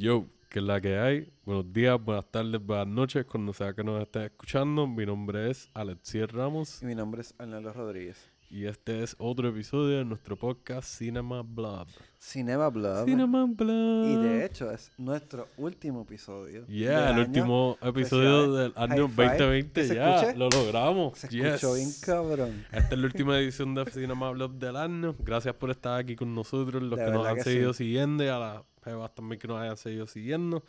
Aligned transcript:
Yo, 0.00 0.30
que 0.48 0.60
es 0.60 0.64
la 0.64 0.80
que 0.80 0.96
hay. 0.96 1.30
Buenos 1.44 1.74
días, 1.74 2.02
buenas 2.02 2.24
tardes, 2.30 2.58
buenas 2.64 2.86
noches, 2.86 3.26
cuando 3.26 3.52
sea 3.52 3.74
que 3.74 3.84
nos 3.84 4.00
estén 4.00 4.22
escuchando. 4.22 4.86
Mi 4.86 5.04
nombre 5.04 5.50
es 5.50 5.68
Alexier 5.74 6.34
Ramos 6.34 6.80
Y 6.80 6.86
mi 6.86 6.94
nombre 6.94 7.20
es 7.20 7.34
Arnaldo 7.36 7.70
Rodríguez. 7.74 8.32
Y 8.52 8.66
este 8.66 9.02
es 9.04 9.14
otro 9.18 9.48
episodio 9.48 9.98
de 9.98 10.04
nuestro 10.04 10.36
podcast 10.36 10.88
Cinema 10.98 11.42
Blood. 11.42 11.86
Cinema 12.18 12.68
Blood. 12.68 13.04
Cinema 13.04 13.46
Blood. 13.48 14.06
Y 14.10 14.16
de 14.16 14.44
hecho 14.44 14.70
es 14.72 14.90
nuestro 14.98 15.46
último 15.56 16.02
episodio. 16.02 16.66
Yeah, 16.66 17.10
el 17.12 17.20
último 17.20 17.78
episodio 17.80 18.52
del 18.52 18.72
año 18.74 19.06
High 19.08 19.14
five. 19.14 19.38
2020. 19.38 19.72
¿Que 19.82 19.86
se 19.86 19.94
Ya, 19.94 20.34
lo 20.34 20.48
logramos. 20.48 21.16
Se 21.18 21.28
Yes. 21.28 21.44
escuchó 21.44 21.74
bien 21.74 21.90
cabrón. 22.02 22.66
Esta 22.72 22.94
es 22.94 22.98
la 22.98 23.06
última 23.06 23.38
edición 23.38 23.74
de 23.76 23.88
Cinema 23.90 24.30
Blood 24.32 24.50
del 24.50 24.76
año. 24.76 25.14
Gracias 25.20 25.54
por 25.54 25.70
estar 25.70 26.00
aquí 26.00 26.16
con 26.16 26.34
nosotros, 26.34 26.82
los 26.82 26.98
De 26.98 27.04
que 27.04 27.10
nos 27.12 27.26
han 27.26 27.36
que 27.36 27.42
seguido 27.44 27.72
sí. 27.72 27.84
siguiendo 27.84 28.24
y 28.24 28.28
a 28.28 28.38
las 28.38 28.62
jevas 28.84 29.14
también 29.14 29.38
que 29.38 29.46
nos 29.46 29.60
hayan 29.60 29.76
seguido 29.76 30.06
siguiendo. 30.08 30.64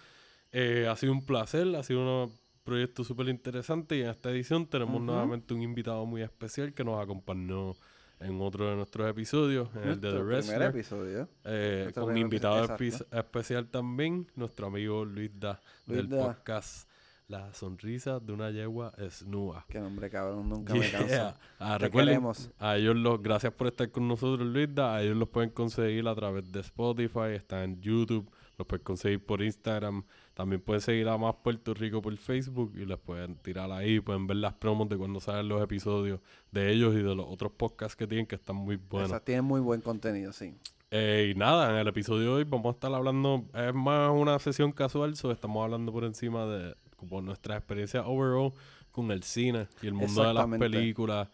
Eh, 0.51 0.87
ha 0.87 0.95
sido 0.97 1.13
un 1.13 1.25
placer, 1.25 1.75
ha 1.75 1.81
sido 1.83 2.01
un 2.25 2.31
proyecto 2.63 3.03
súper 3.03 3.27
interesante 3.29 3.97
y 3.97 4.01
en 4.01 4.09
esta 4.09 4.29
edición 4.31 4.65
tenemos 4.67 5.01
nuevamente 5.01 5.53
un 5.53 5.61
invitado 5.61 6.05
muy 6.05 6.21
especial 6.21 6.73
que 6.73 6.83
nos 6.83 7.01
acompañó 7.01 7.73
en 8.19 8.39
otro 8.39 8.69
de 8.69 8.75
nuestros 8.75 9.09
episodios, 9.09 9.67
en 9.75 9.89
el 9.89 9.99
de 9.99 10.11
The 10.11 10.19
Nuestro 10.19 10.25
primer 10.25 10.25
Wrestler. 10.27 10.61
episodio. 10.69 11.29
Eh, 11.43 11.91
con 11.95 12.05
primer 12.05 12.21
invitado 12.21 12.63
episodio, 12.65 13.07
especial 13.11 13.67
también, 13.69 14.27
nuestro 14.35 14.67
amigo 14.67 15.03
Luis 15.05 15.31
Da, 15.39 15.59
del 15.87 16.05
Luis 16.05 16.09
Da. 16.11 16.27
podcast 16.27 16.87
La 17.27 17.51
sonrisa 17.53 18.19
de 18.19 18.33
una 18.33 18.51
yegua 18.51 18.93
esnúa. 18.97 19.65
Qué 19.69 19.79
nombre 19.79 20.09
cabrón, 20.09 20.49
nunca 20.49 20.75
me 20.75 20.91
canso. 20.91 21.33
Ah, 21.59 21.77
Te 21.79 21.85
recuerden, 21.85 22.15
queremos. 22.15 22.51
a 22.59 22.75
ellos 22.77 22.95
los, 22.95 23.23
gracias 23.23 23.53
por 23.53 23.67
estar 23.67 23.89
con 23.89 24.07
nosotros, 24.07 24.45
Luisda. 24.47 24.95
A 24.95 25.01
ellos 25.01 25.15
los 25.17 25.29
pueden 25.29 25.49
conseguir 25.49 26.07
a 26.07 26.13
través 26.13 26.51
de 26.51 26.59
Spotify, 26.59 27.31
está 27.35 27.63
en 27.63 27.81
YouTube, 27.81 28.29
los 28.57 28.67
pueden 28.67 28.83
conseguir 28.83 29.25
por 29.25 29.41
Instagram. 29.41 30.03
También 30.33 30.61
pueden 30.61 30.81
seguir 30.81 31.07
a 31.09 31.17
Más 31.17 31.35
Puerto 31.35 31.73
Rico 31.73 32.01
por 32.01 32.15
Facebook 32.17 32.73
y 32.75 32.85
les 32.85 32.97
pueden 32.97 33.35
tirar 33.35 33.71
ahí, 33.71 33.99
pueden 33.99 34.27
ver 34.27 34.37
las 34.37 34.53
promos 34.53 34.87
de 34.87 34.97
cuando 34.97 35.19
salen 35.19 35.49
los 35.49 35.61
episodios 35.61 36.21
de 36.51 36.71
ellos 36.71 36.93
y 36.93 36.97
de 36.97 37.15
los 37.15 37.25
otros 37.27 37.51
podcasts 37.51 37.95
que 37.95 38.07
tienen 38.07 38.25
que 38.25 38.35
están 38.35 38.55
muy 38.55 38.77
buenos. 38.77 39.09
O 39.09 39.13
sea, 39.13 39.19
tiene 39.19 39.41
muy 39.41 39.59
buen 39.59 39.81
contenido, 39.81 40.31
sí. 40.31 40.55
Eh, 40.89 41.31
y 41.33 41.37
nada, 41.37 41.71
en 41.71 41.77
el 41.77 41.87
episodio 41.87 42.21
de 42.21 42.27
hoy 42.29 42.43
vamos 42.43 42.67
a 42.67 42.71
estar 42.71 42.93
hablando, 42.93 43.45
es 43.53 43.73
más 43.73 44.11
una 44.11 44.37
sesión 44.39 44.71
casual, 44.71 45.15
so 45.15 45.31
estamos 45.31 45.63
hablando 45.63 45.91
por 45.91 46.03
encima 46.03 46.45
de 46.45 46.75
como 46.97 47.21
nuestra 47.21 47.57
experiencia 47.57 48.05
overall 48.05 48.53
con 48.91 49.09
el 49.11 49.23
cine 49.23 49.67
y 49.81 49.87
el 49.87 49.93
mundo 49.93 50.23
de 50.23 50.33
las 50.33 50.47
películas 50.47 51.29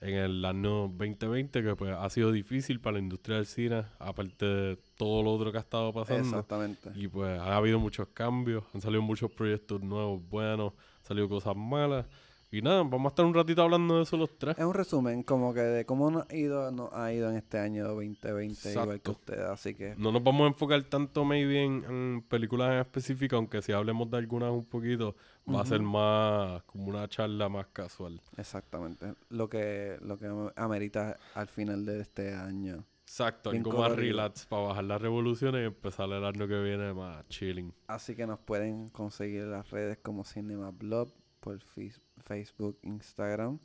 en 0.00 0.14
el 0.14 0.44
año 0.44 0.88
2020, 0.88 1.62
que 1.62 1.76
pues 1.76 1.92
ha 1.92 2.08
sido 2.10 2.30
difícil 2.30 2.80
para 2.80 2.94
la 2.94 2.98
industria 3.00 3.36
del 3.36 3.46
cine, 3.46 3.84
aparte 3.98 4.46
de 4.46 4.78
todo 4.96 5.22
lo 5.22 5.32
otro 5.32 5.50
que 5.50 5.58
ha 5.58 5.62
estado 5.62 5.92
pasando. 5.92 6.28
Exactamente. 6.28 6.90
Y 6.94 7.08
pues 7.08 7.38
ha 7.38 7.56
habido 7.56 7.78
muchos 7.80 8.08
cambios, 8.08 8.64
han 8.74 8.80
salido 8.80 9.02
muchos 9.02 9.30
proyectos 9.30 9.82
nuevos, 9.82 10.22
buenos, 10.28 10.72
han 11.00 11.04
salido 11.04 11.28
cosas 11.28 11.56
malas. 11.56 12.06
Y 12.50 12.62
nada, 12.62 12.78
vamos 12.82 13.04
a 13.04 13.08
estar 13.08 13.26
un 13.26 13.34
ratito 13.34 13.60
hablando 13.62 13.98
de 13.98 14.04
eso 14.04 14.16
los 14.16 14.38
tres. 14.38 14.56
Es 14.58 14.64
un 14.64 14.72
resumen 14.72 15.22
como 15.22 15.52
que 15.52 15.60
de 15.60 15.84
cómo 15.84 16.10
nos 16.10 16.26
ha 16.30 16.34
ido, 16.34 16.70
nos 16.70 16.90
ha 16.94 17.12
ido 17.12 17.28
en 17.28 17.36
este 17.36 17.58
año 17.58 17.86
2020, 17.88 18.70
igual 18.70 18.86
que 18.88 18.94
Exacto. 18.94 19.10
ustedes. 19.12 19.40
Así 19.44 19.74
que 19.74 19.94
No 19.98 20.10
nos 20.12 20.22
vamos 20.24 20.44
a 20.44 20.48
enfocar 20.48 20.82
tanto 20.84 21.26
maybe 21.26 21.62
en, 21.62 21.84
en 21.84 22.22
películas 22.26 22.72
en 22.72 22.78
específico, 22.78 23.36
aunque 23.36 23.60
si 23.60 23.72
hablemos 23.72 24.10
de 24.10 24.16
algunas 24.16 24.50
un 24.50 24.64
poquito, 24.64 25.14
va 25.46 25.60
a 25.60 25.66
ser 25.66 25.82
más 25.82 26.62
como 26.62 26.86
una 26.86 27.06
charla 27.06 27.50
más 27.50 27.66
casual. 27.66 28.20
exactamente 28.38 29.12
lo 29.28 29.48
que 29.50 29.98
lo 30.00 30.18
que 30.18 30.28
amerita 30.56 31.18
al 31.34 31.48
final 31.48 31.84
de 31.84 32.00
este 32.00 32.34
año. 32.34 32.84
Exacto, 33.02 33.50
Bien 33.52 33.62
algo 33.66 33.78
más 33.78 33.92
relax 33.96 34.44
para 34.46 34.62
bajar 34.62 34.84
las 34.84 35.00
revoluciones 35.02 35.62
y 35.62 35.64
empezar 35.64 36.10
el 36.10 36.24
año 36.24 36.46
que 36.48 36.60
viene 36.62 36.92
más 36.94 37.26
chilling. 37.28 37.72
Así 37.86 38.14
que 38.14 38.26
nos 38.26 38.38
pueden 38.38 38.88
conseguir 38.88 39.42
en 39.42 39.50
las 39.52 39.70
redes 39.70 39.98
como 40.02 40.24
Cinema 40.24 40.70
Blog, 40.70 41.08
por 41.40 41.58
fis- 41.60 42.00
Facebook, 42.28 42.78
Instagram, 42.82 43.58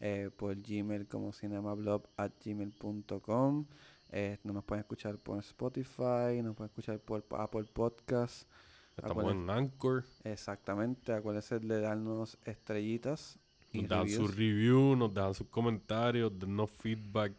eh, 0.00 0.30
por 0.36 0.56
Gmail 0.60 1.06
como 1.06 1.32
cinemablog 1.32 2.02
at 2.16 2.32
gmail.com. 2.44 3.66
Eh, 4.10 4.38
no 4.42 4.52
nos 4.54 4.64
pueden 4.64 4.80
escuchar 4.80 5.18
por 5.18 5.38
Spotify, 5.40 6.40
nos 6.42 6.56
pueden 6.56 6.70
escuchar 6.70 6.98
por 7.00 7.24
Apple 7.38 7.64
Podcast. 7.72 8.48
Estamos 8.96 9.24
Acuérdense- 9.24 9.42
en 9.42 9.50
Anchor, 9.50 10.04
Exactamente, 10.24 11.12
acuérdense 11.12 11.58
de 11.60 11.80
darnos 11.80 12.36
estrellitas 12.44 13.38
y 13.72 13.82
nos 13.82 13.90
dan 13.90 14.08
sus 14.08 14.34
reviews, 14.36 14.96
nos 14.98 15.12
dan 15.14 15.34
sus 15.34 15.46
comentarios, 15.48 16.36
dennos 16.38 16.70
feedback. 16.70 17.32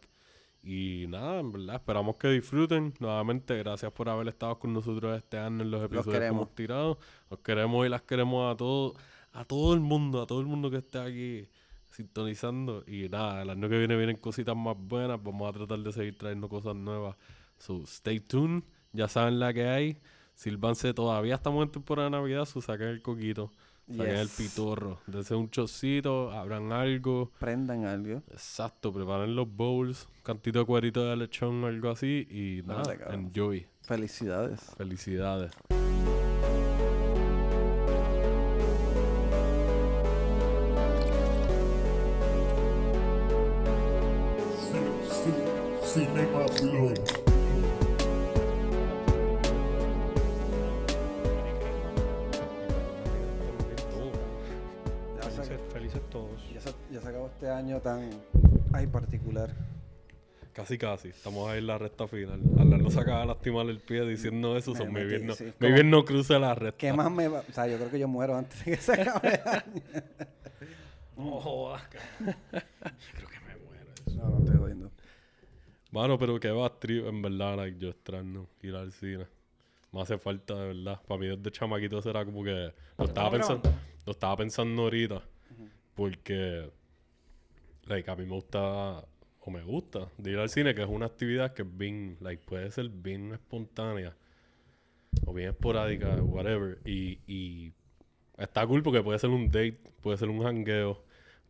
Y 0.62 1.06
nada, 1.08 1.40
en 1.40 1.50
verdad, 1.52 1.76
esperamos 1.76 2.16
que 2.16 2.28
disfruten. 2.28 2.92
Nuevamente, 3.00 3.56
gracias 3.58 3.90
por 3.92 4.08
haber 4.10 4.28
estado 4.28 4.58
con 4.58 4.72
nosotros 4.74 5.16
este 5.16 5.38
año 5.38 5.62
en 5.62 5.70
los 5.70 5.82
episodios 5.82 6.18
que 6.20 6.26
hemos 6.26 6.54
tirado. 6.54 6.98
Los 7.30 7.40
queremos 7.40 7.86
y 7.86 7.88
las 7.88 8.02
queremos 8.02 8.52
a 8.54 8.56
todos, 8.56 8.94
a 9.32 9.44
todo 9.44 9.74
el 9.74 9.80
mundo, 9.80 10.22
a 10.22 10.26
todo 10.26 10.40
el 10.40 10.46
mundo 10.46 10.70
que 10.70 10.78
esté 10.78 10.98
aquí 10.98 11.48
sintonizando. 11.90 12.84
Y 12.86 13.08
nada, 13.08 13.42
el 13.42 13.50
año 13.50 13.68
que 13.68 13.78
viene 13.78 13.96
vienen 13.96 14.16
cositas 14.16 14.56
más 14.56 14.76
buenas. 14.78 15.22
Vamos 15.22 15.48
a 15.48 15.52
tratar 15.52 15.78
de 15.78 15.92
seguir 15.92 16.16
trayendo 16.16 16.48
cosas 16.48 16.74
nuevas. 16.74 17.16
So, 17.58 17.82
stay 17.84 18.20
tuned. 18.20 18.62
Ya 18.92 19.08
saben 19.08 19.38
la 19.38 19.52
que 19.52 19.68
hay. 19.68 19.98
Silvanse, 20.34 20.94
todavía 20.94 21.34
estamos 21.34 21.62
en 21.64 21.70
temporada 21.70 22.08
de 22.08 22.12
Navidad, 22.12 22.46
so 22.46 22.62
saquen 22.62 22.88
el 22.88 23.02
coquito. 23.02 23.52
Saquen 23.86 24.16
el 24.16 24.28
pitorro. 24.28 24.98
Dense 25.06 25.34
un 25.34 25.50
chocito, 25.50 26.30
abran 26.30 26.72
algo. 26.72 27.30
Prendan 27.38 27.84
algo. 27.84 28.22
Exacto, 28.30 28.90
preparen 28.92 29.34
los 29.34 29.54
bowls, 29.54 30.08
un 30.16 30.22
cantito 30.22 30.60
de 30.60 30.64
cuerito 30.64 31.04
de 31.04 31.16
lechón 31.16 31.64
algo 31.64 31.90
así 31.90 32.26
y 32.30 32.66
nada, 32.66 32.96
enjoy. 33.12 33.66
Felicidades. 33.82 34.60
Felicidades. 34.78 35.52
Año 57.60 57.80
tan 57.80 58.10
ay 58.72 58.86
particular. 58.86 59.50
Casi 60.52 60.78
casi, 60.78 61.08
estamos 61.08 61.48
ahí 61.48 61.58
en 61.58 61.68
la 61.68 61.78
recta 61.78 62.08
final. 62.08 62.40
Al 62.58 62.82
no 62.82 62.90
se 62.90 63.00
acaba 63.00 63.20
de 63.20 63.26
lastimar 63.26 63.66
el 63.66 63.78
pie 63.78 64.04
diciendo 64.04 64.56
eso, 64.56 64.72
Me 64.72 64.78
son 64.78 64.92
muy 64.92 65.02
metí, 65.02 65.14
bien 65.14 65.26
no, 65.26 65.34
sí, 65.34 65.52
bien 65.60 65.90
no 65.90 66.04
cruce 66.04 66.38
la 66.38 66.54
recta. 66.54 66.78
¿Qué 66.78 66.92
más 66.92 67.10
me 67.10 67.28
va? 67.28 67.44
O 67.48 67.52
sea, 67.52 67.68
yo 67.68 67.76
creo 67.76 67.90
que 67.90 67.98
yo 67.98 68.08
muero 68.08 68.36
antes 68.36 68.64
de 68.64 68.72
que 68.72 68.76
se 68.76 68.94
acabe 68.94 69.34
el 69.34 69.48
año. 69.48 69.82
No 71.16 71.38
jodas. 71.38 71.82
Creo 71.90 73.28
que 73.28 73.40
me 73.40 73.54
muero. 73.66 73.92
eso. 74.06 74.16
No, 74.16 74.30
no 74.30 74.38
estoy 74.38 74.56
jodiendo. 74.56 74.90
Mano, 75.90 76.18
pero 76.18 76.40
que 76.40 76.50
va 76.50 76.78
trip, 76.78 77.06
en 77.06 77.20
verdad, 77.20 77.58
like, 77.58 77.78
yo 77.78 77.90
extraño 77.90 78.46
ir 78.62 78.74
al 78.74 78.90
cine. 78.90 79.26
Me 79.92 80.00
hace 80.00 80.16
falta, 80.16 80.54
de 80.54 80.68
verdad. 80.68 80.98
Para 81.06 81.20
mí 81.20 81.26
desde 81.26 81.50
chamaquito 81.50 81.98
eso 81.98 82.08
era 82.08 82.24
como 82.24 82.42
que... 82.42 82.72
Lo 82.96 83.04
estaba 83.04 83.32
pensando, 83.32 83.70
lo 84.06 84.12
estaba 84.12 84.34
pensando 84.38 84.82
ahorita. 84.82 85.20
Porque... 85.94 86.70
Like, 87.90 88.10
a 88.10 88.16
mí 88.16 88.24
me 88.24 88.34
gusta... 88.34 89.04
O 89.42 89.50
me 89.50 89.62
gusta 89.62 90.08
de 90.18 90.32
ir 90.32 90.38
al 90.38 90.48
cine, 90.48 90.74
que 90.74 90.82
es 90.82 90.88
una 90.88 91.06
actividad 91.06 91.52
que 91.52 91.62
es 91.62 91.76
bien... 91.76 92.16
Like, 92.20 92.44
puede 92.44 92.70
ser 92.70 92.88
bien 92.88 93.32
espontánea. 93.32 94.14
O 95.26 95.34
bien 95.34 95.50
esporádica, 95.50 96.14
whatever. 96.22 96.78
Y... 96.84 97.18
y 97.26 97.72
está 98.38 98.66
cool 98.66 98.82
porque 98.82 99.02
puede 99.02 99.18
ser 99.18 99.30
un 99.30 99.48
date, 99.48 99.78
puede 100.00 100.16
ser 100.16 100.28
un 100.28 100.46
hangueo. 100.46 101.02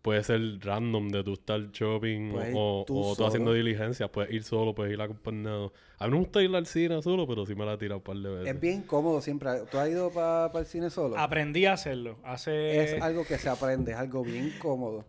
Puede 0.03 0.25
ser 0.25 0.41
random 0.61 1.11
de 1.11 1.23
tú 1.23 1.35
estar 1.35 1.61
shopping 1.73 2.31
Puedes 2.31 2.55
o, 2.57 2.85
tú 2.87 2.99
o 2.99 3.15
tú 3.15 3.27
haciendo 3.27 3.53
diligencias. 3.53 4.09
Puedes 4.09 4.33
ir 4.33 4.45
solo, 4.45 4.75
puedes 4.75 4.95
ir 4.95 5.01
acompañado. 5.03 5.75
A 5.99 6.07
mí 6.07 6.13
me 6.13 6.19
gusta 6.21 6.41
ir 6.41 6.57
al 6.57 6.65
cine 6.65 7.03
solo, 7.03 7.27
pero 7.27 7.45
sí 7.45 7.55
me 7.55 7.67
la 7.67 7.75
he 7.75 7.77
tirado 7.77 7.99
un 7.99 8.05
par 8.05 8.17
de 8.17 8.31
veces. 8.31 8.55
Es 8.55 8.61
bien 8.61 8.81
cómodo 8.81 9.21
siempre. 9.21 9.51
¿Tú 9.71 9.77
has 9.77 9.91
ido 9.91 10.11
para 10.11 10.59
el 10.59 10.65
cine 10.65 10.89
solo? 10.89 11.19
Aprendí 11.19 11.67
a 11.67 11.75
hacerlo. 11.75 12.17
Hace... 12.25 12.97
Es 12.97 13.03
algo 13.03 13.27
que 13.27 13.37
se 13.37 13.51
aprende, 13.51 13.93
es 13.93 13.99
algo 13.99 14.25
bien 14.25 14.55
cómodo. 14.59 15.05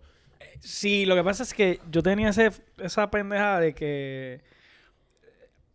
Sí, 0.59 1.05
lo 1.05 1.15
que 1.15 1.23
pasa 1.23 1.43
es 1.43 1.53
que 1.53 1.79
yo 1.89 2.03
tenía 2.03 2.29
ese, 2.29 2.51
esa 2.77 3.09
pendejada 3.09 3.59
de 3.59 3.73
que... 3.73 4.41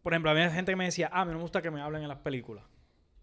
Por 0.02 0.12
ejemplo, 0.12 0.30
había 0.30 0.50
gente 0.50 0.72
que 0.72 0.76
me 0.76 0.84
decía, 0.84 1.10
ah, 1.12 1.22
a 1.22 1.24
mí 1.24 1.32
no 1.32 1.38
me 1.38 1.42
gusta 1.42 1.62
que 1.62 1.70
me 1.70 1.80
hablen 1.80 2.02
en 2.02 2.08
las 2.08 2.18
películas. 2.18 2.64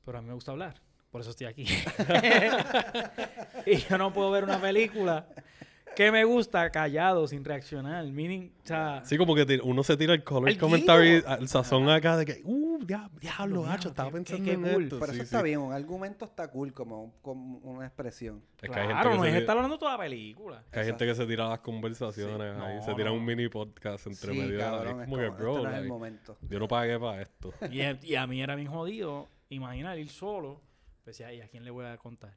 Pero 0.05 0.17
a 0.17 0.21
mí 0.21 0.27
me 0.27 0.33
gusta 0.33 0.51
hablar. 0.51 0.81
Por 1.11 1.21
eso 1.21 1.29
estoy 1.29 1.47
aquí. 1.47 1.63
y 3.65 3.77
yo 3.77 3.97
no 3.97 4.11
puedo 4.11 4.31
ver 4.31 4.43
una 4.43 4.59
película 4.59 5.27
que 5.95 6.11
me 6.11 6.23
gusta 6.23 6.69
callado, 6.71 7.27
sin 7.27 7.43
reaccionar. 7.45 8.05
Meaning, 8.05 8.51
o 8.63 8.67
sea... 8.67 9.01
Sí, 9.05 9.17
como 9.17 9.35
que 9.35 9.59
uno 9.63 9.83
se 9.83 9.95
tira 9.97 10.13
el 10.13 10.23
color 10.23 10.49
El 10.49 10.57
commentary, 10.57 11.15
guido. 11.17 11.35
el 11.37 11.47
sazón 11.47 11.89
acá 11.89 12.17
de 12.17 12.25
que, 12.25 12.41
uh, 12.43 12.79
dia- 12.79 13.09
diablo, 13.19 13.61
Diablo, 13.63 13.65
hacho, 13.67 13.89
estaba 13.89 14.11
pensando 14.11 14.43
qué- 14.43 14.53
en 14.53 14.63
qué 14.63 14.71
cool. 14.73 14.83
esto. 14.83 14.99
Pero 14.99 15.11
Sí, 15.13 15.17
eso 15.19 15.23
está 15.23 15.37
sí. 15.39 15.43
bien, 15.45 15.59
un 15.59 15.73
argumento 15.73 16.25
está 16.25 16.47
cool 16.49 16.73
como, 16.73 17.13
como 17.21 17.57
una 17.59 17.85
expresión. 17.85 18.41
Es 18.61 18.69
que 18.69 18.79
hay 18.79 18.87
gente 18.87 18.93
claro, 18.93 19.09
que 19.11 19.15
no 19.17 19.23
se 19.23 19.29
es 19.29 19.33
tira- 19.33 19.39
estar 19.41 19.55
hablando 19.57 19.77
toda 19.77 19.91
la 19.93 19.97
película. 19.99 20.63
que 20.71 20.79
hay 20.79 20.85
gente 20.85 21.05
que 21.05 21.15
se 21.15 21.25
tira 21.25 21.49
las 21.49 21.59
conversaciones 21.59 22.55
Sí. 22.55 22.61
ahí, 22.63 22.75
No, 22.77 22.83
se 22.83 22.93
tira 22.95 23.09
no. 23.09 23.15
un 23.15 23.25
mini 23.25 23.47
podcast 23.49 24.07
entre 24.07 24.31
sí, 24.33 24.39
medio 24.39 24.59
cabrón, 24.59 25.01
es 25.01 25.07
es 25.07 25.09
como 25.09 25.17
que, 25.21 25.29
bro, 25.29 25.51
este 25.57 25.63
no 25.63 25.69
es 25.69 25.75
el 25.75 25.81
like, 25.81 25.87
momento. 25.87 26.37
yo 26.49 26.59
no 26.59 26.67
pagué 26.67 26.99
para 26.99 27.21
esto. 27.21 27.53
Y, 27.71 27.81
y 28.11 28.15
a 28.15 28.25
mí 28.27 28.41
era 28.41 28.55
bien 28.55 28.69
jodido. 28.69 29.27
imaginar 29.49 29.99
ir 29.99 30.09
solo, 30.09 30.61
pues 31.03 31.19
¿y 31.19 31.23
a 31.23 31.47
quién 31.49 31.63
le 31.65 31.71
voy 31.71 31.85
a 31.85 31.97
contar? 31.97 32.33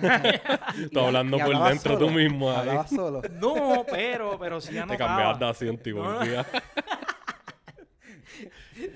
Tú 0.92 1.00
hablando 1.00 1.36
y 1.38 1.40
por 1.40 1.64
dentro 1.64 1.98
tú 1.98 2.04
solo, 2.06 2.16
mismo 2.16 2.50
ahí. 2.50 2.58
Hablabas 2.58 2.90
solo. 2.90 3.22
No, 3.32 3.84
pero, 3.90 4.38
pero 4.38 4.60
sí 4.60 4.72
Te 4.72 4.80
anotaba. 4.80 5.08
cambiabas 5.08 5.38
de 5.38 5.46
asiento 5.48 5.88
y 5.90 5.94
No. 5.94 6.02
volvías. 6.02 6.46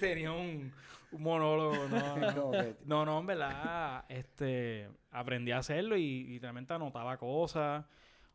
Tenía 0.00 0.32
un, 0.32 0.72
un 1.12 1.22
monólogo, 1.22 1.88
no, 1.88 2.50
que- 2.52 2.76
no, 2.84 3.04
no, 3.04 3.20
en 3.20 3.26
verdad, 3.26 4.04
este, 4.08 4.88
aprendí 5.10 5.52
a 5.52 5.58
hacerlo 5.58 5.96
y, 5.96 6.02
y 6.02 6.38
realmente 6.38 6.72
anotaba 6.72 7.16
cosas 7.18 7.84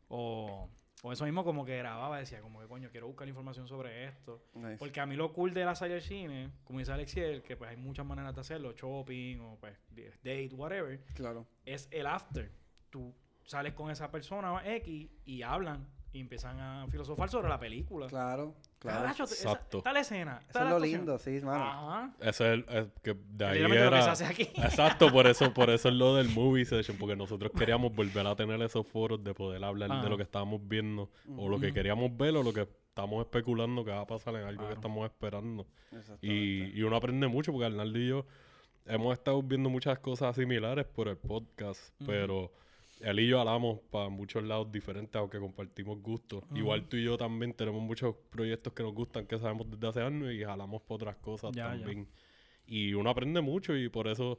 o, 0.08 0.68
o 1.02 1.12
eso 1.12 1.24
mismo 1.24 1.44
como 1.44 1.64
que 1.64 1.76
grababa, 1.78 2.18
decía 2.18 2.40
como 2.40 2.60
que 2.60 2.66
coño, 2.66 2.90
quiero 2.90 3.06
buscar 3.06 3.26
información 3.28 3.66
sobre 3.66 4.04
esto. 4.06 4.42
Nice. 4.54 4.76
Porque 4.78 5.00
a 5.00 5.06
mí 5.06 5.16
lo 5.16 5.32
cool 5.32 5.54
de 5.54 5.64
la 5.64 5.74
salir 5.74 5.94
al 5.96 6.02
cine, 6.02 6.50
como 6.64 6.78
dice 6.78 6.92
Alexiel, 6.92 7.42
que 7.42 7.56
pues 7.56 7.70
hay 7.70 7.76
muchas 7.76 8.04
maneras 8.06 8.34
de 8.34 8.40
hacerlo, 8.40 8.72
shopping 8.72 9.38
o 9.40 9.56
pues 9.60 9.76
date, 10.22 10.50
whatever, 10.54 11.00
Claro. 11.14 11.46
es 11.64 11.88
el 11.90 12.06
after. 12.06 12.50
Tú 12.90 13.14
sales 13.44 13.72
con 13.74 13.90
esa 13.90 14.10
persona 14.10 14.60
X 14.76 15.08
y 15.24 15.42
hablan 15.42 15.86
y 16.12 16.20
empiezan 16.20 16.58
a 16.60 16.86
filosofar 16.88 17.28
sobre 17.28 17.48
la 17.48 17.58
película. 17.58 18.06
Claro, 18.08 18.54
claro. 18.80 19.00
Carajo, 19.02 19.22
esa- 19.24 19.34
Exacto. 19.34 19.82
tal 19.82 19.96
escena. 19.96 20.40
Eso 20.42 20.52
tal 20.52 20.62
es 20.64 20.68
lo 20.70 20.74
actuación. 20.76 20.98
lindo, 21.00 21.18
sí, 21.18 21.40
mano. 21.42 21.64
Ajá. 21.64 22.12
Ese 22.20 22.28
es 22.28 22.40
el, 22.40 22.66
es 22.68 22.86
que 23.02 23.14
de 23.14 23.44
ahí 23.44 23.58
Literalmente 23.58 23.84
lo 23.84 23.90
que 23.90 23.96
era... 23.96 24.02
se 24.02 24.10
hace 24.10 24.24
aquí. 24.26 24.42
Exacto, 24.62 25.12
por 25.12 25.26
eso, 25.28 25.54
por 25.54 25.70
eso 25.70 25.88
es 25.88 25.94
lo 25.94 26.16
del 26.16 26.28
movie 26.30 26.64
session, 26.64 26.96
porque 26.98 27.14
nosotros 27.14 27.52
queríamos 27.56 27.94
volver 27.94 28.26
a 28.26 28.34
tener 28.34 28.60
esos 28.62 28.86
foros 28.86 29.22
de 29.22 29.32
poder 29.34 29.62
hablar 29.64 29.92
Ajá. 29.92 30.02
de 30.02 30.08
lo 30.08 30.16
que 30.16 30.24
estábamos 30.24 30.60
viendo, 30.66 31.10
o 31.36 31.48
lo 31.48 31.60
que 31.60 31.72
queríamos 31.72 32.16
ver, 32.16 32.36
o 32.36 32.42
lo 32.42 32.52
que 32.52 32.62
estamos 32.62 33.24
especulando 33.24 33.84
que 33.84 33.92
va 33.92 34.00
a 34.00 34.06
pasar 34.06 34.34
en 34.34 34.42
algo 34.44 34.66
que 34.66 34.74
estamos 34.74 35.04
esperando. 35.04 35.66
Y, 36.20 36.76
y 36.78 36.82
uno 36.82 36.96
aprende 36.96 37.28
mucho, 37.28 37.52
porque 37.52 37.66
Arnaldo 37.66 37.98
y 37.98 38.08
yo 38.08 38.26
hemos 38.86 39.12
estado 39.12 39.42
viendo 39.42 39.68
muchas 39.70 39.98
cosas 40.00 40.34
similares 40.34 40.84
por 40.86 41.06
el 41.08 41.16
podcast, 41.16 41.94
pero 42.04 42.52
él 43.00 43.20
y 43.20 43.28
yo 43.28 43.40
hablamos 43.40 43.80
para 43.90 44.08
muchos 44.08 44.42
lados 44.44 44.70
diferentes, 44.70 45.16
aunque 45.16 45.38
compartimos 45.38 46.00
gustos. 46.02 46.44
Igual 46.54 46.88
tú 46.88 46.96
y 46.96 47.04
yo 47.04 47.16
también 47.16 47.54
tenemos 47.54 47.82
muchos 47.82 48.14
proyectos 48.30 48.72
que 48.72 48.82
nos 48.82 48.94
gustan, 48.94 49.26
que 49.26 49.38
sabemos 49.38 49.70
desde 49.70 49.88
hace 49.88 50.02
años, 50.02 50.32
y 50.32 50.44
jalamos 50.44 50.82
por 50.82 50.96
otras 50.96 51.16
cosas 51.16 51.52
Ya, 51.52 51.64
ya. 51.74 51.78
también. 51.84 52.06
Y 52.66 52.94
uno 52.94 53.10
aprende 53.10 53.40
mucho, 53.40 53.76
y 53.76 53.88
por 53.88 54.06
eso 54.06 54.38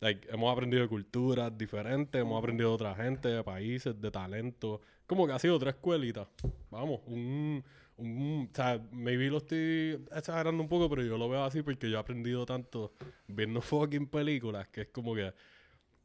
like, 0.00 0.26
hemos 0.32 0.52
aprendido 0.52 0.82
de 0.82 0.88
culturas 0.88 1.56
diferentes, 1.56 2.20
hemos 2.20 2.38
aprendido 2.38 2.70
de 2.70 2.74
otra 2.74 2.94
gente, 2.94 3.28
de 3.28 3.44
países, 3.44 4.00
de 4.00 4.10
talento. 4.10 4.80
Como 5.06 5.26
que 5.26 5.32
ha 5.32 5.38
sido 5.38 5.56
otra 5.56 5.70
escuelita. 5.70 6.28
Vamos, 6.70 7.00
un, 7.06 7.62
un... 7.96 8.48
O 8.50 8.54
sea, 8.54 8.80
maybe 8.92 9.28
lo 9.28 9.38
estoy 9.38 9.98
exagerando 10.14 10.62
un 10.62 10.68
poco, 10.68 10.88
pero 10.88 11.02
yo 11.02 11.16
lo 11.18 11.28
veo 11.28 11.44
así 11.44 11.62
porque 11.62 11.90
yo 11.90 11.96
he 11.96 12.00
aprendido 12.00 12.44
tanto 12.46 12.92
viendo 13.26 13.60
fucking 13.62 14.06
películas 14.06 14.68
que 14.68 14.82
es 14.82 14.88
como 14.88 15.14
que 15.14 15.32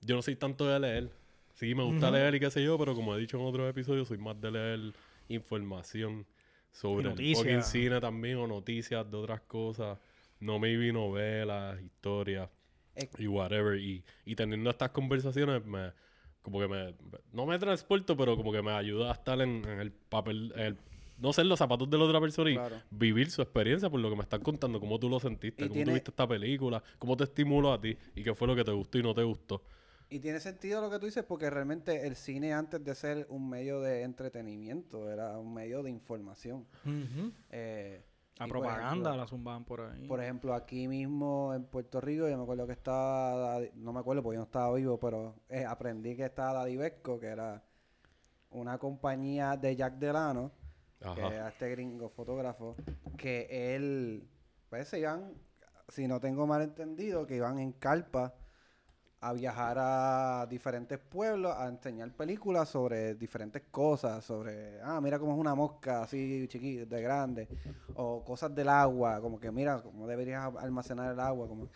yo 0.02 0.16
no 0.16 0.22
soy 0.22 0.36
tanto 0.36 0.68
de 0.68 0.80
leer. 0.80 1.23
Sí, 1.54 1.76
me 1.76 1.84
gusta 1.84 2.08
Ujú. 2.08 2.16
leer 2.16 2.36
y 2.36 2.40
qué 2.40 2.50
sé 2.50 2.64
yo, 2.64 2.78
pero 2.78 2.96
como 2.96 3.16
he 3.16 3.20
dicho 3.20 3.38
en 3.38 3.46
otros 3.46 3.70
episodios, 3.70 4.08
soy 4.08 4.18
más 4.18 4.40
de 4.42 4.52
leer 4.52 4.80
información 5.30 6.26
sobre 6.72 7.10
el 7.10 7.36
fucking 7.36 7.62
cine 7.62 8.00
también 8.02 8.38
o 8.38 8.48
noticias 8.48 9.10
de 9.10 9.18
otras 9.18 9.42
cosas. 9.42 10.00
No 10.40 10.60
maybe 10.60 10.92
novelas, 10.92 11.80
historias 11.82 12.50
Es- 12.96 13.10
y 13.20 13.28
whatever. 13.28 13.80
Y, 13.80 14.04
y 14.26 14.36
teniendo 14.36 14.70
estas 14.70 14.90
conversaciones 14.90 15.64
me 15.66 15.92
como 16.42 16.60
que 16.60 16.68
me 16.68 16.94
no 17.32 17.46
me 17.46 17.58
transporto, 17.58 18.18
pero 18.18 18.36
como 18.36 18.52
que 18.52 18.62
me 18.62 18.72
ayuda 18.72 19.12
a 19.12 19.14
estar 19.14 19.40
en, 19.40 19.64
en 19.66 19.80
el 19.80 19.92
papel, 19.92 20.52
en 20.56 20.62
el- 20.62 20.78
no 21.20 21.32
ser 21.32 21.46
los 21.46 21.60
zapatos 21.60 21.90
de 21.90 21.98
la 21.98 22.04
otra 22.04 22.20
persona 22.20 22.50
y 22.50 22.56
Claro. 22.56 22.82
vivir 22.90 23.30
su 23.32 23.42
experiencia 23.42 23.90
por 23.90 24.00
lo 24.02 24.10
que 24.10 24.16
me 24.18 24.24
están 24.24 24.42
contando, 24.42 24.80
cómo 24.80 25.00
tú 25.00 25.08
lo 25.08 25.20
sentiste, 25.22 25.64
cómo 25.70 25.74
tiene- 25.74 25.92
tú 25.92 25.94
viste 25.94 26.10
esta 26.12 26.28
película, 26.28 26.84
cómo 27.00 27.16
te 27.16 27.24
estimuló 27.26 27.72
a 27.72 27.80
ti 27.80 27.96
y 28.16 28.24
qué 28.24 28.34
fue 28.36 28.48
lo 28.48 28.56
que 28.56 28.64
te 28.66 28.72
gustó 28.72 28.98
y 28.98 29.04
no 29.04 29.14
te 29.14 29.24
gustó. 29.24 29.62
Y 30.13 30.19
tiene 30.19 30.39
sentido 30.39 30.80
lo 30.80 30.92
que 30.92 31.00
tú 31.00 31.07
dices 31.07 31.24
porque 31.24 31.50
realmente 31.50 32.06
el 32.06 32.15
cine 32.15 32.54
antes 32.54 32.83
de 32.83 32.94
ser 32.94 33.25
un 33.30 33.50
medio 33.50 33.81
de 33.81 34.04
entretenimiento 34.04 35.10
era 35.12 35.39
un 35.39 35.51
medio 35.54 35.81
de 35.81 35.89
información. 35.89 36.68
Eh, 37.50 38.06
La 38.38 38.48
propaganda 38.48 38.92
ejemplo- 38.92 39.18
la 39.18 39.27
zumbaban 39.27 39.65
por 39.65 39.81
ahí. 39.81 40.07
Por 40.07 40.21
ejemplo, 40.21 40.54
aquí 40.54 40.88
mismo 40.88 41.51
en 41.56 41.63
Puerto 41.65 42.00
Rico, 42.00 42.30
yo 42.30 42.38
me 42.38 42.44
acuerdo 42.44 42.68
que 42.68 42.74
estaba, 42.74 43.60
no 43.74 43.92
me 43.92 44.00
acuerdo 44.01 44.21
porque 44.21 44.36
yo 44.36 44.42
no 44.42 44.45
estaba 44.45 44.71
vivo, 44.75 45.00
pero 45.00 45.36
eh, 45.50 45.65
aprendí 45.65 46.16
que 46.16 46.25
estaba 46.25 46.54
Daddy 46.59 46.77
Vesco, 46.77 47.19
que 47.19 47.27
era 47.27 47.63
una 48.51 48.77
compañía 48.77 49.57
de 49.57 49.75
Jack 49.75 49.95
Delano, 49.95 50.51
que 51.16 51.21
era 51.33 51.50
este 51.50 51.69
gringo 51.71 52.09
fotógrafo, 52.09 52.75
que 53.18 53.75
él, 53.75 54.30
pues 54.69 54.88
se 54.89 55.00
iban, 55.00 55.33
si 55.89 56.07
no 56.07 56.19
tengo 56.19 56.45
mal 56.45 56.62
entendido, 56.62 57.25
que 57.25 57.36
iban 57.38 57.57
en 57.57 57.71
carpa 57.71 58.36
a 59.25 59.31
viajar 59.34 59.78
a 59.80 60.46
diferentes 60.50 61.00
pueblos 61.00 61.56
a 61.56 61.68
enseñar 61.70 62.12
películas 62.12 62.68
sobre 62.68 63.16
diferentes 63.16 63.62
cosas, 63.72 64.24
sobre, 64.25 64.81
ah, 64.81 65.00
mira 65.02 65.18
cómo 65.18 65.31
es 65.34 65.40
una 65.40 65.56
mosca 65.56 66.04
así 66.04 66.46
chiquita, 66.50 66.86
de 66.96 67.02
grande, 67.02 67.48
o 67.96 68.24
cosas 68.24 68.54
del 68.54 68.68
agua, 68.68 69.22
como 69.22 69.40
que 69.40 69.50
mira 69.50 69.81
cómo 69.81 70.06
deberías 70.08 70.54
almacenar 70.58 71.14
el 71.14 71.20
agua, 71.20 71.48
como 71.48 71.70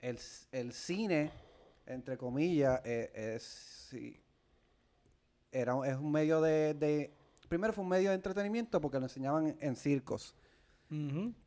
el, 0.00 0.18
el 0.52 0.72
cine, 0.72 1.30
entre 1.86 2.16
comillas, 2.18 2.80
eh, 2.84 3.10
es, 3.36 3.42
sí, 3.90 4.20
era, 5.52 5.74
un- 5.76 5.86
es 5.86 5.96
un 5.96 6.10
medio 6.10 6.40
de, 6.40 6.74
de, 6.74 7.14
primero 7.48 7.72
fue 7.72 7.84
un 7.84 7.90
medio 7.90 8.10
de 8.10 8.16
entretenimiento 8.16 8.80
porque 8.80 8.98
lo 8.98 9.04
enseñaban 9.06 9.56
en, 9.60 9.76
circos, 9.76 10.34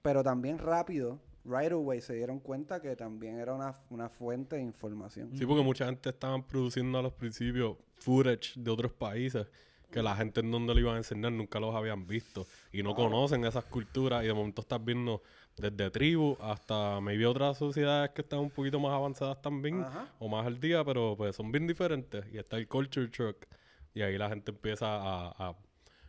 pero 0.01 0.23
también 0.23 0.57
rápido, 0.57 1.19
right 1.47 1.71
away, 1.71 2.01
se 2.01 2.13
dieron 2.13 2.39
cuenta 2.39 2.81
que 2.81 2.95
también 2.95 3.39
era 3.39 3.53
una, 3.53 3.73
una 3.89 4.09
fuente 4.09 4.57
de 4.57 4.61
información. 4.61 5.31
Sí, 5.37 5.45
porque 5.45 5.63
mucha 5.63 5.85
gente 5.85 6.09
estaban 6.09 6.43
produciendo 6.43 6.99
a 6.99 7.01
los 7.01 7.13
principios 7.13 7.77
footage 7.95 8.53
de 8.55 8.69
otros 8.69 8.91
países 8.93 9.47
que 9.89 10.03
la 10.03 10.15
gente 10.15 10.41
en 10.41 10.51
donde 10.51 10.73
lo 10.73 10.79
iban 10.81 10.95
a 10.95 10.97
enseñar 10.97 11.31
nunca 11.31 11.59
los 11.59 11.73
habían 11.73 12.05
visto 12.05 12.45
y 12.73 12.83
no 12.83 12.93
conocen 12.93 13.45
esas 13.45 13.63
culturas 13.65 14.21
y 14.23 14.27
de 14.27 14.33
momento 14.33 14.61
estás 14.61 14.83
viendo 14.83 15.21
desde 15.55 15.89
tribus 15.89 16.37
hasta 16.41 16.99
maybe 16.99 17.25
otras 17.25 17.57
sociedades 17.57 18.11
que 18.11 18.21
están 18.21 18.39
un 18.39 18.49
poquito 18.49 18.79
más 18.81 18.91
avanzadas 18.91 19.41
también 19.41 19.81
Ajá. 19.81 20.13
o 20.19 20.27
más 20.27 20.45
al 20.45 20.59
día, 20.59 20.83
pero 20.83 21.15
pues 21.15 21.35
son 21.37 21.51
bien 21.53 21.67
diferentes 21.67 22.25
y 22.33 22.37
está 22.37 22.57
el 22.57 22.67
culture 22.67 23.09
shock 23.11 23.45
y 23.93 24.01
ahí 24.01 24.17
la 24.17 24.27
gente 24.27 24.51
empieza 24.51 24.87
a, 24.87 25.29
a 25.29 25.55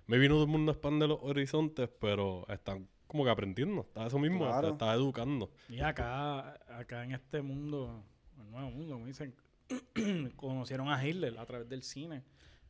maybe 0.06 0.29
no 0.29 0.35
todo 0.35 0.44
el 0.44 0.50
mundo 0.50 0.73
expande 0.73 1.06
los 1.06 1.20
horizontes, 1.23 1.88
pero 2.00 2.46
están 2.49 2.88
como 3.08 3.25
que 3.25 3.31
aprendiendo, 3.31 3.81
está 3.82 4.06
eso 4.06 4.19
mismo, 4.20 4.44
Claro. 4.46 4.69
está 4.69 4.94
educando. 4.94 5.50
Y 5.69 5.81
acá, 5.81 6.50
acá 6.69 7.02
en 7.05 7.12
este 7.12 7.43
mundo, 7.43 8.05
el 8.38 8.50
nuevo 8.50 8.70
mundo, 8.70 8.94
como 8.94 9.06
dicen, 9.06 9.34
conocieron 10.37 10.88
a 10.88 11.04
Hitler 11.04 11.37
a 11.38 11.44
través 11.47 11.68
del 11.68 11.83
cine, 11.83 12.23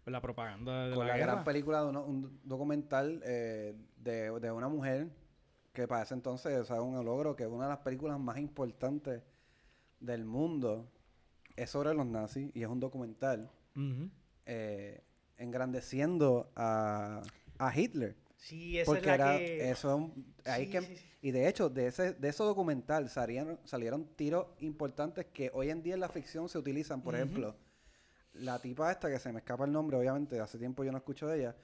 por 0.02 0.12
la 0.12 0.20
propaganda 0.22 0.88
de 0.88 0.94
con 0.94 1.06
la, 1.06 1.12
la 1.12 1.18
guerra. 1.18 1.32
gran 1.32 1.44
película 1.44 1.82
de 1.82 1.88
uno- 1.88 2.04
un 2.04 2.40
documental 2.44 3.20
eh, 3.26 3.74
de, 3.98 4.30
de 4.40 4.50
una 4.50 4.68
mujer 4.68 5.08
que 5.74 5.86
para 5.86 6.02
ese 6.02 6.14
entonces 6.14 6.56
o 6.58 6.64
sea, 6.64 6.80
un 6.80 7.04
logro 7.04 7.36
que 7.36 7.46
una 7.46 7.64
de 7.64 7.70
las 7.70 7.78
películas 7.80 8.18
más 8.18 8.38
importantes 8.38 9.22
del 10.00 10.24
mundo 10.24 10.88
es 11.56 11.70
sobre 11.70 11.92
los 11.94 12.06
nazis 12.06 12.50
y 12.54 12.62
es 12.62 12.68
un 12.68 12.80
documental 12.80 13.50
eh, 14.46 15.02
engrandeciendo 15.36 16.50
a, 16.56 17.22
a 17.58 17.78
Hitler 17.78 18.16
Sí, 18.38 18.78
esa 18.78 18.86
porque 18.86 19.00
es 19.00 19.06
la 19.06 19.14
era 19.14 19.38
que... 19.38 19.70
eso 19.70 19.88
es 19.90 19.96
un- 19.96 20.34
ahí 20.46 20.64
Sí, 20.66 20.70
que 20.70 20.80
sí, 20.82 20.96
sí. 20.96 21.04
y 21.22 21.30
de 21.32 21.48
hecho 21.48 21.68
de 21.68 21.86
ese 21.88 22.12
de 22.14 22.28
ese 22.28 22.42
documental 22.44 23.10
salieron 23.10 23.58
salieron 23.64 24.06
tiros 24.16 24.46
importantes 24.60 25.26
que 25.26 25.50
hoy 25.52 25.70
en 25.70 25.82
día 25.82 25.94
en 25.94 26.00
la 26.00 26.08
ficción 26.08 26.48
se 26.48 26.56
utilizan 26.58 27.02
por 27.02 27.14
ejemplo 27.16 27.56
la 28.34 28.58
tipa 28.60 28.90
esta 28.92 29.10
que 29.10 29.18
se 29.18 29.32
me 29.32 29.40
escapa 29.40 29.64
el 29.64 29.72
nombre 29.72 29.96
obviamente 29.96 30.38
hace 30.40 30.56
tiempo 30.58 30.84
yo 30.84 30.92
no 30.92 30.98
escucho 30.98 31.26
de 31.26 31.38
ella 31.40 31.56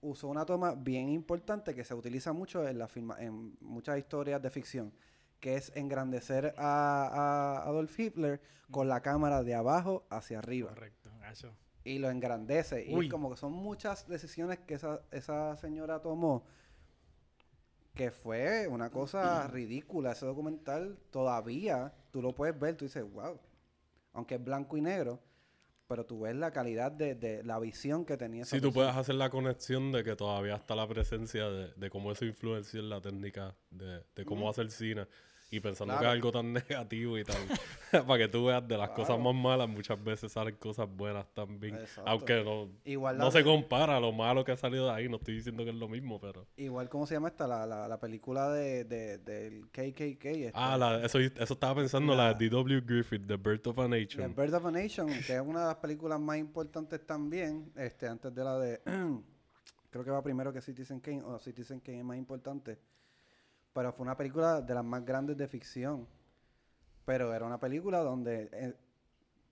usó 0.00 0.28
una 0.28 0.44
toma 0.46 0.74
bien 0.74 1.08
importante 1.08 1.74
que 1.74 1.82
se 1.84 1.94
utiliza 1.94 2.32
mucho 2.32 2.66
en 2.68 2.78
la 2.78 2.86
firma, 2.88 3.16
en 3.20 3.56
muchas 3.60 3.98
historias 3.98 4.40
de 4.40 4.50
ficción 4.50 4.92
que 5.40 5.56
es 5.56 5.72
engrandecer 5.74 6.54
a, 6.56 7.58
a 7.58 7.68
Adolf 7.68 7.98
Hitler 7.98 8.40
con 8.70 8.86
la 8.88 9.00
cámara 9.00 9.42
de 9.42 9.54
abajo 9.54 10.06
hacia 10.10 10.38
arriba 10.38 10.68
Correcto, 10.70 11.10
eso. 11.30 11.52
Y 11.84 11.98
lo 11.98 12.10
engrandece. 12.10 12.84
Y 12.86 12.98
es 12.98 13.10
como 13.10 13.30
que 13.30 13.36
son 13.36 13.52
muchas 13.52 14.08
decisiones 14.08 14.58
que 14.60 14.74
esa, 14.74 15.02
esa 15.12 15.56
señora 15.56 16.00
tomó 16.00 16.44
que 17.94 18.10
fue 18.10 18.66
una 18.66 18.90
cosa 18.90 19.46
ridícula. 19.48 20.12
Ese 20.12 20.26
documental 20.26 20.98
todavía 21.10 21.94
tú 22.10 22.22
lo 22.22 22.34
puedes 22.34 22.58
ver, 22.58 22.76
tú 22.76 22.86
dices, 22.86 23.04
wow. 23.12 23.38
Aunque 24.14 24.36
es 24.36 24.44
blanco 24.44 24.76
y 24.76 24.80
negro, 24.80 25.20
pero 25.86 26.06
tú 26.06 26.20
ves 26.20 26.34
la 26.34 26.52
calidad 26.52 26.90
de, 26.90 27.14
de 27.14 27.42
la 27.44 27.58
visión 27.58 28.04
que 28.04 28.16
tenía 28.16 28.42
esa 28.42 28.56
Sí, 28.56 28.62
tú 28.62 28.72
puedes 28.72 28.94
hacer 28.94 29.16
la 29.16 29.30
conexión 29.30 29.92
de 29.92 30.02
que 30.02 30.16
todavía 30.16 30.56
está 30.56 30.74
la 30.74 30.88
presencia 30.88 31.48
de, 31.48 31.72
de 31.74 31.90
cómo 31.90 32.10
eso 32.12 32.24
influencia 32.24 32.80
en 32.80 32.88
la 32.88 33.00
técnica 33.00 33.54
de, 33.70 34.02
de 34.14 34.24
cómo 34.24 34.48
hacer 34.48 34.70
cine. 34.70 35.06
Y 35.54 35.60
pensando 35.60 35.96
que 35.98 36.04
es 36.04 36.10
algo 36.10 36.32
tan 36.32 36.52
negativo 36.52 37.16
y 37.16 37.22
tan... 37.24 37.36
para 38.06 38.18
que 38.18 38.28
tú 38.28 38.46
veas 38.46 38.66
de 38.66 38.76
las 38.76 38.90
cosas 38.90 39.18
más 39.20 39.34
malas, 39.34 39.68
muchas 39.68 40.02
veces 40.02 40.32
salen 40.32 40.56
cosas 40.56 40.88
buenas 40.88 41.26
también. 41.32 41.76
Exacto. 41.76 42.10
Aunque 42.10 42.42
no, 42.42 42.68
Igual, 42.84 43.18
no 43.18 43.30
se 43.30 43.44
compara 43.44 44.00
lo 44.00 44.10
malo 44.12 44.44
que 44.44 44.50
ha 44.50 44.56
salido 44.56 44.86
de 44.86 44.92
ahí. 44.92 45.08
No 45.08 45.16
estoy 45.16 45.36
diciendo 45.36 45.62
que 45.62 45.70
es 45.70 45.76
lo 45.76 45.88
mismo, 45.88 46.20
pero... 46.20 46.46
igual 46.56 46.88
¿cómo 46.88 47.06
se 47.06 47.14
llama 47.14 47.28
esta? 47.28 47.46
La, 47.46 47.64
la, 47.66 47.86
la 47.86 48.00
película 48.00 48.50
de, 48.50 48.84
de, 48.84 49.18
del 49.18 49.68
KKK. 49.70 50.24
esta. 50.24 50.74
Ah, 50.74 50.76
la- 50.76 51.04
eso, 51.04 51.20
eso 51.20 51.54
estaba 51.54 51.76
pensando, 51.76 52.16
la, 52.16 52.28
La- 52.32 52.34
de 52.34 52.48
D.W. 52.48 52.80
Griffith, 52.84 53.26
The 53.26 53.36
Birth 53.36 53.68
of 53.68 53.78
a 53.78 53.82
The 53.84 53.88
Nation. 53.88 54.34
Birth 54.34 54.54
of 54.54 54.66
a 54.66 54.70
Nation, 54.72 55.06
que 55.06 55.34
es 55.36 55.40
una 55.40 55.60
de 55.60 55.66
las 55.66 55.76
películas 55.76 56.18
más 56.18 56.36
importantes 56.38 57.06
también, 57.06 57.70
este, 57.76 58.08
antes 58.08 58.34
de 58.34 58.42
la 58.44 58.58
de, 58.58 58.80
creo 59.90 60.04
que 60.04 60.10
va 60.10 60.20
primero 60.22 60.52
que 60.52 60.60
Citizen 60.60 60.98
Kane, 60.98 61.22
o 61.22 61.38
Citizen 61.38 61.78
Kane 61.78 61.98
es 62.00 62.04
más 62.04 62.16
importante, 62.16 62.78
pero 63.74 63.92
fue 63.92 64.04
una 64.04 64.16
película 64.16 64.62
de 64.62 64.72
las 64.74 64.84
más 64.84 65.04
grandes 65.04 65.36
de 65.36 65.46
ficción, 65.46 66.06
pero 67.04 67.34
era 67.34 67.44
una 67.44 67.60
película 67.60 67.98
donde 67.98 68.48
eh, 68.52 68.74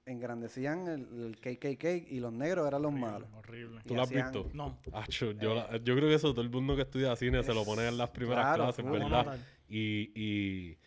engrandecían 0.07 0.89
el, 0.89 1.25
el 1.25 1.37
KKK 1.39 2.11
y 2.11 2.21
los 2.21 2.33
negros 2.33 2.67
eran 2.67 2.83
los 2.83 2.93
malos. 2.93 3.29
Horrible. 3.37 3.81
¿Tú 3.87 3.95
lo 3.95 4.03
has 4.03 4.11
visto? 4.11 4.51
No. 4.55 4.79
Acho, 4.93 5.33
yo, 5.33 5.55
la- 5.55 5.77
yo 5.79 5.95
creo 5.95 6.09
que 6.09 6.15
eso 6.15 6.33
todo 6.33 6.43
el 6.43 6.51
mundo 6.51 6.75
que 6.77 6.83
estudia 6.83 7.15
cine 7.17 7.43
se 7.43 7.53
lo 7.55 7.65
pone 7.65 7.87
en 7.87 7.99
las 7.99 8.11
primeras 8.11 8.55
Claro, 8.57 8.65
clases. 8.73 8.85
¿verdad? 8.85 9.39
Y, 9.69 10.11
y, 10.15 10.79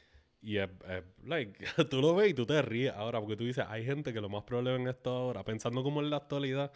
y 0.41 0.57
es, 0.57 0.69
es, 0.89 1.03
like, 1.25 1.65
tú 1.89 2.01
lo 2.01 2.13
ves 2.15 2.29
y 2.31 2.33
tú 2.33 2.45
te 2.45 2.61
ríes 2.61 2.93
ahora, 2.93 3.19
porque 3.19 3.35
tú 3.37 3.43
dices, 3.45 3.65
hay 3.67 3.83
gente 3.85 4.13
que 4.13 4.21
lo 4.21 4.29
más 4.29 4.43
probable 4.43 4.75
en 4.75 4.87
esto 4.87 5.09
ahora, 5.11 5.43
pensando 5.43 5.81
como 5.83 6.01
en 6.01 6.09
la 6.09 6.17
actualidad 6.17 6.71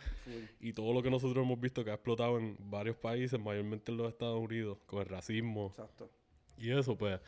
y 0.60 0.74
todo 0.74 0.94
lo 0.94 1.02
que 1.04 1.10
nosotros 1.12 1.44
hemos 1.44 1.60
visto 1.60 1.84
que 1.84 1.92
ha 1.92 1.96
explotado 1.96 2.38
en 2.40 2.56
varios 2.60 2.96
países, 2.96 3.40
mayormente 3.40 3.92
en 3.92 3.98
los 3.98 4.08
Estados 4.10 4.40
Unidos, 4.40 4.78
con 4.86 5.00
el 5.02 5.06
racismo 5.08 5.68
Exacto. 5.68 6.10
Y 6.60 6.72
eso, 6.72 6.98
pues, 6.98 7.20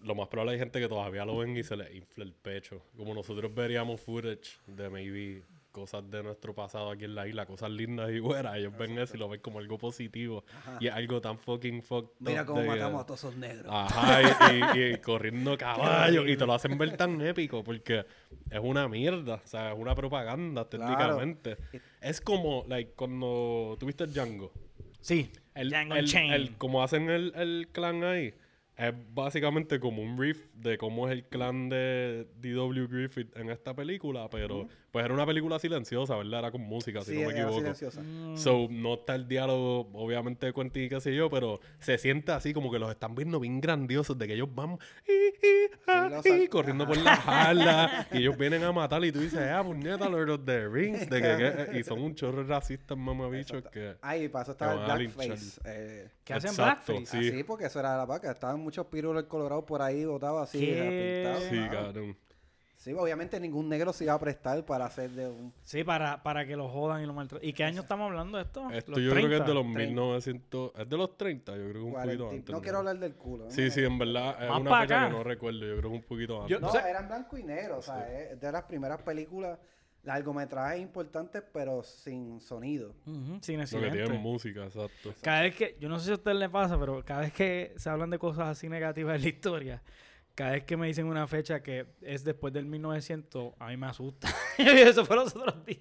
lo 0.00 0.14
más 0.14 0.28
probable 0.28 0.52
hay 0.52 0.58
gente 0.58 0.80
que 0.80 0.88
todavía 0.88 1.24
lo 1.24 1.36
ven 1.38 1.56
y 1.56 1.62
se 1.62 1.76
le 1.76 1.94
infla 1.94 2.24
el 2.24 2.32
pecho. 2.32 2.82
Como 2.96 3.14
nosotros 3.14 3.54
veríamos 3.54 4.00
footage 4.00 4.58
de 4.66 4.88
maybe 4.88 5.42
cosas 5.72 6.10
de 6.10 6.20
nuestro 6.24 6.52
pasado 6.52 6.90
aquí 6.90 7.04
en 7.04 7.14
la 7.14 7.28
isla, 7.28 7.46
cosas 7.46 7.70
lindas 7.70 8.10
y 8.10 8.18
buenas, 8.18 8.56
ellos 8.56 8.76
ven 8.76 8.98
eso 8.98 9.14
y 9.14 9.20
lo 9.20 9.28
ven 9.28 9.40
como 9.40 9.60
algo 9.60 9.78
positivo 9.78 10.42
y 10.80 10.88
es 10.88 10.92
algo 10.92 11.20
tan 11.20 11.38
fucking 11.38 11.80
fucked 11.84 12.10
Mira 12.18 12.44
cómo 12.44 12.60
que- 12.62 12.66
matamos 12.66 13.02
a 13.02 13.06
todos 13.06 13.20
esos 13.20 13.36
negros. 13.36 13.66
Ajá, 13.72 14.20
y, 14.52 14.78
y- 14.78 14.82
y 14.94 14.96
corriendo 15.00 15.56
caballos. 15.56 16.24
Y 16.28 16.36
te 16.36 16.44
lo 16.44 16.54
hacen 16.54 16.76
ver 16.76 16.96
tan 16.96 17.20
épico 17.20 17.62
porque 17.62 18.04
es 18.50 18.60
una 18.60 18.88
mierda. 18.88 19.34
O 19.44 19.46
sea, 19.46 19.72
es 19.72 19.78
una 19.78 19.94
propaganda 19.94 20.68
técnicamente. 20.68 21.56
Es 22.00 22.20
como, 22.20 22.64
like, 22.66 22.92
cuando 22.96 23.76
tuviste 23.78 24.06
Django. 24.08 24.50
Sí. 25.00 25.30
El, 25.54 25.70
el- 25.96 26.08
el- 26.30 26.56
como 26.56 26.82
hacen 26.82 27.10
el, 27.10 27.32
el 27.36 27.68
clan 27.72 28.04
ahí. 28.04 28.34
Es 28.76 28.94
básicamente 29.12 29.78
como 29.78 30.02
un 30.02 30.18
riff 30.18 30.46
de 30.54 30.78
cómo 30.78 31.06
es 31.06 31.12
el 31.12 31.24
clan 31.24 31.68
de 31.68 32.26
D.W. 32.36 32.86
Griffith 32.86 33.36
en 33.36 33.50
esta 33.50 33.74
película, 33.74 34.30
pero 34.30 34.68
pues 34.90 35.04
era 35.04 35.14
una 35.14 35.24
película 35.26 35.58
silenciosa, 35.58 36.16
¿verdad? 36.16 36.40
Era 36.40 36.50
con 36.50 36.62
música, 36.62 37.00
si 37.02 37.12
sí, 37.12 37.22
no 37.22 37.28
me 37.28 37.32
era 37.34 37.42
equivoco. 37.42 37.58
silenciosa. 37.58 38.00
Mm. 38.02 38.36
So, 38.36 38.66
no 38.70 38.94
está 38.94 39.14
el 39.14 39.28
diálogo, 39.28 39.88
obviamente, 39.92 40.46
de 40.46 40.52
Quentin 40.52 40.84
y 40.84 40.88
qué 40.88 41.00
sé 41.00 41.14
yo, 41.14 41.30
pero 41.30 41.60
se 41.78 41.96
siente 41.98 42.32
así 42.32 42.52
como 42.52 42.70
que 42.72 42.78
los 42.78 42.90
están 42.90 43.14
viendo 43.14 43.38
bien 43.40 43.60
grandiosos, 43.60 44.18
de 44.18 44.26
que 44.26 44.34
ellos 44.34 44.48
van 44.54 44.78
y, 45.06 45.12
y, 45.12 45.70
ah, 45.86 46.20
y, 46.24 46.48
corriendo 46.48 46.86
por 46.86 46.96
la 46.96 47.16
jarla 47.16 48.06
y 48.12 48.18
ellos 48.18 48.36
vienen 48.36 48.64
a 48.64 48.72
matar 48.72 49.04
y 49.04 49.12
tú 49.12 49.20
dices, 49.20 49.40
ah, 49.52 49.62
puñeta, 49.64 50.08
Lord 50.08 50.30
of 50.30 50.40
the 50.44 50.66
Rings, 50.68 51.08
de 51.08 51.20
que, 51.22 51.66
que- 51.72 51.78
y 51.78 51.82
son 51.84 52.00
un 52.00 52.14
chorro 52.14 52.38
de 52.42 52.48
racistas 52.48 52.96
mamabichos 52.98 53.62
que... 53.70 53.96
Ay, 54.02 54.28
para 54.28 54.42
eso 54.42 54.52
estaba 54.52 54.72
el 54.72 54.78
blackface. 55.04 55.60
eh, 55.64 56.08
¿Qué 56.24 56.34
hacen 56.34 56.50
Exacto, 56.50 56.92
blackface? 56.94 57.22
Sí. 57.22 57.28
Así, 57.28 57.44
porque 57.44 57.66
eso 57.66 57.80
era 57.80 57.96
la 57.96 58.04
vaca. 58.06 58.30
Estaban 58.30 58.60
muchos 58.60 58.86
pirulos 58.86 59.24
colorados 59.24 59.64
por 59.64 59.82
ahí, 59.82 60.04
botados 60.04 60.42
así, 60.48 60.58
pintados. 60.58 61.44
Sí, 61.50 61.68
cabrón. 61.70 62.16
Sí, 62.80 62.94
obviamente 62.94 63.38
ningún 63.38 63.68
negro 63.68 63.92
se 63.92 64.04
iba 64.04 64.14
a 64.14 64.18
prestar 64.18 64.64
para 64.64 64.86
hacer 64.86 65.10
de 65.10 65.28
un... 65.28 65.52
Sí, 65.62 65.84
para, 65.84 66.22
para 66.22 66.46
que 66.46 66.56
lo 66.56 66.66
jodan 66.66 67.02
y 67.02 67.06
lo 67.06 67.12
maltraten. 67.12 67.46
¿Y 67.46 67.52
qué 67.52 67.62
año 67.64 67.82
estamos 67.82 68.06
hablando 68.08 68.38
de 68.38 68.44
esto? 68.44 68.70
Esto 68.70 68.92
¿Los 68.92 69.00
yo 69.02 69.10
creo 69.10 69.28
que 69.28 69.36
es 69.36 69.44
30? 69.44 69.48
de 69.48 69.54
los 69.54 69.62
30. 69.74 69.90
1900... 69.90 70.72
Es 70.78 70.88
de 70.88 70.96
los 70.96 71.16
30, 71.18 71.52
yo 71.56 71.62
creo 71.64 71.72
que 71.74 71.78
un 71.80 71.90
40 71.92 72.24
poquito 72.24 72.30
antes. 72.38 72.54
no 72.54 72.62
quiero 72.62 72.78
hablar 72.78 72.98
del 72.98 73.14
culo. 73.16 73.44
¿no? 73.44 73.50
Sí, 73.50 73.70
sí, 73.70 73.84
en 73.84 73.98
verdad 73.98 74.42
es 74.42 74.48
Más 74.48 74.60
una 74.62 74.80
fecha 74.80 74.96
acá. 74.96 75.06
que 75.08 75.12
no 75.12 75.22
recuerdo, 75.24 75.58
yo 75.60 75.76
creo 75.76 75.90
que 75.90 75.96
un 75.98 76.02
poquito 76.04 76.36
antes. 76.40 76.50
Yo- 76.56 76.60
No, 76.60 76.68
O 76.68 76.72
sea- 76.72 76.88
eran 76.88 77.06
blanco 77.06 77.36
y 77.36 77.42
negro, 77.42 77.76
o 77.76 77.82
sea, 77.82 78.10
es 78.18 78.40
de 78.40 78.50
las 78.50 78.62
primeras 78.62 79.02
películas, 79.02 79.58
largometrajes 80.02 80.80
importantes, 80.80 81.42
pero 81.52 81.82
sin 81.82 82.40
sonido. 82.40 82.94
Sin 83.04 83.18
Lo 83.18 83.42
que 83.42 83.62
accidente. 83.62 83.90
tienen 84.04 84.22
música, 84.22 84.64
exacto. 84.64 85.12
Cada 85.20 85.42
vez 85.42 85.54
que, 85.54 85.76
yo 85.78 85.90
no 85.90 85.98
sé 85.98 86.06
si 86.06 86.10
a 86.12 86.14
usted 86.14 86.32
le 86.32 86.48
pasa, 86.48 86.80
pero 86.80 87.04
cada 87.04 87.20
vez 87.20 87.32
que 87.34 87.74
se 87.76 87.90
hablan 87.90 88.08
de 88.08 88.18
cosas 88.18 88.48
así 88.48 88.70
negativas 88.70 89.16
en 89.16 89.22
la 89.22 89.28
historia, 89.28 89.82
cada 90.34 90.52
vez 90.52 90.64
que 90.64 90.76
me 90.76 90.86
dicen 90.86 91.06
una 91.06 91.26
fecha 91.26 91.62
que 91.62 91.86
es 92.02 92.24
después 92.24 92.52
del 92.52 92.66
1900, 92.66 93.54
a 93.58 93.68
mí 93.68 93.76
me 93.76 93.86
asusta. 93.86 94.28
Eso 94.58 95.04
fue 95.04 95.16
los 95.16 95.34
otros 95.36 95.64
días. 95.66 95.80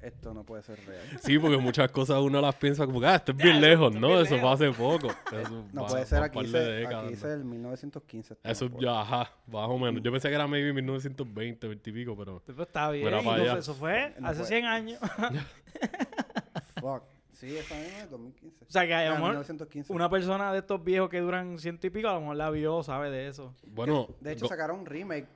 Esto 0.00 0.34
no 0.34 0.42
puede 0.44 0.62
ser 0.64 0.84
real. 0.84 1.00
Sí, 1.22 1.38
porque 1.38 1.56
muchas 1.58 1.88
cosas 1.92 2.18
uno 2.20 2.40
las 2.40 2.56
piensa 2.56 2.84
como 2.86 3.00
que, 3.00 3.06
ah, 3.06 3.14
esto 3.14 3.30
es 3.32 3.38
bien 3.38 3.60
lejos, 3.60 3.94
¿no? 3.94 4.08
bien 4.08 4.20
Eso 4.22 4.36
fue 4.38 4.50
hace 4.52 4.70
poco. 4.72 5.08
Eso 5.32 5.64
No 5.72 5.82
va- 5.82 5.88
puede 5.88 6.06
ser, 6.06 6.22
aquí 6.24 6.44
décadas, 6.44 6.86
aquí 6.86 7.04
¿no? 7.04 7.10
dice 7.10 7.32
el 7.32 7.44
1915. 7.44 8.34
esto 8.34 8.48
Eso 8.48 8.68
no 8.68 8.80
ya, 8.80 9.00
ajá, 9.00 9.32
más 9.46 9.68
o 9.68 9.78
menos. 9.78 10.02
Yo 10.02 10.10
pensé 10.10 10.28
que 10.28 10.34
era 10.34 10.48
maybe 10.48 10.72
1920, 10.72 11.68
20 11.68 11.90
y 11.90 11.92
pico, 11.92 12.16
pero... 12.16 12.42
Pero 12.44 12.62
está 12.64 12.90
bien. 12.90 13.14
Allá. 13.14 13.58
eso 13.58 13.74
fue 13.74 14.12
No 14.18 14.26
hace 14.28 14.38
puede. 14.40 14.48
100 14.48 14.64
años. 14.66 15.00
Fuck. 16.80 17.04
Sí, 17.42 17.56
esa 17.56 17.74
misma 17.74 17.98
es 17.98 18.10
2015. 18.10 18.64
o 18.64 18.70
sea, 18.70 18.86
que 18.86 18.94
a 18.94 19.04
lo 19.06 19.14
mejor 19.16 19.30
1915. 19.30 19.92
una 19.92 20.08
persona 20.08 20.52
de 20.52 20.60
estos 20.60 20.84
viejos 20.84 21.08
que 21.10 21.18
duran 21.18 21.58
ciento 21.58 21.88
y 21.88 21.90
pico, 21.90 22.08
a 22.08 22.14
lo 22.14 22.20
mejor 22.20 22.36
la 22.36 22.50
vio, 22.50 22.84
sabe 22.84 23.10
de 23.10 23.26
eso. 23.26 23.52
Bueno, 23.66 24.06
De 24.20 24.30
hecho, 24.32 24.46
sacaron 24.46 24.78
un 24.78 24.86
remake. 24.86 25.26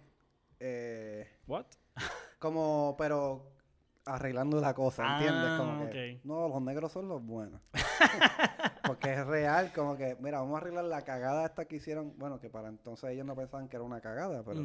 eh, 0.60 1.28
¿What? 1.48 1.66
como, 2.38 2.94
pero 2.96 3.50
arreglando 4.04 4.60
la 4.60 4.72
cosa, 4.72 5.16
¿entiendes? 5.16 5.50
Ah, 5.50 5.56
Como 5.58 5.90
que, 5.90 6.20
no, 6.22 6.48
los 6.48 6.62
negros 6.62 6.92
son 6.92 7.08
los 7.08 7.20
buenos. 7.24 7.60
Porque 8.86 9.12
es 9.14 9.26
real, 9.26 9.72
como 9.74 9.96
que, 9.96 10.16
mira, 10.20 10.38
vamos 10.38 10.54
a 10.54 10.58
arreglar 10.58 10.84
la 10.84 11.02
cagada 11.02 11.44
esta 11.44 11.64
que 11.64 11.74
hicieron. 11.74 12.16
Bueno, 12.16 12.38
que 12.38 12.48
para 12.48 12.68
entonces 12.68 13.10
ellos 13.10 13.26
no 13.26 13.34
pensaban 13.34 13.68
que 13.68 13.74
era 13.74 13.84
una 13.84 14.00
cagada, 14.00 14.44
pero 14.44 14.62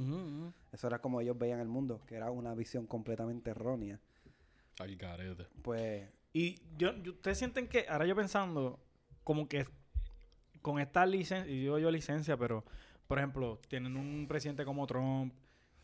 eso 0.71 0.85
era 0.87 0.99
como 0.99 1.21
ellos 1.21 1.35
veían 1.39 1.59
el 1.59 1.67
mundo, 1.69 2.01
que 2.05 2.17
era 2.17 2.29
una 2.29 2.53
visión 2.53 2.85
completamente 2.85 3.49
errónea. 3.49 3.99
al 4.79 4.95
garete. 4.95 5.47
Pues, 5.63 6.07
Y 6.33 6.61
yo, 6.77 6.95
yo- 7.03 7.11
ustedes 7.13 7.37
sienten 7.37 7.67
que, 7.67 7.85
ahora 7.89 8.05
yo 8.05 8.15
pensando, 8.15 8.79
como 9.23 9.47
que 9.47 9.65
con 10.61 10.79
esta 10.79 11.05
licencia, 11.05 11.51
y 11.51 11.59
digo 11.59 11.79
yo 11.79 11.91
licencia, 11.91 12.37
pero, 12.37 12.63
por 13.07 13.17
ejemplo, 13.17 13.59
tienen 13.67 13.97
un 13.97 14.27
presidente 14.27 14.63
como 14.63 14.85
Trump 14.87 15.33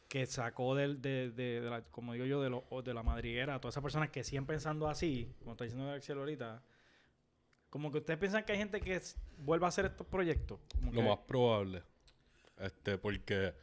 que 0.08 0.26
sacó 0.26 0.74
del, 0.76 1.02
de, 1.02 1.32
de, 1.32 1.60
de 1.62 1.70
la, 1.70 1.82
como 1.84 2.14
digo 2.14 2.26
yo, 2.26 2.42
de, 2.42 2.50
lo, 2.50 2.64
de 2.82 2.94
la 2.94 3.04
madriguera 3.04 3.56
a 3.56 3.60
todas 3.60 3.74
esas 3.74 3.84
personas 3.84 4.10
que 4.10 4.24
siguen 4.24 4.46
pensando 4.46 4.88
así, 4.88 5.34
como 5.40 5.52
está 5.52 5.66
diciendo 5.66 5.92
Axel 5.92 6.18
ahorita, 6.20 6.64
como 7.70 7.92
que 7.92 7.98
ustedes 7.98 8.18
piensan 8.18 8.46
que 8.46 8.54
hay 8.54 8.58
gente 8.60 8.80
que 8.80 9.02
vuelva 9.40 9.68
a 9.68 9.70
hacer 9.70 9.86
estos 9.86 10.08
proyectos. 10.08 10.60
Como 10.76 10.92
Lo 10.94 11.02
que- 11.02 11.08
más 11.10 11.18
probable. 11.28 11.84
Este, 12.60 12.98
porque 12.98 13.54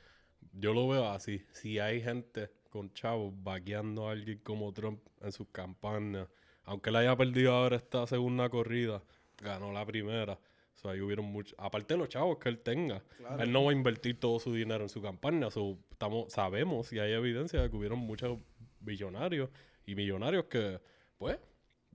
yo 0.52 0.74
lo 0.74 0.86
veo 0.86 1.08
así. 1.08 1.42
Si 1.52 1.78
hay 1.78 2.02
gente 2.02 2.50
con 2.68 2.92
chavos 2.92 3.32
vaqueando 3.42 4.06
a 4.08 4.12
alguien 4.12 4.38
como 4.44 4.70
Trump 4.74 5.00
en 5.22 5.32
sus 5.32 5.48
campañas, 5.48 6.28
aunque 6.64 6.90
él 6.90 6.96
haya 6.96 7.16
perdido 7.16 7.52
ahora 7.52 7.76
esta 7.76 8.06
segunda 8.06 8.48
corrida, 8.48 9.02
ganó 9.40 9.72
la 9.72 9.84
primera. 9.84 10.34
O 10.34 10.76
sea, 10.76 10.92
ahí 10.92 11.00
hubieron 11.00 11.26
muchos. 11.26 11.54
Aparte 11.58 11.94
de 11.94 11.98
los 11.98 12.08
chavos 12.08 12.38
que 12.38 12.48
él 12.48 12.58
tenga, 12.58 13.02
él 13.38 13.52
no 13.52 13.64
va 13.64 13.70
a 13.70 13.74
invertir 13.74 14.18
todo 14.18 14.38
su 14.38 14.52
dinero 14.52 14.82
en 14.84 14.88
su 14.88 15.00
campaña. 15.00 15.50
So, 15.50 15.78
estamos, 15.90 16.32
sabemos 16.32 16.92
y 16.92 16.98
hay 16.98 17.12
evidencia 17.12 17.62
de 17.62 17.70
que 17.70 17.76
hubieron 17.76 17.98
muchos 17.98 18.38
billonarios 18.80 19.50
y 19.86 19.94
millonarios 19.94 20.44
que, 20.44 20.80
pues, 21.18 21.38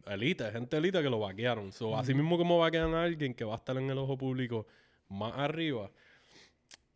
élite, 0.05 0.49
gente 0.51 0.77
élite 0.77 1.01
que 1.01 1.09
lo 1.09 1.19
vaquearon. 1.19 1.71
So, 1.71 1.97
Así 1.97 2.13
mismo 2.13 2.37
como 2.37 2.59
vaquean 2.59 2.93
a 2.93 3.03
alguien 3.03 3.33
que 3.33 3.43
va 3.43 3.53
a 3.53 3.57
estar 3.57 3.77
en 3.77 3.89
el 3.89 3.97
ojo 3.97 4.17
público 4.17 4.65
más 5.09 5.33
arriba, 5.37 5.91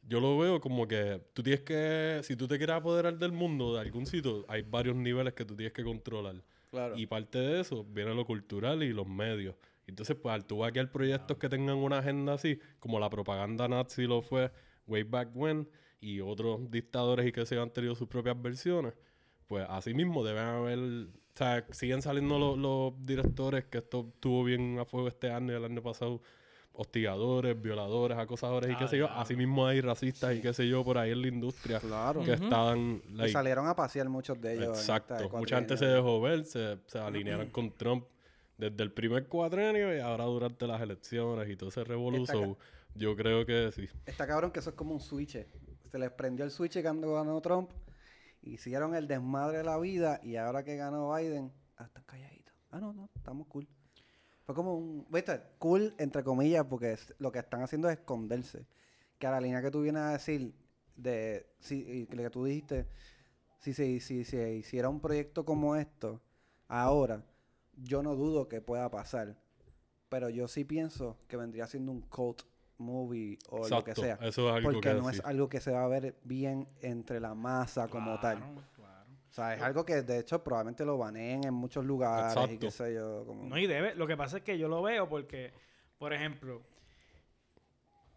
yo 0.07 0.19
lo 0.19 0.37
veo 0.37 0.59
como 0.59 0.87
que 0.87 1.21
tú 1.33 1.43
tienes 1.43 1.61
que, 1.61 2.19
si 2.23 2.35
tú 2.35 2.47
te 2.47 2.57
quieres 2.57 2.75
apoderar 2.75 3.17
del 3.17 3.31
mundo 3.31 3.73
de 3.73 3.81
algún 3.81 4.05
sitio, 4.05 4.45
hay 4.47 4.61
varios 4.61 4.95
niveles 4.95 5.33
que 5.33 5.45
tú 5.45 5.55
tienes 5.55 5.73
que 5.73 5.83
controlar. 5.83 6.35
Y 6.95 7.05
parte 7.05 7.39
de 7.39 7.59
eso 7.61 7.83
viene 7.83 8.13
lo 8.13 8.25
cultural 8.25 8.83
y 8.83 8.93
los 8.93 9.07
medios. 9.07 9.55
Entonces, 9.87 10.15
pues 10.15 10.33
al 10.33 10.45
tú 10.45 10.59
vaquear 10.59 10.91
proyectos 10.91 11.37
que 11.37 11.49
tengan 11.49 11.77
una 11.77 11.99
agenda 11.99 12.33
así, 12.33 12.59
como 12.79 12.99
la 12.99 13.09
propaganda 13.09 13.67
nazi 13.67 14.07
lo 14.07 14.21
fue 14.21 14.51
way 14.87 15.03
back 15.03 15.29
when, 15.33 15.67
y 16.03 16.19
otros 16.19 16.69
dictadores 16.69 17.25
y 17.25 17.31
que 17.31 17.45
se 17.45 17.57
han 17.57 17.69
tenido 17.71 17.95
sus 17.95 18.09
propias 18.09 18.39
versiones, 18.41 18.93
pues 19.47 19.65
así 19.69 19.93
mismo 19.93 20.23
deben 20.23 20.43
haber, 20.43 20.79
o 20.79 21.07
sea, 21.33 21.65
siguen 21.71 22.01
saliendo 22.01 22.37
los, 22.37 22.57
los 22.57 23.05
directores 23.05 23.65
que 23.65 23.77
esto 23.77 24.11
tuvo 24.19 24.43
bien 24.43 24.79
a 24.79 24.85
fuego 24.85 25.07
este 25.07 25.31
año 25.31 25.53
y 25.53 25.55
el 25.55 25.63
año 25.63 25.81
pasado, 25.81 26.21
hostigadores, 26.73 27.59
violadores, 27.61 28.17
acosadores 28.17 28.71
y 28.71 28.75
qué 28.75 28.83
Ah, 28.85 28.87
sé 28.87 28.97
yo. 28.97 29.05
diablo. 29.05 29.21
Así 29.21 29.35
mismo 29.35 29.65
hay 29.67 29.79
racistas 29.81 30.35
y 30.35 30.41
qué 30.41 30.53
sé 30.53 30.67
yo 30.67 30.83
por 30.83 30.97
ahí 30.97 31.11
en 31.11 31.21
la 31.21 31.27
industria 31.27 31.79
Claro. 31.79 32.23
que 32.23 32.33
estaban... 32.33 33.01
Y 33.07 33.13
like, 33.13 33.31
salieron 33.31 33.67
a 33.67 33.75
pasear 33.75 34.09
muchos 34.09 34.39
de 34.41 34.55
ellos. 34.55 34.77
Exacto. 34.79 35.15
esta 35.15 35.37
Mucha 35.37 35.57
gente 35.57 35.77
se 35.77 35.85
dejó 35.85 36.19
ver, 36.21 36.45
se, 36.45 36.79
se 36.87 36.97
alinearon 36.99 37.49
con 37.51 37.71
Trump 37.71 38.05
Desde 38.57 38.83
el 38.83 38.91
primer 38.91 39.27
cuatrenio 39.27 39.95
y 39.95 39.99
ahora 39.99 40.25
durante 40.25 40.65
las 40.67 40.81
elecciones 40.81 41.49
y 41.49 41.55
todo 41.55 41.69
ese 41.69 41.83
revolución, 41.83 42.55
yo 42.95 43.15
creo 43.15 43.45
que 43.45 43.71
sí. 43.71 43.87
Está 44.05 44.25
cabrón 44.27 44.51
que 44.51 44.59
eso 44.59 44.69
es 44.71 44.75
como 44.75 44.93
un 44.93 44.99
switch. 44.99 45.37
Se 45.91 45.99
les 45.99 46.11
prendió 46.11 46.43
el 46.45 46.51
switch 46.51 46.81
cuando 46.81 47.13
ganó 47.13 47.39
Trump. 47.41 47.69
Hicieron 48.41 48.93
el 48.95 49.07
desmadre 49.07 49.59
de 49.59 49.63
la 49.63 49.77
vida 49.79 50.19
y 50.23 50.35
ahora 50.35 50.63
que 50.63 50.75
ganó 50.75 51.13
Biden, 51.15 51.51
ah, 51.77 51.85
están 51.85 52.03
calladitos. 52.03 52.53
Ah, 52.71 52.79
no, 52.79 52.93
no, 52.93 53.09
estamos 53.15 53.47
cool. 53.47 53.67
Fue 54.45 54.53
como 54.55 54.75
un, 54.75 55.05
¿viste? 55.09 55.41
Cool, 55.57 55.93
entre 55.97 56.23
comillas, 56.23 56.65
porque 56.65 56.93
es- 56.93 57.13
lo 57.19 57.31
que 57.31 57.39
están 57.39 57.61
haciendo 57.61 57.89
es 57.89 57.97
esconderse. 57.99 58.65
Que 59.17 59.27
a 59.27 59.31
la 59.31 59.39
línea 59.41 59.61
que 59.61 59.71
tú 59.71 59.81
vienes 59.81 60.01
a 60.01 60.11
decir, 60.11 60.53
de, 60.95 61.47
si, 61.59 62.05
lo 62.11 62.23
que 62.23 62.29
tú 62.29 62.43
dijiste, 62.45 62.87
si 63.59 63.73
se 63.73 63.99
si, 63.99 64.25
si, 64.25 64.37
hiciera 64.37 64.89
un 64.89 64.99
proyecto 64.99 65.45
como 65.45 65.75
esto, 65.75 66.21
ahora, 66.67 67.23
yo 67.77 68.03
no 68.03 68.15
dudo 68.15 68.47
que 68.49 68.61
pueda 68.61 68.89
pasar. 68.91 69.35
Pero 70.09 70.29
yo 70.29 70.47
sí 70.47 70.63
pienso 70.63 71.17
que 71.27 71.37
vendría 71.37 71.65
siendo 71.65 71.91
un 71.91 72.01
cult 72.01 72.41
movie 72.77 73.39
o 73.49 73.67
lo 73.67 73.83
que 73.83 73.95
sea. 73.95 74.19
Eso 74.21 74.49
es 74.49 74.55
algo 74.55 74.71
Porque 74.71 74.89
que 74.89 74.95
no 74.95 75.09
es 75.09 75.21
algo 75.25 75.49
que 75.49 75.59
se 75.61 75.71
va 75.71 75.83
a 75.83 75.87
ver 75.87 76.15
bien 76.23 76.67
entre 76.81 77.19
la 77.19 77.33
masa 77.33 77.87
como 77.87 78.19
tal. 78.19 78.43
O 79.33 79.35
sea, 79.35 79.55
es 79.55 79.61
algo 79.63 79.83
que 79.83 80.03
de 80.03 80.19
hecho 80.19 80.43
probablemente 80.43 80.85
lo 80.85 80.95
baneen 80.95 81.43
en 81.43 81.55
muchos 81.55 81.83
lugares 81.83 82.35
y 82.35 82.39
Exacto. 82.39 82.59
qué 82.59 82.69
sé 82.69 82.93
yo. 82.93 83.25
Como... 83.25 83.45
No, 83.45 83.57
y 83.57 83.65
debe. 83.65 83.95
Lo 83.95 84.05
que 84.05 84.15
pasa 84.15 84.37
es 84.37 84.43
que 84.43 84.59
yo 84.59 84.67
lo 84.67 84.83
veo 84.83 85.09
porque, 85.09 85.51
por 85.97 86.13
ejemplo, 86.13 86.61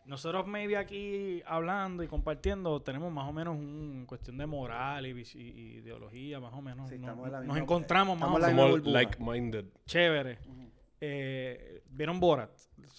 nosotros 0.05 0.47
maybe 0.47 0.77
aquí 0.77 1.43
hablando 1.47 2.03
y 2.03 2.07
compartiendo 2.07 2.81
tenemos 2.83 3.11
más 3.11 3.29
o 3.29 3.33
menos 3.33 3.57
un 3.57 4.05
cuestión 4.07 4.37
de 4.37 4.47
moral 4.47 5.07
y, 5.07 5.11
y- 5.11 5.39
y 5.41 5.77
ideología, 5.79 6.39
más 6.39 6.53
o 6.53 6.61
menos. 6.61 6.89
Sí, 6.91 6.97
Nos- 6.99 7.09
estamos 7.09 7.27
en 7.27 7.33
la 7.33 7.39
nos 7.39 7.47
misma- 7.47 7.59
encontramos 7.63 8.19
más 8.21 8.29
o 8.31 8.37
en 8.37 8.43
la 8.43 8.49
menos. 8.49 8.87
like-minded. 8.87 9.65
Chévere. 9.87 10.39
Eh, 11.01 11.83
¿Vieron 11.89 12.21
Borat? 12.21 12.51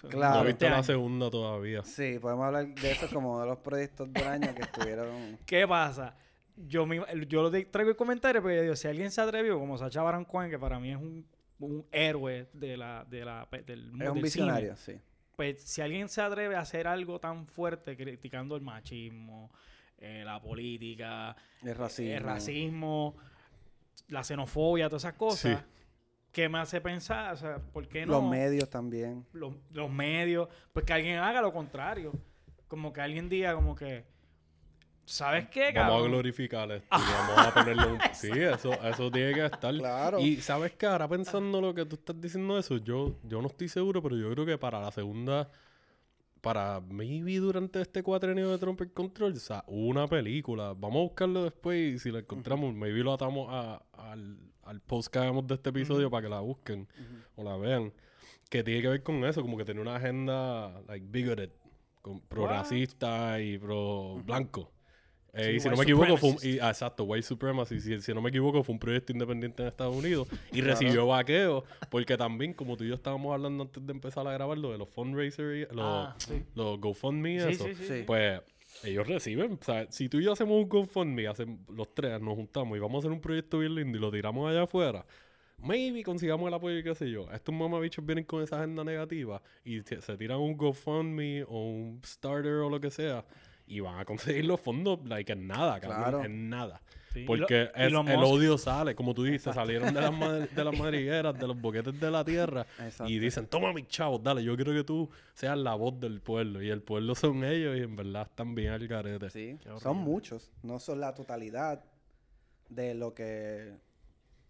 Claro. 0.09 0.41
No 0.41 0.47
he 0.47 0.50
Este 0.50 0.65
visto 0.65 0.69
la 0.69 0.75
año. 0.75 0.83
segunda 0.83 1.29
todavía. 1.29 1.83
Sí, 1.83 2.17
podemos 2.19 2.45
hablar 2.45 2.67
de 2.67 2.91
eso 2.91 3.07
como 3.13 3.39
de 3.39 3.45
los 3.47 3.57
proyectos 3.59 4.12
del 4.12 4.27
año 4.27 4.53
que 4.55 4.62
estuvieron... 4.63 5.38
¿Qué 5.45 5.67
pasa? 5.67 6.15
Yo, 6.58 6.86
me, 6.88 7.00
yo 7.28 7.44
lo 7.44 7.52
di- 7.52 7.66
traigo 7.66 7.92
el 7.92 7.96
comentario 7.96 8.42
porque 8.42 8.56
yo 8.58 8.62
digo, 8.64 8.76
si 8.76 8.88
alguien 8.88 9.12
se 9.12 9.22
atrevió, 9.22 9.60
como 9.60 9.78
Sacha 9.78 10.02
Baron 10.02 10.26
Cohen, 10.26 10.50
que 10.50 10.58
para 10.58 10.80
mí 10.80 10.90
es 10.92 10.98
un, 10.98 11.26
un 11.60 11.86
héroe 11.92 12.50
de 12.54 12.76
la, 12.78 13.06
de 13.08 13.24
la, 13.24 13.48
del 13.66 13.92
mundo 13.92 14.06
Es 14.06 14.10
un 14.12 14.22
visionario, 14.22 14.76
cine, 14.76 14.98
sí. 14.98 15.04
pues 15.36 15.62
si 15.62 15.82
alguien 15.82 16.10
se 16.10 16.22
atreve 16.22 16.56
a 16.56 16.62
hacer 16.62 16.88
algo 16.88 17.20
tan 17.20 17.46
fuerte 17.48 17.96
criticando 17.96 18.56
el 18.56 18.62
machismo, 18.64 19.52
eh, 20.00 20.24
la 20.26 20.42
política, 20.42 21.36
El 21.64 21.76
racismo. 21.76 22.14
el 22.16 22.24
racismo, 22.24 23.16
la 24.08 24.24
xenofobia, 24.24 24.90
todas 24.90 25.04
esas 25.04 25.14
cosas, 25.14 25.60
Sí. 25.60 25.66
¿qué 26.32 26.50
me 26.50 26.58
hace 26.60 26.82
pensar? 26.82 27.34
O 27.34 27.38
sea, 27.38 27.60
¿por 27.60 27.88
qué 27.88 28.06
no? 28.06 28.14
Los 28.14 28.24
medios 28.30 28.68
también. 28.70 29.26
los, 29.34 29.54
los 29.74 29.90
medios, 29.92 30.50
pues 30.74 30.86
que 30.86 30.94
alguien 30.94 31.18
haga 31.18 31.42
lo 31.42 31.54
contrario. 31.54 32.14
Como 32.68 32.92
que 32.92 33.02
alguien 33.02 33.30
diga 33.30 33.54
como 33.56 33.76
que, 33.76 34.06
¿sabes 35.10 35.48
qué, 35.50 35.72
Vamos 35.74 36.04
a 36.06 36.08
glorificar 36.10 36.70
esto. 36.72 36.88
y 36.92 37.00
vamos 37.30 37.38
a 37.48 37.54
ponerle 37.54 37.88
un... 37.88 38.00
Sí, 38.14 38.30
eso, 38.32 38.74
eso 38.74 39.10
tiene 39.10 39.34
que 39.34 39.46
estar. 39.46 39.74
Claro. 39.76 40.20
Y 40.20 40.38
sabes 40.38 40.74
que 40.74 40.86
ahora 40.86 41.08
pensando 41.08 41.62
lo 41.62 41.74
que 41.74 41.86
tú 41.86 41.96
estás 41.96 42.20
diciendo 42.20 42.58
eso, 42.60 42.78
yo, 42.78 43.16
yo 43.24 43.42
no 43.42 43.48
estoy 43.48 43.70
seguro, 43.70 44.02
pero 44.04 44.16
yo 44.18 44.30
creo 44.32 44.46
que 44.46 44.58
para 44.58 44.80
la 44.82 44.92
segunda, 44.92 45.50
para 46.42 46.82
maybe 46.82 47.38
durante 47.38 47.82
este 47.82 48.04
cuatrenio 48.04 48.50
de 48.50 48.58
Trump 48.58 48.82
en 48.82 48.90
Control, 48.90 49.32
o 49.34 49.36
sea, 49.40 49.64
una 49.68 50.08
película, 50.08 50.74
vamos 50.78 50.98
a 50.98 51.04
buscarlo 51.04 51.44
después 51.46 51.96
y 51.96 52.00
si 52.00 52.12
la 52.12 52.20
encontramos, 52.20 52.74
maybe 52.74 53.00
lo 53.04 53.14
atamos 53.14 53.48
a- 53.50 53.82
al, 53.94 54.38
al 54.64 54.82
post 54.82 55.12
que 55.12 55.20
hagamos 55.20 55.48
de 55.48 55.56
este 55.56 55.70
episodio 55.70 56.10
para 56.12 56.24
que 56.24 56.30
la 56.30 56.40
busquen 56.42 56.88
o 57.36 57.44
la 57.44 57.56
vean, 57.58 57.94
que 58.50 58.64
tiene 58.64 58.82
que 58.82 58.88
ver 58.90 59.04
con 59.04 59.24
eso, 59.26 59.42
como 59.42 59.58
que 59.58 59.66
tiene 59.66 59.82
una 59.82 59.96
agenda 59.96 60.82
like 60.88 61.06
bigoted, 61.10 61.52
con, 62.02 62.20
pro 62.22 62.44
What? 62.44 62.50
racista 62.52 63.42
y 63.42 63.58
pro 63.58 64.22
blanco. 64.24 64.72
Eh, 65.34 65.53
y 65.55 65.60
si 65.60 65.69
no 65.69 65.75
me 65.75 65.84
equivoco, 65.84 66.17
fue 66.17 66.29
un, 66.29 66.36
supremacist. 66.36 66.46
y- 66.46 66.60
ah, 66.60 66.69
exacto, 66.69 67.03
White 67.03 67.24
Supremacy. 67.27 67.79
Si, 67.79 68.01
si 68.01 68.13
no 68.13 68.22
me 68.22 68.29
equivoco, 68.29 68.63
fue 68.63 68.74
un 68.74 68.79
proyecto 68.79 69.12
independiente 69.12 69.62
en 69.62 69.67
Estados 69.69 69.96
Unidos 69.96 70.27
y 70.51 70.62
recibió 70.62 71.05
vaqueo. 71.07 71.63
Porque 71.89 72.17
también, 72.17 72.53
como 72.53 72.75
tú 72.77 72.84
y 72.84 72.89
yo 72.89 72.96
estábamos 72.96 73.34
hablando 73.34 73.63
antes 73.63 73.86
de 73.86 73.91
empezar 73.91 74.27
a 74.27 74.31
grabar, 74.34 74.57
lo 74.57 74.72
de 74.72 74.77
los 74.77 74.89
fundraisers, 74.89 75.72
los, 75.72 75.86
Ah, 75.86 76.15
sí. 76.17 76.43
los 76.55 76.79
GoFundMe 76.79 77.39
Sí, 77.41 77.50
eso, 77.50 77.65
sí, 77.88 78.03
pues 78.07 78.41
ellos 78.84 79.07
reciben. 79.07 79.53
O 79.62 79.63
sea, 79.63 79.86
si 79.91 80.10
tú 80.10 80.19
y 80.19 80.24
yo 80.24 80.31
hacemos 80.34 80.55
un 80.62 80.67
GoFundMe, 80.69 81.27
hacen, 81.27 81.60
los 81.69 81.93
tres 81.93 82.19
nos 82.22 82.36
juntamos 82.36 82.75
y 82.77 82.79
vamos 82.79 82.96
a 82.96 83.00
hacer 83.00 83.12
un 83.12 83.22
proyecto 83.22 83.60
bien 83.60 83.75
lindo 83.75 83.98
y 83.98 84.01
lo 84.01 84.12
tiramos 84.12 84.50
allá 84.50 84.63
afuera. 84.63 85.05
Maybe 85.60 86.03
consigamos 86.03 86.47
el 86.47 86.54
apoyo 86.54 86.78
y 86.78 86.84
qué 86.84 86.93
sé 86.93 87.10
yo. 87.10 87.32
Estos 87.32 87.54
mamabichos 87.54 88.06
vienen 88.06 88.25
con 88.25 88.43
esa 88.43 88.58
agenda 88.58 88.84
negativa 88.84 89.41
y 89.65 89.82
se 89.82 90.17
tiran 90.17 90.38
un 90.39 90.56
GoFundMe 90.56 91.43
o 91.47 91.65
un 91.69 91.99
Starter 92.06 92.54
o 92.58 92.69
lo 92.69 92.80
que 92.80 92.91
sea 92.91 93.25
y 93.67 93.80
van 93.82 93.99
a 93.99 94.06
conseguir 94.06 94.45
los 94.45 94.60
fondos 94.62 94.99
like 95.06 95.32
en 95.32 95.45
nada, 95.47 95.80
cabrón, 95.80 96.01
Claro. 96.01 96.23
en 96.23 96.49
nada. 96.49 96.82
Sí, 97.13 97.21
y 97.21 97.25
Porque 97.25 97.69
lo- 97.73 97.82
y 97.82 97.86
es- 97.86 97.91
los 97.91 98.08
el 98.08 98.23
odio 98.23 98.58
sale, 98.58 98.93
como 98.95 99.13
tú 99.13 99.23
dijiste, 99.23 99.51
salieron 99.53 99.93
de 99.93 100.01
las, 100.01 100.12
de 100.56 100.63
las 100.63 100.77
madrigueras, 100.77 101.38
de 101.39 101.47
los 101.47 101.60
boquetes 101.60 101.99
de 101.99 102.12
la 102.12 102.23
tierra 102.23 102.65
Exacto. 102.80 103.12
y 103.12 103.19
dicen, 103.19 103.47
toma 103.47 103.73
mis 103.73 103.88
chavos, 103.88 104.21
dale, 104.23 104.43
yo 104.43 104.56
quiero 104.56 104.71
que 104.73 104.84
tú 104.84 105.10
seas 105.34 105.58
la 105.58 105.73
voz 105.75 105.99
del 105.99 106.21
pueblo. 106.21 106.62
Y 106.62 106.69
el 106.69 106.82
pueblo 106.82 107.15
son 107.15 107.43
ellos 107.43 107.75
y 107.77 107.82
en 107.82 107.95
verdad 107.95 108.27
están 108.30 108.56
bien 108.56 108.71
al 108.71 108.88
garete. 108.88 109.30
Sí, 109.30 109.58
Qué 109.63 109.69
son 109.80 109.97
muchos. 109.97 110.51
No 110.63 110.80
son 110.80 110.99
la 110.99 111.13
totalidad 111.13 111.84
de 112.69 112.93
lo 112.93 113.13
que 113.13 113.73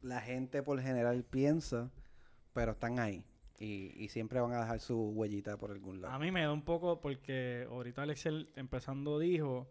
la 0.02 0.22
gente 0.22 0.62
por 0.64 0.82
general 0.82 1.24
piensa, 1.24 1.90
pero 2.54 2.74
están 2.74 3.00
ahí. 3.00 3.24
Y, 3.60 3.94
y 4.04 4.10
siempre 4.10 4.40
van 4.40 4.54
a 4.54 4.60
dejar 4.62 4.80
su 4.80 4.96
huellita 5.10 5.58
por 5.58 5.72
algún 5.72 6.02
lado. 6.02 6.14
A 6.14 6.20
mí 6.20 6.32
me 6.32 6.42
da 6.42 6.52
un 6.54 6.62
poco 6.64 7.02
porque 7.02 7.66
ahorita 7.70 8.04
Alexel 8.04 8.52
empezando 8.56 9.18
dijo, 9.18 9.68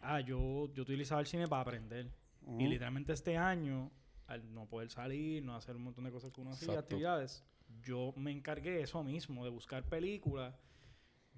ah, 0.00 0.20
yo, 0.20 0.72
yo 0.74 0.82
utilizaba 0.82 1.20
el 1.20 1.26
cine 1.26 1.46
para 1.46 1.62
aprender. 1.62 2.10
Y 2.58 2.66
literalmente 2.66 3.12
este 3.12 3.36
año, 3.36 3.90
al 4.26 4.52
no 4.54 4.66
poder 4.66 4.88
salir, 4.90 5.42
no 5.44 5.54
hacer 5.56 5.74
un 5.76 5.82
montón 5.84 6.04
de 6.04 6.10
cosas 6.12 6.32
que 6.32 6.40
uno 6.40 6.50
hacía, 6.50 6.78
actividades, 6.78 7.44
yo 7.82 8.12
me 8.16 8.30
encargué 8.32 8.70
de 8.72 8.82
eso 8.82 9.02
mismo, 9.02 9.44
de 9.44 9.50
buscar 9.50 9.84
películas 9.84 10.54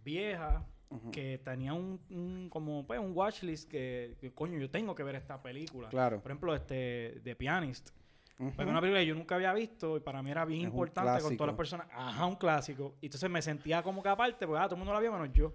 viejas 0.05 0.65
que 1.13 1.39
tenían 1.39 1.75
un, 1.75 2.01
un- 2.11 2.49
como 2.51 2.87
pues, 2.87 2.99
un 2.99 3.13
watchlist 3.15 3.69
que, 3.71 4.17
que, 4.21 4.33
coño, 4.33 4.59
yo 4.59 4.71
tengo 4.71 4.95
que 4.95 5.03
ver 5.03 5.17
esta 5.17 5.43
película. 5.43 5.89
Claro. 5.91 6.23
Por 6.23 6.31
ejemplo, 6.31 6.55
este 6.55 7.21
The 7.25 7.37
Pianist. 7.37 7.91
Porque 8.39 8.63
es 8.63 8.69
una 8.69 8.81
película 8.81 9.01
que 9.01 9.07
yo 9.07 9.15
nunca 9.17 9.35
había 9.35 9.53
visto 9.53 9.97
y 9.97 10.01
para 10.01 10.23
mí 10.23 10.31
era 10.31 10.45
bien 10.45 10.61
Es 10.63 10.67
importante 10.69 11.21
con 11.23 11.37
todas 11.37 11.49
las 11.49 11.57
personas. 11.57 11.89
Ajá, 11.93 12.25
un 12.27 12.37
clásico. 12.37 12.95
Y 13.01 13.07
entonces 13.07 13.29
me 13.29 13.43
sentía 13.43 13.83
como 13.83 14.01
que 14.03 14.09
aparte, 14.09 14.47
porque 14.47 14.61
ah, 14.61 14.65
todo 14.67 14.77
el 14.77 14.79
mundo 14.79 14.95
la 14.95 15.01
vio 15.01 15.13
menos 15.13 15.33
yo. 15.33 15.53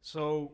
So, 0.00 0.52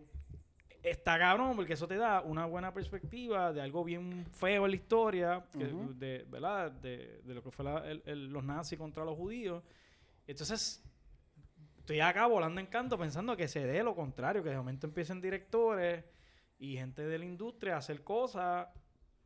está 0.82 1.18
cabrón 1.18 1.56
porque 1.56 1.74
eso 1.74 1.86
te 1.86 1.96
da 1.96 2.22
una 2.22 2.46
buena 2.46 2.72
perspectiva 2.72 3.52
de 3.52 3.60
algo 3.60 3.84
bien 3.84 4.24
feo 4.32 4.64
en 4.64 4.70
la 4.70 4.76
historia, 4.76 5.44
que- 5.52 5.64
Ujú. 5.66 5.92
de, 5.94 6.24
¿verdad? 6.30 6.70
De, 6.70 7.20
de 7.22 7.34
lo 7.34 7.42
que 7.42 7.50
fue 7.50 7.64
la- 7.66 7.86
el- 7.90 8.02
el- 8.06 8.28
los 8.28 8.44
nazis 8.44 8.78
contra 8.78 9.04
los 9.04 9.16
judíos. 9.16 9.62
Entonces, 10.26 10.82
estoy 11.78 12.00
acá 12.00 12.26
volando 12.26 12.60
en 12.60 12.66
canto 12.66 12.96
pensando 12.98 13.36
que 13.36 13.46
se 13.48 13.66
dé 13.66 13.82
lo 13.82 13.94
contrario, 13.94 14.42
que 14.42 14.50
de 14.50 14.56
momento 14.56 14.86
empiecen 14.86 15.20
directores 15.20 16.04
y 16.58 16.76
gente 16.76 17.02
de 17.06 17.18
la 17.18 17.24
industria 17.26 17.74
a 17.74 17.78
hacer 17.78 18.02
cosas 18.02 18.68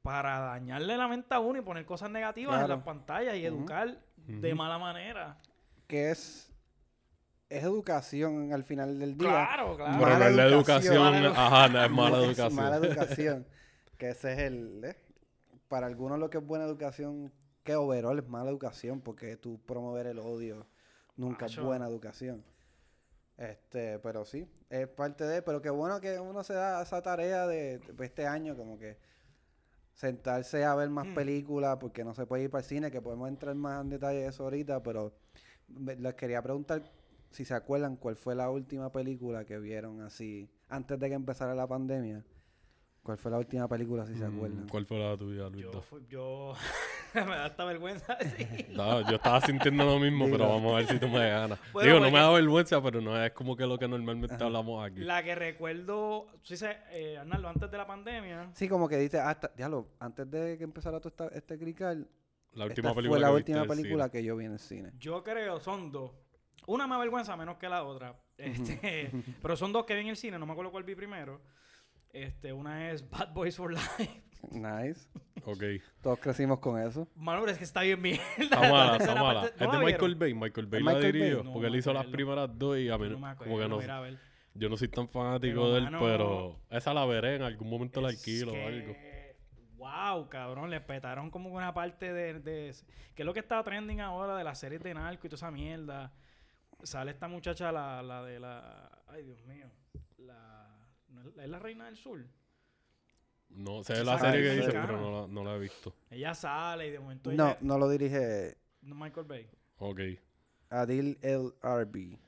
para 0.03 0.41
dañarle 0.41 0.97
la 0.97 1.09
mente 1.09 1.35
a 1.35 1.41
uno 1.41 1.59
y 1.59 1.63
poner 1.63 1.87
cosas 1.87 2.11
negativas 2.11 2.61
en 2.63 2.69
las 2.69 2.83
pantallas 2.83 3.37
y 3.37 3.47
educar 3.47 3.97
de 4.27 4.55
mala 4.55 4.79
manera. 4.79 5.39
Que 5.87 6.11
es, 6.11 6.53
es 7.49 7.63
educación 7.63 8.53
al 8.53 8.65
final 8.65 8.99
del 8.99 9.17
día. 9.17 9.29
Claro, 9.29 9.77
claro. 9.77 9.93
Pero 9.99 10.11
no 10.11 10.19
Mala 10.19 10.29
es 10.31 10.37
la 10.37 10.45
educación. 10.47 11.27
ajá, 11.27 11.69
no 11.69 11.85
es 11.85 11.91
mala 11.91 12.19
Es 12.19 12.25
educación. 12.25 12.55
mala 12.55 12.77
educación. 12.87 13.47
que 13.99 14.09
ese 14.11 14.33
es 14.33 14.39
el... 14.41 14.85
¿eh? 14.85 14.97
Para 15.69 15.87
algunos 15.87 16.19
lo 16.19 16.29
que 16.29 16.39
es 16.39 16.45
buena 16.47 16.65
educación, 16.65 17.33
que 17.63 17.77
overall 17.77 18.19
es 18.19 18.29
mala 18.29 18.51
educación, 18.51 19.01
porque 19.01 19.37
tú 19.37 19.61
promover 19.65 20.07
el 20.07 20.19
odio 20.19 20.67
nunca 21.17 21.47
es 21.47 21.57
buena 21.59 21.87
educación. 21.87 22.45
Este, 23.39 23.99
pero 24.01 24.25
sí, 24.25 24.47
es 24.69 24.87
parte 24.89 25.25
de, 25.25 25.41
pero 25.43 25.63
qué 25.63 25.71
bueno 25.71 26.01
que 26.01 26.19
uno 26.21 26.43
se 26.45 26.53
da 26.55 26.83
esa 26.83 27.01
tarea 27.03 27.47
de, 27.47 27.79
de 27.79 28.05
este 28.05 28.27
año, 28.27 28.57
como 28.57 28.79
que 28.79 28.99
sentarse 29.95 30.65
a 30.65 30.75
ver 30.75 30.89
más 30.91 31.07
Hmm. 31.09 31.15
películas, 31.15 31.77
porque 31.79 32.05
no 32.05 32.15
se 32.15 32.27
puede 32.27 32.45
ir 32.45 32.51
para 32.51 32.63
el 32.63 32.69
cine, 32.69 32.91
que 32.91 33.01
podemos 33.03 33.29
entrar 33.29 33.55
más 33.55 33.83
en 33.83 33.91
detalle 33.91 34.21
de 34.21 34.27
eso 34.29 34.45
ahorita, 34.45 34.83
pero 34.83 35.13
me- 35.69 35.97
les 35.97 36.15
quería 36.15 36.43
preguntar 36.43 36.83
si 37.31 37.45
se 37.45 37.55
acuerdan 37.55 37.97
cuál 37.97 38.17
fue 38.17 38.35
la 38.35 38.51
última 38.51 38.91
película 38.93 39.45
que 39.45 39.59
vieron 39.59 40.01
así, 40.03 40.49
antes 40.69 40.99
de 40.99 41.09
que 41.09 41.15
empezara 41.15 41.55
la 41.55 41.67
pandemia. 41.67 42.25
¿Cuál 43.03 43.19
fue 43.19 43.33
la 43.33 43.39
última 43.39 43.67
película, 43.67 44.07
si 44.07 44.15
se 44.15 44.25
Mm, 44.29 44.37
acuerdan? 44.37 44.69
¿Cuál 44.69 44.87
fue 44.87 44.99
la 44.99 45.17
tuya, 45.17 45.49
Luis? 45.49 45.65
Yo, 45.65 45.81
fui- 45.83 46.07
yo 46.09 46.55
me 47.15 47.37
da 47.37 47.47
esta 47.49 47.65
vergüenza. 47.65 48.17
sí. 48.37 48.67
No, 48.71 49.01
yo 49.11 49.17
estaba 49.17 49.41
sintiendo 49.41 49.85
lo 49.85 49.99
mismo, 49.99 50.27
pero 50.31 50.49
vamos 50.49 50.73
a 50.73 50.77
ver 50.77 50.87
si 50.87 50.99
tú 51.01 51.09
me 51.09 51.29
ganas. 51.29 51.59
Bueno, 51.73 51.87
Digo, 51.89 51.99
no 51.99 52.07
porque- 52.07 52.13
me 52.17 52.21
da 52.21 52.31
vergüenza, 52.31 52.81
pero 52.83 53.01
no 53.01 53.21
es 53.25 53.33
como 53.33 53.57
que 53.57 53.67
lo 53.67 53.77
que 53.77 53.89
normalmente 53.89 54.37
Ajá. 54.37 54.45
hablamos 54.45 54.87
aquí. 54.87 55.01
La 55.01 55.23
que 55.25 55.35
recuerdo, 55.35 56.29
sí 56.45 56.57
sé, 56.57 56.77
eh, 56.91 57.19
Arnaldo, 57.19 57.49
antes 57.49 57.71
de 57.71 57.77
la 57.77 57.87
pandemia, 57.89 58.51
Sí, 58.55 58.69
como 58.69 58.89
que 58.89 58.99
dice, 58.99 59.19
hasta, 59.19 59.49
diablo, 59.57 59.89
antes 59.99 60.31
de 60.31 60.57
que 60.57 60.63
empezara 60.63 61.01
todo 61.01 61.09
esta, 61.09 61.27
este 61.37 61.59
crical, 61.59 62.09
La 62.53 62.67
última 62.67 62.91
Esta 62.91 62.95
película 62.97 63.19
fue 63.19 63.21
la 63.21 63.33
última 63.33 63.57
en 63.59 63.63
el 63.65 63.69
película 63.69 64.11
que 64.11 64.23
yo 64.23 64.37
vi 64.37 64.45
en 64.45 64.53
el 64.53 64.59
cine. 64.61 64.93
Yo 65.01 65.25
creo, 65.25 65.59
son 65.59 65.91
dos. 65.91 66.13
Una 66.69 66.87
me 66.87 66.95
avergüenza 66.95 67.35
menos 67.37 67.57
que 67.57 67.69
la 67.69 67.83
otra. 67.83 68.15
Este, 68.37 69.11
pero 69.43 69.57
son 69.57 69.73
dos 69.73 69.85
que 69.87 69.95
vi 69.95 70.03
en 70.03 70.09
el 70.09 70.17
cine, 70.17 70.39
no 70.39 70.47
me 70.47 70.53
acuerdo 70.53 70.71
cuál 70.71 70.85
vi 70.85 70.95
primero. 70.95 71.41
Este, 72.13 72.53
una 72.53 72.91
es 72.91 73.09
Bad 73.09 73.33
Boys 73.33 73.57
for 73.57 73.73
Life. 73.73 74.23
Nice. 74.51 75.09
Ok. 75.45 75.63
Todos 76.03 76.19
crecimos 76.19 76.59
con 76.59 76.81
eso. 76.81 77.09
Mano, 77.17 77.41
pero 77.41 77.53
es 77.53 77.59
que 77.59 77.65
está 77.65 77.83
bien 77.83 78.03
bien. 78.03 78.21
Está 78.39 78.61
mala, 78.61 78.97
está 78.97 79.15
mala. 79.15 79.47
Es 79.47 79.57
de 79.57 79.79
Michael 79.79 80.15
Bay. 80.17 80.35
Michael 80.35 80.67
Bay 80.67 80.83
la 80.83 80.99
dirigió. 80.99 81.43
No 81.43 81.53
porque 81.53 81.69
él 81.69 81.77
hizo 81.77 81.93
las 81.93 82.07
primeras 82.07 82.51
dos 82.59 82.77
y 82.79 82.89
a 82.89 82.99
mí 82.99 83.09
No 83.09 83.19
me 83.19 83.37
como 83.37 83.59
que 83.59 83.69
no... 83.69 83.79
mira, 83.79 83.99
a 83.99 84.01
ver. 84.01 84.19
Yo 84.55 84.69
no 84.69 84.77
soy 84.77 84.89
tan 84.89 85.09
fanático 85.09 85.55
Pero, 85.63 85.73
de 85.73 85.79
él, 85.79 85.85
mano, 85.85 85.99
pero 86.01 86.57
esa 86.69 86.93
la 86.93 87.07
veré 87.07 87.37
en 87.37 87.43
algún 87.43 87.71
momento 87.71 88.03
la 88.03 88.09
alquilo 88.09 88.53
o 88.53 88.67
algo. 88.67 88.95
Wow, 89.77 90.29
cabrón, 90.29 90.69
le 90.71 90.81
petaron 90.81 91.31
como 91.31 91.49
una 91.49 91.73
parte 91.73 92.13
de, 92.13 92.35
de- 92.39 92.75
que 93.15 93.23
es 93.23 93.27
lo 93.27 93.33
que 93.33 93.41
está 93.41 93.63
trending 93.65 94.01
ahora 94.01 94.37
de 94.37 94.45
las 94.45 94.59
series 94.59 94.83
de 94.83 94.93
narco 94.93 95.27
y 95.27 95.31
toda 95.31 95.39
esa 95.39 95.51
mierda. 95.51 96.13
Sale 96.83 97.11
esta 97.13 97.29
muchacha, 97.29 97.73
la, 97.73 98.03
la 98.03 98.23
de 98.23 98.39
la. 98.39 98.91
Ay, 99.09 99.23
Dios 99.25 99.43
mío. 99.47 99.67
La. 101.23 101.31
¿no 101.31 101.31
es- 101.31 101.45
¿Es 101.45 101.51
la 101.51 101.59
reina 101.59 101.85
del 101.87 101.97
sur? 101.97 102.25
No 103.51 103.85
sé 103.85 104.03
la 104.05 104.19
serie 104.19 104.43
que 104.43 104.57
dice, 104.57 104.71
pero 104.73 104.99
no 105.01 105.21
la, 105.23 105.29
no 105.29 105.45
la 105.45 105.57
he 105.57 105.59
visto. 105.59 105.95
Ella 106.11 106.35
sale 106.35 106.89
y 106.89 106.91
de 106.91 107.01
momento. 107.01 107.31
No, 107.33 107.49
ella- 107.51 107.59
no 107.61 107.79
lo 107.79 107.89
dirige 107.91 108.57
no, 108.83 108.95
Michael 108.95 109.27
Bay. 109.27 109.49
Ok. 109.79 110.01
Adil 110.71 111.19
El 111.21 111.53
Arbi. 111.61 112.19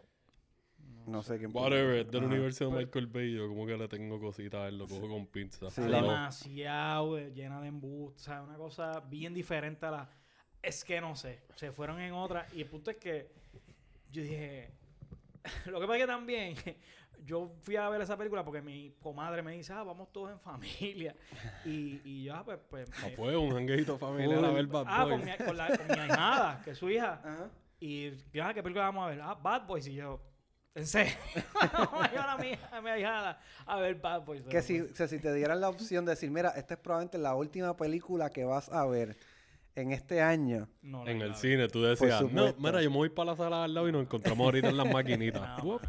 No 1.07 1.22
sé 1.22 1.38
quién. 1.38 1.50
Whatever, 1.54 1.98
es 2.07 2.11
del 2.11 2.24
universo 2.24 2.68
de 2.70 2.76
Michael 2.85 3.07
Bay. 3.07 3.35
Yo 3.35 3.48
como 3.48 3.66
que 3.66 3.76
le 3.76 3.88
tengo 3.88 4.20
cositas 4.20 4.61
a 4.61 4.68
él, 4.68 4.78
lo 4.78 4.87
cojo 4.87 5.09
con 5.09 5.26
pinza. 5.26 5.70
Sí, 5.70 5.80
Está 5.80 5.88
la- 5.88 6.02
demasiado 6.02 7.18
eh, 7.18 7.33
llena 7.35 7.61
de 7.61 7.68
embustes, 7.68 8.22
o 8.22 8.24
sea, 8.24 8.42
una 8.42 8.57
cosa 8.57 9.00
bien 9.00 9.33
diferente 9.35 9.85
a 9.87 9.90
la... 9.90 10.11
Es 10.62 10.83
que 10.85 11.00
no 11.02 11.14
sé, 11.14 11.40
se 11.57 11.72
fueron 11.72 12.00
en 12.00 12.12
otra 12.14 12.46
y 12.54 12.62
el 12.62 12.68
punto 12.68 12.90
es 12.90 12.96
que 12.96 13.30
yo 14.11 14.22
dije, 14.22 14.70
lo 15.66 15.78
que 15.80 15.87
pasa 15.87 15.96
es 15.98 16.02
que 16.02 16.07
también 16.07 16.54
yo 17.24 17.50
fui 17.62 17.76
a 17.76 17.88
ver 17.88 18.00
esa 18.02 18.16
película 18.16 18.44
porque 18.44 18.60
mi 18.60 18.94
comadre 19.00 19.42
me 19.42 19.52
dice, 19.52 19.72
ah, 19.72 19.82
vamos 19.82 20.12
todos 20.12 20.30
en 20.30 20.40
familia 20.40 21.14
y, 21.64 22.00
y 22.04 22.24
yo, 22.24 22.34
ah, 22.34 22.44
pues... 22.44 22.58
pues 22.68 22.88
me- 23.02 23.10
fue 23.10 23.37
un 23.37 23.50
jangueito 23.52 23.98
familiar 23.98 24.44
a 24.44 24.50
ver 24.50 24.66
Bad 24.66 24.84
ah, 24.87 25.04
Boys. 25.04 25.16
con 25.16 25.24
mi, 25.24 25.37
con, 25.46 25.56
la, 25.56 25.76
con 25.76 25.87
mi 25.87 25.98
ahijada, 25.98 26.62
que 26.62 26.70
es 26.70 26.78
su 26.78 26.90
hija. 26.90 27.20
Ajá. 27.24 27.50
Y 27.80 28.10
yo, 28.32 28.44
ah, 28.44 28.54
¿qué 28.54 28.62
película 28.62 28.84
vamos 28.87 29.04
a 29.04 29.08
ver? 29.10 29.20
Ah, 29.20 29.34
Bad 29.34 29.66
Boys. 29.66 29.87
Y 29.87 29.94
yo, 29.94 30.20
en 30.74 30.87
serio, 30.87 31.12
vamos 31.72 32.02
a 32.02 32.10
llevar 32.10 32.30
a 32.30 32.37
mi, 32.38 32.52
a 32.72 32.80
mi 32.80 32.90
ahijada 32.90 33.40
a 33.66 33.76
ver 33.78 33.96
Bad 33.96 34.24
Boys. 34.24 34.42
Que 34.42 34.62
si, 34.62 34.80
pues, 34.80 34.92
o 34.92 34.96
sea, 34.96 35.08
si 35.08 35.18
te 35.18 35.32
dieran 35.34 35.60
la 35.60 35.68
opción 35.68 36.04
de 36.04 36.12
decir, 36.12 36.30
mira, 36.30 36.50
esta 36.50 36.74
es 36.74 36.80
probablemente 36.80 37.18
la 37.18 37.34
última 37.34 37.76
película 37.76 38.30
que 38.30 38.44
vas 38.44 38.70
a 38.70 38.87
ver 38.87 39.16
en 39.74 39.92
este 39.92 40.22
año. 40.22 40.68
no 40.82 41.06
En 41.06 41.20
el 41.20 41.34
cine 41.34 41.68
tú 41.68 41.82
decías, 41.82 42.22
no, 42.32 42.54
mira, 42.58 42.80
yo 42.82 42.90
me 42.90 42.96
voy 42.96 43.08
para 43.10 43.32
la 43.32 43.37
sala 43.37 43.64
al 43.64 43.74
lado 43.74 43.88
y 43.88 43.92
nos 43.92 44.02
encontramos 44.02 44.44
ahorita 44.44 44.68
en 44.68 44.76
las 44.76 44.90
maquinitas. 44.92 45.62
No. 45.62 45.80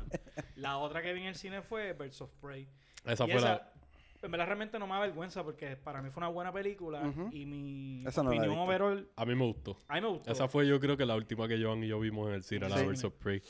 La 0.56 0.78
otra 0.78 1.02
que 1.02 1.13
vi 1.13 1.22
en 1.22 1.28
el 1.28 1.36
cine 1.36 1.62
fue 1.62 1.94
Birds 1.94 2.22
of 2.22 2.32
Prey. 2.41 2.68
Esa 3.06 3.26
Y 3.26 3.28
fue 3.32 3.38
esa, 3.38 3.48
la... 3.50 3.74
en 4.22 4.32
verdad, 4.32 4.46
realmente 4.48 4.80
no 4.80 4.88
me 4.88 4.94
avergüenza 4.96 5.44
porque 5.44 5.76
para 5.76 6.02
mí 6.02 6.10
fue 6.10 6.22
una 6.22 6.30
buena 6.30 6.52
película 6.52 7.02
y 7.32 7.46
mi 7.46 8.04
Esa 8.08 8.24
no 8.24 8.30
opinión 8.30 8.58
overall, 8.58 9.10
A 9.15 9.26
mí 9.26 9.36
me 9.36 9.44
gustó. 9.46 9.78
a 9.88 9.96
mí 9.96 10.02
me 10.02 10.08
gustó. 10.08 10.32
Esa 10.32 10.48
fue 10.48 10.68
yo 10.68 10.80
creo 10.80 10.98
que 10.98 11.06
la 11.06 11.15
última 11.15 11.48
que 11.48 11.62
Joan 11.62 11.84
y 11.84 11.88
yo 11.88 12.00
vimos 12.00 12.28
en 12.30 12.36
el 12.36 12.44
cine, 12.44 12.70
la 12.70 12.78
Sí. 12.78 12.86
Birds 12.86 13.04
of 13.04 13.13
Prey. 13.15 13.41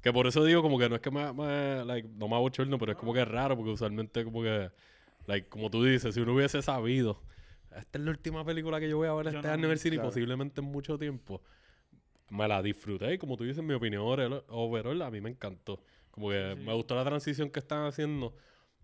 Que 0.00 0.12
por 0.12 0.26
eso 0.26 0.44
digo 0.44 0.62
como 0.62 0.78
que 0.78 0.88
no 0.88 0.96
es 0.96 1.00
que 1.00 1.10
me, 1.10 1.32
me 1.32 1.84
like, 1.84 2.08
no 2.16 2.26
me 2.28 2.34
abochorno, 2.36 2.78
pero 2.78 2.92
es 2.92 2.98
como 2.98 3.12
que 3.14 3.22
es 3.22 3.28
raro 3.28 3.56
porque 3.56 3.70
usualmente 3.70 4.24
como 4.24 4.42
que, 4.42 4.70
like, 5.26 5.48
como 5.48 5.70
tú 5.70 5.84
dices, 5.84 6.14
si 6.14 6.20
uno 6.20 6.34
hubiese 6.34 6.60
sabido, 6.62 7.22
esta 7.76 7.98
es 7.98 8.04
la 8.04 8.10
última 8.10 8.44
película 8.44 8.80
que 8.80 8.88
yo 8.88 8.96
voy 8.96 9.06
a 9.08 9.14
ver 9.14 9.26
Yo 9.30 9.38
este 9.38 9.46
no, 9.46 9.54
año 9.54 9.66
en 9.66 9.70
el 9.72 9.78
cine 9.78 9.96
claro. 9.96 10.08
y 10.08 10.10
posiblemente 10.10 10.60
en 10.60 10.66
mucho 10.66 10.98
tiempo, 10.98 11.40
me 12.30 12.48
la 12.48 12.62
disfruté 12.62 13.14
y 13.14 13.18
como 13.18 13.36
tú 13.36 13.44
dices, 13.44 13.62
mi 13.62 13.74
opinión 13.74 14.02
overall, 14.02 14.42
overall, 14.48 15.02
a 15.02 15.10
mí 15.10 15.20
me 15.20 15.30
encantó. 15.30 15.80
Como 16.12 16.28
que 16.30 16.54
Sí. 16.56 16.62
me 16.64 16.72
gustó 16.74 16.94
la 16.94 17.04
transición 17.04 17.50
que 17.50 17.58
están 17.58 17.84
haciendo. 17.86 18.34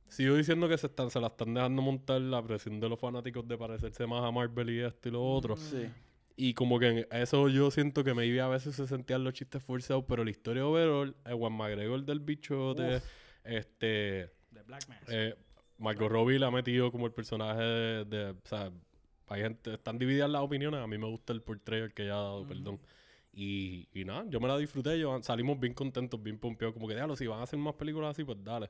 Sigo 0.09 0.35
diciendo 0.37 0.69
que 0.69 0.77
se 0.79 0.87
están 0.89 1.11
se 1.11 1.21
la 1.21 1.27
están 1.29 1.53
dejando 1.55 1.81
montar 1.83 2.21
la 2.21 2.43
presión 2.43 2.81
de 2.81 2.89
los 2.89 2.99
fanáticos 2.99 3.47
de 3.47 3.57
parecerse 3.57 4.07
más 4.07 4.25
a 4.25 4.31
Marvel 4.33 4.71
y 4.71 4.81
esto 4.81 5.09
y 5.09 5.13
lo 5.13 5.23
otro. 5.23 5.55
Mm. 5.55 5.59
Sí. 5.59 5.87
Y 6.37 6.55
como 6.55 6.79
que 6.79 6.87
en 6.89 7.07
eso 7.11 7.49
yo 7.49 7.71
siento 7.71 8.03
que 8.05 8.15
maybe 8.15 8.41
a 8.41 8.49
veces 8.49 8.75
se 8.77 8.87
sentían 8.87 9.23
los 9.25 9.35
chistes 9.35 9.63
forzados, 9.63 10.05
pero 10.09 10.25
la 10.25 10.31
historia 10.31 10.65
overall, 10.67 11.15
Juan 11.31 11.53
McGregor 11.53 12.03
del 12.05 12.21
bichote, 12.21 13.03
este, 13.45 14.31
The 14.55 14.63
Black 14.63 14.89
Mask. 14.89 15.03
eh, 15.09 15.35
Margot 15.79 16.11
Robbie 16.11 16.39
la 16.39 16.47
ha 16.47 16.51
metido 16.51 16.91
como 16.91 17.07
el 17.07 17.13
personaje 17.13 17.61
de, 17.63 18.05
de- 18.05 18.31
o 18.31 18.37
sea, 18.49 18.71
hay 19.29 19.43
gente, 19.43 19.75
están 19.75 19.99
divididas 19.99 20.31
las 20.31 20.43
opiniones, 20.43 20.81
a 20.81 20.87
mí 20.87 20.97
me 20.99 21.07
gusta 21.07 21.33
el 21.33 21.43
portrayal 21.43 21.93
que 21.93 22.05
ella 22.05 22.15
ha 22.15 22.23
dado, 22.23 22.47
perdón. 22.47 22.81
Y, 23.41 23.87
y 23.95 24.05
nada, 24.05 24.25
yo 24.29 24.41
me 24.41 24.49
la 24.49 24.59
disfruté, 24.59 24.99
yo, 24.99 25.23
salimos 25.23 25.61
bien 25.61 25.73
contentos, 25.73 26.21
bien 26.21 26.39
pompeados, 26.39 26.75
como 26.75 26.89
que 26.89 26.95
déjalo, 26.95 27.15
si 27.15 27.29
van 27.29 27.39
a 27.39 27.45
hacer 27.45 27.57
más 27.59 27.75
películas 27.75 28.11
así, 28.11 28.25
pues 28.25 28.37
dale. 28.43 28.69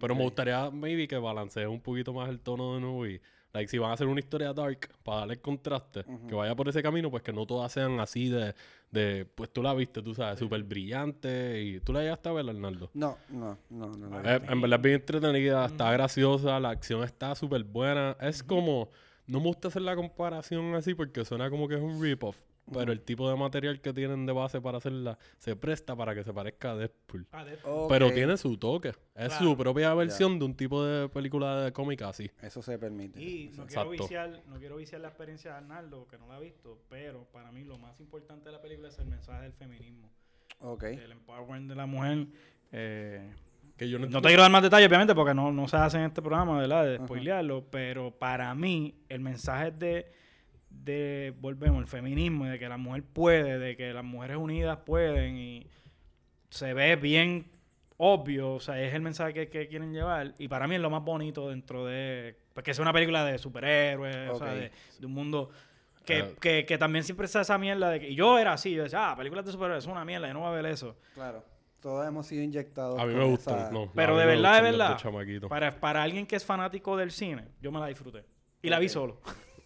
Pero 0.00 0.14
me 0.14 0.22
Ok. 0.22 0.28
gustaría 0.28 0.70
maybe 0.70 1.06
que 1.06 1.16
balancee 1.18 1.66
un 1.66 1.80
poquito 1.82 2.14
más 2.14 2.30
el 2.30 2.40
tono 2.40 2.74
de 2.74 2.80
nuevo 2.80 3.06
y, 3.06 3.20
like, 3.52 3.68
si 3.68 3.76
van 3.76 3.90
a 3.90 3.92
hacer 3.94 4.06
una 4.06 4.20
historia 4.20 4.54
dark, 4.54 4.88
para 5.02 5.18
darle 5.20 5.34
el 5.34 5.40
contraste, 5.40 6.04
que 6.28 6.34
vaya 6.34 6.54
por 6.54 6.66
ese 6.68 6.82
camino, 6.82 7.10
pues 7.10 7.22
que 7.22 7.32
no 7.32 7.44
todas 7.46 7.72
sean 7.72 8.00
así 8.00 8.28
de, 8.30 8.54
de 8.90 9.26
pues 9.34 9.50
tú 9.50 9.62
la 9.62 9.74
viste, 9.74 10.00
tú 10.02 10.14
sabes, 10.14 10.38
súper 10.38 10.62
brillante 10.62 11.62
y 11.62 11.80
tú 11.80 11.92
la 11.92 12.00
llegaste 12.00 12.28
a 12.30 12.32
ver, 12.32 12.48
Arnaldo. 12.48 12.90
No, 12.94 13.18
no, 13.28 13.58
no, 13.68 13.86
no. 13.88 14.08
no. 14.08 14.30
Eh, 14.30 14.40
en 14.48 14.60
verdad 14.62 14.78
es 14.78 14.82
bien 14.82 14.94
entretenida, 14.96 15.66
está 15.66 15.92
graciosa, 15.92 16.58
la 16.60 16.70
acción 16.70 17.02
está 17.04 17.34
súper 17.34 17.64
buena. 17.64 18.16
Es 18.20 18.42
como, 18.42 18.90
no 19.26 19.40
me 19.40 19.46
gusta 19.46 19.68
hacer 19.68 19.82
la 19.82 19.94
comparación 19.96 20.74
así 20.74 20.94
porque 20.94 21.24
suena 21.24 21.50
como 21.50 21.68
que 21.68 21.74
es 21.74 21.80
un 21.82 22.02
rip-off, 22.02 22.36
pero 22.72 22.92
el 22.92 23.00
tipo 23.02 23.28
de 23.30 23.36
material 23.36 23.80
que 23.80 23.92
tienen 23.92 24.26
de 24.26 24.32
base 24.32 24.60
para 24.60 24.78
hacerla 24.78 25.18
se 25.38 25.54
presta 25.56 25.94
para 25.94 26.14
que 26.14 26.24
se 26.24 26.32
parezca 26.32 26.72
a 26.72 26.76
Deadpool. 26.76 27.26
Ah, 27.32 27.44
Pero 27.88 28.12
tiene 28.12 28.36
su 28.36 28.56
toque, 28.56 28.88
es 28.88 28.96
Claro. 29.14 29.44
su 29.44 29.56
propia 29.56 29.94
versión 29.94 30.38
de 30.38 30.44
un 30.44 30.54
tipo 30.56 30.84
de 30.84 31.08
película 31.08 31.62
de 31.64 31.72
cómica 31.72 32.08
así. 32.08 32.30
Eso 32.42 32.62
se 32.62 32.78
permite. 32.78 33.22
Y 33.22 33.50
no 33.56 33.66
quiero, 33.66 33.90
viciar, 33.90 34.42
no 34.48 34.58
quiero 34.58 34.76
viciar 34.76 35.00
la 35.00 35.08
experiencia 35.08 35.52
de 35.52 35.56
Arnaldo, 35.58 36.06
que 36.08 36.18
no 36.18 36.26
la 36.28 36.36
ha 36.36 36.40
visto, 36.40 36.82
pero 36.88 37.24
para 37.32 37.52
mí 37.52 37.62
lo 37.64 37.78
más 37.78 37.98
importante 38.00 38.46
de 38.46 38.52
la 38.52 38.60
película 38.62 38.88
es 38.88 38.98
el 38.98 39.06
mensaje 39.06 39.42
del 39.44 39.52
feminismo, 39.52 40.10
Ok. 40.60 40.82
el 40.84 41.12
empowerment 41.12 41.68
de 41.68 41.74
la 41.74 41.86
mujer. 41.86 42.26
Eh, 42.72 43.32
Que 43.76 43.88
yo 43.90 43.98
no, 43.98 44.06
no 44.06 44.22
te 44.22 44.28
quiero 44.28 44.42
dar 44.42 44.50
más 44.50 44.62
detalles, 44.62 44.88
obviamente, 44.88 45.14
porque 45.14 45.34
no, 45.34 45.52
no 45.52 45.68
se 45.68 45.76
hace 45.76 45.98
en 45.98 46.04
este 46.04 46.22
programa, 46.22 46.58
¿verdad? 46.58 46.84
De 46.86 46.96
spoilearlo, 46.96 47.64
pero 47.70 48.10
para 48.10 48.54
mí 48.54 49.02
el 49.10 49.20
mensaje 49.20 49.70
de, 49.70 50.10
de, 50.86 51.34
volvemos, 51.38 51.80
el 51.82 51.86
feminismo, 51.88 52.46
de 52.46 52.58
que 52.58 52.66
la 52.68 52.78
mujer 52.78 53.02
puede, 53.02 53.58
de 53.58 53.76
que 53.76 53.92
las 53.92 54.04
mujeres 54.04 54.38
unidas 54.38 54.78
pueden 54.86 55.36
y 55.36 55.66
se 56.48 56.72
ve 56.72 56.96
bien 56.96 57.50
obvio, 57.98 58.54
o 58.54 58.60
sea, 58.60 58.80
es 58.80 58.94
el 58.94 59.00
mensaje 59.02 59.34
que, 59.34 59.48
que 59.48 59.68
quieren 59.68 59.92
llevar 59.92 60.34
y 60.38 60.48
para 60.48 60.66
mí 60.66 60.74
es 60.76 60.80
lo 60.80 60.90
más 60.90 61.02
bonito 61.02 61.48
dentro 61.50 61.84
de, 61.86 62.36
porque 62.54 62.70
es 62.70 62.78
una 62.78 62.92
película 62.92 63.24
de 63.24 63.38
superhéroes, 63.38 64.30
o 64.30 64.38
sea, 64.38 64.54
de, 64.54 64.70
de 64.98 65.06
un 65.06 65.12
mundo 65.12 65.50
que, 66.04 66.20
Ah. 66.22 66.28
que, 66.40 66.64
que 66.66 66.78
también 66.78 67.04
siempre 67.04 67.26
está 67.26 67.40
esa 67.40 67.58
mierda 67.58 67.90
de 67.90 68.00
que, 68.00 68.08
y 68.10 68.14
yo 68.14 68.38
era 68.38 68.52
así, 68.52 68.72
yo 68.72 68.84
decía, 68.84 69.10
ah, 69.10 69.16
películas 69.16 69.44
de 69.44 69.52
superhéroes 69.52 69.84
es 69.84 69.90
una 69.90 70.04
mierda, 70.04 70.28
yo 70.28 70.34
no 70.34 70.40
voy 70.40 70.48
a 70.50 70.52
ver 70.52 70.66
eso. 70.66 70.96
Claro. 71.14 71.42
Todos 71.80 72.06
hemos 72.06 72.26
sido 72.26 72.42
inyectados. 72.42 72.98
a 73.00 73.04
mí 73.06 73.12
me 73.14 73.20
esa- 73.20 73.30
gustan, 73.30 73.72
no. 73.72 73.90
Pero 73.94 74.16
de 74.16 74.26
verdad, 74.26 74.56
de 74.56 74.62
verdad. 74.72 74.98
Para, 75.48 75.72
para 75.80 76.02
alguien 76.02 76.26
que 76.26 76.36
es 76.36 76.44
fanático 76.44 76.96
del 76.96 77.10
cine, 77.10 77.48
yo 77.60 77.70
me 77.72 77.78
la 77.80 77.86
disfruté. 77.86 78.24
Y 78.62 78.68
la 78.70 78.78
vi 78.78 78.88
solo. 78.88 79.20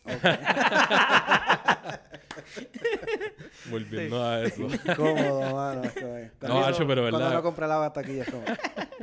Volviendo 3.70 4.24
a 4.24 4.42
eso. 4.42 4.66
Cómodo, 4.96 5.54
mano. 5.54 5.82
es. 5.84 5.94
No, 6.02 6.30
Cuando- 6.48 6.64
Hacho, 6.66 6.86
pero 6.86 7.02
Cuando 7.02 7.18
verdad. 7.18 7.34
no 7.34 7.42
compré 7.42 7.66
la 7.68 7.92
taquilla, 7.92 8.22
es 8.22 8.30
como, 8.30 8.44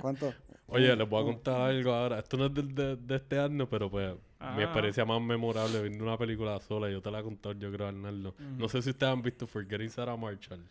¿cuánto? 0.01 0.33
Oye, 0.67 0.95
les 0.95 1.07
voy 1.09 1.21
a 1.21 1.25
contar 1.25 1.61
algo 1.61 1.93
ahora. 1.93 2.19
Esto 2.19 2.37
no 2.37 2.47
es 2.47 2.53
de, 2.53 2.95
de 2.97 3.15
este 3.15 3.39
año, 3.39 3.67
pero 3.69 3.89
pues 3.89 4.13
mi 4.13 4.19
Ah. 4.39 4.61
experiencia 4.63 5.05
más 5.05 5.21
memorable 5.21 5.81
viendo 5.81 6.03
una 6.03 6.17
película 6.17 6.59
sola. 6.59 6.89
Yo 6.89 7.01
te 7.01 7.09
la 7.09 7.19
he 7.19 7.23
contado, 7.23 7.55
yo 7.55 7.71
creo, 7.71 7.87
Arnaldo. 7.87 8.35
No 8.39 8.67
sé 8.67 8.81
si 8.81 8.89
ustedes 8.89 9.13
han 9.13 9.21
visto 9.21 9.47
Forgetting 9.47 9.89
Sarah 9.89 10.17
Marshall. 10.17 10.63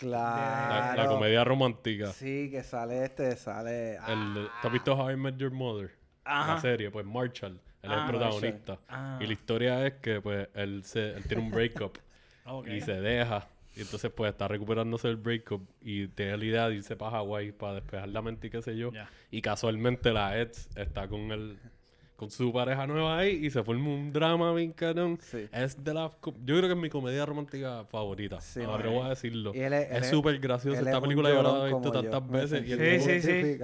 La, 0.00 0.92
Claro. 0.94 1.02
la 1.02 1.08
comedia 1.08 1.44
romántica. 1.44 2.12
Sí, 2.12 2.48
que 2.50 2.62
sale 2.62 3.04
este, 3.04 3.36
sale... 3.36 3.98
ah, 4.00 4.12
El, 4.12 4.48
¿Tú 4.62 4.68
has 4.68 4.72
visto 4.72 4.94
How 4.94 5.10
I 5.10 5.16
Met 5.16 5.36
Your 5.36 5.50
Mother? 5.50 5.90
Ajá. 6.24 6.54
La 6.54 6.60
serie, 6.60 6.90
pues 6.90 7.04
Marshall. 7.04 7.60
Él 7.82 7.90
es 7.92 7.96
Ah, 7.96 8.04
el 8.04 8.10
protagonista. 8.10 8.78
Ah. 8.88 9.18
Y 9.20 9.26
la 9.26 9.32
historia 9.32 9.86
es 9.86 9.94
que 9.94 10.20
pues 10.20 10.48
él, 10.54 10.82
se, 10.84 11.10
él 11.12 11.24
tiene 11.24 11.42
un 11.42 11.50
breakup 11.50 11.96
Ok. 12.46 12.68
y 12.68 12.80
se 12.80 13.00
deja. 13.00 13.48
Y 13.76 13.82
entonces 13.82 14.10
pues 14.10 14.32
está 14.32 14.48
recuperándose 14.48 15.06
del 15.08 15.16
breakup 15.18 15.62
y 15.80 16.08
tiene 16.08 16.36
la 16.36 16.44
idea 16.44 16.68
de 16.68 16.74
irse 16.76 16.96
para 16.96 17.12
Hawái 17.12 17.52
para 17.52 17.74
despejar 17.74 18.08
la 18.08 18.20
mente 18.22 18.48
y 18.48 18.50
qué 18.50 18.60
sé 18.62 18.76
yo. 18.76 18.90
Y 19.30 19.40
casualmente 19.40 20.12
la 20.12 20.40
ex 20.40 20.68
está 20.76 21.06
con 21.08 21.30
el 21.30 21.56
con 22.16 22.32
su 22.32 22.52
pareja 22.52 22.84
nueva 22.88 23.16
ahí 23.18 23.46
y 23.46 23.50
se 23.50 23.62
forma 23.62 23.90
un 23.90 24.12
drama 24.12 24.52
bien. 24.52 24.74
Sí. 25.20 25.46
Es 25.52 25.84
de 25.84 25.94
la 25.94 26.10
yo 26.24 26.56
creo 26.56 26.62
que 26.62 26.72
es 26.72 26.76
mi 26.76 26.90
comedia 26.90 27.24
romántica 27.24 27.84
favorita. 27.84 28.40
Sí, 28.40 28.60
Ahora 28.64 28.90
voy 28.90 29.06
a 29.06 29.10
decirlo. 29.10 29.52
Y 29.54 29.60
él 29.60 29.72
es- 29.72 29.88
él 29.90 29.96
Es 29.98 30.02
es- 30.02 30.10
súper 30.10 30.36
graciosa 30.40 30.80
él 30.80 30.86
esta 30.88 31.00
película 31.00 31.28
yo 31.30 31.42
la 31.44 31.68
he 31.68 31.72
visto 31.72 31.92
yo. 31.94 32.10
tantas 32.10 32.28
veces 32.28 32.66
y 32.66 32.72
el 32.72 32.78
Sí, 32.80 32.98
tipo- 32.98 33.04
sí, 33.04 33.20
sí. 33.22 33.58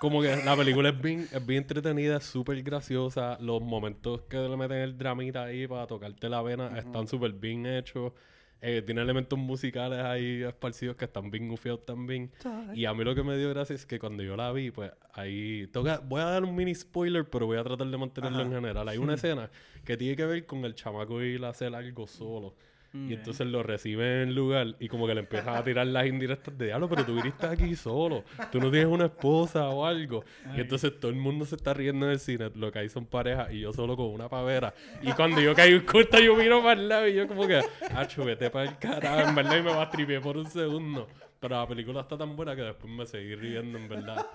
Como 0.00 0.22
que 0.22 0.34
la 0.34 0.56
película 0.56 0.88
es 0.88 0.98
bien, 0.98 1.28
es 1.30 1.46
bien 1.46 1.60
entretenida, 1.60 2.16
es 2.16 2.24
súper 2.24 2.62
graciosa. 2.62 3.36
Los 3.38 3.60
momentos 3.60 4.22
que 4.30 4.38
le 4.38 4.56
meten 4.56 4.78
el 4.78 4.96
dramita 4.96 5.44
ahí 5.44 5.66
para 5.66 5.86
tocarte 5.86 6.26
la 6.30 6.40
vena 6.40 6.78
están 6.78 7.06
súper 7.06 7.34
bien 7.34 7.66
hechos. 7.66 8.14
Eh, 8.62 8.80
tiene 8.80 9.02
elementos 9.02 9.38
musicales 9.38 9.98
ahí 9.98 10.42
esparcidos 10.42 10.96
que 10.96 11.04
están 11.04 11.30
bien 11.30 11.50
gufiados 11.50 11.84
también. 11.84 12.32
Y 12.74 12.86
a 12.86 12.94
mí 12.94 13.04
lo 13.04 13.14
que 13.14 13.22
me 13.22 13.36
dio 13.36 13.50
gracia 13.50 13.76
es 13.76 13.84
que 13.84 13.98
cuando 13.98 14.22
yo 14.22 14.38
la 14.38 14.50
vi, 14.52 14.70
pues 14.70 14.90
ahí... 15.12 15.66
Toca, 15.66 15.98
voy 15.98 16.22
a 16.22 16.24
dar 16.24 16.44
un 16.44 16.56
mini 16.56 16.74
spoiler, 16.74 17.28
pero 17.28 17.44
voy 17.44 17.58
a 17.58 17.62
tratar 17.62 17.86
de 17.86 17.98
mantenerlo 17.98 18.40
en 18.40 18.52
general. 18.52 18.88
Hay 18.88 18.96
una 18.96 19.14
escena 19.16 19.50
que 19.84 19.98
tiene 19.98 20.16
que 20.16 20.24
ver 20.24 20.46
con 20.46 20.64
el 20.64 20.74
chamaco 20.74 21.20
ir 21.20 21.44
a 21.44 21.50
hacer 21.50 21.74
algo 21.74 22.06
solo. 22.06 22.54
Y 22.92 23.14
entonces 23.14 23.46
lo 23.46 23.62
recibe 23.62 24.22
en 24.22 24.28
el 24.30 24.34
lugar 24.34 24.74
y 24.80 24.88
como 24.88 25.06
que 25.06 25.14
le 25.14 25.20
empiezan 25.20 25.54
a 25.54 25.62
tirar 25.62 25.86
las 25.86 26.06
indirectas 26.06 26.56
de 26.58 26.66
diablo, 26.66 26.88
pero 26.88 27.04
tú 27.04 27.14
viniste 27.14 27.46
aquí 27.46 27.76
solo. 27.76 28.24
Tú 28.50 28.58
no 28.60 28.70
tienes 28.70 28.88
una 28.88 29.06
esposa 29.06 29.68
o 29.68 29.86
algo. 29.86 30.24
Y 30.56 30.60
entonces 30.60 30.98
todo 30.98 31.10
el 31.10 31.16
mundo 31.16 31.44
se 31.44 31.54
está 31.54 31.72
riendo 31.72 32.06
en 32.06 32.12
el 32.12 32.20
cine. 32.20 32.50
Lo 32.54 32.72
que 32.72 32.80
hay 32.80 32.88
son 32.88 33.06
parejas 33.06 33.52
y 33.52 33.60
yo 33.60 33.72
solo 33.72 33.96
con 33.96 34.06
una 34.06 34.28
pavera. 34.28 34.74
Y 35.02 35.12
cuando 35.12 35.40
yo 35.40 35.54
caí 35.54 35.72
en 35.72 35.86
cuenta, 35.86 36.18
yo 36.20 36.34
miro 36.34 36.62
para 36.62 36.80
el 36.80 36.88
lado 36.88 37.06
y 37.06 37.14
yo 37.14 37.28
como 37.28 37.46
que, 37.46 37.60
ah, 37.92 38.08
vete 38.24 38.50
para 38.50 38.70
el 38.70 38.78
carajo, 38.78 39.28
en 39.28 39.34
verdad, 39.34 39.58
y 39.58 39.62
me 39.62 39.74
bastripié 39.74 40.20
por 40.20 40.36
un 40.36 40.50
segundo. 40.50 41.06
Pero 41.38 41.56
la 41.56 41.66
película 41.66 42.00
está 42.00 42.18
tan 42.18 42.34
buena 42.36 42.56
que 42.56 42.62
después 42.62 42.92
me 42.92 43.06
seguí 43.06 43.34
riendo, 43.34 43.78
en 43.78 43.88
verdad. 43.88 44.26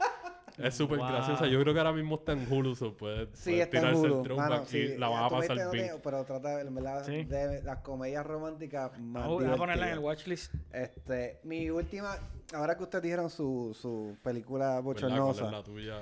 Es 0.58 0.76
súper 0.76 1.00
Wow. 1.00 1.08
graciosa. 1.10 1.48
Yo 1.48 1.60
creo 1.62 1.74
que 1.74 1.80
ahora 1.80 1.94
mismo 1.94 2.16
está 2.16 2.32
en 2.34 2.52
Hulu, 2.52 2.76
so 2.76 2.96
puede, 2.96 3.28
Sí, 3.34 3.52
puede 3.52 3.62
está 3.64 3.78
en 3.78 3.84
tirarse 3.84 4.02
Hulu. 4.02 4.18
el 4.18 4.24
throwback 4.24 4.50
Mano, 4.50 4.64
y 4.64 4.68
sí, 4.68 4.88
la 4.98 5.10
ya 5.10 5.10
vas 5.10 5.24
a 5.32 5.36
pasar 5.36 5.58
no 5.58 5.72
bien. 5.72 5.92
Pero 6.04 6.24
trata, 6.26 6.62
en 6.62 6.76
verdad, 6.76 7.06
Sí. 7.06 7.24
de 7.26 7.62
las 7.64 7.78
comedias 7.80 8.26
románticas 8.26 8.98
más 9.00 9.28
voy 9.28 9.46
a 9.46 9.56
ponerla 9.56 9.88
en 9.88 9.94
el 9.94 10.00
watchlist. 10.00 10.54
Este, 10.72 11.40
mi 11.44 11.70
última, 11.70 12.18
ahora 12.54 12.78
que 12.78 12.84
ustedes 12.84 13.04
dijeron 13.04 13.30
su, 13.30 13.76
su 13.80 14.18
película 14.24 14.82
¿Verdad? 14.82 14.84
¿Cuál 14.84 14.96
es 14.96 15.02
bochornosa, 15.02 15.52
la 15.52 15.64
tuya? 15.64 16.02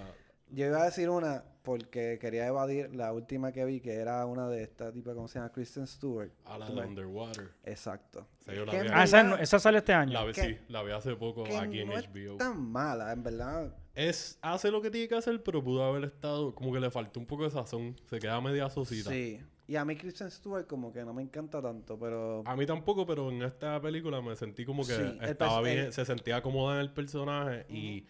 yo 0.49 0.65
iba 0.67 0.81
a 0.81 0.85
decir 0.85 1.09
una 1.09 1.43
porque 1.63 2.19
quería 2.19 2.45
evadir 2.45 2.93
la 2.93 3.11
última 3.13 3.51
que 3.53 3.63
vi, 3.65 3.79
que 3.79 3.93
era 3.95 4.25
una 4.25 4.49
de 4.49 4.61
esta 4.63 4.91
tipo, 4.91 5.13
¿cómo 5.15 5.27
se 5.29 5.39
llama? 5.39 5.49
Kristen 5.51 5.87
Stewart. 5.87 6.29
A 6.45 6.57
la 6.57 6.65
Tú 6.67 6.75
de 6.75 6.81
Underwater. 6.85 7.49
Exacto. 7.63 8.27
Esa 8.41 8.53
yo 8.53 8.65
la 8.65 8.71
vi 8.73 8.77
en 8.79 8.93
Ah, 8.93 9.03
esa, 9.05 9.41
esa 9.41 9.59
sale 9.59 9.77
este 9.79 9.93
año. 9.93 10.11
La 10.13 10.25
vi, 10.25 10.33
sí, 10.33 10.57
la 10.67 10.83
vi 10.83 10.91
hace 10.91 11.15
poco 11.15 11.43
que 11.45 11.57
aquí 11.57 11.79
en 11.79 11.87
no 11.87 11.97
es 11.97 12.05
HBO. 12.09 12.35
tan 12.37 12.61
mala, 12.71 13.13
en 13.13 13.23
verdad. 13.23 13.73
Es, 13.95 14.39
hace 14.41 14.71
lo 14.71 14.81
que 14.81 14.89
tiene 14.89 15.07
que 15.07 15.15
hacer, 15.15 15.43
pero 15.43 15.63
pudo 15.63 15.83
haber 15.83 16.05
estado, 16.05 16.53
como 16.55 16.73
que 16.73 16.79
le 16.79 16.89
faltó 16.89 17.19
un 17.19 17.25
poco 17.27 17.43
de 17.43 17.51
sazón. 17.51 17.95
Se 18.09 18.19
queda 18.19 18.41
media 18.41 18.69
sosita. 18.69 19.09
Sí. 19.11 19.39
Y 19.67 19.75
a 19.77 19.85
mí 19.85 19.95
Kristen 19.95 20.29
Stewart 20.29 20.67
como 20.67 20.91
que 20.91 21.05
no 21.05 21.13
me 21.13 21.21
encanta 21.21 21.61
tanto, 21.61 21.97
pero... 21.97 22.43
A 22.45 22.55
mí 22.55 22.65
tampoco, 22.65 23.05
pero 23.05 23.29
en 23.31 23.43
esta 23.43 23.79
película 23.81 24.21
me 24.21 24.35
sentí 24.35 24.65
como 24.65 24.85
que 24.85 24.93
Sí, 24.95 25.17
estaba 25.21 25.61
bien, 25.61 25.77
el- 25.79 25.93
se 25.93 26.03
sentía 26.05 26.41
cómoda 26.41 26.75
en 26.75 26.81
el 26.81 26.91
personaje 26.91 27.65
y 27.69 28.05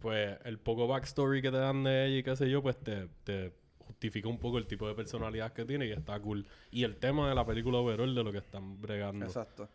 pues 0.00 0.36
el 0.44 0.58
poco 0.58 0.86
backstory 0.88 1.42
que 1.42 1.50
te 1.50 1.58
dan 1.58 1.84
de 1.84 2.06
ella 2.06 2.18
y 2.18 2.22
qué 2.22 2.34
sé 2.34 2.50
yo, 2.50 2.60
pues 2.60 2.76
te, 2.82 3.08
te 3.24 3.52
justifica 3.78 4.28
un 4.28 4.38
poco 4.38 4.58
el 4.58 4.66
tipo 4.66 4.88
de 4.88 4.94
personalidad 4.94 5.52
que 5.52 5.64
tiene 5.64 5.86
y 5.86 5.92
está 5.92 6.18
cool. 6.18 6.44
Y 6.72 6.82
el 6.82 6.96
tema 6.96 7.28
de 7.28 7.34
la 7.36 7.46
película 7.46 7.78
overall 7.78 8.12
de 8.14 8.24
lo 8.24 8.32
que 8.32 8.38
están 8.38 8.80
bregando. 8.80 9.26
Exacto. 9.26 9.68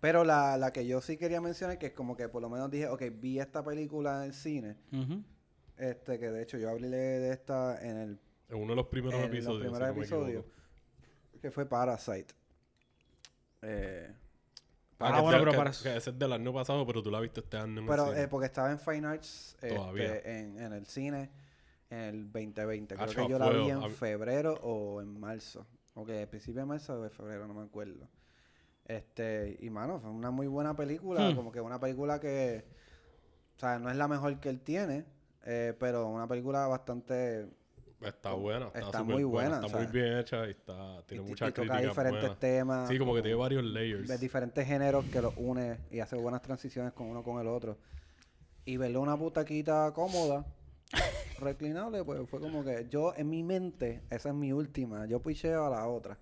Pero 0.00 0.24
la, 0.24 0.56
la 0.56 0.72
que 0.72 0.86
yo 0.86 1.00
sí 1.00 1.16
quería 1.16 1.40
mencionar, 1.40 1.78
que 1.78 1.86
es 1.86 1.92
como 1.92 2.16
que 2.16 2.28
por 2.28 2.42
lo 2.42 2.48
menos 2.50 2.70
dije, 2.70 2.88
ok, 2.88 3.02
vi 3.14 3.38
esta 3.40 3.64
película 3.64 4.18
en 4.18 4.22
el 4.24 4.34
cine, 4.34 4.76
este 5.76 6.18
que 6.18 6.30
de 6.30 6.42
hecho 6.42 6.58
yo 6.58 6.70
hablé 6.70 6.88
de 6.90 7.30
esta 7.32 7.80
en 7.84 7.96
el 7.98 8.18
En 8.48 8.56
uno 8.58 8.68
de 8.72 8.76
los 8.76 8.86
primeros 8.86 9.14
en 9.20 9.26
los 9.26 9.30
episodios. 9.34 9.62
si 9.62 9.68
primeros 9.70 9.96
episodios, 9.96 10.44
que 11.40 11.50
fue 11.50 11.66
Parasite. 11.66 12.34
Eh, 13.62 14.12
Ah, 15.04 15.16
que 15.16 15.20
bueno, 15.22 15.38
pero 15.40 15.50
que- 15.50 15.56
para- 15.56 15.70
que 15.72 15.96
ese 15.96 16.10
es 16.10 16.18
del 16.18 16.32
año 16.32 16.52
pasado, 16.52 16.86
pero 16.86 17.02
tú 17.02 17.10
la 17.10 17.18
viste 17.18 17.40
este 17.40 17.56
año 17.56 17.72
en 17.72 17.78
el 17.78 17.86
pero 17.88 18.06
cine. 18.06 18.22
eh, 18.22 18.28
porque 18.28 18.46
estaba 18.46 18.70
en 18.70 18.78
Fine 18.78 19.04
Arts 19.08 19.54
este, 19.60 19.74
Todavía. 19.74 20.18
en, 20.20 20.60
en 20.60 20.72
el 20.72 20.86
cine 20.86 21.28
en 21.90 21.98
el 21.98 22.30
2020. 22.32 22.94
Creo 22.94 23.04
Acho, 23.08 23.26
que 23.26 23.28
yo 23.32 23.36
la 23.40 23.50
vi 23.50 23.68
en 23.70 23.90
febrero 23.90 24.54
o 24.62 25.00
en 25.02 25.18
marzo. 25.18 25.66
Ok, 25.94 26.10
al 26.10 26.28
principio 26.28 26.60
de 26.60 26.66
marzo 26.66 26.94
o 26.94 27.02
de 27.02 27.10
febrero, 27.10 27.48
no 27.48 27.54
me 27.54 27.64
acuerdo. 27.64 28.08
Este, 28.96 29.56
y 29.60 29.70
mano, 29.70 30.00
fue 30.00 30.10
una 30.10 30.30
muy 30.30 30.46
buena 30.46 30.74
película, 30.76 31.30
Hmm. 31.30 31.36
como 31.36 31.50
que 31.52 31.60
una 31.60 31.80
película 31.80 32.20
que, 32.20 32.64
o 33.56 33.58
sea, 33.58 33.78
no 33.78 33.90
es 33.90 33.96
la 33.96 34.06
mejor 34.08 34.38
que 34.40 34.48
él 34.50 34.60
tiene, 34.60 35.04
eh, 35.44 35.74
pero 35.78 36.08
una 36.08 36.26
película 36.28 36.66
bastante 36.66 37.48
Está 38.02 38.32
buena, 38.32 38.66
está, 38.66 38.80
Está 38.80 38.98
súper 38.98 39.14
muy 39.14 39.22
buena, 39.24 39.64
Está 39.64 39.78
muy 39.78 39.86
bien 39.86 40.18
hecha 40.18 40.44
y 40.48 40.50
está, 40.50 41.02
tiene 41.06 41.24
y, 41.24 41.28
muchas 41.28 41.50
y 41.50 41.52
toca 41.52 41.78
diferentes 41.78 42.20
buenas. 42.22 42.38
temas. 42.40 42.88
Sí, 42.88 42.98
como 42.98 43.14
que 43.14 43.22
tiene 43.22 43.36
varios 43.36 43.62
layers. 43.64 44.08
de 44.08 44.18
diferentes 44.18 44.66
géneros 44.66 45.04
que 45.06 45.22
los 45.22 45.32
une 45.36 45.78
y 45.90 46.00
hace 46.00 46.16
buenas 46.16 46.42
transiciones 46.42 46.92
con 46.94 47.06
uno 47.06 47.22
con 47.22 47.40
el 47.40 47.46
otro. 47.46 47.78
Y 48.64 48.76
verle 48.76 48.98
una 48.98 49.14
butaquita 49.14 49.92
cómoda, 49.94 50.44
reclinable, 51.38 52.02
pues 52.04 52.28
fue 52.28 52.40
como 52.40 52.64
que 52.64 52.88
yo 52.90 53.14
en 53.16 53.30
mi 53.30 53.44
mente, 53.44 54.02
esa 54.10 54.30
es 54.30 54.34
mi 54.34 54.52
última, 54.52 55.06
yo 55.06 55.22
picheo 55.22 55.64
a 55.66 55.70
la 55.70 55.86
otra. 55.86 56.18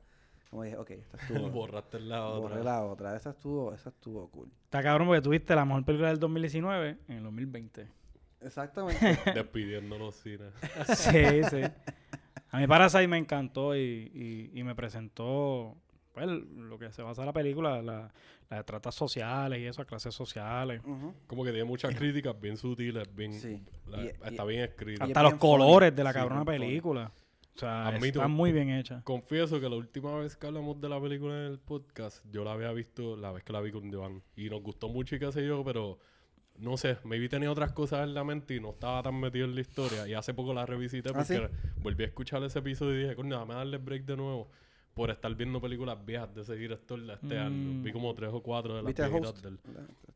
Como 0.50 0.64
dije, 0.64 0.76
ok, 0.76 0.90
esta 0.90 1.16
estuvo. 1.22 1.50
Borraste 1.50 2.00
la 2.00 2.26
otra. 2.26 2.40
borré 2.40 2.64
la 2.64 2.84
otra, 2.84 3.16
esa 3.16 3.30
estuvo, 3.30 3.72
esa 3.72 3.90
estuvo 3.90 4.28
cool. 4.30 4.50
Está 4.64 4.82
cabrón 4.82 5.06
porque 5.08 5.22
tuviste 5.22 5.54
la 5.54 5.64
mejor 5.64 5.84
película 5.84 6.08
del 6.08 6.18
2019 6.18 6.98
en 7.08 7.16
el 7.16 7.22
2020. 7.22 7.88
Exactamente. 8.42 9.18
Despidiendo 9.34 9.98
los 9.98 10.14
cines. 10.16 10.52
Sí, 10.96 11.44
sí. 11.50 11.62
A 12.50 12.58
mí 12.58 12.66
Parasite 12.66 13.06
me 13.06 13.18
encantó 13.18 13.76
y, 13.76 14.50
y, 14.52 14.58
y 14.58 14.62
me 14.64 14.74
presentó 14.74 15.76
pues, 16.12 16.26
lo 16.26 16.78
que 16.78 16.90
se 16.90 17.02
basa 17.02 17.22
en 17.22 17.26
la 17.26 17.32
película, 17.32 17.80
la, 17.80 18.10
las 18.48 18.64
tratas 18.66 18.94
sociales 18.94 19.60
y 19.60 19.66
eso, 19.66 19.84
clases 19.86 20.14
sociales. 20.14 20.82
Como 21.28 21.44
que 21.44 21.50
tiene 21.50 21.64
muchas 21.64 21.94
críticas 21.94 22.38
bien 22.40 22.56
sutiles, 22.56 23.14
bien... 23.14 23.34
Sí. 23.34 23.62
la- 23.86 24.02
Y- 24.02 24.08
está 24.08 24.44
y- 24.44 24.48
bien 24.48 24.62
escrita. 24.64 25.04
Hasta 25.04 25.20
es 25.20 25.22
los 25.24 25.30
funny. 25.34 25.38
colores 25.40 25.94
de 25.94 26.02
la 26.02 26.10
Sí, 26.12 26.18
cabrona 26.18 26.44
película. 26.44 27.12
O 27.60 27.66
sea, 27.66 27.88
Admito- 27.88 28.20
está 28.20 28.28
muy 28.28 28.52
bien 28.52 28.70
hecha. 28.70 29.02
Confieso 29.04 29.60
que 29.60 29.68
la 29.68 29.76
última 29.76 30.16
vez 30.16 30.34
que 30.34 30.46
hablamos 30.46 30.80
de 30.80 30.88
la 30.88 30.98
película 30.98 31.34
en 31.34 31.52
el 31.52 31.58
podcast, 31.58 32.24
yo 32.32 32.42
la 32.42 32.52
había 32.52 32.72
visto 32.72 33.16
la 33.18 33.32
vez 33.32 33.44
que 33.44 33.52
la 33.52 33.60
vi 33.60 33.70
con 33.70 33.92
Joan. 33.92 34.22
Y 34.34 34.48
nos 34.48 34.62
gustó 34.62 34.88
mucho 34.88 35.16
y 35.16 35.18
qué 35.18 35.30
sé 35.30 35.46
yo, 35.46 35.62
pero... 35.64 35.98
No 36.58 36.76
sé, 36.76 36.98
maybe 37.04 37.28
tenía 37.28 37.50
otras 37.50 37.72
cosas 37.72 38.06
en 38.06 38.12
la 38.14 38.22
mente 38.24 38.54
y 38.54 38.60
no 38.60 38.70
estaba 38.70 39.02
tan 39.02 39.18
metido 39.18 39.46
en 39.46 39.54
la 39.54 39.60
historia. 39.62 40.06
Y 40.08 40.12
hace 40.14 40.34
poco 40.34 40.52
la 40.54 40.64
revisité 40.66 41.08
¿Ah, 41.10 41.12
porque 41.14 41.36
sí? 41.36 41.70
volví 41.82 42.04
a 42.04 42.06
escuchar 42.06 42.42
ese 42.44 42.58
episodio 42.58 42.98
y 42.98 43.02
dije, 43.04 43.14
coño, 43.16 43.38
dame 43.38 43.54
darle 43.54 43.78
break 43.78 44.04
de 44.04 44.16
nuevo. 44.16 44.50
Por 44.94 45.10
estar 45.10 45.32
viendo 45.34 45.60
películas 45.60 46.04
viejas 46.04 46.34
de 46.34 46.42
ese 46.42 46.56
director 46.56 47.00
de 47.00 47.14
este 47.14 47.34
Mm. 47.38 47.46
año. 47.46 47.82
Vi 47.84 47.92
como 47.92 48.12
tres 48.14 48.30
o 48.32 48.42
cuatro 48.42 48.74
de 48.76 48.82
las 48.82 48.86
¿Viste 48.88 49.08
viejitas 49.08 49.40
del... 49.42 49.58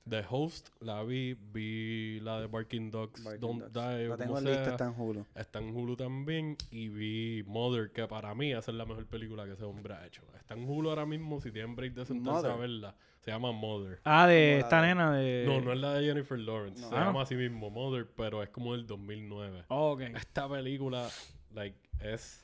The 0.08 0.22
Host 0.28 0.68
la 0.80 1.02
vi, 1.02 1.34
vi 1.52 2.20
la 2.20 2.40
de 2.40 2.46
Barking 2.48 2.90
Dogs, 2.90 3.22
Barking 3.24 3.40
Don't 3.40 3.62
Dogs. 3.72 3.72
Die, 3.72 4.08
La 4.08 4.16
tengo 4.18 4.38
en 4.38 4.44
lista, 4.44 4.70
está 4.72 4.84
en 4.87 5.00
Hulu. 5.00 5.24
Está 5.34 5.58
en 5.60 5.74
Hulu 5.74 5.96
también 5.96 6.56
y 6.70 6.88
vi 6.88 7.42
Mother, 7.46 7.90
que 7.90 8.06
para 8.06 8.34
mí 8.34 8.52
esa 8.52 8.70
es 8.70 8.76
la 8.76 8.84
mejor 8.84 9.06
película 9.06 9.46
que 9.46 9.52
ese 9.52 9.64
hombre 9.64 9.94
ha 9.94 10.04
hecho. 10.06 10.22
Está 10.37 10.54
en 10.54 10.68
Hulu 10.68 10.90
ahora 10.90 11.06
mismo, 11.06 11.40
si 11.40 11.50
tienen 11.50 11.74
break 11.74 11.94
de 11.94 12.04
sentarse 12.04 12.46
a 12.48 12.56
verla. 12.56 12.94
Se 13.20 13.30
llama 13.30 13.52
Mother. 13.52 14.00
Ah, 14.04 14.26
de 14.26 14.58
esta 14.58 14.82
de- 14.82 14.88
nena 14.88 15.12
de... 15.14 15.44
No, 15.46 15.62
no 15.62 15.72
es 15.72 15.78
la 15.78 15.94
de 15.94 16.04
Jennifer 16.06 16.38
Lawrence. 16.38 16.82
No. 16.82 16.88
Se 16.90 16.94
Ah, 16.96 17.06
llama 17.06 17.22
así 17.22 17.34
mismo 17.37 17.70
Mother, 17.70 18.06
pero 18.14 18.42
es 18.42 18.50
como 18.50 18.72
del 18.74 18.87
2009. 18.87 19.64
Oh, 19.68 19.92
ok. 19.92 20.00
Esta 20.14 20.46
película, 20.46 21.08
like, 21.54 21.78
es... 22.00 22.43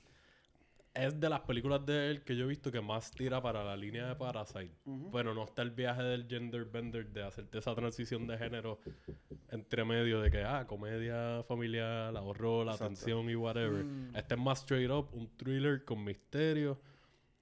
Es 0.92 1.20
de 1.20 1.29
las 1.29 1.40
películas 1.40 1.87
de 1.87 2.11
él 2.11 2.24
que 2.24 2.37
yo 2.37 2.44
he 2.44 2.48
visto 2.48 2.72
que 2.72 2.81
más 2.81 3.12
tira 3.12 3.40
para 3.40 3.62
la 3.62 3.76
línea 3.76 4.09
de 4.09 4.16
Parasite. 4.16 4.74
Pero 5.12 5.35
no 5.35 5.44
está 5.44 5.62
el 5.62 5.70
viaje 5.70 6.03
del 6.03 6.26
gender 6.26 6.64
bender 6.64 7.09
de 7.12 7.22
hacerte 7.22 7.59
esa 7.59 7.74
transición 7.76 8.26
de 8.26 8.37
género 8.37 8.81
entre 9.50 9.85
medio 9.85 10.20
de 10.20 10.31
que, 10.31 10.42
ah, 10.42 10.66
comedia 10.66 11.44
familiar, 11.44 12.12
la 12.12 12.22
horror, 12.22 12.66
la 12.66 12.72
Exacto. 12.72 12.94
tensión 12.94 13.31
y 13.31 13.37
whatever. 13.37 13.85
Mm. 13.85 14.16
Este 14.16 14.35
es 14.35 14.40
más 14.40 14.61
straight 14.61 14.90
up, 14.90 15.09
un 15.12 15.29
thriller 15.37 15.85
con 15.85 16.03
misterio. 16.03 16.81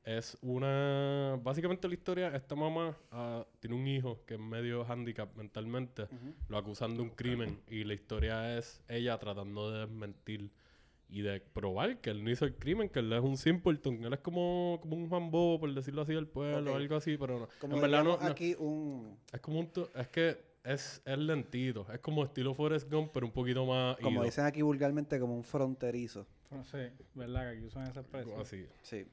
Es 0.04 0.36
una... 0.42 1.38
Básicamente 1.42 1.88
la 1.88 1.94
historia, 1.94 2.34
esta 2.34 2.54
mamá 2.54 2.96
ah, 3.10 3.46
tiene 3.60 3.76
un 3.76 3.86
hijo 3.86 4.24
que 4.26 4.34
es 4.34 4.40
medio 4.40 4.84
handicap 4.90 5.34
mentalmente. 5.36 6.06
Lo 6.48 6.58
acusan 6.58 6.96
de 6.96 7.02
un 7.02 7.10
crimen 7.10 7.60
y 7.66 7.84
la 7.84 7.94
historia 7.94 8.58
es 8.58 8.82
ella 8.88 9.18
tratando 9.18 9.70
de 9.70 9.80
desmentir 9.80 10.50
y 11.08 11.22
de 11.22 11.40
probar 11.40 12.00
que 12.00 12.10
él 12.10 12.22
no 12.22 12.30
hizo 12.30 12.44
el 12.44 12.54
crimen, 12.56 12.88
que 12.88 12.98
él 12.98 13.12
es 13.12 13.22
un 13.22 13.36
simpleton, 13.36 14.04
él 14.04 14.12
es 14.12 14.20
como, 14.20 14.78
como 14.82 14.96
un 14.96 15.08
jambo, 15.08 15.58
por 15.58 15.72
decirlo 15.72 16.02
así, 16.02 16.12
del 16.12 16.26
pueblo, 16.26 16.72
Ok. 16.72 16.76
algo 16.76 16.96
así, 16.96 17.16
pero 17.16 17.40
no. 17.40 17.48
Como 17.60 17.76
en 17.76 17.80
verdad 17.82 18.04
no, 18.04 18.18
no. 18.18 18.26
aquí 18.26 18.54
un... 18.58 19.18
Es 19.32 19.40
como 19.40 19.60
un... 19.60 19.70
Es 19.94 20.08
que 20.08 20.36
es, 20.64 21.00
es 21.04 21.18
lentito, 21.18 21.86
es 21.92 22.00
como 22.00 22.24
estilo 22.24 22.52
Forrest 22.52 22.92
Gump, 22.92 23.10
pero 23.12 23.26
un 23.26 23.32
poquito 23.32 23.64
más... 23.64 23.96
Como 23.96 24.16
ido, 24.16 24.24
dicen 24.24 24.44
aquí 24.44 24.60
vulgarmente, 24.60 25.18
como 25.18 25.34
un 25.34 25.44
fronterizo. 25.44 26.26
No 26.50 26.64
sé, 26.64 26.92
¿verdad? 27.14 27.50
Que 27.50 27.56
aquí 27.56 27.66
usan 27.66 27.86
esa 27.86 28.00
expresión. 28.00 28.40
así. 28.40 28.66
Sí. 28.82 29.06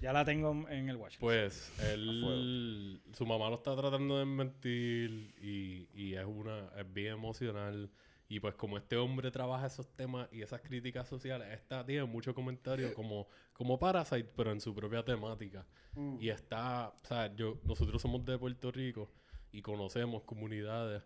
Ya 0.00 0.12
la 0.12 0.24
tengo 0.24 0.50
en 0.68 0.88
el 0.88 0.96
watch. 0.96 1.18
Pues 1.18 1.72
él, 1.90 3.00
su 3.12 3.26
mamá 3.26 3.48
lo 3.48 3.56
está 3.56 3.74
tratando 3.74 4.18
de 4.18 4.24
mentir 4.24 5.34
y, 5.40 5.88
y 5.92 6.14
es 6.14 6.24
una, 6.24 6.68
es 6.76 6.92
bien 6.92 7.14
emocional. 7.14 7.90
Y 8.28 8.40
pues 8.40 8.54
como 8.54 8.76
este 8.76 8.96
hombre 8.96 9.30
trabaja 9.30 9.66
esos 9.66 9.88
temas 9.96 10.28
y 10.30 10.42
esas 10.42 10.60
críticas 10.60 11.08
sociales, 11.08 11.48
esta 11.50 11.84
tiene 11.84 12.04
mucho 12.04 12.34
comentario 12.34 12.92
como, 12.92 13.26
como 13.54 13.78
Parasite, 13.78 14.30
pero 14.36 14.52
en 14.52 14.60
su 14.60 14.74
propia 14.74 15.02
temática. 15.02 15.66
Mm. 15.94 16.16
Y 16.20 16.28
está, 16.28 16.88
o 16.88 17.06
sea, 17.06 17.34
yo, 17.34 17.58
nosotros 17.64 18.02
somos 18.02 18.24
de 18.24 18.38
Puerto 18.38 18.70
Rico 18.70 19.10
y 19.50 19.62
conocemos 19.62 20.24
comunidades 20.24 21.02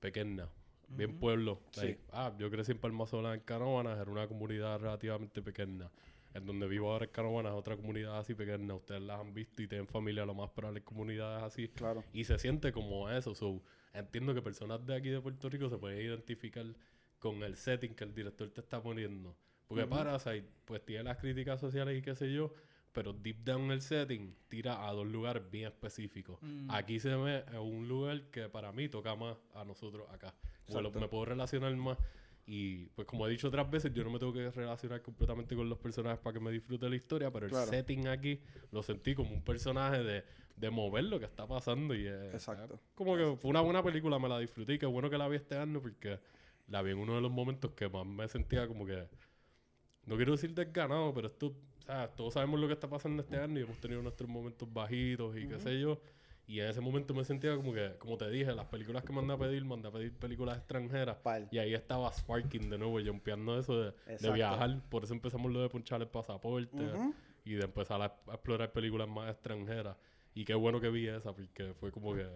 pequeñas 0.00 0.50
bien 0.88 1.18
pueblo. 1.18 1.60
Sí. 1.72 1.96
Ah, 2.10 2.32
yo 2.38 2.50
crecí 2.50 2.72
en 2.72 2.78
Palma 2.78 3.06
Sola, 3.06 3.34
en 3.34 3.40
Canóvanas, 3.40 3.98
era 3.98 4.10
una 4.10 4.28
comunidad 4.28 4.78
relativamente 4.78 5.42
pequeña. 5.42 5.90
En 6.34 6.44
donde 6.44 6.66
vivo 6.66 6.92
ahora 6.92 7.06
en 7.06 7.12
Canóvanas, 7.12 7.52
otra 7.54 7.76
comunidad 7.76 8.18
así 8.18 8.34
pequeña. 8.34 8.74
Ustedes 8.74 9.00
las 9.00 9.20
han 9.20 9.32
visto 9.32 9.62
y 9.62 9.68
tienen 9.68 9.86
familia, 9.86 10.26
lo 10.26 10.34
más 10.34 10.50
probable 10.50 10.82
comunidades 10.82 11.42
así. 11.42 11.68
Claro. 11.68 12.04
Y 12.12 12.24
se 12.24 12.38
siente 12.38 12.72
como 12.72 13.10
eso. 13.10 13.34
So, 13.34 13.62
entiendo 13.92 14.34
que 14.34 14.42
personas 14.42 14.84
de 14.86 14.94
aquí 14.96 15.08
de 15.08 15.20
Puerto 15.20 15.48
Rico 15.48 15.68
se 15.68 15.78
pueden 15.78 16.00
identificar 16.00 16.64
con 17.18 17.42
el 17.42 17.56
setting 17.56 17.94
que 17.94 18.04
el 18.04 18.14
director 18.14 18.50
te 18.50 18.60
está 18.60 18.82
poniendo. 18.82 19.36
Porque 19.66 19.86
Parasite, 19.86 20.46
pues 20.64 20.84
tiene 20.84 21.04
las 21.04 21.16
críticas 21.18 21.60
sociales 21.60 21.98
y 21.98 22.02
qué 22.02 22.14
sé 22.14 22.32
yo, 22.32 22.52
pero 22.92 23.12
deep 23.12 23.38
down 23.44 23.70
el 23.72 23.82
setting 23.82 24.34
tira 24.48 24.86
a 24.88 24.92
dos 24.92 25.06
lugares 25.06 25.50
bien 25.50 25.66
específicos. 25.66 26.38
Mm. 26.40 26.70
Aquí 26.70 27.00
se 27.00 27.14
ve 27.16 27.44
un 27.58 27.88
lugar 27.88 28.30
que 28.30 28.48
para 28.48 28.70
mí 28.72 28.88
toca 28.88 29.14
más 29.16 29.36
a 29.54 29.64
nosotros 29.64 30.08
acá. 30.10 30.34
Lo- 30.68 30.78
Exacto. 30.80 31.00
me 31.00 31.08
puedo 31.08 31.24
relacionar 31.24 31.74
más. 31.76 31.98
Y 32.48 32.86
pues 32.94 33.08
como 33.08 33.26
he 33.26 33.30
dicho 33.30 33.48
otras 33.48 33.68
veces, 33.68 33.92
yo 33.92 34.04
no 34.04 34.10
me 34.10 34.20
tengo 34.20 34.32
que 34.32 34.48
relacionar 34.52 35.02
completamente 35.02 35.56
con 35.56 35.68
los 35.68 35.78
personajes 35.78 36.20
para 36.20 36.34
que 36.34 36.40
me 36.40 36.52
disfrute 36.52 36.88
la 36.88 36.94
historia, 36.94 37.30
pero 37.32 37.48
Claro. 37.48 37.64
el 37.64 37.70
setting 37.70 38.06
aquí 38.06 38.40
lo 38.70 38.84
sentí 38.84 39.16
como 39.16 39.32
un 39.32 39.42
personaje 39.42 40.04
de, 40.04 40.24
de 40.56 40.70
mover 40.70 41.04
lo 41.04 41.18
que 41.18 41.24
está 41.24 41.44
pasando 41.46 41.92
y 41.92 42.06
es, 42.06 42.34
Exacto. 42.34 42.74
es 42.74 42.80
como 42.94 43.16
que 43.16 43.36
fue 43.36 43.50
una 43.50 43.62
buena 43.62 43.82
película, 43.82 44.18
me 44.20 44.28
la 44.28 44.38
disfruté 44.38 44.74
y 44.74 44.78
qué 44.78 44.86
bueno 44.86 45.10
que 45.10 45.18
la 45.18 45.26
vi 45.26 45.36
este 45.36 45.56
año 45.56 45.80
porque 45.82 46.20
la 46.68 46.82
vi 46.82 46.92
en 46.92 46.98
uno 46.98 47.16
de 47.16 47.20
los 47.20 47.32
momentos 47.32 47.72
que 47.72 47.88
más 47.88 48.06
me 48.06 48.28
sentía 48.28 48.68
como 48.68 48.86
que, 48.86 49.08
no 50.04 50.14
quiero 50.14 50.32
decir 50.32 50.54
desganado, 50.54 51.12
pero 51.12 51.26
esto, 51.26 51.48
o 51.48 51.82
sea, 51.84 52.06
todos 52.14 52.34
sabemos 52.34 52.60
lo 52.60 52.68
que 52.68 52.74
está 52.74 52.88
pasando 52.88 53.22
este 53.24 53.38
año 53.38 53.58
y 53.58 53.64
hemos 53.64 53.78
tenido 53.80 54.00
nuestros 54.02 54.30
momentos 54.30 54.72
bajitos 54.72 55.36
y 55.36 55.48
qué 55.48 55.58
sé 55.58 55.80
yo. 55.80 56.00
Y 56.48 56.60
en 56.60 56.68
ese 56.68 56.80
momento 56.80 57.12
me 57.12 57.24
sentía 57.24 57.56
como 57.56 57.72
que, 57.72 57.96
como 57.98 58.16
te 58.16 58.30
dije, 58.30 58.52
las 58.54 58.66
películas 58.66 59.02
que 59.02 59.12
mandé 59.12 59.34
a 59.34 59.38
pedir, 59.38 59.64
mandé 59.64 59.88
a 59.88 59.90
pedir 59.90 60.12
películas 60.12 60.58
extranjeras. 60.58 61.16
Pal. 61.16 61.48
Y 61.50 61.58
ahí 61.58 61.74
estaba 61.74 62.12
Sparking 62.12 62.70
de 62.70 62.78
nuevo, 62.78 63.00
jumpeando 63.04 63.58
eso 63.58 63.80
de, 63.80 64.32
viajar. 64.32 64.80
Por 64.88 65.04
eso 65.04 65.12
empezamos 65.12 65.52
lo 65.52 65.60
de 65.60 65.68
punchar 65.68 66.00
el 66.00 66.08
pasaporte 66.08 66.84
y 67.44 67.54
de 67.54 67.64
empezar 67.64 68.00
a, 68.00 68.04
a 68.04 68.34
explorar 68.34 68.72
películas 68.72 69.08
más 69.08 69.30
extranjeras. 69.30 69.96
Y 70.34 70.44
qué 70.44 70.54
bueno 70.54 70.80
que 70.80 70.90
vi 70.90 71.08
esa, 71.08 71.32
porque 71.32 71.74
fue 71.80 71.90
como 71.90 72.14
que, 72.14 72.26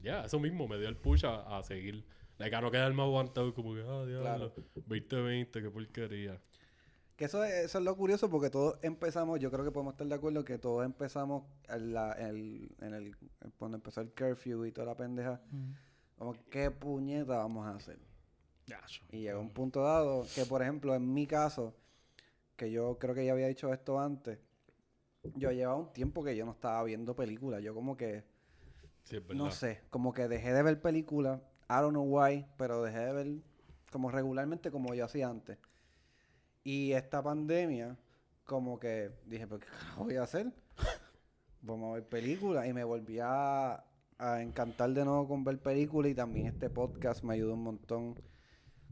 ya, 0.00 0.24
eso 0.24 0.38
mismo 0.38 0.66
me 0.68 0.78
dio 0.78 0.88
el 0.88 0.96
push 0.96 1.26
a, 1.26 1.58
a 1.58 1.62
seguir. 1.62 2.04
Like, 2.38 2.54
a 2.54 2.60
no 2.60 2.70
quedarme 2.70 3.02
aguantado, 3.02 3.52
como 3.52 3.74
que, 3.74 3.80
ah, 3.80 4.04
diablo, 4.06 4.22
Claro. 4.22 4.52
2020, 4.74 5.62
qué 5.62 5.70
porquería. 5.70 6.40
Que 7.16 7.24
eso 7.24 7.42
es, 7.44 7.64
eso 7.64 7.78
es 7.78 7.84
lo 7.84 7.96
curioso 7.96 8.28
porque 8.28 8.50
todos 8.50 8.78
empezamos, 8.82 9.40
yo 9.40 9.50
creo 9.50 9.64
que 9.64 9.70
podemos 9.70 9.94
estar 9.94 10.06
de 10.06 10.14
acuerdo 10.14 10.44
que 10.44 10.58
todos 10.58 10.84
empezamos 10.84 11.44
en, 11.68 11.94
la, 11.94 12.12
en, 12.18 12.68
en 12.80 12.94
el, 12.94 13.16
cuando 13.58 13.78
empezó 13.78 14.02
el 14.02 14.10
curfew 14.10 14.66
y 14.66 14.72
toda 14.72 14.86
la 14.88 14.96
pendeja, 14.96 15.40
como 16.18 16.34
qué 16.50 16.70
puñeta 16.70 17.38
vamos 17.38 17.66
a 17.66 17.74
hacer. 17.74 17.98
Y 19.12 19.22
llegó 19.22 19.40
un 19.40 19.50
punto 19.50 19.82
dado 19.82 20.26
que, 20.34 20.44
por 20.44 20.60
ejemplo, 20.60 20.94
en 20.94 21.12
mi 21.14 21.26
caso, 21.26 21.74
que 22.56 22.70
yo 22.70 22.98
creo 22.98 23.14
que 23.14 23.24
ya 23.24 23.32
había 23.32 23.46
dicho 23.48 23.72
esto 23.72 23.98
antes, 23.98 24.38
yo 25.36 25.50
llevaba 25.52 25.78
un 25.78 25.92
tiempo 25.92 26.22
que 26.22 26.36
yo 26.36 26.44
no 26.44 26.52
estaba 26.52 26.82
viendo 26.84 27.16
películas. 27.16 27.62
Yo 27.62 27.74
como 27.74 27.96
que, 27.96 28.24
Sí, 29.04 29.22
no 29.34 29.50
sé, 29.52 29.82
como 29.88 30.12
que 30.12 30.26
dejé 30.28 30.52
de 30.52 30.62
ver 30.62 30.80
películas. 30.82 31.40
I 31.70 31.74
don't 31.80 31.90
know 31.92 32.04
why, 32.04 32.44
pero 32.56 32.82
dejé 32.82 32.98
de 32.98 33.12
ver 33.12 33.26
como 33.90 34.10
regularmente 34.10 34.70
como 34.70 34.94
yo 34.94 35.04
hacía 35.04 35.28
antes. 35.28 35.58
Y 36.66 36.92
esta 36.94 37.22
pandemia, 37.22 37.96
como 38.44 38.80
que 38.80 39.12
dije, 39.24 39.46
pues, 39.46 39.60
¿qué 39.60 39.68
voy 40.02 40.16
a 40.16 40.24
hacer? 40.24 40.52
Vamos 41.60 41.90
a 41.90 41.94
ver 41.94 42.08
películas. 42.08 42.66
Y 42.66 42.72
me 42.72 42.82
volví 42.82 43.20
a, 43.22 43.84
a 44.18 44.42
encantar 44.42 44.90
de 44.90 45.04
nuevo 45.04 45.28
con 45.28 45.44
ver 45.44 45.60
películas. 45.60 46.10
Y 46.10 46.16
también 46.16 46.48
este 46.48 46.68
podcast 46.68 47.22
me 47.22 47.34
ayudó 47.34 47.54
un 47.54 47.62
montón. 47.62 48.20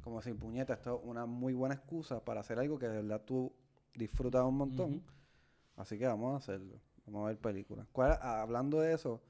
Como 0.03 0.23
sin 0.23 0.39
puñeta, 0.39 0.75
esto 0.75 1.01
es 1.03 1.09
una 1.09 1.27
muy 1.27 1.53
buena 1.53 1.75
excusa 1.75 2.25
para 2.25 2.43
hacer 2.43 2.61
algo 2.61 2.79
que 2.79 2.87
de 2.87 3.03
verdad 3.03 3.23
tú 3.25 3.53
disfrutas 3.97 4.45
un 4.45 4.57
montón. 4.57 5.03
Así 5.77 5.99
que 5.99 6.07
vamos 6.07 6.35
a 6.35 6.37
hacerlo. 6.37 6.81
Vamos 7.07 7.25
a 7.25 7.29
ver 7.29 7.39
películas. 7.39 7.89
¿Cuál- 7.91 8.21
hablando 8.23 8.79
de 8.81 8.93
eso, 8.93 9.21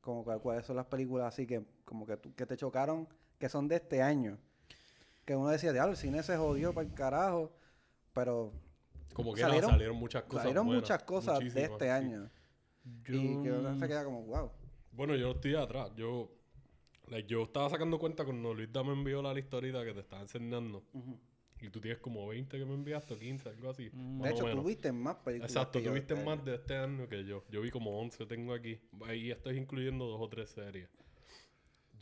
como 0.00 0.24
cuál- 0.24 0.40
cuáles 0.40 0.66
son 0.66 0.74
las 0.74 0.86
películas 0.86 1.28
así 1.28 1.46
que 1.46 1.64
como 1.84 2.04
que, 2.04 2.18
que 2.18 2.46
te 2.46 2.56
chocaron, 2.56 3.06
que 3.38 3.48
son 3.48 3.68
de 3.68 3.76
este 3.76 4.02
año. 4.02 4.38
Que 5.24 5.36
uno 5.36 5.50
decía, 5.50 5.72
diablo, 5.72 5.92
el 5.92 5.96
cine 5.98 6.24
se 6.24 6.36
jodió 6.36 6.74
para 6.74 6.88
el 6.88 6.94
carajo. 6.94 7.52
Pero 8.12 8.52
Como 9.14 9.34
que 9.34 9.40
salieron- 9.40 9.70
salieron 9.70 9.96
muchas 9.96 10.22
cosas 10.24 10.42
salieron 10.42 10.66
buenas, 10.66 10.82
muchas 10.82 11.02
cosas 11.04 11.38
de 11.38 11.62
este 11.64 11.90
año. 11.90 12.30
Y 12.84 13.42
que 13.42 13.52
uno 13.52 13.78
se 13.78 13.86
queda 13.88 14.04
como, 14.04 14.22
wow. 14.24 14.50
Bueno, 14.92 15.14
yo 15.16 15.26
no 15.28 15.32
estoy 15.32 15.54
atrás. 15.54 15.92
Yo, 15.96 16.30
like, 17.08 17.28
yo 17.28 17.42
estaba 17.44 17.68
sacando 17.70 17.98
cuenta 17.98 18.24
cuando 18.24 18.52
Luis 18.54 18.68
me 18.72 18.92
envió 18.92 19.22
la 19.22 19.32
lista 19.32 19.56
ahorita 19.56 19.84
que 19.84 19.94
te 19.94 20.00
estaba 20.00 20.22
enseñando. 20.22 20.82
Y 21.60 21.70
tú 21.70 21.80
tienes 21.80 22.00
como 22.00 22.26
20 22.26 22.58
que 22.58 22.64
me 22.64 22.74
enviaste, 22.74 23.14
o 23.14 23.18
15, 23.18 23.48
algo 23.48 23.70
así. 23.70 23.88
más 23.92 24.22
De 24.30 24.30
hecho, 24.34 24.50
tú 24.50 24.64
viste 24.64 24.90
más 24.90 25.14
películas. 25.16 25.50
Exacto, 25.52 25.80
tuviste 25.80 26.14
este 26.14 26.24
más 26.26 26.44
de 26.44 26.56
este 26.56 26.76
año 26.76 27.08
que 27.08 27.24
yo. 27.24 27.44
Yo 27.50 27.60
vi 27.60 27.70
como 27.70 28.00
11, 28.00 28.26
tengo 28.26 28.52
aquí. 28.52 28.80
Ahí 29.06 29.30
estoy 29.30 29.58
incluyendo 29.58 30.06
dos 30.06 30.20
o 30.20 30.28
tres 30.28 30.50
series. 30.50 30.88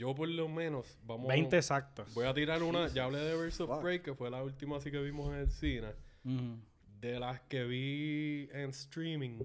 Yo 0.01 0.15
por 0.15 0.29
lo 0.31 0.49
menos, 0.49 0.99
vamos... 1.05 1.29
20 1.29 1.59
exactos. 1.59 2.15
Voy 2.15 2.25
a 2.25 2.33
tirar 2.33 2.63
una, 2.63 2.89
ya 2.89 3.05
hablé 3.05 3.19
de 3.19 3.37
Verse 3.37 3.63
of. 3.63 3.81
Prey, 3.83 4.01
que 4.01 4.15
fue 4.15 4.31
la 4.31 4.43
última 4.43 4.79
así 4.79 4.91
que 4.91 4.99
vimos 4.99 5.29
en 5.29 5.41
el 5.41 5.51
cine. 5.51 5.89
De 7.01 7.21
las 7.21 7.41
que 7.43 7.65
vi 7.65 8.49
en 8.53 8.71
streaming, 8.71 9.41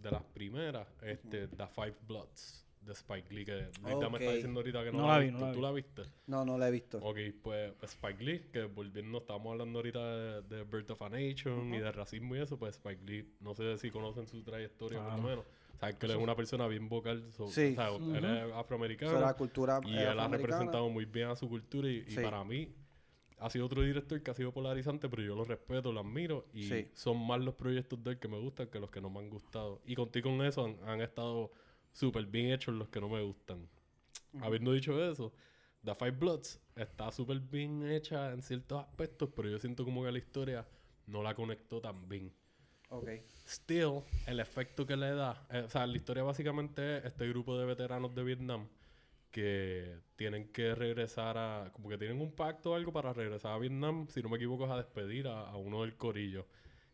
de 0.00 0.10
las 0.12 0.22
primeras, 0.22 0.86
este, 1.02 1.48
The 1.48 1.66
Five 1.66 1.96
Bloods 2.06 2.64
de 2.80 2.92
Spike 2.92 3.34
Lee, 3.34 3.44
que 3.44 3.52
Luis 3.82 3.82
me 3.82 3.94
Ok. 3.96 4.14
está 4.20 4.32
diciendo 4.32 4.60
ahorita 4.60 4.84
que 4.84 4.92
no, 4.92 4.98
No 4.98 5.08
la 5.08 5.18
vi, 5.18 5.26
visto. 5.26 5.40
no 5.40 5.46
la 5.46 5.52
¿Tú 5.52 5.58
vi. 5.58 5.62
la 5.64 5.72
viste? 5.72 6.02
No, 6.28 6.44
no 6.44 6.58
la 6.58 6.68
he 6.68 6.70
visto. 6.70 6.98
Ok, 6.98 7.18
pues 7.42 7.72
Spike 7.82 8.24
Lee, 8.24 8.46
que 8.52 8.62
volviendo, 8.66 9.18
estábamos 9.18 9.50
hablando 9.52 9.80
ahorita 9.80 10.16
de, 10.16 10.42
de 10.42 10.62
Birth 10.64 10.90
of 10.92 11.02
a 11.02 11.08
Nation 11.08 11.74
y 11.74 11.78
de 11.80 11.90
racismo 11.92 12.36
y 12.36 12.40
eso, 12.40 12.56
pues 12.56 12.76
Spike 12.76 13.04
Lee, 13.04 13.34
no 13.40 13.54
sé 13.56 13.76
si 13.78 13.90
conocen 13.90 14.26
su 14.28 14.42
trayectoria 14.44 14.98
por 15.00 15.06
Claro. 15.08 15.22
lo 15.22 15.28
menos. 15.28 15.44
Saben 15.78 15.96
que 15.96 16.06
él 16.06 16.12
es 16.12 16.18
una 16.18 16.34
persona 16.34 16.66
bien 16.66 16.88
vocal, 16.88 17.30
so- 17.32 17.46
Sí. 17.48 17.74
o 17.78 17.98
sea, 17.98 18.18
él 18.18 18.24
es 18.24 18.52
afroamericano. 18.54 19.34
Cultura 19.36 19.80
Y 19.84 19.96
eh, 19.96 20.10
él 20.10 20.18
ha 20.18 20.28
representado 20.28 20.88
muy 20.88 21.04
bien 21.04 21.28
a 21.28 21.36
su 21.36 21.48
cultura 21.48 21.88
y, 21.88 21.98
y 22.06 22.10
Sí. 22.10 22.20
para 22.22 22.42
mí 22.44 22.74
ha 23.38 23.48
sido 23.50 23.66
otro 23.66 23.82
director 23.82 24.20
que 24.20 24.30
ha 24.30 24.34
sido 24.34 24.52
polarizante, 24.52 25.08
pero 25.08 25.22
yo 25.22 25.36
lo 25.36 25.44
respeto, 25.44 25.92
lo 25.92 26.00
admiro 26.00 26.46
y 26.52 26.64
Sí. 26.64 26.88
son 26.94 27.24
más 27.24 27.40
los 27.40 27.54
proyectos 27.54 28.02
de 28.02 28.10
él 28.12 28.18
que 28.18 28.26
me 28.26 28.38
gustan 28.40 28.66
que 28.68 28.80
los 28.80 28.90
que 28.90 29.00
no 29.00 29.08
me 29.10 29.20
han 29.20 29.30
gustado. 29.30 29.80
Y 29.86 29.94
contigo 29.94 30.30
con 30.30 30.44
eso 30.44 30.64
han, 30.64 30.76
han 30.88 31.00
estado 31.00 31.52
súper 31.92 32.26
bien 32.26 32.50
hechos 32.52 32.74
los 32.74 32.88
que 32.88 33.00
no 33.00 33.08
me 33.08 33.22
gustan. 33.22 33.68
Habiendo 34.40 34.72
dicho 34.72 35.00
eso, 35.10 35.32
The 35.84 35.94
Five 35.94 36.10
Bloods 36.12 36.60
está 36.74 37.10
súper 37.12 37.38
bien 37.38 37.88
hecha 37.88 38.32
en 38.32 38.42
ciertos 38.42 38.80
aspectos, 38.84 39.30
pero 39.34 39.48
yo 39.48 39.58
siento 39.60 39.84
como 39.84 40.02
que 40.04 40.10
la 40.10 40.18
historia 40.18 40.66
no 41.06 41.22
la 41.22 41.34
conectó 41.36 41.80
tan 41.80 42.08
bien. 42.08 42.32
Ok. 42.90 43.08
Still, 43.46 44.02
el 44.26 44.40
efecto 44.40 44.86
que 44.86 44.96
le 44.96 45.10
da, 45.14 45.46
eh, 45.50 45.60
o 45.66 45.68
sea, 45.70 45.86
la 45.86 45.96
historia 45.96 46.22
básicamente 46.22 46.98
es 46.98 47.04
este 47.06 47.28
grupo 47.28 47.58
de 47.58 47.66
veteranos 47.66 48.14
de 48.14 48.22
Vietnam 48.24 48.66
que 49.30 49.98
tienen 50.16 50.48
que 50.48 50.74
regresar 50.74 51.36
a, 51.36 51.70
como 51.72 51.88
que 51.88 51.98
tienen 51.98 52.20
un 52.20 52.32
pacto 52.32 52.70
o 52.70 52.74
algo 52.74 52.92
para 52.92 53.12
regresar 53.12 53.52
a 53.52 53.58
Vietnam, 53.58 54.06
si 54.08 54.22
no 54.22 54.28
me 54.30 54.36
equivoco, 54.36 54.64
es 54.64 54.70
a 54.70 54.76
despedir 54.76 55.28
a, 55.28 55.48
a 55.50 55.56
uno 55.56 55.82
del 55.82 55.96
corillo. 55.96 56.46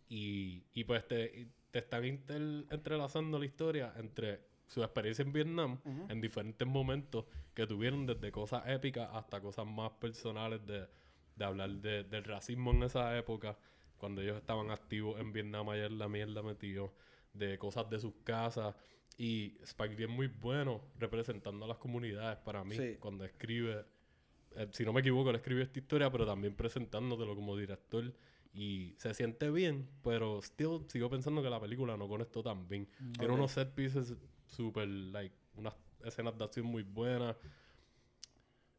Y, 0.09 0.65
y 0.73 0.85
pues 0.85 1.07
te, 1.07 1.49
te 1.71 1.79
están 1.79 2.05
inter- 2.05 2.67
entrelazando 2.71 3.39
la 3.39 3.47
historia 3.47 3.93
entre 3.97 4.41
su 4.67 4.83
experiencia 4.83 5.23
en 5.23 5.33
Vietnam 5.33 5.79
en 6.09 6.21
diferentes 6.21 6.67
momentos 6.67 7.25
que 7.55 7.67
tuvieron 7.67 8.07
desde 8.07 8.33
cosas 8.33 8.65
épicas 8.67 9.09
hasta 9.13 9.41
cosas 9.41 9.67
más 9.67 9.93
personales 9.93 10.65
de, 10.67 10.87
de 11.37 11.45
hablar 11.45 11.71
de- 11.71 12.05
del 12.05 12.25
racismo 12.25 12.73
en 12.73 12.83
esa 12.83 13.17
época, 13.17 13.57
cuando 14.05 14.21
ellos 14.21 14.37
estaban 14.37 14.71
activos 14.71 15.19
en 15.19 15.33
Vietnam, 15.33 15.67
ayer 15.71 15.91
la 15.91 16.09
mierda 16.09 16.43
metió, 16.43 16.93
de 17.33 17.57
cosas 17.59 17.89
de 17.89 17.99
sus 17.99 18.13
casas. 18.23 18.75
Y 19.17 19.57
Spike 19.63 19.95
Lee 19.97 20.05
es 20.05 20.11
muy 20.11 20.27
bueno 20.27 20.83
representando 20.99 21.65
a 21.65 21.69
las 21.69 21.79
comunidades 21.79 22.37
para 22.45 22.63
mí, 22.65 22.77
Sí. 22.77 22.97
cuando 23.01 23.25
escribe 23.25 23.87
eh, 24.57 24.69
si 24.73 24.85
no 24.85 24.93
me 24.93 25.01
equivoco, 25.01 25.31
él 25.31 25.37
escribió 25.37 25.65
esta 25.65 25.79
historia, 25.81 26.13
pero 26.13 26.25
también 26.27 26.55
presentándotelo 26.55 27.35
como 27.35 27.57
director. 27.57 28.13
Y 28.53 28.95
se 28.99 29.13
siente 29.15 29.51
bien, 29.51 29.89
pero 30.03 30.41
still 30.43 30.85
sigo 30.87 31.11
pensando 31.11 31.43
que 31.43 31.51
la 31.51 31.59
película 31.61 31.97
no 31.97 32.07
conectó 32.07 32.41
tan 32.43 32.69
bien. 32.69 32.87
Tiene 33.19 33.33
Ok. 33.33 33.39
unos 33.39 33.51
set 33.53 33.75
pieces 33.75 34.15
super, 34.47 34.87
like, 34.87 35.35
unas 35.57 35.75
escenas 36.05 36.37
de 36.39 36.45
acción 36.45 36.67
muy 36.67 36.83
buenas. 36.85 37.35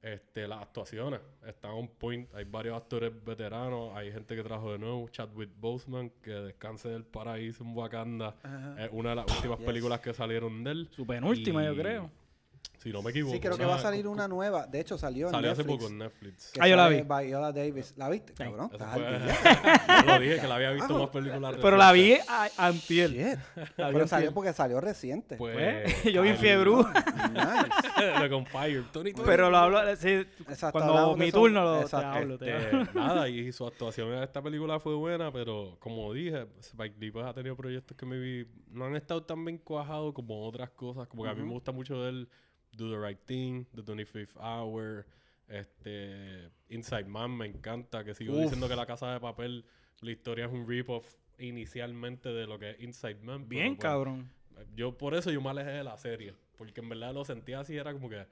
Este, 0.06 0.48
las 0.48 0.62
actuaciones 0.62 1.20
están 1.48 1.72
on 1.72 1.88
point. 1.88 2.30
Hay 2.36 2.44
varios 2.44 2.78
actores 2.78 3.12
veteranos. 3.26 3.92
Hay 3.96 4.12
gente 4.12 4.36
que 4.36 4.44
trajo 4.44 4.72
de 4.72 4.78
nuevo. 4.78 5.10
Chadwick 5.10 5.50
Boseman, 5.60 6.12
que 6.22 6.30
descanse 6.30 6.90
del 6.90 7.04
paraíso 7.04 7.64
en 7.64 7.76
Wakanda. 7.76 8.36
Es 8.78 8.90
una 8.92 9.10
de 9.10 9.16
las 9.16 9.36
últimas 9.36 9.58
Yes. 9.58 9.66
películas 9.66 10.00
que 10.02 10.14
salieron 10.14 10.64
de 10.64 10.72
él. 10.72 10.90
Su 10.92 11.08
penúltima, 11.08 11.66
yo 11.66 11.76
creo. 11.76 12.12
Si 12.86 12.94
no 12.94 13.02
me 13.02 13.10
equivoco. 13.10 13.34
Sí, 13.34 13.40
creo 13.40 13.58
que 13.58 13.64
una- 13.64 13.72
va 13.74 13.80
a 13.80 13.82
salir 13.82 14.08
una 14.08 14.28
nueva. 14.28 14.68
De 14.68 14.80
hecho, 14.80 14.96
salió 14.96 15.26
en 15.26 15.32
Salió 15.32 15.52
hace 15.54 15.64
poco 15.64 15.88
en 15.88 15.98
Netflix. 15.98 16.52
Ah, 16.60 16.68
yo 16.68 16.76
la 16.76 16.88
vi. 16.88 17.02
Viola 17.02 17.52
Davis. 17.52 17.96
¿La 17.98 18.10
viste, 18.10 18.34
cabrón? 18.34 18.70
Fue-. 18.70 18.78
Yo 20.06 20.06
lo 20.06 20.20
dije, 20.20 20.40
que 20.40 20.48
la 20.48 20.56
había 20.56 20.70
visto 20.72 21.00
más 21.00 21.10
películas 21.10 21.56
Pero 21.60 21.78
la 21.78 21.92
vi 21.92 22.14
a- 22.28 22.48
antier. 22.58 23.10
Shit. 23.10 23.40
La 23.78 23.88
vi 23.88 23.94
Pero 23.96 24.08
salió 24.08 24.32
porque 24.36 24.54
salió 24.54 24.80
reciente. 24.80 25.36
Pues, 25.36 25.56
Pues, 25.56 26.04
yo 26.14 26.22
vi 26.22 26.30
ay, 26.30 26.38
fiebre. 26.38 26.70
Nice. 26.70 28.20
Lo 28.22 28.30
con 28.30 28.46
Fire. 28.46 28.84
Tony. 28.92 29.14
Pero 29.14 29.50
lo 29.50 29.58
hablo, 29.58 29.96
sí, 29.96 30.10
Exacto, 30.48 30.72
cuando 30.80 31.16
mi 31.18 31.32
turno 31.32 31.64
lo, 31.64 31.82
Exacto. 31.82 32.08
hablo. 32.20 32.38
te 32.38 32.56
Este, 32.56 32.94
nada, 32.94 33.28
y 33.30 33.52
su 33.52 33.66
actuación 33.66 34.14
en 34.14 34.22
esta 34.22 34.44
película 34.44 34.80
fue 34.80 34.94
buena, 34.94 35.32
pero 35.32 35.76
como 35.80 36.14
dije, 36.14 36.46
Spike 36.60 36.96
Lee 37.00 37.10
pues, 37.10 37.26
ha 37.26 37.34
tenido 37.34 37.56
proyectos 37.56 37.98
que 37.98 38.06
maybe 38.06 38.48
no 38.70 38.86
han 38.86 38.96
estado 38.96 39.24
tan 39.24 39.44
bien 39.44 39.58
cuajados 39.58 40.14
como 40.14 40.46
otras 40.48 40.70
cosas. 40.70 41.08
Como 41.08 41.24
que 41.24 41.30
a 41.30 41.34
mí 41.34 41.42
me 41.42 41.50
gusta 41.52 41.72
mucho 41.72 42.08
él 42.08 42.30
Do 42.76 42.90
the 42.90 42.98
Right 43.08 43.20
Thing, 43.26 43.66
The 43.76 43.82
25th 43.84 44.36
Hour, 44.38 45.06
este, 45.48 46.50
Inside 46.70 47.06
Man 47.06 47.38
me 47.38 47.46
encanta, 47.46 48.04
que 48.04 48.14
sigo 48.14 48.34
Uf. 48.34 48.42
diciendo 48.44 48.68
que 48.68 48.76
La 48.76 48.86
Casa 48.86 49.14
de 49.14 49.20
Papel, 49.20 49.66
la 50.02 50.12
historia 50.12 50.46
es 50.46 50.52
un 50.52 50.68
rip-off 50.68 51.06
inicialmente 51.38 52.30
de 52.30 52.48
lo 52.48 52.58
que 52.60 52.72
es 52.72 52.80
Inside 52.82 53.22
Man. 53.22 53.40
pero, 53.40 53.50
Bien, 53.50 53.76
pues, 53.76 53.82
cabrón. 53.82 54.30
yo 54.76 54.98
por 54.98 55.16
eso 55.16 55.32
yo 55.32 55.42
me 55.42 55.50
alejé 55.50 55.72
de 55.72 55.84
la 55.84 55.98
serie. 55.98 56.34
Porque 56.58 56.80
en 56.82 56.90
verdad 56.90 57.14
lo 57.14 57.26
sentía 57.26 57.60
así, 57.60 57.76
era 57.76 57.92
como 57.92 58.10
que 58.10 58.26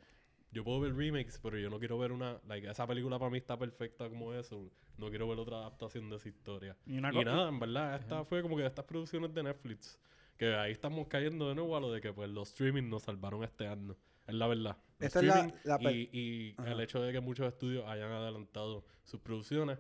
yo 0.52 0.64
puedo 0.64 0.80
ver 0.80 0.96
remakes, 0.96 1.40
pero 1.42 1.58
yo 1.58 1.70
no 1.70 1.80
quiero 1.80 1.98
ver 1.98 2.12
una. 2.12 2.40
Like, 2.48 2.70
esa 2.70 2.88
película 2.88 3.18
para 3.20 3.30
mí 3.32 3.38
está 3.38 3.58
perfecta 3.58 4.08
como 4.08 4.34
eso. 4.34 4.70
No 4.98 5.10
quiero 5.10 5.28
ver 5.28 5.40
otra 5.40 5.58
adaptación 5.58 6.10
de 6.10 6.18
esa 6.18 6.30
historia. 6.30 6.78
Y 6.86 6.98
una 6.98 7.12
Y 7.12 7.26
nada, 7.26 7.50
en 7.50 7.60
verdad, 7.60 7.96
esta 7.96 8.24
fue 8.24 8.42
como 8.42 8.56
que 8.56 8.66
estas 8.66 8.86
producciones 8.86 9.34
de 9.34 9.44
Netflix. 9.44 10.00
Que 10.38 10.56
ahí 10.56 10.72
estamos 10.72 11.08
cayendo 11.08 11.50
de 11.50 11.56
nuevo 11.56 11.76
a 11.76 11.80
lo 11.82 11.92
de 11.92 12.00
que 12.02 12.14
pues 12.14 12.30
los 12.30 12.50
streaming 12.50 12.90
nos 12.90 13.04
salvaron 13.04 13.44
este 13.44 13.68
año. 13.68 13.96
Es 14.28 14.34
la 14.36 14.48
verdad. 14.48 14.78
Esta 15.00 15.20
es 15.20 15.26
la- 15.26 15.54
la 15.80 15.92
y 15.92 16.10
y 16.14 16.56
el 16.66 16.80
hecho 16.80 17.02
de 17.02 17.12
que 17.12 17.20
muchos 17.20 17.48
estudios 17.48 17.86
hayan 17.88 18.12
adelantado 18.12 18.86
sus 19.04 19.20
producciones. 19.20 19.80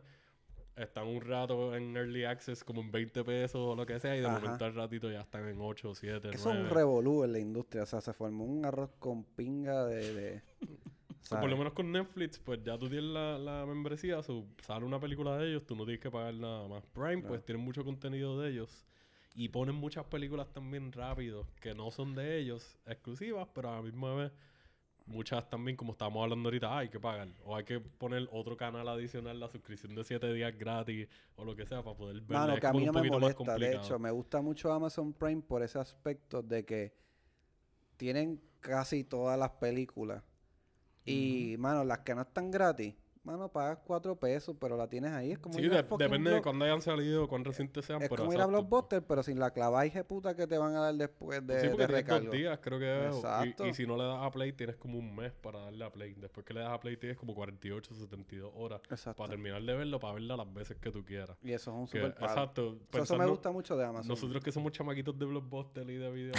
Están 0.76 1.08
un 1.08 1.22
rato 1.22 1.76
en 1.76 1.96
early 1.96 2.24
access 2.26 2.64
como 2.64 2.82
en 2.82 2.92
20 2.92 3.24
pesos 3.24 3.62
o 3.62 3.76
lo 3.76 3.86
que 3.86 4.00
sea 4.00 4.18
y 4.18 4.22
de 4.22 4.26
Ajá. 4.26 4.40
momento 4.40 4.66
al 4.66 4.74
ratito 4.74 5.12
ya 5.12 5.22
están 5.22 5.48
en 5.48 5.58
8, 5.62 5.94
7, 5.94 6.30
Eso 6.30 6.36
es 6.38 6.46
un 6.48 6.54
9. 6.64 6.70
revolú 6.72 7.24
en 7.24 7.32
la 7.32 7.40
industria. 7.40 7.84
O 7.84 7.86
sea, 7.86 8.02
se 8.02 8.12
formó 8.12 8.44
un 8.44 8.66
arroz 8.66 8.90
con 8.98 9.24
pinga 9.24 9.86
de... 9.86 10.42
O 11.30 11.40
por 11.40 11.50
lo 11.50 11.58
menos 11.58 11.74
con 11.74 11.92
Netflix, 11.92 12.40
pues 12.40 12.64
ya 12.64 12.76
tú 12.80 12.90
tienes 12.90 13.06
la, 13.12 13.38
la 13.38 13.66
membresía, 13.68 14.24
so, 14.24 14.46
sale 14.64 14.84
una 14.84 15.00
película 15.00 15.38
de 15.38 15.50
ellos, 15.52 15.64
tú 15.66 15.76
no 15.76 15.84
tienes 15.86 16.02
que 16.02 16.10
pagar 16.10 16.34
nada 16.34 16.68
más. 16.68 16.84
Prime, 16.88 17.22
pues 17.22 17.46
tienen 17.46 17.64
mucho 17.64 17.86
contenido 17.86 18.42
de 18.42 18.50
ellos. 18.50 18.84
Y 19.36 19.50
ponen 19.50 19.76
muchas 19.76 20.06
películas 20.06 20.52
también 20.54 20.92
rápido, 20.92 21.48
que 21.60 21.74
no 21.74 21.90
son 21.90 22.14
de 22.14 22.38
ellos, 22.38 22.78
exclusivas, 22.86 23.48
pero 23.54 23.70
a 23.70 23.76
la 23.78 23.82
misma 23.82 24.14
vez, 24.14 24.32
muchas 25.06 25.50
también, 25.50 25.76
como 25.76 25.94
estábamos 25.94 26.24
hablando 26.24 26.48
ahorita, 26.48 26.68
ah, 26.68 26.80
hay 26.80 26.90
que 26.90 27.00
pagar. 27.00 27.28
O 27.44 27.56
hay 27.56 27.64
que 27.64 27.80
poner 27.80 28.28
otro 28.32 28.56
canal 28.56 28.88
adicional, 28.88 29.40
la 29.40 29.50
suscripción 29.50 29.96
de 29.96 30.04
7 30.04 30.34
días 30.34 30.56
gratis, 30.58 31.08
o 31.36 31.44
lo 31.44 31.56
que 31.56 31.66
sea, 31.66 31.82
para 31.84 31.98
poder 31.98 32.22
ver. 32.22 32.38
Mano, 32.38 32.60
que 32.60 32.68
a 32.68 32.74
mí 32.74 32.86
no 32.86 32.94
me 32.94 33.10
molesta. 33.10 33.58
De 33.58 33.76
hecho, 33.76 33.98
me 33.98 34.12
gusta 34.12 34.42
mucho 34.42 34.72
Amazon 34.72 35.14
Prime 35.14 35.42
por 35.42 35.64
ese 35.64 35.80
aspecto 35.80 36.44
de 36.44 36.64
que 36.64 36.94
tienen 37.98 38.40
casi 38.60 39.04
todas 39.04 39.38
las 39.38 39.52
películas. 39.52 40.24
Y, 41.06 41.56
mano, 41.58 41.84
las 41.84 42.00
que 42.00 42.16
no 42.16 42.22
están 42.22 42.52
gratis, 42.52 42.96
mano, 43.24 43.50
pagas 43.50 43.80
cuatro 43.86 44.16
pesos, 44.18 44.56
pero 44.60 44.76
la 44.76 44.88
tienes 44.88 45.12
ahí. 45.12 45.32
Es 45.32 45.40
como 45.40 45.56
Sí, 45.56 45.62
de- 45.68 45.84
depende 45.98 46.32
de 46.32 46.42
cuándo 46.42 46.66
hayan 46.66 46.82
salido, 46.82 47.28
cuán 47.28 47.46
recientes 47.46 47.86
sean. 47.86 48.02
Es 48.02 48.10
pero 48.10 48.24
como 48.24 48.34
ir 48.34 48.40
a 48.40 48.44
exacto. 48.44 48.62
Blockbuster, 48.68 49.04
pero 49.06 49.24
sin 49.24 49.40
la 49.40 49.52
claváis 49.52 49.94
puta 50.08 50.36
que 50.36 50.46
te 50.48 50.58
van 50.58 50.76
a 50.76 50.80
dar 50.82 50.96
después 50.96 51.46
de, 51.48 51.62
sí, 51.62 51.68
porque 51.70 51.84
de 51.84 51.88
tienes 51.88 52.04
recargo. 52.06 52.26
dos 52.26 52.36
días, 52.36 52.60
creo 52.62 52.80
que. 52.80 53.06
Exacto. 53.08 53.66
Y, 53.66 53.70
y 53.70 53.74
si 53.74 53.88
no 53.88 53.96
le 53.98 54.04
das 54.04 54.20
a 54.22 54.30
play, 54.32 54.52
tienes 54.54 54.76
como 54.76 54.98
un 54.98 55.16
mes 55.16 55.32
para 55.32 55.60
darle 55.60 55.86
a 55.86 55.90
play. 55.92 56.14
Después 56.16 56.46
que 56.46 56.54
le 56.54 56.60
das 56.60 56.72
a 56.72 56.80
play, 56.80 56.98
tienes 56.98 57.18
como 57.18 57.34
48, 57.34 57.94
72 57.96 58.52
horas 58.56 58.82
Exacto. 58.90 59.18
para 59.18 59.30
terminar 59.30 59.62
de 59.64 59.74
verlo, 59.74 60.00
para 60.00 60.14
verla 60.16 60.36
las 60.36 60.54
veces 60.54 60.78
que 60.78 60.92
tú 60.92 61.04
quieras. 61.06 61.38
Y 61.42 61.54
eso 61.54 61.72
es 61.72 61.78
un 61.78 61.88
Que- 61.88 62.02
super 62.10 62.24
exacto. 62.24 62.78
So, 62.92 63.04
eso 63.04 63.18
me 63.18 63.26
gusta 63.26 63.52
mucho 63.52 63.78
de 63.78 63.86
Amazon. 63.86 64.08
Nosotros 64.10 64.44
que 64.44 64.52
somos 64.52 64.72
chamaquitos 64.74 65.18
de 65.18 65.26
Blockbuster 65.26 65.90
y 65.90 65.96
de 65.98 66.12
video 66.12 66.34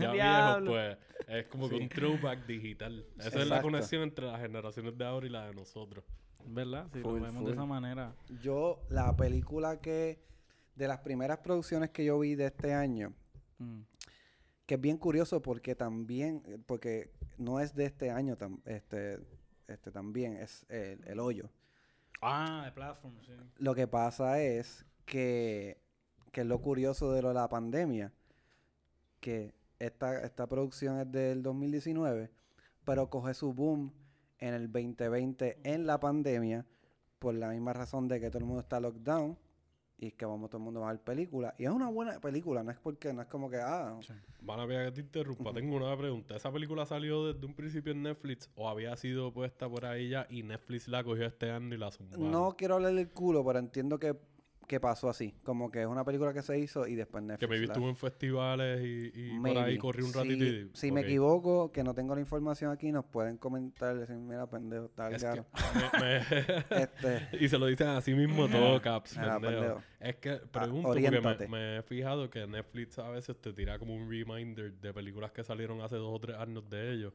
ya 0.00 0.12
viejos, 0.12 0.62
pues 0.68 0.98
es 1.28 1.46
como 1.46 1.68
que 1.68 1.76
un 1.76 1.88
throwback 1.88 2.46
digital. 2.46 3.06
Esa 3.18 3.28
es 3.28 3.34
la 3.34 3.42
Exacto. 3.42 3.62
conexión 3.62 4.02
entre 4.02 4.26
las 4.26 4.40
generaciones 4.40 4.96
de 4.98 5.04
ahora 5.04 5.26
y 5.26 5.30
la 5.30 5.46
de 5.46 5.54
nosotros. 5.54 5.91
¿Verdad? 6.46 6.88
Si 6.92 7.00
Full, 7.00 7.08
lo 7.08 7.14
vemos 7.14 7.34
full. 7.34 7.46
de 7.46 7.52
esa 7.52 7.64
manera. 7.66 8.14
Yo, 8.42 8.80
la 8.88 9.14
película 9.16 9.80
que... 9.80 10.20
De 10.74 10.88
las 10.88 10.98
primeras 11.00 11.38
producciones 11.38 11.90
que 11.90 12.02
yo 12.04 12.18
vi 12.18 12.34
de 12.34 12.46
este 12.46 12.72
año, 12.72 13.12
Mm. 13.58 13.82
que 14.66 14.74
es 14.76 14.80
bien 14.80 14.96
curioso 14.96 15.42
porque 15.42 15.74
también, 15.74 16.42
porque 16.66 17.12
no 17.36 17.60
es 17.60 17.74
de 17.74 17.84
este 17.84 18.10
año 18.10 18.36
tam- 18.38 18.60
este, 18.64 19.20
este 19.68 19.90
también, 19.92 20.36
es 20.38 20.64
el, 20.70 21.04
el 21.06 21.20
hoyo. 21.20 21.50
Ah, 22.22 22.62
de 22.64 22.72
platform, 22.72 23.14
sí. 23.20 23.32
Lo 23.58 23.74
que 23.74 23.86
pasa 23.86 24.40
es 24.40 24.86
que, 25.04 25.78
que 26.32 26.40
es 26.40 26.46
lo 26.46 26.60
curioso 26.62 27.12
de 27.12 27.20
lo 27.20 27.28
de 27.28 27.34
la 27.34 27.48
pandemia, 27.50 28.10
que 29.20 29.54
esta, 29.78 30.22
esta 30.24 30.46
producción 30.46 30.98
es 31.00 31.12
del 31.12 31.42
2019, 31.42 32.30
pero 32.84 33.10
coge 33.10 33.34
su 33.34 33.52
boom 33.52 33.92
en 34.42 34.54
el 34.54 34.72
2020 34.72 35.60
en 35.62 35.86
la 35.86 36.00
pandemia, 36.00 36.66
por 37.20 37.34
la 37.34 37.48
misma 37.48 37.72
razón 37.72 38.08
de 38.08 38.20
que 38.20 38.28
todo 38.28 38.40
el 38.40 38.44
mundo 38.44 38.60
está 38.60 38.80
lockdown 38.80 39.38
y 39.96 40.10
que 40.10 40.26
vamos 40.26 40.50
todo 40.50 40.58
el 40.58 40.64
mundo 40.64 40.84
a 40.84 40.90
ver 40.90 41.00
películas. 41.00 41.54
Y 41.58 41.64
es 41.64 41.70
una 41.70 41.88
buena 41.88 42.18
película, 42.20 42.64
no 42.64 42.72
es 42.72 42.78
porque, 42.78 43.12
no 43.12 43.22
es 43.22 43.28
como 43.28 43.48
que, 43.48 43.58
ah, 43.58 43.96
Van 44.40 44.58
a 44.58 44.66
ver 44.66 44.86
que 44.86 44.96
te 44.96 45.00
interrumpa. 45.02 45.52
Tengo 45.52 45.76
una 45.76 45.96
pregunta. 45.96 46.34
¿Esa 46.34 46.50
película 46.50 46.84
salió 46.84 47.32
desde 47.32 47.46
un 47.46 47.54
principio 47.54 47.92
en 47.92 48.02
Netflix 48.02 48.50
o 48.56 48.68
había 48.68 48.96
sido 48.96 49.32
puesta 49.32 49.68
por 49.68 49.86
ahí 49.86 50.08
ya 50.08 50.26
y 50.28 50.42
Netflix 50.42 50.88
la 50.88 51.04
cogió 51.04 51.24
este 51.24 51.52
año 51.52 51.72
y 51.76 51.78
la 51.78 51.92
zumbaron? 51.92 52.32
No 52.32 52.56
quiero 52.58 52.74
hablarle 52.74 53.02
el 53.02 53.10
culo, 53.10 53.44
pero 53.44 53.60
entiendo 53.60 54.00
que, 54.00 54.18
que 54.72 54.80
pasó 54.80 55.10
así. 55.10 55.34
Como 55.42 55.70
que 55.70 55.82
es 55.82 55.86
una 55.86 56.02
película 56.02 56.32
que 56.32 56.40
se 56.40 56.58
hizo 56.58 56.86
y 56.86 56.94
después 56.94 57.22
Netflix. 57.22 57.40
Que 57.40 57.46
me 57.46 57.58
la- 57.58 57.64
estuvo 57.74 57.88
en 57.90 57.96
festivales 57.96 58.80
y, 58.82 59.12
y 59.14 59.30
por 59.32 59.40
Maybe. 59.40 59.60
ahí 59.60 59.76
corrí 59.76 60.02
un 60.02 60.14
ratito 60.14 60.44
si, 60.44 60.50
y... 60.50 60.70
si 60.72 60.90
me 60.92 61.02
equivoco, 61.02 61.70
que 61.70 61.84
no 61.84 61.92
tengo 61.92 62.14
la 62.14 62.22
información 62.22 62.70
aquí, 62.72 62.90
nos 62.90 63.04
pueden 63.04 63.36
comentar. 63.36 63.98
Decir, 63.98 64.16
mira, 64.16 64.46
pendejo, 64.48 64.86
está 64.86 65.10
Es 65.10 65.22
claro. 65.22 65.44
que 65.52 65.98
me- 65.98 66.18
me- 66.18 66.22
Este, 66.82 67.44
y 67.44 67.48
se 67.50 67.58
lo 67.58 67.66
dicen 67.66 67.88
así 67.88 68.14
mismo 68.14 68.48
todo, 68.48 68.80
Caps. 68.80 69.18
Ah, 69.18 69.38
pendejo. 69.38 69.60
pendejo. 69.60 69.82
Es 70.00 70.16
que 70.16 70.32
pregunto 70.36 70.88
oriéntate. 70.88 71.22
porque 71.22 71.48
me, 71.48 71.58
me 71.58 71.78
he 71.78 71.82
fijado 71.82 72.30
que 72.30 72.46
Netflix 72.46 72.98
a 72.98 73.10
veces 73.10 73.38
te 73.40 73.52
tira 73.52 73.78
como 73.78 73.94
un 73.94 74.08
reminder 74.10 74.72
de 74.72 74.94
películas 74.94 75.32
que 75.32 75.44
salieron 75.44 75.82
hace 75.82 75.96
dos 75.96 76.14
o 76.16 76.18
tres 76.18 76.36
años 76.38 76.68
de 76.70 76.92
ellos. 76.94 77.12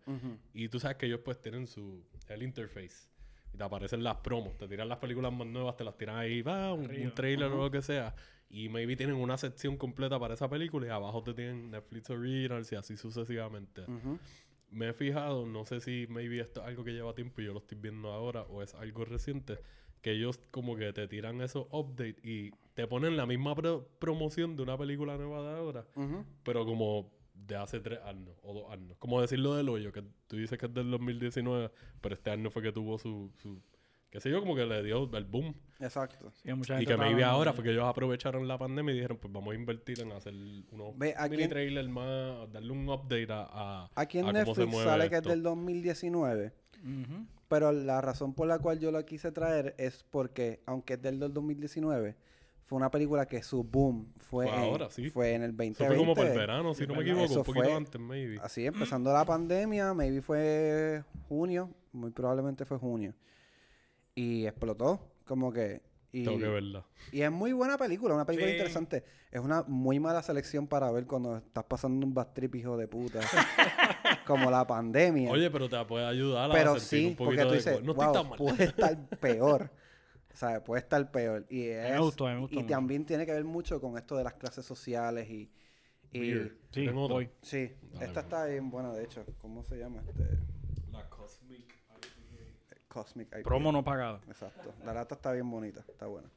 Y 0.53 0.69
tú 0.69 0.79
sabes 0.79 0.97
que 0.97 1.07
ellos 1.07 1.21
pues 1.25 1.41
tienen 1.41 1.65
su... 1.65 2.03
el 2.29 2.43
interface. 2.43 3.07
Y 3.53 3.57
te 3.57 3.63
aparecen 3.63 4.03
las 4.03 4.17
promos. 4.17 4.57
Te 4.57 4.67
tiran 4.67 4.87
las 4.89 4.97
películas 4.99 5.31
más 5.33 5.47
nuevas, 5.47 5.75
te 5.77 5.83
las 5.83 5.97
tiran 5.97 6.17
ahí, 6.17 6.41
va, 6.41 6.73
un, 6.73 6.89
trailer 7.13 7.49
o 7.51 7.63
lo 7.63 7.71
que 7.71 7.81
sea. 7.81 8.13
Y 8.49 8.69
maybe 8.69 8.95
tienen 8.95 9.15
una 9.15 9.37
sección 9.37 9.75
completa 9.77 10.19
para 10.19 10.33
esa 10.35 10.49
película 10.49 10.87
y 10.87 10.89
abajo 10.89 11.21
te 11.23 11.33
tienen 11.33 11.71
Netflix 11.71 12.09
Originals 12.09 12.71
y 12.71 12.75
así 12.75 12.95
sucesivamente. 12.97 13.83
Me 14.69 14.89
he 14.89 14.93
fijado, 14.93 15.45
no 15.45 15.65
sé 15.65 15.79
si 15.81 16.07
maybe 16.09 16.39
esto 16.39 16.61
es 16.61 16.67
algo 16.67 16.83
que 16.83 16.91
lleva 16.91 17.13
tiempo 17.15 17.41
y 17.41 17.45
yo 17.45 17.53
lo 17.53 17.59
estoy 17.59 17.77
viendo 17.79 18.11
ahora 18.11 18.43
o 18.43 18.61
es 18.61 18.73
algo 18.75 19.05
reciente, 19.05 19.57
que 20.01 20.11
ellos 20.11 20.39
como 20.51 20.75
que 20.75 20.91
te 20.93 21.07
tiran 21.07 21.41
esos 21.41 21.67
updates 21.71 22.23
y 22.23 22.51
te 22.73 22.85
ponen 22.87 23.15
la 23.17 23.25
misma 23.25 23.55
pro- 23.55 23.87
promoción 23.99 24.55
de 24.55 24.63
una 24.63 24.77
película 24.77 25.17
nueva 25.17 25.41
de 25.41 25.57
ahora, 25.57 25.85
pero 26.43 26.65
como 26.65 27.09
de 27.45 27.55
hace 27.55 27.79
tres 27.79 27.99
años 28.03 28.35
o 28.41 28.53
dos 28.53 28.71
años. 28.71 28.97
Como 28.99 29.21
decirlo 29.21 29.55
del 29.55 29.69
hoyo, 29.69 29.91
que 29.91 30.03
tú 30.27 30.35
dices 30.37 30.57
que 30.57 30.65
es 30.65 30.73
del 30.73 30.89
2019, 30.91 31.71
pero 32.01 32.15
este 32.15 32.29
año 32.31 32.49
fue 32.49 32.61
que 32.61 32.71
tuvo 32.71 32.97
su, 32.97 33.31
su 33.41 33.61
qué 34.09 34.19
sé 34.19 34.29
yo, 34.29 34.39
como 34.39 34.55
que 34.55 34.65
le 34.65 34.83
dio 34.83 35.09
el 35.15 35.25
boom. 35.25 35.55
Exacto. 35.79 36.31
Sí, 36.31 36.51
mucha 36.53 36.81
Y 36.81 36.85
que 36.85 36.97
maybe 36.97 37.21
estaba- 37.21 37.33
ahora 37.33 37.53
fue 37.53 37.63
que 37.63 37.71
ellos 37.71 37.83
aprovecharon 37.85 38.47
la 38.47 38.57
pandemia 38.57 38.91
y 38.93 38.95
dijeron, 38.95 39.17
pues 39.17 39.31
vamos 39.31 39.53
a 39.53 39.55
invertir 39.55 39.99
en 40.01 40.11
hacer 40.11 40.33
unos 40.71 40.97
Ve, 40.97 41.13
mini 41.29 41.43
en- 41.43 41.49
trailers 41.49 41.87
más, 41.89 42.51
darle 42.51 42.71
un 42.71 42.89
update 42.89 43.27
a, 43.31 43.47
a, 43.51 43.89
Aquí 43.95 44.17
en 44.19 44.25
a 44.25 44.31
cómo 44.31 44.55
se 44.55 44.61
Netflix 44.61 44.67
mueve 44.71 44.89
sale 44.89 45.09
que 45.09 45.15
es 45.17 45.23
del 45.23 45.43
2019. 45.43 46.53
Ujú. 46.83 47.25
Pero 47.47 47.71
la 47.71 48.01
razón 48.01 48.33
por 48.33 48.47
la 48.47 48.59
cual 48.59 48.79
yo 48.79 48.91
lo 48.91 49.05
quise 49.05 49.31
traer 49.31 49.73
es 49.77 50.03
porque, 50.09 50.61
aunque 50.65 50.95
es 50.95 51.01
del 51.01 51.19
2019, 51.19 52.15
fue 52.67 52.77
una 52.77 52.91
película 52.91 53.25
que 53.25 53.41
su 53.41 53.63
boom 53.63 54.13
fue, 54.17 54.45
Fue 54.47 54.55
en, 54.55 54.61
ahora, 54.61 54.89
sí. 54.89 55.09
fue 55.09 55.33
en 55.33 55.41
el 55.43 55.51
2020. 55.51 55.83
Eso 55.83 55.87
fue 55.93 55.97
como 55.97 56.13
por 56.13 56.25
el 56.27 56.37
verano, 56.37 56.73
si 56.73 56.85
no 56.85 56.93
me 56.95 57.01
equivoco, 57.01 57.25
Eso 57.25 57.39
un 57.39 57.45
poquito 57.45 57.65
fue- 57.65 57.73
antes, 57.73 57.99
maybe. 57.99 58.39
Así, 58.43 58.65
empezando 58.65 59.11
la 59.11 59.25
pandemia, 59.25 59.93
maybe 59.93 60.21
fue 60.21 61.03
junio, 61.27 61.69
muy 61.93 62.11
probablemente 62.11 62.63
fue 62.65 62.77
junio. 62.77 63.13
Y 64.15 64.45
explotó, 64.45 64.99
como 65.25 65.51
que... 65.51 65.81
Y, 66.11 66.23
Tengo 66.23 66.39
que 66.39 66.47
verla. 66.47 66.85
y 67.11 67.21
es 67.21 67.31
muy 67.31 67.51
buena 67.51 67.77
película, 67.77 68.15
una 68.15 68.25
película 68.25 68.47
Sí. 68.49 68.53
interesante. 68.55 69.03
Es 69.29 69.41
una 69.41 69.63
muy 69.67 69.99
mala 69.99 70.23
selección 70.23 70.65
para 70.65 70.89
ver 70.91 71.05
cuando 71.05 71.37
estás 71.37 71.65
pasando 71.65 72.05
un 72.07 72.13
bad 72.13 72.29
trip, 72.33 72.55
hijo 72.55 72.77
de 72.77 72.87
puta. 72.87 73.19
como 74.25 74.49
la 74.49 74.65
pandemia. 74.65 75.29
Oye, 75.31 75.51
pero 75.51 75.69
te 75.69 75.83
puede 75.85 76.05
ayudar 76.05 76.49
a 76.49 76.53
Pero 76.53 76.79
sentir 76.79 76.99
sí, 76.99 77.05
un 77.07 77.15
porque 77.15 77.35
poquito 77.35 77.43
tú 77.47 77.51
de... 77.51 77.57
dices, 77.57 77.83
No 77.83 77.93
wow, 77.93 78.05
estoy 78.05 78.21
tan 78.21 78.29
mal. 78.29 78.37
puede 78.37 78.63
estar 78.63 79.09
peor. 79.19 79.71
O 80.37 80.39
sea, 80.39 80.63
puede 80.63 80.81
estar 80.83 81.11
peor. 81.11 81.47
Y, 81.49 81.63
es, 81.63 81.93
me 81.93 81.99
gustó, 81.99 82.27
a 82.27 82.29
mí 82.29 82.35
me 82.35 82.41
gustó 82.41 82.59
y 82.59 82.61
mucho. 82.61 82.71
también 82.71 83.03
tiene 83.07 83.25
que 83.25 83.33
ver 83.33 83.43
mucho 83.43 83.81
con 83.81 83.97
esto 83.97 84.15
de 84.15 84.23
las 84.23 84.35
clases 84.35 84.63
sociales 84.63 85.27
y, 85.27 85.51
Y. 86.11 86.51
Sí, 86.71 86.87
sí, 87.41 87.71
Dale, 87.91 88.05
esta 88.05 88.19
está 88.19 88.45
bien 88.45 88.69
buena, 88.69 88.93
de 88.93 89.03
hecho. 89.03 89.25
¿Cómo 89.41 89.63
se 89.63 89.79
llama? 89.79 90.03
Este 90.07 90.37
La 90.91 91.09
Cosmic 91.09 91.73
Cosmic 92.87 93.27
IPA. 93.29 93.41
Promo 93.41 93.71
no 93.71 93.83
pagado. 93.83 94.21
Exacto. 94.27 94.75
La 94.85 94.93
lata 94.93 95.15
está 95.15 95.31
bien 95.31 95.49
bonita, 95.49 95.79
está 95.79 96.05
buena. 96.05 96.29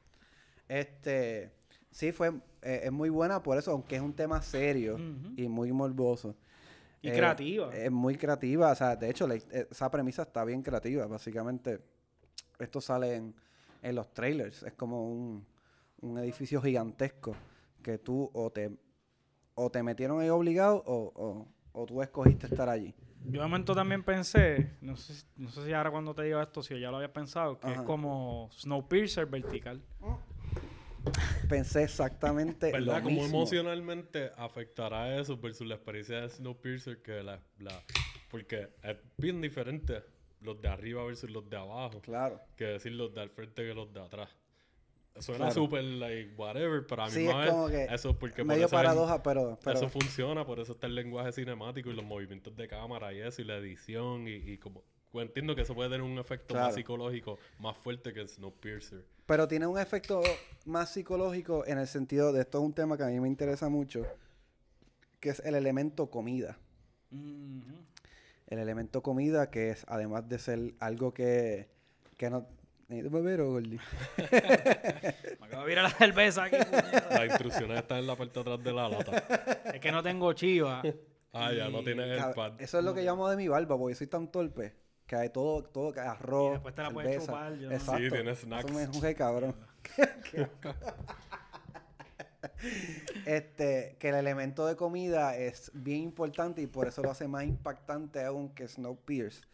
Este, 0.66 1.52
sí, 1.90 2.10
fue, 2.12 2.28
eh, 2.62 2.80
es 2.84 2.92
muy 2.92 3.10
buena 3.10 3.42
por 3.42 3.58
eso, 3.58 3.70
aunque 3.72 3.96
es 3.96 4.02
un 4.02 4.14
tema 4.14 4.40
serio 4.40 4.94
Ujú. 4.94 5.34
y 5.36 5.46
muy 5.46 5.72
morboso. 5.72 6.34
Y 7.02 7.10
Eh, 7.10 7.12
creativa. 7.12 7.74
Es 7.76 7.90
muy 7.90 8.16
creativa, 8.16 8.72
o 8.72 8.74
sea, 8.74 8.96
de 8.96 9.10
hecho, 9.10 9.26
la- 9.28 9.34
eh, 9.34 9.68
esa 9.70 9.90
premisa 9.90 10.22
está 10.22 10.42
bien 10.42 10.62
creativa. 10.62 11.06
Básicamente, 11.06 11.80
esto 12.58 12.80
sale 12.80 13.14
en, 13.16 13.34
en 13.82 13.94
los 13.94 14.12
trailers. 14.12 14.62
Es 14.62 14.72
como 14.74 15.10
un, 15.10 15.46
un 16.00 16.18
edificio 16.18 16.60
gigantesco 16.62 17.34
que 17.82 17.98
tú 17.98 18.30
o 18.34 18.50
te, 18.50 18.70
o 19.54 19.70
te 19.70 19.82
metieron 19.82 20.20
ahí 20.20 20.28
obligado 20.28 20.82
o, 20.86 21.12
o, 21.14 21.48
o 21.72 21.86
tú 21.86 22.02
escogiste 22.02 22.46
estar 22.46 22.68
allí. 22.68 22.94
Yo 23.24 23.32
de 23.42 23.46
momento 23.46 23.74
también 23.74 24.02
pensé, 24.02 24.70
no 24.80 24.96
sé, 24.96 25.14
si- 25.14 25.26
no 25.36 25.50
sé 25.50 25.64
si 25.66 25.72
ahora 25.74 25.90
cuando 25.90 26.14
te 26.14 26.22
digo 26.22 26.40
esto, 26.40 26.62
si 26.62 26.78
ya 26.80 26.90
lo 26.90 26.96
habías 26.96 27.10
pensado, 27.12 27.60
que 27.60 27.68
es 27.68 27.74
Ajá. 27.78 27.84
como 27.84 28.48
Snowpiercer 28.52 29.26
vertical. 29.26 29.82
Pensé 31.48 31.82
exactamente 31.84 32.70
¿Verdad? 32.72 32.98
lo 32.98 33.02
Como 33.04 33.16
mismo. 33.22 33.38
emocionalmente 33.38 34.30
afectará 34.36 35.18
eso 35.18 35.36
versus 35.36 35.66
la 35.66 35.74
experiencia 35.74 36.20
de 36.22 36.28
Snowpiercer 36.30 37.02
que 37.02 37.22
la, 37.22 37.40
la... 37.58 37.82
Porque 38.30 38.68
es 38.82 38.96
bien 39.18 39.40
diferente 39.40 40.02
los 40.40 40.60
de 40.60 40.68
arriba 40.68 41.04
versus 41.04 41.30
los 41.30 41.48
de 41.48 41.56
abajo. 41.56 42.00
Claro. 42.00 42.40
Que 42.56 42.64
decir 42.64 42.92
los 42.92 43.12
de 43.14 43.20
al 43.20 43.30
frente 43.30 43.62
que 43.66 43.74
los 43.74 43.92
de 43.92 44.00
atrás. 44.00 44.28
Suena 45.18 45.46
Claro. 45.46 45.54
súper, 45.54 45.82
like, 45.84 46.34
whatever, 46.36 46.86
pero 46.86 47.02
a 47.02 47.06
mí 47.06 47.12
Sí, 47.12 47.26
es 47.26 47.50
como 47.50 47.68
que 47.68 47.84
eso 47.84 48.16
porque 48.18 48.36
por 48.36 48.46
Medio 48.46 48.66
eso 48.66 48.76
es- 48.76 48.82
paradoja, 48.82 49.22
pero, 49.22 49.58
pero 49.62 49.76
Eso 49.76 49.88
funciona, 49.88 50.46
por 50.46 50.60
eso 50.60 50.72
está 50.72 50.86
el 50.86 50.94
lenguaje 50.94 51.32
cinemático 51.32 51.90
y 51.90 51.94
los 51.94 52.04
movimientos 52.04 52.56
de 52.56 52.68
cámara 52.68 53.12
y 53.12 53.18
eso, 53.20 53.42
y 53.42 53.44
la 53.44 53.56
edición, 53.56 54.26
y, 54.28 54.34
y 54.36 54.56
como... 54.58 54.82
pues 55.10 55.26
entiendo 55.26 55.56
que 55.56 55.62
eso 55.62 55.74
puede 55.74 55.90
tener 55.90 56.02
un 56.02 56.16
efecto 56.18 56.54
Claro. 56.54 56.66
más 56.66 56.74
psicológico, 56.76 57.38
más 57.58 57.76
fuerte 57.76 58.12
que 58.14 58.26
Snowpiercer. 58.26 59.04
Pero 59.26 59.46
tiene 59.48 59.66
un 59.66 59.78
efecto 59.78 60.22
más 60.64 60.92
psicológico 60.92 61.66
en 61.66 61.78
el 61.78 61.88
sentido 61.88 62.32
de 62.32 62.42
esto 62.42 62.58
es 62.58 62.64
un 62.64 62.72
tema 62.72 62.96
que 62.96 63.02
a 63.02 63.06
mí 63.08 63.18
me 63.20 63.28
interesa 63.28 63.68
mucho, 63.68 64.06
que 65.18 65.30
es 65.30 65.40
el 65.40 65.56
elemento 65.56 66.08
comida. 66.08 66.56
Ujú. 67.10 67.74
El 68.50 68.58
elemento 68.58 69.02
comida 69.02 69.50
que 69.50 69.70
es, 69.70 69.84
además 69.88 70.28
de 70.28 70.38
ser 70.38 70.74
algo 70.80 71.14
que, 71.14 71.68
que 72.16 72.28
no... 72.30 72.46
¿Necesitas 72.88 73.12
beber 73.12 73.40
o 73.42 73.50
Gordy? 73.52 73.78
Me 75.40 75.46
acabo 75.46 75.62
de 75.62 75.68
virar 75.68 75.84
la 75.84 75.90
cerveza 75.90 76.44
aquí. 76.44 76.56
Las 77.10 77.24
instrucciones 77.26 77.78
están 77.78 77.98
en 77.98 78.08
la 78.08 78.16
parte 78.16 78.34
de 78.34 78.40
atrás 78.40 78.64
de 78.64 78.72
la 78.72 78.88
lata. 78.88 79.62
es 79.72 79.78
que 79.80 79.92
no 79.92 80.02
tengo 80.02 80.32
chiva. 80.32 80.82
Ah, 81.32 81.52
ya, 81.52 81.68
no 81.68 81.84
tienes 81.84 82.06
el. 82.20 82.34
Eso 82.58 82.78
es 82.80 82.84
lo 82.84 82.92
que 82.92 83.02
llamo 83.04 83.28
de 83.28 83.36
mi 83.36 83.46
barba, 83.46 83.78
porque 83.78 83.94
soy 83.94 84.08
tan 84.08 84.32
torpe 84.32 84.74
que 85.06 85.14
hay 85.14 85.28
todo, 85.28 85.62
todo 85.62 85.92
que 85.92 86.00
arroz, 86.00 86.48
Y 86.48 86.52
después 86.54 86.74
te 86.74 86.82
la 86.82 86.90
puedes 86.90 87.24
chupar, 87.24 87.54
yo 87.56 87.68
no- 87.68 87.74
Exacto. 87.76 88.02
Sí, 88.02 88.10
tienes 88.10 88.38
Eso 88.38 88.46
snacks. 88.46 88.72
me 88.72 88.86
juzgué, 88.86 89.14
cabrón. 89.14 89.54
este, 93.26 93.96
que 93.98 94.08
el 94.10 94.14
elemento 94.16 94.66
de 94.66 94.76
comida 94.76 95.36
es 95.36 95.70
bien 95.74 96.00
importante 96.02 96.62
y 96.62 96.66
por 96.66 96.88
eso 96.88 97.02
lo 97.02 97.10
hace 97.10 97.28
más 97.28 97.44
impactante 97.44 98.24
aún 98.24 98.50
que 98.54 98.66
Snowpiercer. 98.68 99.48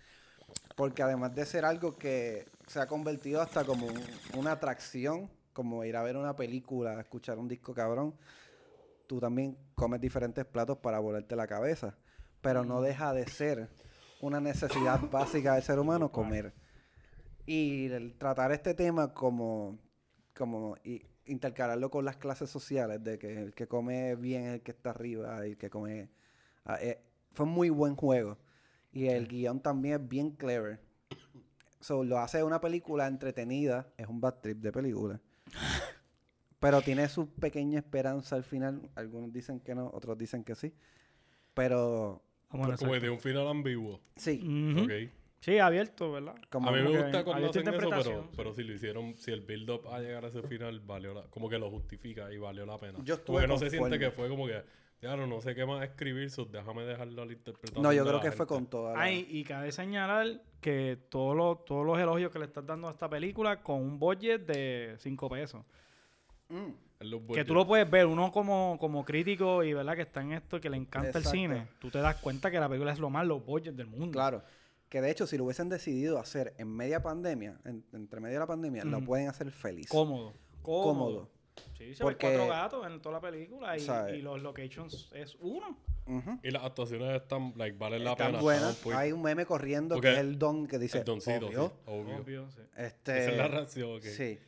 Porque 0.77 1.03
además 1.03 1.35
de 1.35 1.47
ser 1.47 1.65
algo 1.65 1.97
que 1.97 2.47
se 2.67 2.81
ha 2.81 2.87
convertido 2.87 3.41
hasta 3.41 3.65
como 3.65 3.87
un- 3.87 4.05
una 4.37 4.53
atracción, 4.53 5.31
como 5.53 5.85
ir 5.85 5.97
a 5.97 6.03
ver 6.03 6.17
una 6.17 6.37
película, 6.37 7.01
escuchar 7.01 7.39
un 7.39 7.49
disco 7.49 7.73
cabrón, 7.75 8.15
tú 9.07 9.19
también 9.21 9.57
comes 9.75 10.01
diferentes 10.01 10.45
platos 10.45 10.79
para 10.79 10.99
volarte 10.99 11.35
la 11.37 11.47
cabeza. 11.47 11.97
Pero 12.43 12.65
no 12.65 12.83
deja 12.83 13.13
de 13.13 13.27
ser 13.27 13.69
una 14.21 14.41
necesidad 14.41 15.01
básica 15.11 15.55
del 15.55 15.63
ser 15.63 15.79
humano 15.79 16.13
comer. 16.13 16.53
Y 17.47 17.87
el 17.87 18.15
tratar 18.19 18.53
este 18.53 18.75
tema 18.75 19.15
como, 19.15 19.79
como 20.37 20.77
y 20.85 21.03
intercalarlo 21.27 21.91
con 21.91 22.05
las 22.05 22.17
clases 22.17 22.51
sociales, 22.51 23.03
de 23.03 23.19
que 23.19 23.43
el 23.43 23.55
que 23.55 23.67
come 23.67 24.15
bien 24.17 24.45
es 24.45 24.55
el 24.55 24.63
que 24.63 24.73
está 24.73 24.91
arriba 24.91 25.47
y 25.47 25.53
el 25.53 25.57
que 25.57 25.71
come... 25.71 26.09
ah, 26.65 26.79
eh, 26.81 27.01
fue 27.33 27.47
un 27.47 27.53
muy 27.53 27.71
buen 27.71 27.97
juego. 27.97 28.39
Y 28.93 29.09
el 29.09 29.29
guion 29.29 29.61
también 29.61 30.01
es 30.01 30.09
bien 30.09 30.31
clever. 30.31 30.81
So, 31.81 32.03
lo 32.03 32.19
hace 32.19 32.43
una 32.43 32.61
película 32.61 33.07
entretenida. 33.07 33.93
Es 33.99 34.09
un 34.09 34.21
bad 34.21 34.37
trip 34.41 34.59
de 34.59 34.73
película. 34.73 35.21
Pero 36.59 36.81
tiene 36.81 37.09
su 37.09 37.29
pequeña 37.29 37.79
esperanza 37.79 38.37
al 38.37 38.45
final. 38.45 38.91
Algunos 38.95 39.33
dicen 39.33 39.61
que 39.61 39.75
no, 39.75 39.91
otros 39.93 40.17
dicen 40.17 40.43
que 40.43 40.55
sí. 40.55 40.73
Pero 41.53 42.23
a 42.49 42.77
Como 42.77 42.95
de 42.95 43.11
un 43.11 43.21
final 43.21 43.49
ambiguo. 43.49 44.01
sí. 44.17 44.41
Ok. 44.79 45.13
Sí, 45.41 45.59
abierto, 45.59 46.13
¿verdad? 46.13 46.35
como 46.51 46.71
a 46.71 46.73
mí 46.73 46.83
me 46.83 47.03
gusta 47.03 47.23
cuando 47.23 47.51
hacen 47.51 47.69
eso, 47.69 47.89
pero, 47.89 48.31
pero 48.37 48.55
si 48.55 48.65
lo 48.65 48.73
hicieron, 48.73 49.17
si 49.17 49.31
el 49.31 49.43
build-up 49.43 49.87
a 49.89 50.01
llegar 50.01 50.25
a 50.25 50.29
ese 50.29 50.43
final, 50.43 50.81
valió 50.81 51.15
la, 51.15 51.23
como 51.25 51.49
que 51.49 51.59
lo 51.59 51.71
justifica 51.71 52.33
y 52.33 52.39
valió 52.39 52.67
la 52.67 52.79
pena. 52.79 52.99
Yo 53.05 53.15
estuve 53.15 53.37
como 53.37 53.41
que 53.41 53.47
no 53.49 53.59
se 53.59 53.71
siente 53.71 53.99
que 53.99 54.11
fue 54.11 54.29
como 54.29 54.47
que, 54.47 54.63
ya 55.01 55.17
no, 55.17 55.27
no 55.27 55.41
sé 55.41 55.55
qué 55.55 55.65
más 55.67 55.85
escribir, 55.85 56.31
so 56.31 56.47
déjame 56.47 56.85
dejarlo 56.85 57.23
a 57.23 57.27
la 57.27 57.33
interpretación. 57.33 57.83
No, 57.83 57.93
yo 57.93 58.05
creo 58.05 58.21
que 58.21 58.33
fue 58.33 58.47
con 58.47 58.67
toda 58.67 58.95
la... 58.95 59.01
Ay, 59.01 59.27
y 59.31 59.45
cabe 59.45 59.71
señalar 59.71 60.43
que 60.61 60.99
todos 61.11 61.37
los, 61.37 61.65
todos 61.65 61.87
los 61.87 61.99
elogios 61.99 62.33
que 62.33 62.39
le 62.39 62.47
estás 62.47 62.67
dando 62.67 62.89
a 62.89 62.91
esta 62.91 63.09
película 63.09 63.63
con 63.63 63.83
un 63.83 63.99
budget 63.99 64.47
de 64.47 64.97
5 64.99 65.29
pesos. 65.29 65.65
Mm, 66.49 66.71
los 67.01 67.23
Que 67.33 67.45
tú 67.45 67.55
lo 67.55 67.67
puedes 67.67 67.89
ver, 67.89 68.07
uno 68.07 68.33
como, 68.33 68.79
como 68.81 69.05
crítico 69.05 69.63
y 69.63 69.75
verdad 69.75 69.97
que 69.97 70.03
está 70.03 70.23
en 70.23 70.33
esto, 70.33 70.61
que 70.61 70.71
le 70.71 70.79
encanta 70.79 71.09
Exacto. 71.09 71.29
el 71.29 71.35
cine, 71.35 71.67
tú 71.79 71.91
te 71.91 71.99
das 71.99 72.17
cuenta 72.17 72.51
que 72.51 72.59
la 72.59 72.69
película 72.69 72.93
es 72.93 72.99
lo 72.99 73.11
más 73.11 73.27
low 73.27 73.41
budget 73.41 73.75
del 73.75 73.87
mundo. 73.87 74.13
Claro. 74.13 74.43
Que 74.89 75.01
de 75.01 75.11
hecho, 75.11 75.27
si 75.27 75.37
lo 75.37 75.45
hubiesen 75.45 75.69
decidido 75.69 76.19
hacer 76.19 76.55
en 76.59 76.69
media 76.69 77.03
pandemia, 77.03 77.59
en- 77.65 77.85
entre 77.93 78.21
medio 78.21 78.35
de 78.35 78.41
la 78.41 78.47
pandemia, 78.47 78.85
lo 78.85 79.01
pueden 79.03 79.29
hacer 79.29 79.51
feliz. 79.51 79.89
Cómodo. 79.89 80.35
Cómodo. 80.63 80.85
Cómodo. 80.85 81.31
Sí, 81.77 81.95
se 81.95 82.03
Porque- 82.03 82.27
ven 82.29 82.37
cuatro 82.47 82.55
gatos 82.55 82.87
en 82.87 83.01
toda 83.01 83.15
la 83.15 83.21
película 83.21 83.77
y, 83.79 84.21
los 84.23 84.43
locations 84.43 85.11
es 85.15 85.37
uno. 85.41 85.79
Y 86.43 86.51
las 86.51 86.63
actuaciones 86.65 87.21
están, 87.23 87.53
like, 87.57 87.77
valen 87.77 88.05
la 88.05 88.13
Están 88.13 88.29
pena. 88.29 88.41
buenas. 88.41 88.77
están 88.77 88.93
Hay 88.93 89.11
un 89.13 89.23
meme 89.23 89.45
corriendo 89.45 90.01
que 90.01 90.13
es 90.13 90.19
el 90.19 90.39
don 90.39 90.67
que 90.67 90.79
dice, 90.79 90.99
el 90.99 91.05
doncito, 91.05 91.47
obvio. 91.49 91.69
sí, 91.69 91.75
obvio. 91.87 92.17
Obvio, 92.19 92.51
sí. 92.51 92.61
Este, 92.77 93.19
Esa 93.23 93.31
es 93.33 93.37
la 93.39 93.49
reacción, 93.49 93.97
ok. 93.97 94.03
Sí. 94.03 94.39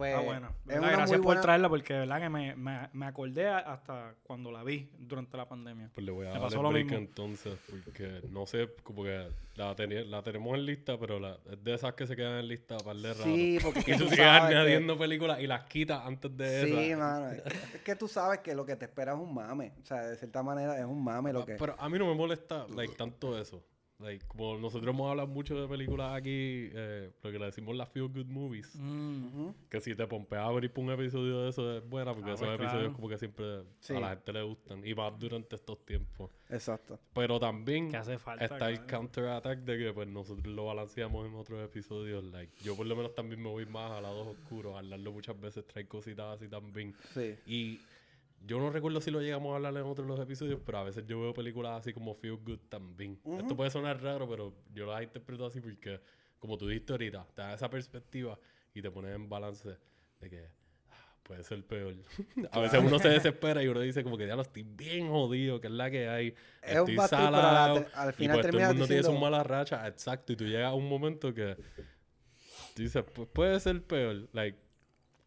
Pues, 0.00 0.14
Ah, 0.16 0.20
bueno. 0.20 0.48
es 0.48 0.64
¿verdad? 0.64 0.82
una 0.82 0.92
Gracias 0.92 1.18
por 1.18 1.24
buena- 1.26 1.40
traerla 1.42 1.68
porque 1.68 1.92
de 1.92 1.98
verdad 2.00 2.20
que 2.22 2.28
me, 2.30 2.56
me, 2.56 2.88
me 2.94 3.04
acordé 3.06 3.48
hasta 3.48 4.14
cuando 4.22 4.50
la 4.50 4.64
vi 4.64 4.88
durante 4.98 5.36
la 5.36 5.46
pandemia. 5.46 5.90
Pues 5.92 6.06
le 6.06 6.10
voy 6.10 6.24
a 6.24 6.28
Me 6.30 6.34
dar 6.36 6.42
pasó 6.44 6.62
lo 6.62 6.70
mismo. 6.70 6.96
entonces, 6.96 7.58
porque 7.84 8.22
no 8.30 8.46
sé, 8.46 8.70
como 8.82 9.04
que 9.04 9.28
la, 9.56 9.76
teni- 9.76 10.06
la 10.06 10.22
tenemos 10.22 10.54
en 10.54 10.64
lista, 10.64 10.98
pero 10.98 11.20
la, 11.20 11.36
es 11.52 11.62
de 11.62 11.74
esas 11.74 11.92
que 11.92 12.06
se 12.06 12.16
quedan 12.16 12.38
en 12.38 12.48
lista 12.48 12.78
para 12.78 12.92
el 12.92 13.02
de 13.02 13.08
rato. 13.12 13.24
Sí, 13.24 13.58
porque 13.62 13.84
que 13.84 13.94
Y 13.94 13.98
tú 13.98 14.04
tú 14.08 14.16
que- 14.16 14.22
añadiendo 14.24 14.96
películas 14.96 15.38
y 15.40 15.46
las 15.46 15.64
quitas 15.64 16.00
antes 16.06 16.34
de 16.34 16.64
Sí, 16.64 16.72
esa. 16.92 16.96
mano. 16.98 17.32
Es 17.74 17.82
que 17.82 17.94
tú 17.94 18.08
sabes 18.08 18.38
que 18.40 18.54
lo 18.54 18.64
que 18.64 18.76
te 18.76 18.86
espera 18.86 19.12
es 19.12 19.18
un 19.18 19.34
mame. 19.34 19.74
O 19.82 19.84
sea, 19.84 20.00
de 20.06 20.16
cierta 20.16 20.42
manera 20.42 20.78
es 20.78 20.86
un 20.86 21.04
mame 21.04 21.30
lo 21.32 21.44
que... 21.44 21.52
Ah, 21.52 21.56
Pero 21.60 21.76
a 21.78 21.88
mí 21.90 21.98
no 21.98 22.06
me 22.06 22.14
molesta 22.14 22.66
like, 22.74 22.94
tanto 22.94 23.38
eso. 23.38 23.62
Like, 24.00 24.26
como 24.26 24.56
nosotros 24.58 24.94
hemos 24.94 25.10
hablado 25.10 25.28
mucho 25.28 25.60
de 25.60 25.68
películas 25.68 26.14
aquí, 26.14 26.70
eh, 26.72 27.10
lo 27.22 27.30
que 27.30 27.38
le 27.38 27.44
decimos 27.46 27.76
las 27.76 27.88
feel 27.90 28.08
good 28.08 28.26
movies. 28.26 28.74
Mm. 28.76 29.26
Ujú. 29.26 29.54
Que 29.68 29.80
si 29.80 29.94
te 29.94 30.06
pompeas 30.06 30.42
a 30.42 30.46
abrir 30.46 30.72
por 30.72 30.84
un 30.84 30.90
episodio 30.92 31.42
de 31.42 31.50
eso 31.50 31.76
es 31.76 31.88
buena, 31.88 32.14
porque 32.14 32.30
Ah, 32.30 32.34
esos 32.34 32.46
pues, 32.46 32.54
episodios 32.60 32.80
claro. 32.84 32.94
como 32.94 33.08
que 33.10 33.18
siempre 33.18 33.62
Sí. 33.80 33.94
a 33.94 34.00
la 34.00 34.08
gente 34.10 34.32
le 34.32 34.42
gustan. 34.42 34.86
Y 34.86 34.94
más 34.94 35.18
durante 35.18 35.54
estos 35.56 35.84
tiempos. 35.84 36.30
Exacto. 36.48 36.98
Pero 37.12 37.38
también 37.38 37.90
Que 37.90 37.98
hace 37.98 38.18
falta. 38.18 38.44
está 38.46 38.70
el 38.70 38.86
counter-attack 38.86 39.58
de 39.60 39.78
que 39.78 39.92
pues 39.92 40.08
nosotros 40.08 40.46
lo 40.46 40.64
balanceamos 40.66 41.26
en 41.28 41.34
otros 41.34 41.62
episodios. 41.62 42.24
Like, 42.24 42.52
yo 42.64 42.74
por 42.76 42.86
lo 42.86 42.96
menos 42.96 43.14
también 43.14 43.42
me 43.42 43.50
voy 43.50 43.66
más 43.66 43.92
a 43.92 44.00
lados 44.00 44.26
oscuros. 44.28 44.76
Hablarlo 44.76 45.12
muchas 45.12 45.38
veces 45.38 45.66
trae 45.66 45.86
cositas 45.86 46.36
así 46.36 46.48
también. 46.48 46.94
Sí. 47.12 47.34
Y 47.46 47.80
yo 48.40 48.58
no 48.58 48.70
recuerdo 48.70 49.00
si 49.00 49.10
lo 49.10 49.20
llegamos 49.20 49.52
a 49.52 49.56
hablar 49.56 49.76
en 49.76 49.82
otros 49.82 50.06
los 50.06 50.18
episodios, 50.18 50.60
pero 50.64 50.78
a 50.78 50.84
veces 50.84 51.04
yo 51.06 51.20
veo 51.20 51.34
películas 51.34 51.80
así 51.80 51.92
como 51.92 52.14
Feel 52.14 52.36
Good 52.38 52.60
también. 52.68 53.18
Ujú. 53.22 53.38
Esto 53.38 53.56
puede 53.56 53.70
sonar 53.70 54.02
raro, 54.02 54.28
pero 54.28 54.54
yo 54.72 54.86
las 54.86 55.02
interpreto 55.02 55.46
así 55.46 55.60
porque, 55.60 56.00
como 56.38 56.56
tú 56.56 56.66
dijiste 56.66 56.92
ahorita, 56.92 57.26
te 57.34 57.42
da 57.42 57.54
esa 57.54 57.68
perspectiva 57.68 58.38
y 58.74 58.80
te 58.82 58.90
pones 58.90 59.14
en 59.14 59.28
balance 59.28 59.76
de 60.20 60.30
que 60.30 60.46
ah, 60.90 61.14
puede 61.22 61.44
ser 61.44 61.64
peor. 61.66 61.94
a 62.52 62.60
veces 62.60 62.80
uno 62.82 62.98
se 62.98 63.08
desespera 63.10 63.62
y 63.62 63.68
uno 63.68 63.80
dice 63.80 64.02
como 64.02 64.16
que 64.16 64.26
ya 64.26 64.36
lo 64.36 64.42
estoy 64.42 64.62
bien 64.62 65.08
jodido, 65.08 65.60
que 65.60 65.66
es 65.66 65.72
la 65.72 65.90
que 65.90 66.08
hay. 66.08 66.28
Es 66.62 66.78
un 66.80 66.90
estoy 66.90 66.96
pero 66.96 67.02
la 67.02 67.08
salado", 67.08 67.80
te- 67.82 67.86
al 67.94 68.10
y 68.10 68.12
final 68.14 68.36
pues 68.40 68.46
todo 68.50 68.58
el 68.60 68.66
mundo 68.68 68.86
tiene 68.86 69.02
sus 69.02 69.10
diciendo- 69.12 69.20
malas 69.20 69.46
rachas, 69.46 69.86
exacto, 69.88 70.32
y 70.32 70.36
tú 70.36 70.44
llegas 70.44 70.70
a 70.70 70.74
un 70.74 70.88
momento 70.88 71.34
que 71.34 71.56
dices, 72.76 73.04
pues 73.14 73.28
puede 73.28 73.60
ser 73.60 73.82
peor, 73.82 74.28
like, 74.32 74.58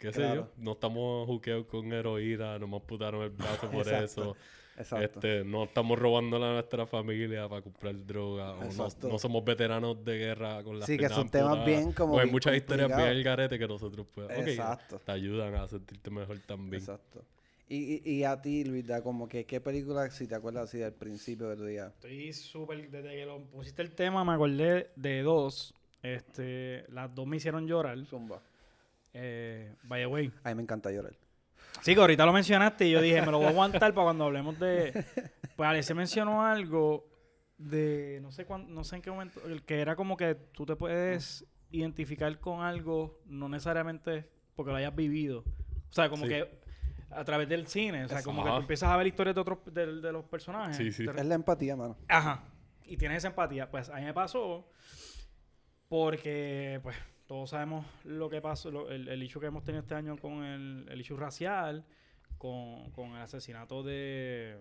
qué 0.04 0.12
sé 0.14 0.36
yo, 0.36 0.50
no 0.58 0.74
estamos 0.74 1.26
juqueados 1.28 1.66
con 1.66 1.92
heroína, 1.94 2.60
nos 2.60 2.82
putaron 2.82 3.24
el 3.24 3.30
brazo 3.30 3.72
por 3.72 3.88
Exacto, 3.88 4.04
eso, 4.04 4.36
Exacto. 4.78 5.06
este, 5.06 5.46
no 5.46 5.64
estamos 5.64 5.98
robándole 5.98 6.46
a 6.46 6.54
nuestra 6.54 6.86
familia 6.86 7.48
para 7.48 7.62
comprar 7.62 8.06
droga, 8.06 8.52
o 8.52 8.66
no, 8.66 9.10
no 9.10 9.18
somos 9.18 9.46
veteranos 9.46 10.04
de 10.04 10.18
guerra 10.18 10.62
con 10.62 10.78
las 10.78 10.88
Sí, 10.88 10.98
que 10.98 11.08
son 11.08 11.30
temas 11.30 11.66
bien 11.66 11.94
como 11.94 12.14
Pues 12.14 12.22
hay 12.22 12.26
bien 12.26 12.34
muchas 12.34 12.56
historias 12.56 12.90
bien 12.90 13.00
al 13.00 13.24
garete 13.24 13.58
que 13.58 13.68
nosotros 13.68 14.06
pues, 14.14 14.30
Exacto. 14.30 15.00
te 15.00 15.12
ayudan 15.14 15.56
a 15.56 15.68
sentirte 15.70 16.10
mejor 16.10 16.38
también. 16.40 16.82
Exacto. 16.82 17.24
Y, 17.70 18.02
y, 18.04 18.16
y 18.18 18.24
a 18.26 18.42
ti, 18.42 18.66
Luisa, 18.66 19.02
como 19.02 19.30
que, 19.30 19.46
¿qué 19.46 19.62
película, 19.62 20.10
si 20.12 20.28
te 20.28 20.36
acuerdas 20.36 20.66
así 20.66 20.80
del 20.80 20.92
principio 20.94 21.50
que 21.50 21.56
tú 21.56 21.66
digas? 21.66 21.94
Estoy 21.94 22.34
súper. 22.34 22.92
Desde 22.92 23.10
que 23.10 23.26
lo 23.26 23.42
pusiste 23.46 23.82
el 23.82 23.92
tema, 23.92 24.26
me 24.26 24.34
acordé 24.34 24.92
de 24.98 25.22
dos. 25.22 25.74
Este, 26.04 26.84
las 26.90 27.16
dos 27.16 27.26
me 27.26 27.38
hicieron 27.38 27.66
llorar. 27.66 27.98
Zumba. 28.06 28.42
Eh, 29.14 29.76
by 29.84 30.02
the 30.02 30.08
way. 30.08 30.32
A 30.44 30.50
mí 30.50 30.56
me 30.56 30.64
encanta 30.64 30.92
llorar. 30.92 31.16
Sí, 31.82 31.94
que 31.96 32.02
ahorita 32.02 32.26
lo 32.26 32.34
mencionaste 32.34 32.88
y 32.88 32.92
yo 32.92 33.02
dije, 33.02 33.22
me 33.22 33.32
lo 33.32 33.38
voy 33.38 33.48
a 33.48 33.50
aguantar 33.50 33.94
para 33.94 34.06
cuando 34.06 34.26
hablemos 34.26 34.60
de. 34.60 35.06
Pues 35.56 35.70
Alex 35.70 35.94
mencionó 35.96 36.44
algo 36.46 37.06
de. 37.58 38.20
No 38.22 38.32
sé 38.32 38.46
cuán- 38.46 38.74
no 38.74 38.84
sé 38.84 38.96
en 38.98 39.02
qué 39.02 39.12
momento. 39.12 39.42
El 39.46 39.64
que 39.64 39.80
era 39.82 39.96
como 39.96 40.18
que 40.18 40.36
tú 40.36 40.66
te 40.66 40.76
puedes 40.76 41.46
identificar 41.72 42.40
con 42.40 42.62
algo, 42.62 43.22
no 43.26 43.50
necesariamente 43.50 44.30
porque 44.56 44.72
lo 44.72 44.78
hayas 44.78 44.96
vivido. 44.96 45.40
O 45.90 45.94
sea, 45.94 46.10
como 46.10 46.24
Sí. 46.26 46.30
que 46.30 46.62
a 47.12 47.24
través 47.24 47.48
del 47.50 47.68
cine. 47.68 48.06
O 48.06 48.08
sea, 48.10 48.24
como 48.24 48.44
que 48.44 48.50
tú 48.50 48.56
empiezas 48.58 48.90
a 48.90 48.98
ver 48.98 49.08
historias 49.08 49.36
de 49.36 49.42
otros 49.42 49.60
de, 49.66 50.02
de 50.02 50.12
los 50.12 50.26
personajes. 50.26 50.76
Sí, 50.78 50.92
sí. 50.92 51.06
Es 51.16 51.26
la 51.26 51.36
empatía, 51.36 51.76
mano. 51.76 51.98
Ajá. 52.08 52.44
Y 52.86 52.98
tienes 52.98 53.20
esa 53.20 53.28
empatía. 53.30 53.70
Pues 53.70 53.90
a 53.90 53.96
mí 53.96 54.02
me 54.06 54.14
pasó 54.14 54.68
porque, 55.88 56.80
pues, 56.84 56.96
todos 57.26 57.50
sabemos 57.52 57.86
lo 58.04 58.30
que 58.30 58.42
pasó, 58.42 58.70
lo- 58.72 58.90
el, 58.92 59.08
el 59.08 59.24
issue 59.24 59.40
que 59.40 59.48
hemos 59.48 59.64
tenido 59.64 59.82
este 59.82 59.96
año 59.96 60.18
con 60.18 60.44
el, 60.44 60.86
el 60.90 61.02
issue 61.02 61.18
racial, 61.18 61.86
con, 62.38 62.92
con 62.92 63.12
el 63.12 63.22
asesinato 63.22 63.82
de... 63.84 64.58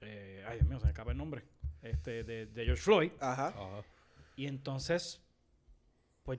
eh, 0.00 0.44
ay, 0.46 0.58
Dios 0.58 0.68
mío, 0.68 0.78
se 0.78 0.86
me 0.86 0.90
escapa 0.92 1.10
el 1.10 1.18
nombre. 1.18 1.42
Este, 1.82 2.24
de, 2.24 2.46
de 2.46 2.64
George 2.64 2.82
Floyd. 2.82 3.10
Ajá. 3.20 3.48
Ajá. 3.48 3.82
Y 4.36 4.46
entonces, 4.46 5.20
pues, 6.22 6.38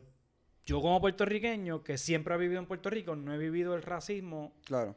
yo 0.65 0.81
como 0.81 0.99
puertorriqueño, 1.01 1.83
que 1.83 1.97
siempre 1.97 2.33
ha 2.33 2.37
vivido 2.37 2.59
en 2.59 2.65
Puerto 2.65 2.89
Rico, 2.89 3.15
no 3.15 3.33
he 3.33 3.37
vivido 3.37 3.75
el 3.75 3.83
racismo. 3.83 4.53
Claro. 4.65 4.95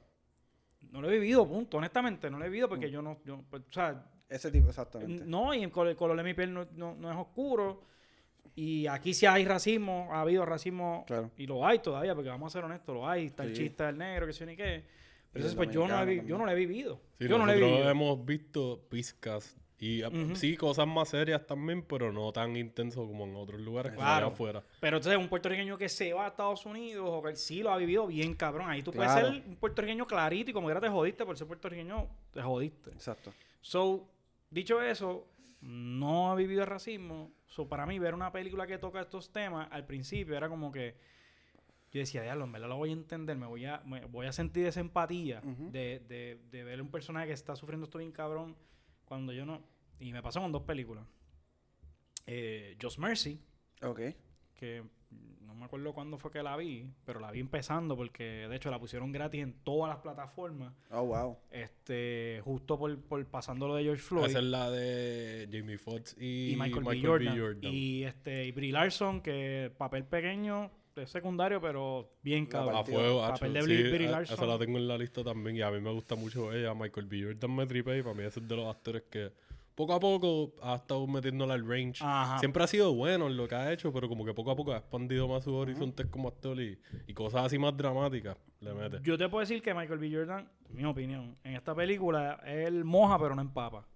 No 0.91 1.03
lo 1.03 1.09
he 1.11 1.13
vivido, 1.19 1.47
punto. 1.47 1.77
Honestamente, 1.77 2.31
no 2.31 2.39
lo 2.39 2.45
he 2.45 2.49
vivido 2.49 2.69
porque 2.69 2.87
Mm. 2.87 2.91
yo 2.91 3.03
no... 3.03 3.19
Yo, 3.25 3.45
pues, 3.51 3.63
o 3.69 3.73
sea, 3.73 4.07
Ese 4.29 4.51
tipo, 4.51 4.69
exactamente. 4.69 5.25
no, 5.27 5.53
y 5.53 5.63
el 5.65 5.71
color, 5.71 5.89
el 5.91 5.97
color 5.97 6.17
de 6.17 6.23
mi 6.23 6.33
piel 6.35 6.55
no, 6.55 6.67
no- 6.73 6.95
no 6.95 7.11
es 7.11 7.17
oscuro. 7.19 7.83
Y 8.61 8.89
aquí 8.89 9.15
sí 9.15 9.25
hay 9.25 9.45
racismo, 9.45 10.09
ha 10.11 10.23
habido 10.23 10.45
racismo, 10.45 11.05
Claro. 11.07 11.31
y 11.37 11.47
lo 11.47 11.65
hay 11.65 11.79
todavía, 11.79 12.13
porque 12.17 12.29
vamos 12.29 12.53
a 12.53 12.59
ser 12.59 12.65
honestos, 12.65 12.93
lo 12.93 13.09
hay. 13.09 13.27
Está 13.27 13.45
el 13.45 13.55
Sí. 13.55 13.63
chiste 13.63 13.85
del 13.85 13.97
negro, 13.97 14.27
que 14.27 14.33
sé 14.33 14.45
ni 14.47 14.57
qué. 14.57 14.85
Pero 15.33 15.47
el 15.47 15.55
pues 15.55 15.71
yo 15.71 15.87
no, 15.87 16.05
lo 16.05 16.11
he 16.11 16.25
yo 16.27 16.37
no 16.39 16.45
lo 16.45 16.51
he 16.51 16.55
vivido. 16.57 17.01
Sí, 17.21 17.29
yo 17.29 17.39
no 17.39 17.47
lo 17.47 17.53
he 17.53 17.55
nosotros 17.55 17.71
vivido. 17.79 17.91
hemos 17.91 18.25
visto 18.25 18.81
pizcas 18.91 19.57
y 19.79 20.03
uh, 20.03 20.09
Ujú. 20.09 20.35
sí, 20.35 20.57
cosas 20.57 20.89
más 20.89 21.11
serias 21.11 21.47
también, 21.47 21.83
pero 21.83 22.13
no 22.13 22.33
tan 22.33 22.57
intenso 22.57 23.07
como 23.07 23.27
en 23.27 23.37
otros 23.37 23.61
lugares 23.61 23.93
que 23.93 23.99
Claro. 23.99 24.27
afuera. 24.29 24.65
Pero 24.81 24.97
entonces, 24.97 25.17
un 25.21 25.29
puertorriqueño 25.29 25.79
que 25.79 25.89
se 25.89 26.13
va 26.13 26.25
a 26.25 26.29
Estados 26.29 26.67
Unidos 26.67 27.07
o 27.09 27.23
que 27.23 27.37
sí 27.37 27.63
lo 27.63 27.71
ha 27.71 27.77
vivido 27.77 28.09
bien 28.09 28.35
cabrón. 28.35 28.69
Ahí 28.69 28.83
tú 28.83 28.91
Claro. 28.91 29.13
puedes 29.21 29.35
ser 29.37 29.49
un 29.51 29.55
puertorriqueño 29.57 30.05
clarito 30.05 30.51
y 30.51 30.53
como 30.55 30.69
era 30.69 30.81
te 30.81 30.89
jodiste 30.89 31.25
por 31.25 31.39
ser 31.39 31.47
puertorriqueño, 31.47 32.09
te 32.33 32.43
jodiste. 32.43 32.91
Exacto. 32.91 33.33
So, 33.61 34.09
dicho 34.51 34.83
eso, 34.83 35.29
no 35.61 36.33
he 36.33 36.37
vivido 36.37 36.63
el 36.63 36.67
racismo. 36.69 37.33
So, 37.47 37.69
para 37.69 37.87
mí, 37.87 37.99
ver 37.99 38.15
una 38.15 38.33
película 38.33 38.67
que 38.67 38.79
toca 38.79 39.01
estos 39.01 39.33
temas, 39.33 39.69
al 39.71 39.87
principio 39.87 40.37
era 40.37 40.49
como 40.49 40.71
que 40.73 40.97
yo 41.91 42.01
decía, 42.01 42.23
diablo, 42.23 42.45
en 42.45 42.53
verdad 42.53 42.69
lo 42.69 42.77
voy 42.77 42.91
a 42.91 42.93
entender, 42.93 43.37
me 43.37 43.47
voy 43.47 43.65
a, 43.65 43.81
me 43.87 44.05
voy 44.05 44.27
a 44.27 44.33
sentir 44.33 44.67
esa 44.67 44.81
empatía 44.81 45.41
de, 45.41 46.01
de, 46.07 46.39
de 46.51 46.65
ver 46.65 46.83
un 46.83 46.91
personaje 46.91 47.29
que 47.29 47.33
está 47.33 47.57
sufriendo 47.57 47.85
esto 47.87 47.99
bien 47.99 48.13
cabrón 48.13 48.57
cuando 49.07 49.33
yo 49.33 49.47
no. 49.47 49.63
Y 49.99 50.13
me 50.13 50.23
pasó 50.23 50.41
con 50.41 50.53
dos 50.53 50.63
películas. 50.63 51.05
Eh, 52.27 52.77
Just 52.81 52.99
Mercy, 52.99 53.41
Ok. 53.83 54.01
que 54.55 54.85
me 55.59 55.65
acuerdo 55.67 55.93
cuándo 55.93 56.17
fue 56.19 56.31
que 56.31 56.43
la 56.43 56.57
vi, 56.57 56.91
pero 57.05 57.21
la 57.21 57.31
vi 57.31 57.41
empezando 57.41 57.97
porque 57.97 58.47
de 58.49 58.57
hecho 58.57 58.71
la 58.71 58.79
pusieron 58.79 59.13
gratis 59.13 59.43
en 59.43 59.53
todas 59.65 59.91
las 59.91 59.99
plataformas. 59.99 60.73
Oh, 60.91 61.05
wow. 61.05 61.37
Este, 61.51 62.41
justo 62.45 62.79
por, 62.79 62.99
por 63.03 63.25
pasando 63.27 63.69
lo 63.69 63.75
de 63.75 63.85
George 63.85 64.03
Floyd. 64.03 64.27
Esa 64.31 64.39
es 64.39 64.45
la 64.45 64.71
de 64.71 65.49
Jamie 65.53 65.79
Foxx 65.79 66.17
y, 66.19 66.53
y 66.53 66.57
Michael, 66.57 66.85
B. 66.85 67.03
Jordan. 67.37 67.59
Y 67.73 68.05
este 68.05 68.47
y 68.47 68.53
Brie 68.53 68.73
Larson, 68.73 69.21
que 69.21 69.71
papel 69.77 70.05
pequeño, 70.05 70.71
es 70.97 71.11
secundario, 71.11 71.61
pero 71.61 72.11
bien 72.23 72.47
cabrón. 72.47 72.77
a 72.77 72.85
fuego, 72.85 73.21
Papel 73.21 73.53
de 73.53 73.63
sí, 73.63 73.69
Brie- 73.69 74.11
Larson. 74.11 74.35
esa 74.35 74.47
la 74.47 74.59
tengo 74.59 74.79
en 74.79 74.89
la 74.89 74.99
lista 74.99 75.23
también 75.23 75.57
y 75.57 75.63
a 75.63 75.71
mí 75.71 75.81
me 75.81 75.93
gusta 75.93 76.15
mucho 76.17 76.53
ella. 76.53 76.75
Michael 76.75 77.07
B. 77.07 77.23
Jordan 77.23 77.55
me 77.55 77.67
tripe 77.67 77.99
y 77.99 78.03
para 78.03 78.15
mí 78.15 78.25
ese 78.25 78.41
es 78.41 78.49
de 78.49 78.57
los 78.57 78.67
actores 78.67 79.03
que 79.11 79.31
poco 79.79 79.93
a 79.95 80.01
poco 80.01 80.55
ha 80.61 80.75
estado 80.75 81.07
metiéndola 81.07 81.55
al 81.55 81.65
range. 81.65 82.03
Ajá. 82.05 82.41
Siempre 82.41 82.65
ha 82.65 82.67
sido 82.67 82.93
bueno 82.95 83.29
en 83.29 83.37
lo 83.37 83.47
que 83.47 83.55
ha 83.55 83.73
hecho, 83.73 83.93
pero 83.93 84.09
como 84.09 84.25
que 84.25 84.35
poco 84.35 84.51
a 84.51 84.57
poco 84.57 84.73
ha 84.73 84.79
expandido 84.79 85.29
más 85.29 85.45
sus 85.45 85.55
horizontes 85.55 86.05
como 86.09 86.27
actor 86.27 86.61
y, 86.61 86.77
y 87.07 87.15
cosas 87.15 87.47
así 87.47 87.59
más 87.59 87.77
dramáticas 87.77 88.37
le 88.59 88.75
mete. 88.75 88.99
Yo 89.05 89.17
te 89.17 89.29
puedo 89.29 89.41
decir 89.41 89.63
que 89.63 89.73
Michael 89.73 90.01
B. 90.01 90.11
Jordan, 90.13 90.51
en 90.69 90.75
mi 90.77 90.85
opinión, 90.85 91.37
en 91.45 91.55
esta 91.55 91.77
película, 91.77 92.41
él 92.45 92.85
moja 92.85 93.21
pero 93.21 93.37
no 93.37 93.41
empapa. 93.41 93.87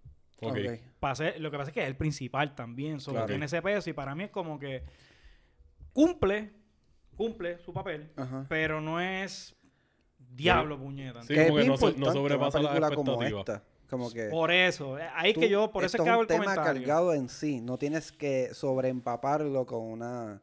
Ok. 0.40 0.52
Ok. 0.56 0.80
Pase- 1.00 1.40
lo 1.40 1.50
que 1.50 1.56
pasa 1.58 1.70
es 1.70 1.74
que 1.74 1.80
es 1.82 1.88
el 1.88 1.96
principal 1.96 2.54
también, 2.54 3.00
solo 3.00 3.14
Claro. 3.16 3.26
tiene 3.26 3.46
ese 3.46 3.60
peso 3.60 3.90
y 3.90 3.92
para 3.92 4.14
mí 4.14 4.22
es 4.22 4.30
como 4.30 4.60
que 4.60 4.84
cumple, 5.92 6.52
cumple 7.16 7.58
su 7.58 7.72
papel, 7.72 8.10
Ajá. 8.16 8.46
pero 8.48 8.80
no 8.80 9.00
es 9.00 9.56
diablo 10.18 10.78
puñeta. 10.78 11.22
Sí, 11.22 11.34
que 11.34 11.40
es 11.42 11.46
como 11.48 11.58
que 11.58 11.64
no 11.64 11.68
no 11.68 11.74
importante 11.74 12.12
sobrepasa 12.12 12.58
las 12.60 12.68
película 12.72 12.94
como 12.94 13.12
expectativas. 13.22 13.62
Esta. 13.96 13.96
Como 13.96 14.10
que... 14.12 14.24
Por 14.30 14.50
eso, 14.50 14.98
eh, 14.98 15.08
ahí 15.14 15.32
que 15.34 15.48
yo, 15.48 15.70
por 15.70 15.84
eso 15.84 15.96
es 15.96 16.02
que 16.02 16.08
hago 16.08 16.20
un 16.20 16.24
el 16.24 16.28
tema 16.28 16.44
comentario. 16.44 16.80
cargado 16.82 17.14
en 17.14 17.28
sí. 17.28 17.60
No 17.60 17.78
tienes 17.78 18.10
que 18.12 18.52
sobreempaparlo 18.54 19.66
con 19.66 19.82
una 19.82 20.42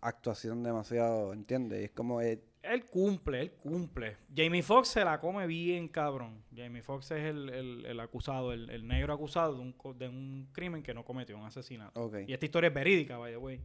actuación 0.00 0.62
demasiado, 0.62 1.32
¿entiendes? 1.32 1.84
Es 1.84 1.90
como... 1.90 2.20
eh, 2.20 2.42
Él 2.62 2.84
cumple, 2.86 3.40
él 3.40 3.52
cumple. 3.52 4.16
Jamie 4.34 4.62
Foxx 4.62 4.88
se 4.88 5.04
la 5.04 5.20
come 5.20 5.46
bien, 5.46 5.88
cabrón. 5.88 6.42
Jamie 6.54 6.82
Foxx 6.82 7.10
es 7.12 7.24
el, 7.24 7.48
el- 7.50 7.86
el 7.86 8.00
acusado, 8.00 8.52
el, 8.52 8.68
el 8.70 8.86
negro 8.86 9.12
acusado 9.12 9.54
de 9.54 9.60
un, 9.60 9.74
de 9.98 10.08
un 10.08 10.48
crimen 10.52 10.82
que 10.82 10.94
no 10.94 11.04
cometió, 11.04 11.36
un 11.38 11.44
asesinato. 11.44 12.00
ok. 12.04 12.16
Y 12.26 12.32
esta 12.32 12.44
historia 12.46 12.68
es 12.68 12.74
verídica, 12.74 13.18
by 13.18 13.32
the 13.32 13.38
way. 13.38 13.60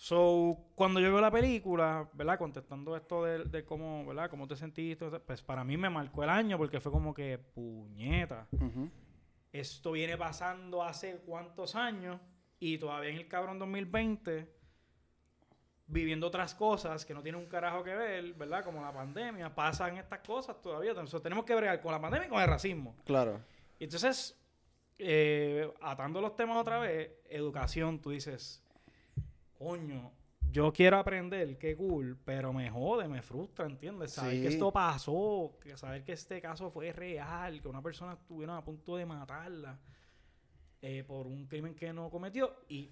So, 0.00 0.56
cuando 0.76 0.98
yo 0.98 1.12
veo 1.12 1.20
la 1.20 1.30
película, 1.30 2.08
¿verdad? 2.14 2.38
Contestando 2.38 2.96
esto 2.96 3.22
de, 3.22 3.44
de 3.44 3.66
cómo, 3.66 4.06
¿verdad? 4.06 4.30
¿Cómo 4.30 4.48
te 4.48 4.56
sentiste? 4.56 5.10
Pues 5.20 5.42
para 5.42 5.62
mí 5.62 5.76
me 5.76 5.90
marcó 5.90 6.24
el 6.24 6.30
año 6.30 6.56
porque 6.56 6.80
fue 6.80 6.90
como 6.90 7.12
que, 7.12 7.36
puñeta. 7.36 8.48
Esto 9.52 9.92
viene 9.92 10.16
pasando 10.16 10.82
hace 10.82 11.18
cuántos 11.26 11.74
años 11.74 12.18
y 12.58 12.78
todavía 12.78 13.10
en 13.10 13.16
el 13.16 13.28
cabrón 13.28 13.58
2020 13.58 14.50
viviendo 15.86 16.28
otras 16.28 16.54
cosas 16.54 17.04
que 17.04 17.12
no 17.12 17.22
tienen 17.22 17.42
un 17.42 17.46
carajo 17.46 17.84
que 17.84 17.94
ver, 17.94 18.32
¿verdad? 18.32 18.64
Como 18.64 18.80
la 18.80 18.94
pandemia, 18.94 19.54
pasan 19.54 19.98
estas 19.98 20.20
cosas 20.20 20.62
todavía. 20.62 20.92
Entonces 20.92 21.20
tenemos 21.20 21.44
que 21.44 21.54
bregar 21.54 21.78
con 21.82 21.92
la 21.92 22.00
pandemia 22.00 22.26
y 22.26 22.30
con 22.30 22.40
el 22.40 22.48
racismo. 22.48 22.96
Claro. 23.04 23.38
Y 23.78 23.84
entonces, 23.84 24.34
eh, 24.96 25.70
atando 25.82 26.22
los 26.22 26.34
temas 26.36 26.56
otra 26.56 26.78
vez, 26.78 27.10
educación, 27.28 28.00
tú 28.00 28.12
dices, 28.12 28.64
coño, 29.60 30.10
yo 30.50 30.72
quiero 30.72 30.96
aprender, 30.98 31.58
qué 31.58 31.76
cool, 31.76 32.18
pero 32.24 32.50
me 32.52 32.70
jode, 32.70 33.06
me 33.06 33.20
frustra, 33.20 33.66
¿entiendes? 33.66 34.12
Saber 34.12 34.36
Sí. 34.36 34.40
que 34.42 34.48
esto 34.48 34.72
pasó, 34.72 35.58
que 35.60 35.76
saber 35.76 36.02
que 36.02 36.12
este 36.12 36.40
caso 36.40 36.70
fue 36.70 36.92
real, 36.92 37.60
que 37.60 37.68
una 37.68 37.82
persona 37.82 38.14
estuvieron 38.14 38.56
a 38.56 38.64
punto 38.64 38.96
de 38.96 39.04
matarla 39.06 39.78
eh, 40.82 41.04
por 41.06 41.26
un 41.26 41.46
crimen 41.46 41.74
que 41.74 41.92
no 41.92 42.08
cometió 42.10 42.56
y, 42.68 42.90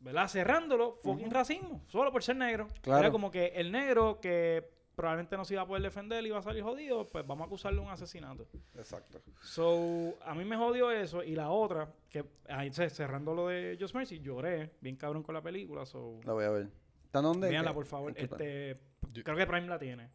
¿verdad? 0.00 0.28
Cerrándolo, 0.28 0.98
fucking 1.02 1.30
racismo, 1.30 1.82
solo 1.88 2.12
por 2.12 2.22
ser 2.22 2.36
negro. 2.36 2.68
Claro. 2.82 3.00
Era 3.00 3.10
como 3.10 3.30
que 3.30 3.46
el 3.46 3.72
negro 3.72 4.20
que 4.20 4.68
probablemente 4.94 5.36
no 5.36 5.44
se 5.44 5.54
iba 5.54 5.62
a 5.62 5.66
poder 5.66 5.82
defender, 5.82 6.24
iba 6.26 6.38
a 6.38 6.42
salir 6.42 6.62
jodido, 6.62 7.06
pues 7.08 7.26
vamos 7.26 7.44
a 7.44 7.46
acusarle 7.46 7.80
de 7.80 7.86
un 7.86 7.90
asesinato. 7.92 8.46
Exacto. 8.74 9.22
So, 9.40 10.18
a 10.24 10.34
mí 10.34 10.44
me 10.44 10.56
jodió 10.56 10.90
eso. 10.90 11.22
Y 11.22 11.34
la 11.34 11.50
otra, 11.50 11.92
que 12.10 12.24
ahí 12.48 12.70
cerrando 12.72 13.34
lo 13.34 13.48
de 13.48 13.76
Just 13.80 13.94
Mercy, 13.94 14.20
lloré 14.20 14.70
bien 14.80 14.96
cabrón 14.96 15.22
con 15.22 15.34
la 15.34 15.42
película. 15.42 15.86
So, 15.86 16.20
La 16.24 16.32
voy 16.32 16.44
a 16.44 16.50
ver. 16.50 16.68
¿Está 17.04 17.20
dónde? 17.20 17.48
véanla, 17.48 17.74
por 17.74 17.86
favor. 17.86 18.10
¿En 18.10 18.14
qué 18.16 18.28
pa- 18.28 18.36
Este, 18.36 18.80
Yo- 19.12 19.22
creo 19.24 19.36
que 19.36 19.46
Prime 19.46 19.66
la 19.66 19.78
tiene. 19.78 20.10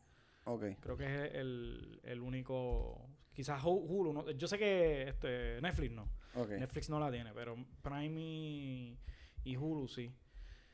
Ok. 0.46 0.64
Creo 0.80 0.96
que 0.98 1.06
es 1.06 1.34
el, 1.36 2.00
el 2.04 2.22
único. 2.22 3.08
Quizás 3.34 3.62
Hu- 3.62 3.86
Hulu. 3.88 4.14
¿no? 4.14 4.32
Yo 4.32 4.48
sé 4.48 4.58
que 4.58 5.10
este, 5.10 5.62
Netflix 5.62 5.92
no. 5.94 6.10
Ok. 6.36 6.50
Netflix 6.52 6.90
no 6.90 7.00
la 7.00 7.12
tiene, 7.12 7.34
pero 7.34 7.56
Prime 7.84 8.20
y, 8.20 8.98
y 9.44 9.58
Hulu 9.58 9.88
sí. 9.88 10.12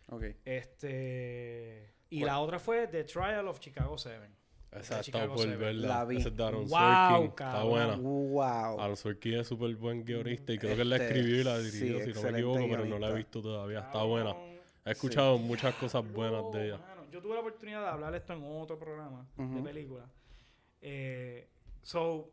Ok. 0.10 0.24
Este. 0.46 1.94
Y 2.14 2.24
la 2.24 2.40
otra 2.40 2.60
fue 2.60 2.88
The 2.88 3.04
Trial 3.06 3.48
of 3.48 3.60
Chicago 3.60 3.98
7. 3.98 4.20
Esa 4.72 5.00
está 5.02 5.28
por 5.28 5.40
Seven. 5.40 5.60
verla. 5.60 5.88
La 5.88 6.06
vi. 6.06 6.18
Esa 6.18 6.30
es 6.30 6.36
de 6.38 6.44
Aaron 6.44 6.68
Wow, 6.68 6.70
Sorkin. 6.70 7.26
Está 7.30 7.64
buena. 7.64 7.96
Wow. 7.96 8.80
Aaron 8.80 8.98
Sorkin 8.98 9.34
es 9.40 9.48
súper 9.48 9.76
buen 9.76 10.04
guionista 10.04 10.52
y 10.54 10.58
creo 10.58 10.76
que 10.76 10.82
él 10.82 10.90
la 10.90 10.96
Este, 10.98 11.08
escribió 11.10 11.42
y 11.42 11.44
la 11.44 11.58
sí, 11.62 11.72
dirigió, 11.80 12.06
si 12.06 12.14
no 12.14 12.22
me 12.24 12.30
equivoco, 12.30 12.60
pero 12.70 12.86
no 12.86 13.00
la 13.00 13.10
he 13.10 13.14
visto 13.16 13.42
todavía. 13.42 13.80
Está 13.80 13.92
Cabrón. 13.94 14.10
buena. 14.10 14.36
He 14.86 14.92
escuchado 14.92 15.38
muchas 15.38 15.76
cosas 15.76 16.04
buenas 16.12 16.44
de 16.52 16.68
ella. 16.68 16.78
Mano, 16.78 17.06
yo 17.12 17.22
tuve 17.22 17.34
la 17.36 17.40
oportunidad 17.42 17.82
de 17.82 17.88
hablar 17.88 18.14
esto 18.16 18.34
en 18.34 18.44
otro 18.44 18.78
programa 18.80 19.28
de 19.38 19.62
película. 19.62 20.06
Eh, 20.82 21.48
so, 21.82 22.32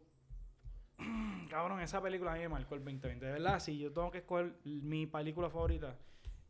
cabrón, 1.51 1.81
esa 1.81 2.03
película 2.03 2.33
a 2.33 2.35
mí 2.35 2.41
me 2.41 2.49
marcó 2.49 2.75
el 2.75 2.81
2020. 2.85 3.25
De 3.25 3.33
verdad, 3.33 3.61
si 3.61 3.79
yo 3.79 3.93
tengo 3.93 4.11
que 4.11 4.19
escoger 4.19 4.55
mi 4.65 5.07
película 5.07 5.49
favorita, 5.51 5.97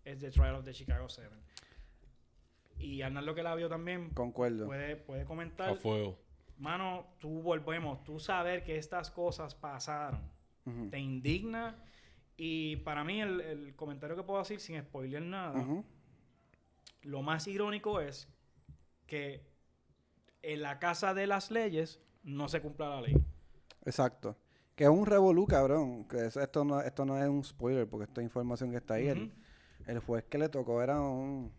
es 0.04 0.18
The 0.18 0.30
Trial 0.30 0.54
of 0.56 0.64
the 0.64 0.72
Chicago 0.72 1.08
7. 1.08 1.28
Y 2.80 3.02
Arnaldo 3.02 3.34
que 3.34 3.42
la 3.42 3.54
vio 3.54 3.68
también 3.68 4.10
Concuerdo. 4.10 4.66
puede, 4.66 4.96
puede 4.96 5.24
comentar. 5.24 5.70
A 5.70 5.74
fuego. 5.76 6.18
mano, 6.58 7.06
tú 7.18 7.40
volvemos, 7.42 8.02
tú 8.04 8.18
saber 8.20 8.64
que 8.64 8.76
estas 8.76 9.10
cosas 9.10 9.54
pasaron, 9.54 10.20
Ujú. 10.66 10.88
te 10.90 10.98
indigna. 10.98 11.76
Y 12.36 12.76
para 12.76 13.04
mí, 13.04 13.20
el, 13.20 13.40
el 13.40 13.76
comentario 13.76 14.16
que 14.16 14.22
puedo 14.22 14.38
decir 14.40 14.60
sin 14.60 14.80
spoiler 14.80 15.22
nada, 15.22 15.58
Ujú. 15.60 15.84
lo 17.02 17.22
más 17.22 17.46
irónico 17.46 18.00
es 18.00 18.28
que 19.06 19.46
en 20.42 20.62
la 20.62 20.78
casa 20.78 21.12
de 21.14 21.26
las 21.26 21.50
leyes 21.50 22.00
no 22.22 22.48
se 22.48 22.60
cumpla 22.60 22.88
la 22.90 23.00
ley. 23.02 23.14
Exacto. 23.84 24.36
Que 24.74 24.84
es 24.84 24.90
un 24.90 25.04
revolú, 25.06 25.46
cabrón. 25.46 26.04
Que 26.08 26.26
es- 26.26 26.36
esto, 26.36 26.64
no, 26.64 26.80
esto 26.80 27.04
no 27.04 27.18
es 27.22 27.28
un 27.28 27.44
spoiler, 27.44 27.86
porque 27.88 28.04
esta 28.04 28.22
información 28.22 28.70
que 28.70 28.78
está 28.78 28.94
ahí. 28.94 29.08
el, 29.08 29.24
Ujú. 29.24 29.32
el 29.86 29.98
juez 30.00 30.24
que 30.24 30.38
le 30.38 30.48
tocó 30.48 30.82
era 30.82 31.00
un 31.00 31.52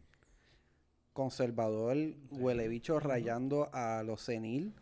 conservador 1.14 1.95
huele 2.32 2.68
bicho 2.68 2.99
rayando 2.99 3.70
a 3.74 4.03
los 4.03 4.22
senil, 4.22 4.74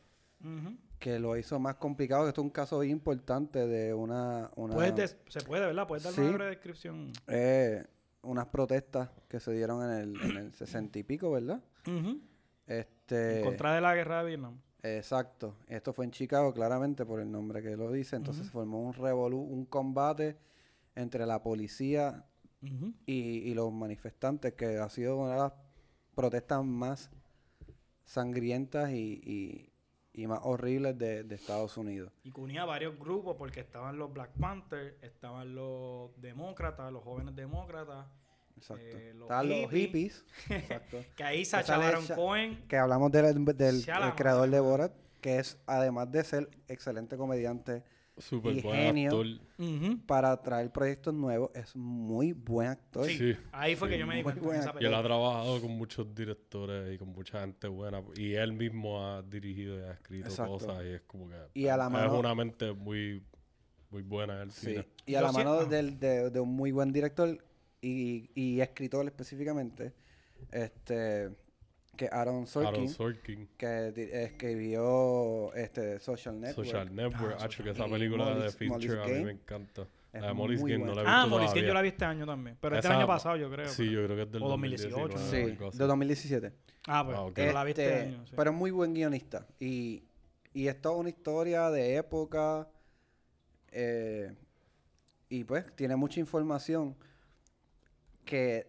que 0.99 1.19
lo 1.19 1.37
hizo 1.37 1.59
más 1.59 1.75
complicado. 1.75 2.23
Que 2.23 2.29
esto 2.29 2.41
es 2.41 2.45
un 2.45 2.51
caso 2.51 2.83
importante 2.83 3.67
de 3.67 3.93
una... 3.93 4.51
una 4.55 4.73
Puedes 4.75 4.95
des- 4.95 5.17
se 5.27 5.41
puede, 5.41 5.65
¿verdad? 5.65 5.87
Puedes 5.87 6.03
darme 6.03 6.15
Sí. 6.15 6.21
una 6.21 6.31
breve 6.33 6.49
descripción. 6.51 7.11
eh, 7.27 7.85
unas 8.21 8.47
protestas 8.47 9.09
que 9.29 9.39
se 9.39 9.53
dieron 9.53 9.81
en 9.83 9.97
el, 9.97 10.21
en 10.21 10.37
el 10.37 10.53
60 10.53 10.99
y 10.99 11.03
pico, 11.03 11.31
¿verdad? 11.31 11.61
Este, 12.67 13.39
En 13.39 13.45
contra 13.45 13.73
de 13.73 13.81
la 13.81 13.95
guerra 13.95 14.19
de 14.23 14.27
Vietnam. 14.29 14.59
Exacto. 14.83 15.55
Esto 15.67 15.91
fue 15.93 16.05
en 16.05 16.11
Chicago, 16.11 16.53
claramente, 16.53 17.05
por 17.05 17.19
el 17.19 17.31
nombre 17.31 17.61
que 17.61 17.75
lo 17.75 17.91
dice. 17.91 18.15
Entonces 18.15 18.45
se 18.45 18.51
formó 18.51 18.81
un 18.81 18.93
revolú, 18.93 19.39
un 19.39 19.65
combate 19.65 20.37
entre 20.95 21.25
la 21.25 21.41
policía 21.41 22.25
y, 22.61 23.13
y 23.13 23.53
los 23.53 23.71
manifestantes, 23.71 24.53
que 24.53 24.77
ha 24.77 24.89
sido 24.89 25.17
una 25.17 25.31
de 25.33 25.37
las 25.39 25.53
protestas 26.19 26.63
más 26.65 27.09
sangrientas 28.05 28.91
y, 28.91 29.21
y- 29.23 29.65
y 30.11 30.27
más 30.27 30.39
horribles 30.43 30.97
de, 30.97 31.23
de 31.23 31.35
Estados 31.35 31.77
Unidos. 31.77 32.11
Y 32.23 32.31
que 32.31 32.41
unía 32.41 32.65
varios 32.65 32.97
grupos 32.99 33.37
porque 33.37 33.61
estaban 33.61 33.97
los 33.97 34.11
Black 34.11 34.31
Panthers, 34.37 34.95
estaban 35.01 35.55
los 35.55 36.11
demócratas, 36.19 36.91
los 36.91 37.03
jóvenes 37.03 37.35
demócratas, 37.35 38.07
Exacto. 38.57 38.83
Eh, 38.97 39.13
los 39.13 39.21
Estaban 39.23 39.47
los 39.47 39.71
hippies. 39.71 40.25
hippies, 40.25 40.25
exacto. 40.63 40.97
que 41.15 41.23
ahí 41.23 41.45
Sacha 41.45 41.77
Baron 41.77 42.05
Cohen. 42.07 42.67
que 42.67 42.75
hablamos 42.77 43.09
del, 43.11 43.45
del- 43.55 43.85
creador 44.17 44.49
de 44.49 44.59
Borat, 44.59 44.91
que 45.21 45.39
es, 45.39 45.57
además 45.65 46.11
de 46.11 46.23
ser 46.25 46.49
excelente 46.67 47.15
comediante, 47.15 47.83
Súper 48.19 48.57
Y 48.57 48.61
buen 48.61 48.75
genio. 48.79 49.11
actor. 49.11 49.27
Para 50.05 50.41
traer 50.41 50.71
proyectos 50.71 51.13
nuevos, 51.13 51.51
es 51.53 51.75
muy 51.75 52.33
buen 52.33 52.67
actor. 52.69 53.05
Sí, 53.05 53.17
Sí, 53.17 53.37
ahí 53.51 53.75
fue 53.75 53.87
sí, 53.87 53.93
que 53.93 53.99
yo 53.99 54.07
me 54.07 54.15
di 54.17 54.23
cuenta 54.23 54.73
Y 54.79 54.85
él 54.85 54.93
ha 54.93 55.01
trabajado 55.03 55.59
con 55.61 55.71
muchos 55.71 56.13
directores 56.13 56.93
y 56.93 56.97
con 56.97 57.09
mucha 57.09 57.41
gente 57.41 57.67
buena. 57.67 58.01
Y 58.15 58.33
él 58.33 58.53
mismo 58.53 59.05
ha 59.05 59.21
dirigido 59.21 59.77
y 59.79 59.83
ha 59.83 59.91
escrito 59.93 60.27
Exacto. 60.29 60.51
cosas. 60.51 60.83
Y 60.85 60.89
es 60.89 61.01
como 61.01 61.27
que. 61.29 61.35
Y 61.53 61.67
a 61.67 61.75
la 61.77 61.85
es 61.87 62.11
una 62.11 62.35
mente 62.35 62.71
muy, 62.73 63.23
muy 63.89 64.01
buena 64.03 64.35
en 64.35 64.41
el 64.43 64.51
Sí, 64.51 64.67
cine. 64.71 64.85
Y 65.05 65.15
a 65.15 65.21
Yo 65.21 65.25
la 65.27 65.31
mano 65.31 65.65
del- 65.65 65.99
de, 65.99 66.29
de 66.29 66.39
un 66.39 66.53
muy 66.53 66.71
buen 66.71 66.91
director 66.93 67.37
y, 67.81 68.29
y 68.35 68.59
escritor 68.61 69.05
específicamente, 69.05 69.93
este 70.51 71.31
que 71.99 72.07
Aaron 72.11 72.47
Sorkin, 72.47 72.69
Aaron 72.73 72.87
Sorkin, 72.87 73.49
que 73.57 74.23
escribió 74.23 75.53
este 75.53 75.99
Social 75.99 76.39
Network. 76.39 76.65
Social 76.67 76.95
Network. 76.95 77.35
Ah, 77.39 77.43
hacho, 77.43 77.61
que 77.63 77.71
esa 77.71 77.85
película 77.87 78.25
de 78.35 78.35
Molly's- 78.47 78.55
Feature 78.55 78.69
Molly's 78.69 78.91
a 78.91 79.05
mí 79.05 79.11
Game 79.11 79.25
me 79.25 79.31
encanta. 79.31 79.81
es 80.13 80.21
La 80.21 80.27
de 80.29 80.33
Molly's 80.33 80.61
Game 80.63 80.77
no 80.77 80.85
la 80.85 80.91
he 80.91 80.93
buena. 80.93 81.01
visto 81.03 81.11
Ah, 81.11 81.27
Maurice 81.27 81.53
que 81.53 81.67
yo 81.67 81.73
la 81.73 81.81
vi 81.81 81.87
este 81.89 82.05
año 82.05 82.25
también. 82.25 82.57
Pero 82.61 82.75
este 82.77 82.87
Esa- 82.87 82.97
año 82.97 83.05
pasado, 83.07 83.35
yo 83.35 83.51
creo. 83.51 83.67
Sí, 83.67 83.91
yo 83.91 84.03
creo 84.05 84.15
que 84.15 84.21
es 84.23 84.31
del 84.31 84.43
O 84.43 84.47
2018, 84.47 84.97
2019, 84.97 85.71
Sí, 85.71 85.77
de 85.77 85.85
2017. 85.85 86.53
Ah, 86.87 87.03
pues 87.05 87.17
Ah, 87.17 87.47
yo 87.47 87.53
la 87.53 87.63
vi 87.65 87.71
este 87.71 87.83
Este, 87.85 87.99
año. 88.15 88.25
sí. 88.25 88.33
Pero 88.35 88.51
es 88.51 88.55
muy 88.57 88.71
buen 88.71 88.93
guionista. 88.93 89.45
Y, 89.59 90.03
y 90.53 90.67
es 90.67 90.81
toda 90.81 90.95
una 90.95 91.09
historia 91.09 91.69
de 91.69 91.97
época. 91.97 92.67
eh, 93.71 94.33
y 95.29 95.43
pues 95.43 95.75
tiene 95.75 95.95
mucha 95.95 96.19
información 96.21 96.95
que 98.25 98.67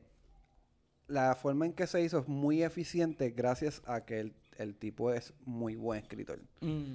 la 1.11 1.35
forma 1.35 1.67
en 1.67 1.73
que 1.73 1.87
se 1.87 2.01
hizo 2.01 2.21
es 2.21 2.29
muy 2.29 2.63
eficiente 2.63 3.31
gracias 3.31 3.83
a 3.85 4.05
que 4.05 4.21
el, 4.21 4.35
el 4.57 4.77
tipo 4.77 5.13
es 5.13 5.35
muy 5.45 5.75
buen 5.75 6.01
escritor. 6.01 6.41
Mm. 6.61 6.95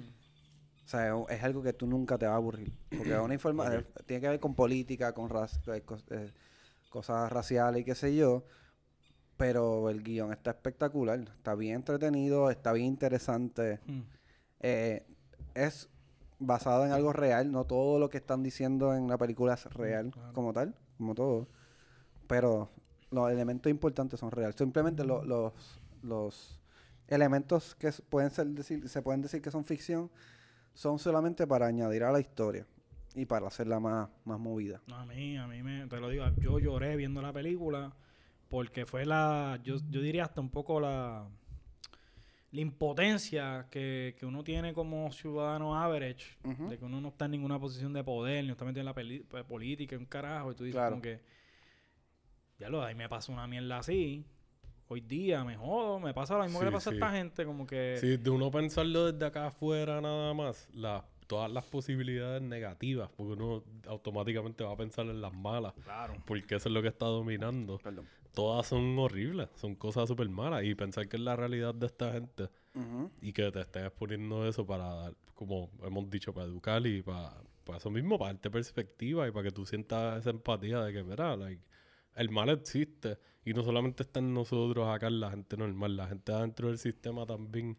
O 0.84 0.88
sea, 0.88 1.14
es, 1.28 1.42
algo 1.42 1.62
que 1.62 1.72
tú 1.72 1.86
nunca 1.86 2.16
te 2.16 2.26
vas 2.26 2.34
a 2.34 2.36
aburrir. 2.36 2.72
Porque 2.96 3.18
una 3.18 3.34
información 3.34 3.86
tiene 4.06 4.20
que 4.20 4.28
ver 4.28 4.40
con 4.40 4.54
política, 4.54 5.12
con 5.12 5.30
eh, 5.30 5.82
eh, 6.10 6.32
cosas 6.88 7.30
raciales 7.30 7.82
y 7.82 7.84
qué 7.84 7.94
sé 7.94 8.14
yo. 8.14 8.44
Pero 9.36 9.90
el 9.90 10.02
guion 10.02 10.32
está 10.32 10.52
espectacular. 10.52 11.20
Está 11.20 11.54
bien 11.54 11.74
entretenido, 11.74 12.50
está 12.50 12.72
bien 12.72 12.86
interesante. 12.86 13.80
Mm. 13.84 14.00
Eh, 14.60 15.06
es 15.54 15.90
basado 16.38 16.86
en 16.86 16.92
algo 16.92 17.12
real. 17.12 17.52
No 17.52 17.64
todo 17.64 17.98
lo 17.98 18.08
que 18.08 18.18
están 18.18 18.42
diciendo 18.42 18.94
en 18.94 19.08
la 19.08 19.18
película 19.18 19.54
es 19.54 19.64
real 19.74 20.12
claro. 20.12 20.32
como 20.32 20.52
tal, 20.52 20.74
como 20.96 21.14
todo. 21.14 21.48
Pero 22.28 22.70
los 23.10 23.30
elementos 23.30 23.70
importantes 23.70 24.20
son 24.20 24.30
reales. 24.30 24.56
Simplemente 24.56 25.04
lo- 25.04 25.24
los, 25.24 25.52
los 26.02 26.60
elementos 27.08 27.74
que 27.76 27.90
pueden 28.08 28.30
ser 28.30 28.46
decir, 28.48 28.88
se 28.88 29.02
pueden 29.02 29.22
decir 29.22 29.40
que 29.42 29.50
son 29.50 29.64
ficción 29.64 30.10
son 30.74 30.98
solamente 30.98 31.46
para 31.46 31.66
añadir 31.66 32.02
a 32.04 32.12
la 32.12 32.20
historia 32.20 32.66
y 33.14 33.24
para 33.24 33.46
hacerla 33.46 33.80
más, 33.80 34.08
más 34.24 34.38
movida. 34.38 34.82
A 34.92 35.06
mí, 35.06 35.36
a 35.38 35.46
mí 35.46 35.62
me, 35.62 35.86
te 35.86 35.98
lo 36.00 36.08
digo, 36.10 36.24
yo 36.38 36.58
lloré 36.58 36.96
viendo 36.96 37.22
la 37.22 37.32
película 37.32 37.92
porque 38.50 38.84
fue 38.86 39.06
la, 39.06 39.58
yo, 39.64 39.76
yo 39.90 40.00
diría 40.02 40.24
hasta 40.24 40.40
un 40.42 40.50
poco 40.50 40.78
la, 40.80 41.26
la 42.52 42.60
impotencia 42.60 43.66
que, 43.70 44.14
que 44.18 44.26
uno 44.26 44.44
tiene 44.44 44.72
como 44.74 45.10
ciudadano 45.12 45.74
average, 45.80 46.36
de 46.68 46.78
que 46.78 46.84
uno 46.84 47.00
no 47.00 47.08
está 47.08 47.24
en 47.24 47.30
ninguna 47.32 47.58
posición 47.58 47.92
de 47.92 48.04
poder, 48.04 48.44
ni 48.44 48.50
está 48.50 48.64
metido 48.64 48.80
en 48.80 48.86
la 48.86 48.94
peli- 48.94 49.20
pe- 49.20 49.44
política, 49.44 49.96
un 49.96 50.06
carajo, 50.06 50.52
y 50.52 50.54
tú 50.54 50.64
dices 50.64 50.76
Claro. 50.76 50.90
como 50.90 51.02
que, 51.02 51.20
ya 52.58 52.68
lo, 52.68 52.82
ahí 52.82 52.94
me 52.94 53.08
pasa 53.08 53.32
una 53.32 53.46
mierda 53.46 53.78
así, 53.78 54.24
hoy 54.88 55.00
día 55.00 55.44
me 55.44 55.56
jodo, 55.56 56.00
me 56.00 56.14
pasa 56.14 56.36
lo 56.38 56.44
mismo 56.44 56.58
que 56.60 56.66
le 56.66 56.70
Sí, 56.70 56.74
pasa 56.74 56.90
sí. 56.90 56.96
a 56.96 56.98
esta 56.98 57.10
gente, 57.12 57.44
como 57.44 57.66
que... 57.66 57.96
Sí, 58.00 58.16
de 58.16 58.30
uno 58.30 58.50
pensarlo 58.50 59.12
desde 59.12 59.26
acá 59.26 59.46
afuera 59.46 60.00
nada 60.00 60.32
más, 60.34 60.68
la, 60.72 61.04
todas 61.26 61.50
las 61.50 61.64
posibilidades 61.64 62.40
negativas, 62.42 63.10
porque 63.16 63.32
uno 63.32 63.62
automáticamente 63.88 64.62
va 64.64 64.72
a 64.72 64.76
pensar 64.76 65.06
en 65.06 65.20
las 65.20 65.32
malas, 65.32 65.74
Claro. 65.84 66.14
porque 66.24 66.54
eso 66.54 66.68
es 66.68 66.72
lo 66.74 66.82
que 66.82 66.88
está 66.88 67.06
dominando. 67.06 67.78
Perdón. 67.78 68.06
Todas 68.32 68.66
son 68.66 68.98
horribles, 68.98 69.48
son 69.56 69.74
cosas 69.74 70.08
súper 70.08 70.28
malas, 70.28 70.62
y 70.64 70.74
pensar 70.74 71.08
que 71.08 71.16
es 71.16 71.22
la 71.22 71.36
realidad 71.36 71.74
de 71.74 71.86
esta 71.86 72.12
gente 72.12 72.48
y 73.22 73.32
que 73.32 73.50
te 73.50 73.60
estés 73.62 73.86
exponiendo 73.86 74.46
eso 74.46 74.66
para 74.66 74.84
dar, 74.94 75.14
como 75.34 75.70
hemos 75.82 76.10
dicho, 76.10 76.34
para 76.34 76.46
educar 76.46 76.86
y 76.86 77.00
para, 77.00 77.32
para 77.64 77.78
eso 77.78 77.88
mismo, 77.90 78.18
para 78.18 78.34
darte 78.34 78.50
perspectiva 78.50 79.26
y 79.26 79.30
para 79.30 79.44
que 79.44 79.50
tú 79.52 79.64
sientas 79.64 80.18
esa 80.20 80.28
empatía 80.30 80.80
de 80.82 80.92
que, 80.92 81.02
mira, 81.02 81.34
like, 81.34 81.62
el 82.16 82.30
mal 82.30 82.48
existe 82.48 83.18
y 83.44 83.52
no 83.54 83.62
solamente 83.62 84.02
está 84.02 84.18
en 84.20 84.34
nosotros 84.34 84.88
acá, 84.88 85.06
en 85.06 85.20
la 85.20 85.30
gente 85.30 85.56
normal, 85.56 85.96
la 85.96 86.08
gente 86.08 86.32
adentro 86.32 86.68
del 86.68 86.78
sistema 86.78 87.24
también 87.26 87.78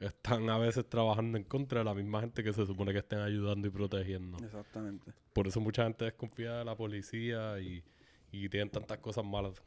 están 0.00 0.48
a 0.50 0.58
veces 0.58 0.88
trabajando 0.88 1.36
en 1.38 1.44
contra 1.44 1.80
de 1.80 1.84
la 1.84 1.94
misma 1.94 2.20
gente 2.22 2.42
que 2.42 2.52
se 2.52 2.66
supone 2.66 2.92
que 2.92 2.98
estén 3.00 3.20
ayudando 3.20 3.68
y 3.68 3.70
protegiendo. 3.70 4.38
Exactamente. 4.44 5.12
Por 5.32 5.46
eso 5.46 5.60
mucha 5.60 5.84
gente 5.84 6.06
desconfía 6.06 6.54
de 6.58 6.64
la 6.64 6.74
policía 6.76 7.60
y, 7.60 7.84
y 8.32 8.48
tienen 8.48 8.70
tantas 8.70 8.98
cosas 8.98 9.24
malas 9.24 9.62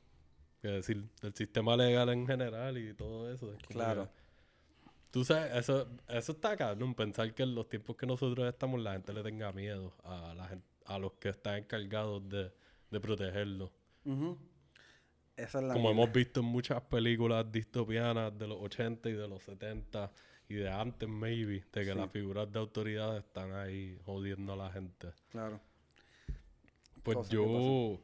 que 0.61 0.67
decir 0.69 1.07
del 1.21 1.33
sistema 1.35 1.77
legal 1.77 2.09
en 2.09 2.25
general 2.27 2.77
y 2.77 2.93
todo 2.93 3.31
eso. 3.31 3.51
es 3.53 3.59
Claro. 3.67 4.05
que- 4.05 4.25
Tú 5.11 5.23
sabes, 5.23 5.55
eso, 5.55 5.87
eso 6.09 6.31
está 6.33 6.51
acá, 6.51 6.75
¿no? 6.75 6.93
Pensar 6.93 7.33
que 7.33 7.43
en 7.43 7.55
los 7.55 7.69
tiempos 7.69 7.95
que 7.95 8.05
nosotros 8.05 8.45
estamos 8.49 8.81
la 8.81 8.91
gente 8.93 9.13
le 9.13 9.23
tenga 9.23 9.53
miedo 9.53 9.93
a 10.03 10.33
la 10.35 10.47
gente, 10.49 10.65
a 10.85 10.99
los 10.99 11.13
que 11.13 11.29
están 11.29 11.55
encargados 11.59 12.27
de, 12.27 12.51
de 12.91 12.99
protegerlo. 12.99 13.71
Ujú. 14.05 14.37
Esa 15.35 15.59
es 15.59 15.65
la 15.65 15.73
Como 15.73 15.91
hemos 15.91 16.11
visto 16.11 16.39
en 16.39 16.45
muchas 16.45 16.81
películas 16.83 17.51
distopianas 17.51 18.37
de 18.37 18.47
los 18.47 18.57
80 18.61 19.09
y 19.09 19.13
de 19.13 19.27
los 19.27 19.43
70 19.43 20.11
y 20.47 20.55
de 20.55 20.69
antes, 20.71 21.09
maybe, 21.09 21.63
de 21.73 21.81
que 21.81 21.85
Sí. 21.85 21.93
las 21.93 22.09
figuras 22.11 22.49
de 22.51 22.59
autoridad 22.59 23.17
están 23.17 23.51
ahí 23.53 23.97
jodiendo 24.05 24.53
a 24.53 24.55
la 24.55 24.71
gente. 24.71 25.09
Claro. 25.31 25.59
Pues 27.03 27.27
yo, 27.29 27.99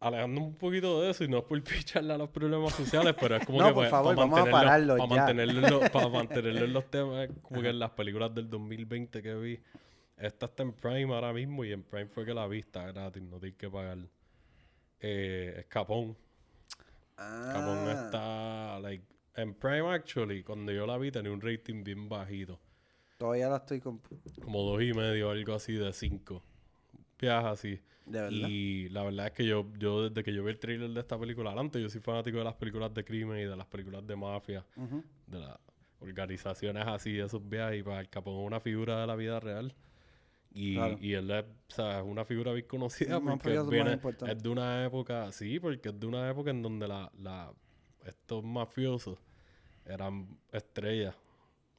alejando 0.00 0.40
un 0.42 0.54
poquito 0.56 1.00
de 1.02 1.10
eso, 1.10 1.24
y 1.24 1.28
no 1.28 1.38
es 1.38 1.44
por 1.44 1.62
picharle 1.64 2.12
a 2.14 2.18
los 2.18 2.28
problemas 2.30 2.74
sociales, 2.74 3.14
pero 3.18 3.36
es 3.36 3.46
como 3.46 3.58
No, 3.60 3.68
que 3.68 3.74
por 3.74 3.82
para, 3.84 3.90
favor, 3.90 4.16
para 4.16 4.26
vamos 4.28 4.48
a 4.48 4.50
pararlo 4.50 4.96
para 4.96 5.08
ya. 5.08 5.16
mantenerlo, 5.16 5.66
en 5.66 5.70
los, 5.72 5.90
para 5.90 6.08
mantenerlo 6.08 6.64
en 6.64 6.72
los 6.72 6.90
temas, 6.90 7.28
como 7.42 7.62
que 7.62 7.68
en 7.68 7.78
las 7.78 7.90
películas 7.92 8.34
del 8.34 8.48
2020 8.50 9.22
que 9.22 9.34
vi, 9.36 9.60
esta 10.16 10.46
está 10.46 10.62
en 10.64 10.72
Prime 10.72 11.14
ahora 11.14 11.32
mismo, 11.32 11.64
y 11.64 11.72
en 11.72 11.82
Prime 11.82 12.06
fue 12.08 12.24
que 12.24 12.34
la 12.34 12.46
vi, 12.48 12.58
está 12.60 12.86
gratis, 12.90 13.22
no 13.22 13.38
tienes 13.38 13.56
que 13.58 13.70
pagar. 13.70 13.98
Eh, 15.00 15.54
es 15.58 15.66
Capón. 15.66 16.16
Capón 17.16 17.78
Ah, 17.88 18.02
está, 18.04 18.80
like, 18.80 19.04
en 19.36 19.54
Prime 19.54 19.88
actually, 19.92 20.42
cuando 20.42 20.72
yo 20.72 20.86
la 20.86 20.98
vi 20.98 21.10
tenía 21.10 21.32
un 21.32 21.40
rating 21.40 21.82
bien 21.84 22.08
bajito. 22.08 22.58
Todavía 23.18 23.48
la 23.48 23.56
estoy 23.56 23.80
comp- 23.80 24.02
Como 24.42 24.62
dos 24.62 24.82
y 24.82 24.92
medio, 24.92 25.30
algo 25.30 25.54
así 25.54 25.72
de 25.74 25.92
cinco. 25.92 26.42
Viaja 27.20 27.50
así. 27.50 27.80
De 28.06 28.20
verdad. 28.22 28.48
Y 28.48 28.88
la 28.90 29.02
verdad 29.02 29.26
es 29.26 29.32
que 29.32 29.44
yo, 29.44 29.66
yo 29.78 30.08
desde 30.08 30.22
que 30.22 30.32
yo 30.32 30.44
vi 30.44 30.50
el 30.50 30.58
trailer 30.58 30.90
de 30.90 31.00
esta 31.00 31.18
película 31.18 31.50
adelante, 31.50 31.80
yo 31.82 31.88
soy 31.90 32.00
fanático 32.00 32.38
de 32.38 32.44
las 32.44 32.54
películas 32.54 32.94
de 32.94 33.04
crimen 33.04 33.38
y 33.38 33.44
de 33.44 33.56
las 33.56 33.66
películas 33.66 34.06
de 34.06 34.16
mafia. 34.16 34.64
De 35.26 35.38
la, 35.40 35.58
organizaciones 36.00 36.86
así, 36.86 37.18
esos 37.18 37.46
viajes, 37.48 37.80
y 37.80 37.82
para 37.82 38.00
el 38.00 38.08
Capón 38.08 38.34
es 38.40 38.46
una 38.46 38.60
figura 38.60 39.00
de 39.00 39.06
la 39.08 39.16
vida 39.16 39.40
real. 39.40 39.74
Y, 40.50 40.74
Claro. 40.74 40.96
y 41.00 41.14
él 41.14 41.30
es, 41.30 41.44
o 41.44 41.74
sea, 41.74 42.02
una 42.02 42.24
figura 42.24 42.52
bien 42.52 42.66
conocida 42.66 43.20
porque 43.20 43.60
viene, 43.70 44.00
es 44.26 44.42
de 44.42 44.48
una 44.48 44.84
época, 44.84 45.30
sí, 45.32 45.60
porque 45.60 45.90
es 45.90 46.00
de 46.00 46.06
una 46.06 46.28
época 46.30 46.50
en 46.50 46.62
donde 46.62 46.88
la, 46.88 47.10
la, 47.18 47.52
estos 48.06 48.42
mafiosos 48.44 49.18
eran 49.84 50.38
estrellas. 50.52 51.14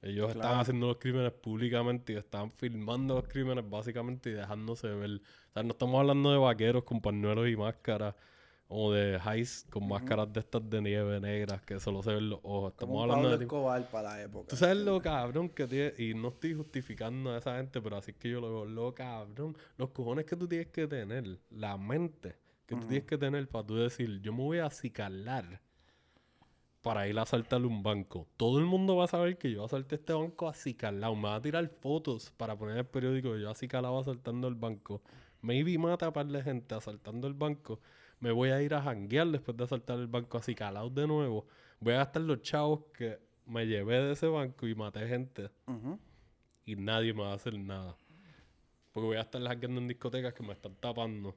Ellos 0.01 0.30
estaban 0.32 0.59
haciendo 0.59 0.88
los 0.88 0.97
crímenes 0.97 1.34
públicamente 1.34 2.13
y 2.13 2.15
estaban 2.15 2.51
filmando 2.51 3.15
los 3.15 3.28
crímenes 3.28 3.70
básicamente 3.70 4.30
y 4.30 4.34
dejándose 4.34 4.88
ver. 4.88 5.22
O 5.49 5.53
sea, 5.53 5.63
no 5.63 5.72
estamos 5.72 5.99
hablando 5.99 6.32
de 6.32 6.38
vaqueros 6.38 6.84
con 6.84 7.01
pañuelos 7.01 7.49
y 7.49 7.57
máscaras 7.57 8.15
o 8.70 8.91
de 8.91 9.17
highs 9.17 9.65
con 9.70 9.88
máscaras 9.88 10.32
de 10.32 10.39
estas 10.39 10.70
de 10.70 10.82
nieve 10.82 11.20
negras 11.20 11.61
que 11.63 11.80
solo 11.80 12.03
se 12.03 12.13
ven 12.13 12.30
los 12.30 12.39
ojos. 12.43 12.72
Estamos 12.72 12.93
Como 12.93 13.01
hablando 13.01 13.24
Pablo 13.24 13.38
de... 13.38 13.43
Escobar 13.43 13.89
para 13.89 14.09
la 14.09 14.22
época. 14.22 14.47
Tú 14.47 14.55
sabes 14.55 14.78
lo 14.78 15.01
cabrón 15.01 15.49
que 15.49 15.67
tiene, 15.67 15.93
y 15.97 16.13
no 16.13 16.30
estoy 16.30 16.53
justificando 16.53 17.34
a 17.34 17.39
esa 17.39 17.57
gente, 17.57 17.82
pero 17.82 17.97
así 17.97 18.11
es 18.11 18.17
que 18.17 18.30
yo 18.30 18.39
lo 18.39 18.49
veo, 18.49 18.65
lo 18.65 18.93
cabrón, 18.93 19.57
los 19.76 19.89
cojones 19.89 20.26
que 20.26 20.36
tú 20.36 20.47
tienes 20.47 20.67
que 20.67 20.88
tener, 20.88 21.39
la 21.49 21.78
mente 21.78 22.38
que 22.67 22.76
tú 22.76 22.86
tienes 22.86 23.05
que 23.05 23.17
tener 23.17 23.49
para 23.49 23.65
tú 23.65 23.76
decir, 23.78 24.22
yo 24.22 24.32
me 24.32 24.43
voy 24.43 24.59
a 24.59 24.67
acicalar 24.67 25.59
para 26.84 27.07
ir 27.07 27.17
a 27.17 27.24
asaltar 27.24 27.65
un 27.65 27.82
banco. 27.82 28.28
Todo 28.38 28.59
el 28.59 28.65
mundo 28.65 28.95
va 28.95 29.05
a 29.05 29.07
saber 29.07 29.39
que 29.39 29.51
yo 29.51 29.65
asalté 29.65 29.95
este 29.95 30.13
banco 30.13 30.47
acicalado. 30.47 31.15
Me 31.15 31.24
va 31.24 31.36
a 31.36 31.41
tirar 31.41 31.67
fotos 31.67 32.32
para 32.38 32.55
poner 32.55 32.76
en 32.76 32.80
el 32.82 32.86
periódico 32.86 33.34
que 33.34 33.41
yo 33.41 33.49
acicalado 33.49 33.97
asaltando 33.97 34.47
el 34.47 34.53
banco. 34.53 35.01
Maybe 35.41 35.78
mata 35.78 36.07
a 36.07 36.13
par 36.13 36.28
de 36.28 36.43
gente 36.43 36.76
asaltando 36.76 37.28
el 37.28 37.34
banco. 37.34 37.80
Me 38.20 38.32
voy 38.32 38.49
a 38.49 38.61
ir 38.61 38.74
a 38.74 38.82
janguear 38.82 39.28
después 39.28 39.55
de 39.55 39.63
asaltar 39.63 39.99
el 39.99 40.07
banco 40.07 40.38
acicalado 40.38 40.89
de 40.89 41.07
nuevo. 41.07 41.45
Voy 41.80 41.93
a 41.93 41.97
gastar 41.97 42.24
los 42.24 42.41
chavos 42.41 42.82
que 42.93 43.17
me 43.45 43.65
llevé 43.65 44.01
de 44.01 44.11
ese 44.11 44.28
banco 44.28 44.67
y 44.67 44.76
maté 44.76 45.07
gente. 45.07 45.49
Y 46.65 46.76
nadie 46.76 47.13
me 47.13 47.22
va 47.22 47.32
a 47.32 47.36
hacer 47.36 47.57
nada. 47.57 47.95
Porque 48.91 49.07
voy 49.07 49.17
a 49.17 49.22
estar 49.22 49.41
jangueando 49.41 49.80
en 49.82 49.88
discotecas 49.88 50.34
que 50.34 50.43
me 50.43 50.53
están 50.53 50.76
tapando. 50.76 51.36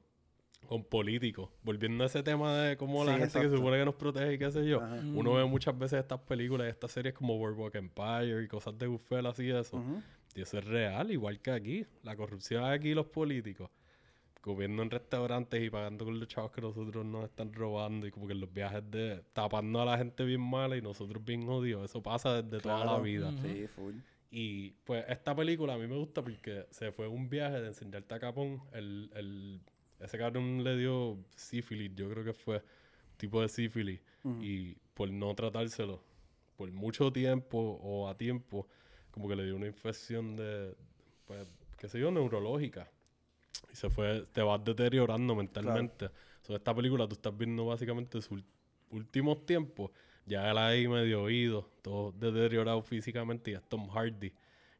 Con 0.67 0.83
políticos. 0.83 1.49
Volviendo 1.61 2.05
a 2.05 2.07
ese 2.07 2.23
tema 2.23 2.55
de 2.55 2.77
cómo 2.77 3.03
la 3.03 3.17
gente 3.17 3.37
que 3.41 3.49
se 3.49 3.57
supone 3.57 3.77
que 3.77 3.85
nos 3.85 3.95
protege 3.95 4.33
y 4.33 4.37
qué 4.37 4.49
sé 4.49 4.65
yo. 4.65 4.81
Ajá. 4.81 5.01
Uno 5.13 5.33
ve 5.33 5.43
muchas 5.43 5.77
veces 5.77 5.99
estas 5.99 6.19
películas 6.21 6.67
y 6.67 6.69
estas 6.69 6.91
series 6.91 7.13
como 7.13 7.37
Boardwalk 7.37 7.75
Empire 7.75 8.41
y 8.41 8.47
cosas 8.47 8.77
de 8.77 8.87
Goodfellas 8.87 9.37
y 9.39 9.51
eso. 9.51 9.83
Y 10.35 10.41
eso 10.41 10.57
es 10.57 10.65
real, 10.65 11.11
igual 11.11 11.41
que 11.41 11.51
aquí. 11.51 11.85
La 12.01 12.15
corrupción 12.15 12.63
aquí, 12.63 12.93
los 12.93 13.07
políticos. 13.07 13.69
Comiendo 14.43 14.83
en 14.83 14.91
restaurantes 14.91 15.63
y 15.63 15.69
pagando 15.69 16.03
con 16.03 16.19
los 16.19 16.27
chavos 16.27 16.51
que 16.51 16.59
nosotros 16.59 17.05
nos 17.05 17.23
están 17.23 17.53
robando. 17.53 18.05
Y 18.05 18.11
como 18.11 18.27
que 18.27 18.33
en 18.33 18.41
los 18.41 18.51
viajes 18.51 18.83
de 18.91 19.23
tapando 19.31 19.81
a 19.81 19.85
la 19.85 19.97
gente 19.97 20.25
bien 20.25 20.41
mala 20.41 20.75
y 20.75 20.81
nosotros 20.81 21.23
bien 21.23 21.45
jodidos. 21.45 21.89
Eso 21.89 22.03
pasa 22.03 22.41
desde 22.41 22.61
toda 22.61 22.83
la 22.83 22.99
vida. 22.99 23.31
Sí, 23.41 23.67
full. 23.67 23.95
Y 24.29 24.71
pues 24.83 25.05
esta 25.07 25.33
película 25.33 25.75
a 25.75 25.77
mí 25.77 25.87
me 25.87 25.95
gusta 25.95 26.21
porque 26.21 26.65
se 26.71 26.91
fue 26.91 27.07
un 27.07 27.29
viaje 27.29 27.61
de 27.61 27.67
enseñarte 27.67 28.15
a 28.15 28.19
Capón. 28.19 28.61
El, 28.73 29.09
el, 29.15 29.61
ese 29.99 30.17
cabrón 30.17 30.63
le 30.63 30.75
dio 30.75 31.17
sífilis, 31.35 31.95
yo 31.95 32.09
creo 32.09 32.25
que 32.25 32.33
fue 32.33 32.61
tipo 33.15 33.41
de 33.41 33.47
sífilis. 33.47 34.01
Y 34.41 34.75
por 34.93 35.09
no 35.09 35.33
tratárselo 35.35 36.01
por 36.55 36.71
mucho 36.71 37.11
tiempo 37.11 37.79
o 37.81 38.07
a 38.07 38.17
tiempo, 38.17 38.67
como 39.11 39.27
que 39.27 39.35
le 39.35 39.45
dio 39.45 39.55
una 39.55 39.67
infección 39.67 40.35
de, 40.35 40.75
pues, 41.25 41.47
qué 41.77 41.89
sé 41.89 41.99
yo, 41.99 42.11
neurológica. 42.11 42.89
Y 43.71 43.75
se 43.75 43.89
fue, 43.89 44.25
te 44.31 44.41
vas 44.41 44.63
deteriorando 44.63 45.35
mentalmente. 45.35 46.09
So, 46.41 46.55
esta 46.55 46.73
película 46.75 47.07
tú 47.07 47.13
estás 47.15 47.35
viendo 47.37 47.65
básicamente 47.65 48.21
sus 48.21 48.43
últimos 48.89 49.45
tiempos. 49.45 49.91
Ya 50.25 50.49
él 50.49 50.57
ahí 50.57 50.87
medio 50.87 51.23
oído, 51.23 51.69
todo 51.81 52.11
deteriorado 52.11 52.81
físicamente 52.81 53.51
y 53.51 53.53
es 53.55 53.63
Tom 53.67 53.87
Hardy. 53.89 54.31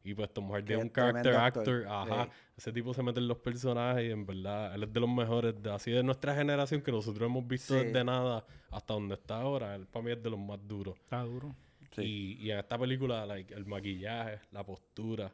Y 0.06 0.12
pues 0.14 0.32
Tom 0.32 0.50
Hardy 0.50 0.74
es 0.74 0.82
un 0.82 0.90
character 0.90 1.34
actor. 1.34 1.62
actor. 1.62 1.86
Ajá. 1.88 2.24
Sí. 2.26 2.30
Ese 2.58 2.72
tipo 2.72 2.92
se 2.92 3.02
mete 3.02 3.20
en 3.20 3.28
los 3.28 3.38
personajes 3.38 4.04
y 4.06 4.10
en 4.10 4.26
verdad 4.26 4.74
él 4.74 4.82
es 4.84 4.92
de 4.92 5.00
los 5.00 5.08
mejores, 5.08 5.60
de, 5.62 5.72
así 5.72 5.90
de 5.90 6.02
nuestra 6.02 6.34
generación 6.34 6.82
que 6.82 6.92
nosotros 6.92 7.26
hemos 7.26 7.46
visto 7.46 7.72
Sí. 7.78 7.86
desde 7.86 8.04
nada 8.04 8.44
hasta 8.70 8.94
donde 8.94 9.14
está 9.14 9.40
ahora. 9.40 9.74
Él 9.74 9.86
para 9.86 10.04
mí 10.04 10.12
es 10.12 10.22
de 10.22 10.28
los 10.30 10.38
más 10.38 10.58
duros. 10.66 10.96
Está 10.98 11.22
duro. 11.22 11.54
Sí. 11.92 12.02
Y, 12.02 12.46
y 12.46 12.50
en 12.50 12.58
esta 12.58 12.78
película, 12.78 13.24
like, 13.24 13.54
el 13.54 13.64
maquillaje, 13.64 14.40
la 14.50 14.64
postura, 14.64 15.32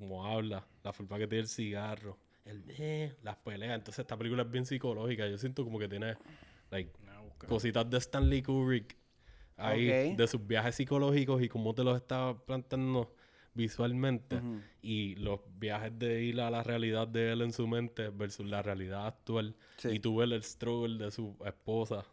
el, 0.00 0.08
cómo 0.08 0.26
habla, 0.26 0.66
la 0.82 0.92
forma 0.92 1.18
que 1.18 1.26
tiene 1.26 1.42
el 1.42 1.48
cigarro, 1.48 2.18
el 2.44 2.64
eh, 2.68 3.14
las 3.22 3.36
peleas. 3.36 3.74
Entonces, 3.74 4.00
esta 4.00 4.16
película 4.16 4.42
es 4.42 4.50
bien 4.50 4.64
psicológica. 4.64 5.28
Yo 5.28 5.38
siento 5.38 5.64
como 5.64 5.78
que 5.78 5.88
tiene 5.88 6.16
like, 6.70 6.92
cositas 7.48 7.88
de 7.88 7.98
Stanley 7.98 8.42
Kubrick 8.42 8.96
ahí, 9.56 10.14
de 10.16 10.26
sus 10.26 10.46
viajes 10.46 10.74
psicológicos 10.74 11.42
y 11.42 11.48
cómo 11.48 11.74
te 11.74 11.84
los 11.84 11.96
está 11.96 12.34
planteando 12.46 13.14
visualmente. 13.54 14.40
Y 14.82 15.16
los 15.16 15.40
viajes 15.58 15.98
de 15.98 16.22
ir 16.22 16.40
a 16.40 16.50
la 16.50 16.62
realidad 16.62 17.06
de 17.06 17.32
él 17.32 17.42
en 17.42 17.52
su 17.52 17.66
mente 17.66 18.08
versus 18.08 18.46
la 18.46 18.62
realidad 18.62 19.06
actual. 19.06 19.54
Sí. 19.76 19.88
Y 19.88 19.98
tú 20.00 20.16
ves 20.16 20.30
el 20.30 20.42
struggle 20.42 21.04
de 21.04 21.10
su 21.10 21.36
esposa. 21.44 22.04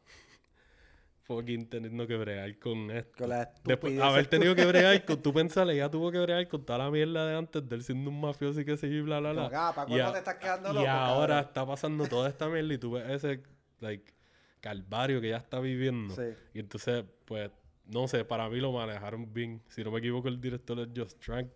Fucking 1.27 1.67
teniendo 1.69 2.07
que 2.07 2.15
bregar 2.15 2.57
con 2.57 2.89
esto. 2.89 3.17
Con 3.17 3.29
la 3.29 3.53
Después 3.65 3.99
haber 3.99 4.27
tenido 4.27 4.55
que 4.55 4.63
bregar 4.65 5.03
con 5.03 5.21
tu 5.21 5.33
pensarle, 5.33 5.75
ya 5.75 5.91
tuvo 5.91 6.09
que 6.09 6.19
bregar 6.19 6.47
con 6.47 6.65
toda 6.65 6.79
la 6.79 6.89
mierda 6.89 7.27
de 7.27 7.37
antes 7.37 7.67
de 7.67 7.75
él 7.75 7.83
siendo 7.83 8.09
un 8.09 8.21
mafioso 8.21 8.61
y 8.61 8.65
que 8.65 8.77
yo 8.77 8.87
y 8.87 9.01
bla 9.01 9.19
bla 9.19 9.49
ah, 9.53 9.73
¿para 9.75 9.91
Y 9.93 9.99
a- 9.99 10.13
te 10.13 10.19
estás 10.19 10.35
quedando 10.35 10.71
y 10.71 10.73
loco, 10.75 10.87
ahora 10.87 11.27
cabrón? 11.35 11.47
está 11.49 11.65
pasando 11.65 12.07
toda 12.07 12.29
esta 12.29 12.47
mierda 12.47 12.73
y 12.73 12.77
tú 12.77 12.91
ves 12.91 13.09
ese 13.09 13.43
like 13.81 14.13
calvario 14.61 15.19
que 15.19 15.29
ya 15.29 15.37
está 15.37 15.59
viviendo. 15.59 16.15
Sí. 16.15 16.33
Y 16.53 16.59
entonces, 16.59 17.03
pues, 17.25 17.51
no 17.85 18.07
sé, 18.07 18.23
para 18.23 18.49
mí 18.49 18.59
lo 18.59 18.71
manejaron 18.71 19.33
bien. 19.33 19.61
Si 19.67 19.83
no 19.83 19.91
me 19.91 19.99
equivoco, 19.99 20.29
el 20.29 20.39
director 20.39 20.79
es 20.79 20.87
Just 20.95 21.19
Trank. 21.23 21.49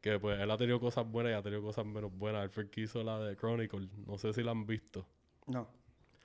Que 0.00 0.18
pues 0.18 0.40
él 0.40 0.50
ha 0.50 0.56
tenido 0.56 0.80
cosas 0.80 1.06
buenas 1.06 1.32
y 1.32 1.34
ha 1.34 1.42
tenido 1.42 1.62
cosas 1.62 1.84
menos 1.84 2.10
buenas. 2.16 2.44
Él 2.44 2.50
fue 2.50 2.62
el 2.62 2.70
que 2.70 2.82
hizo 2.82 3.02
la 3.02 3.18
de 3.18 3.36
Chronicle. 3.36 3.88
No 4.06 4.16
sé 4.18 4.32
si 4.32 4.42
la 4.42 4.52
han 4.52 4.66
visto. 4.66 5.04
No, 5.46 5.68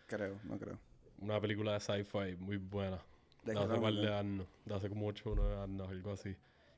creo, 0.08 0.40
no 0.46 0.58
creo. 0.58 0.80
Una 1.20 1.40
película 1.40 1.74
de 1.74 1.80
sci-fi 1.80 2.36
muy 2.40 2.58
buena. 2.58 3.00
¿De 3.44 3.54
De 3.54 3.60
hace 3.60 3.80
par 3.80 3.94
de 3.94 4.14
años. 4.14 4.48
De 4.66 4.74
hace 4.76 4.90
como 4.90 5.08
8 5.08 5.30
o 5.32 5.36
9 5.36 5.56
años, 5.64 5.88
algo 5.90 6.12
así. 6.14 6.36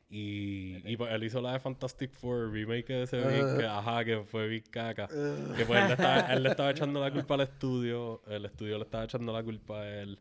Y, 0.09 0.77
y 0.89 0.95
pues 0.95 1.11
él 1.11 1.23
hizo 1.25 1.41
la 1.41 1.53
de 1.53 1.59
Fantastic 1.59 2.11
Four, 2.11 2.51
remake 2.51 2.87
de 2.87 3.03
ese 3.03 3.17
bien 3.27 3.57
que, 3.57 3.65
ajá, 3.65 4.05
que 4.05 4.21
fue 4.23 4.47
bien 4.47 4.63
caca. 4.69 5.07
Que 5.07 5.65
pues 5.65 5.81
él 5.81 5.87
le, 5.87 5.93
estaba, 5.93 6.19
él 6.33 6.43
le 6.43 6.49
estaba 6.49 6.71
echando 6.71 7.01
la 7.01 7.11
culpa 7.11 7.33
al 7.33 7.41
estudio, 7.41 8.21
el 8.27 8.45
estudio 8.45 8.77
le 8.77 8.83
estaba 8.85 9.03
echando 9.03 9.33
la 9.33 9.43
culpa 9.43 9.81
a 9.81 10.01
él, 10.01 10.17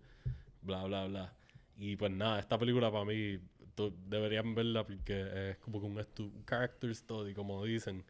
bla, 0.63 0.83
bla, 0.85 1.07
bla. 1.07 1.33
Y 1.79 1.95
pues 1.97 2.11
nada, 2.11 2.41
esta 2.41 2.59
película 2.59 2.91
para 2.91 3.05
mí 3.05 3.39
tú- 3.77 3.95
deberían 4.09 4.55
verla 4.57 4.83
porque 4.85 5.51
es 5.51 5.59
como 5.59 5.79
que 5.81 5.87
un, 5.87 5.97
un 5.99 6.45
character 6.45 6.93
study, 6.95 7.33
como 7.35 7.63
dicen. 7.65 8.05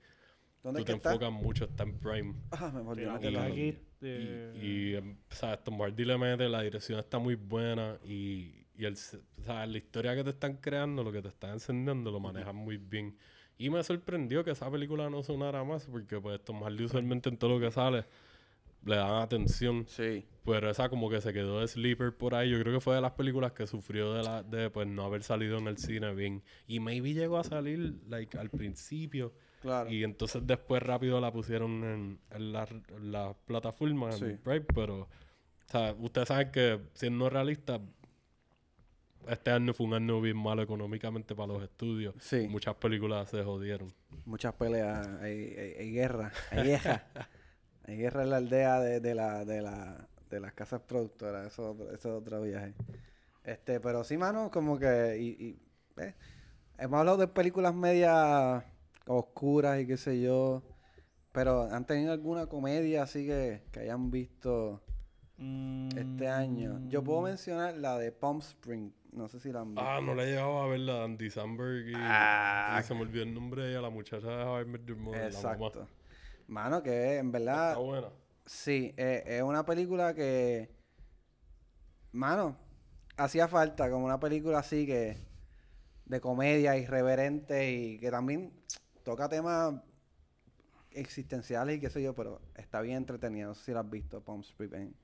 ¿Dónde 0.67 0.81
Tú 0.81 0.83
es 0.83 0.87
te 0.87 0.93
está? 0.97 1.11
enfocas 1.11 1.33
mucho, 1.33 1.65
está 1.65 1.85
en 1.85 1.93
Prime. 2.01 2.35
Ah, 2.51 2.73
me 2.75 2.81
volví 2.83 3.05
a 3.05 3.15
ahí. 3.15 3.37
aquí, 3.37 3.79
eh, 4.03 4.53
Y, 4.61 4.67
y 4.67 4.95
em, 4.97 5.17
¿sabes? 5.31 5.63
Tom 5.65 5.81
Hardy 5.81 6.05
le 6.05 6.19
mete, 6.19 6.49
la 6.49 6.63
dirección 6.63 6.99
está 6.99 7.19
muy 7.19 7.37
buena 7.37 7.99
y, 8.05 8.67
y 8.77 8.85
el, 8.85 8.95
s- 8.95 9.21
¿sabes? 9.45 9.71
la 9.71 9.79
historia 9.79 10.15
que 10.17 10.25
te 10.25 10.31
están 10.31 10.57
creando, 10.57 11.05
lo 11.05 11.13
que 11.13 11.23
te 11.23 11.29
están 11.29 11.51
enseñando, 11.53 12.11
lo 12.11 12.19
manejan 12.21 12.57
muy 12.57 12.79
bien. 12.79 13.17
Y 13.59 13.71
me 13.71 13.83
sorprendió 13.85 14.45
que 14.45 14.51
esa 14.51 14.71
película 14.71 15.09
no 15.09 15.23
sonara 15.23 15.65
más 15.65 15.87
porque 15.87 16.21
pues 16.21 16.43
Tom 16.45 16.63
Hardy 16.63 16.85
usualmente 16.85 17.29
en 17.29 17.39
todo 17.39 17.59
lo 17.59 17.61
que 17.61 17.71
sale 17.71 18.05
le 18.85 18.97
dan 18.97 19.23
atención. 19.23 19.87
Sí. 19.87 20.25
Pero 20.45 20.71
esa 20.71 20.89
como 20.89 21.11
que 21.11 21.21
se 21.21 21.33
quedó 21.33 21.61
de 21.61 21.69
sleeper 21.69 22.17
por 22.17 22.35
ahí. 22.35 22.51
Yo 22.51 22.61
creo 22.61 22.75
que 22.75 22.81
fue 22.81 22.95
de 22.95 23.01
las 23.01 23.13
películas 23.13 23.53
que 23.53 23.67
sufrió 23.67 24.15
de, 24.15 24.23
la, 24.23 24.43
de 24.45 24.71
pues 24.71 24.87
no 24.87 25.05
haber 25.05 25.23
salido 25.25 25.59
en 25.59 25.67
el 25.67 25.77
cine 25.79 26.15
bien. 26.15 26.43
Y 26.69 26.79
maybe 26.81 27.15
llegó 27.15 27.39
a 27.39 27.45
salir 27.45 27.95
like 28.09 28.39
al 28.39 28.51
principio. 28.51 29.35
Claro. 29.67 29.91
Y 29.91 30.05
entonces 30.05 30.47
después 30.47 30.81
rápido 30.81 31.21
la 31.21 31.33
pusieron 31.33 31.83
en, 31.83 32.21
en 32.31 32.53
la, 32.53 32.69
en 32.71 33.11
la 33.11 33.35
plataforma, 33.47 34.15
en. 34.15 34.39
Prime, 34.39 34.61
pero 34.61 35.01
o 35.01 35.09
sea, 35.69 35.93
ustedes 35.99 36.29
saben 36.29 36.53
que 36.53 36.81
siendo 36.95 37.29
realista, 37.29 37.81
este 39.29 39.51
año 39.51 39.75
fue 39.75 39.87
un 39.87 39.95
año 39.95 40.21
bien 40.21 40.37
malo 40.37 40.63
económicamente 40.63 41.35
para 41.35 41.49
los 41.53 41.63
estudios. 41.65 42.15
Sí. 42.21 42.47
Muchas 42.49 42.77
películas 42.77 43.29
se 43.29 43.43
jodieron. 43.43 43.93
Muchas 44.25 44.55
peleas, 44.55 45.05
hay, 45.21 45.33
hay, 45.59 45.73
hay 45.81 45.91
guerra, 45.93 46.31
hay 46.53 46.63
guerra. 46.69 47.05
hay 47.89 47.97
guerra 47.97 48.23
en 48.23 48.31
la 48.31 48.37
aldea 48.37 48.79
de, 48.79 49.01
de, 49.01 49.15
la, 49.17 49.45
de, 49.45 49.63
la, 49.63 50.09
de 50.31 50.39
las 50.41 50.53
casas 50.53 50.81
productoras, 50.83 51.45
eso, 51.53 51.63
es 51.63 51.69
otro- 51.81 51.93
eso 51.93 52.09
es 52.17 52.23
otro 52.23 52.43
viaje. 52.43 52.75
Este, 53.43 53.81
pero 53.81 54.05
sí, 54.05 54.17
mano, 54.17 54.49
como 54.53 54.79
que... 54.79 55.17
Y, 55.19 55.45
y, 55.45 55.59
eh, 56.01 56.15
hemos 56.79 57.01
hablado 57.01 57.17
de 57.17 57.27
películas 57.27 57.75
medias 57.75 58.63
oscuras 59.07 59.81
y 59.81 59.87
qué 59.87 59.97
sé 59.97 60.21
yo, 60.21 60.63
pero 61.33 61.63
¿han 61.63 61.87
tenido 61.87 62.13
alguna 62.13 62.47
comedia 62.47 63.03
así 63.03 63.27
que, 63.27 63.65
que 63.73 63.81
hayan 63.81 64.11
visto 64.11 64.83
este 65.97 66.29
año? 66.29 66.81
Yo 66.89 67.03
puedo 67.05 67.21
mm, 67.21 67.25
mencionar 67.25 67.77
la 67.77 67.99
de 67.99 68.13
Palm 68.13 68.39
Spring, 68.39 68.91
no 69.13 69.29
sé 69.29 69.41
si 69.41 69.53
la 69.53 69.61
han 69.61 69.75
visto. 69.75 69.89
Ah, 69.89 70.01
no 70.01 70.15
le 70.15 70.25
he 70.25 70.27
llegado 70.27 70.61
a 70.61 70.69
ver 70.69 70.81
la 70.81 70.95
de 70.95 71.05
Andy 71.05 71.31
Samberg 71.31 71.89
y, 71.89 71.93
Ah. 71.97 72.79
y 72.81 72.85
se 72.85 72.95
me 72.95 73.03
olvidó 73.03 73.23
el 73.23 73.35
nombre 73.35 73.63
de 73.65 73.71
ella, 73.73 73.81
la 73.83 73.91
muchacha 73.91 74.27
de 74.29 74.85
Your 74.87 74.97
Mother, 74.97 75.33
la 75.33 75.41
mamá. 75.41 75.55
Exacto. 75.55 75.89
Mano, 76.49 76.83
que 76.83 77.19
en 77.19 77.33
verdad... 77.33 77.71
Está 77.71 77.81
buena. 77.81 78.09
Sí, 78.47 78.95
eh, 78.97 79.25
es 79.27 79.43
una 79.43 79.67
película 79.67 80.15
que, 80.15 80.71
mano, 82.13 82.57
hacía 83.17 83.49
falta 83.49 83.91
como 83.91 84.05
una 84.05 84.21
película 84.21 84.61
así 84.61 84.87
que, 84.87 85.17
de 86.05 86.21
comedia 86.21 86.77
irreverente 86.77 87.73
y 87.73 87.99
que 87.99 88.11
también 88.13 88.53
toca 89.07 89.29
temas 89.29 89.73
existenciales 90.91 91.77
y 91.77 91.81
qué 91.81 91.91
sé 91.91 92.03
yo, 92.03 92.13
pero 92.15 92.41
está 92.57 92.81
bien 92.81 92.97
entretenido. 92.97 93.49
No 93.49 93.55
sé 93.55 93.67
si 93.67 93.73
lo 93.73 93.79
has 93.79 93.89
visto, 93.89 94.21
Palm 94.21 94.41
Springs. 94.41 94.97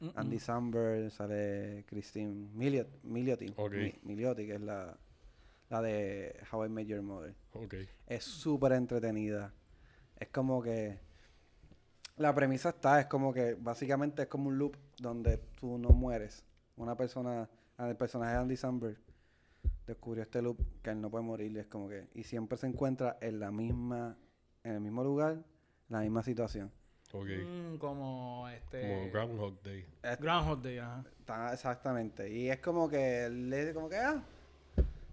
Mm, 0.00 0.08
Andy 0.14 0.38
Samberg, 0.38 1.10
sale 1.10 1.84
Christine 1.86 2.48
Miliot, 2.54 2.88
Miliotti, 3.04 3.52
Ok. 3.56 3.72
Mi- 3.72 4.00
Miliotti, 4.04 4.46
que 4.46 4.54
es 4.54 4.60
la, 4.62 4.96
la 5.68 5.82
de 5.82 6.34
How 6.50 6.64
I 6.64 6.68
Met 6.70 6.86
Your 6.86 7.02
Mother. 7.02 7.34
Es 8.06 8.24
súper 8.24 8.72
entretenida. 8.72 9.52
Es 10.16 10.28
como 10.28 10.62
que... 10.62 10.98
La 12.16 12.34
premisa 12.34 12.70
está, 12.70 13.00
es 13.00 13.06
como 13.06 13.32
que 13.34 13.54
básicamente 13.54 14.22
es 14.22 14.28
como 14.28 14.48
un 14.48 14.58
loop 14.58 14.76
donde 14.98 15.36
tú 15.60 15.76
no 15.78 15.90
mueres. 15.90 16.42
Una 16.76 16.96
persona, 16.96 17.48
el 17.78 17.96
personaje 17.96 18.32
de 18.32 18.38
Andy 18.38 18.56
Samberg 18.56 18.96
descubrió 19.86 20.22
este 20.22 20.40
loop 20.42 20.58
que 20.82 20.90
él 20.90 21.00
no 21.00 21.10
puede 21.10 21.24
morir 21.24 21.52
y 21.52 21.58
es 21.58 21.66
como 21.66 21.88
que... 21.88 22.08
Y 22.14 22.22
siempre 22.24 22.56
se 22.58 22.66
encuentra 22.66 23.18
en 23.20 23.40
la 23.40 23.50
misma, 23.50 24.16
en 24.64 24.72
el 24.72 24.80
mismo 24.80 25.02
lugar, 25.04 25.38
la 25.88 26.00
misma 26.00 26.22
situación. 26.22 26.70
Ok. 27.12 27.26
Mm, 27.44 27.76
como 27.76 28.48
este. 28.48 28.80
Como 28.80 29.10
Groundhog 29.10 29.62
Day. 29.62 29.84
Es- 30.02 30.18
Groundhog 30.18 30.62
Day, 30.62 30.78
ajá. 30.78 31.04
Está- 31.18 31.52
exactamente. 31.52 32.32
Y 32.32 32.48
es 32.48 32.58
como 32.60 32.88
que 32.88 33.26
él 33.26 33.50
le 33.50 33.58
dice 33.60 33.74
como 33.74 33.88
que, 33.90 33.96
ah, 33.96 34.22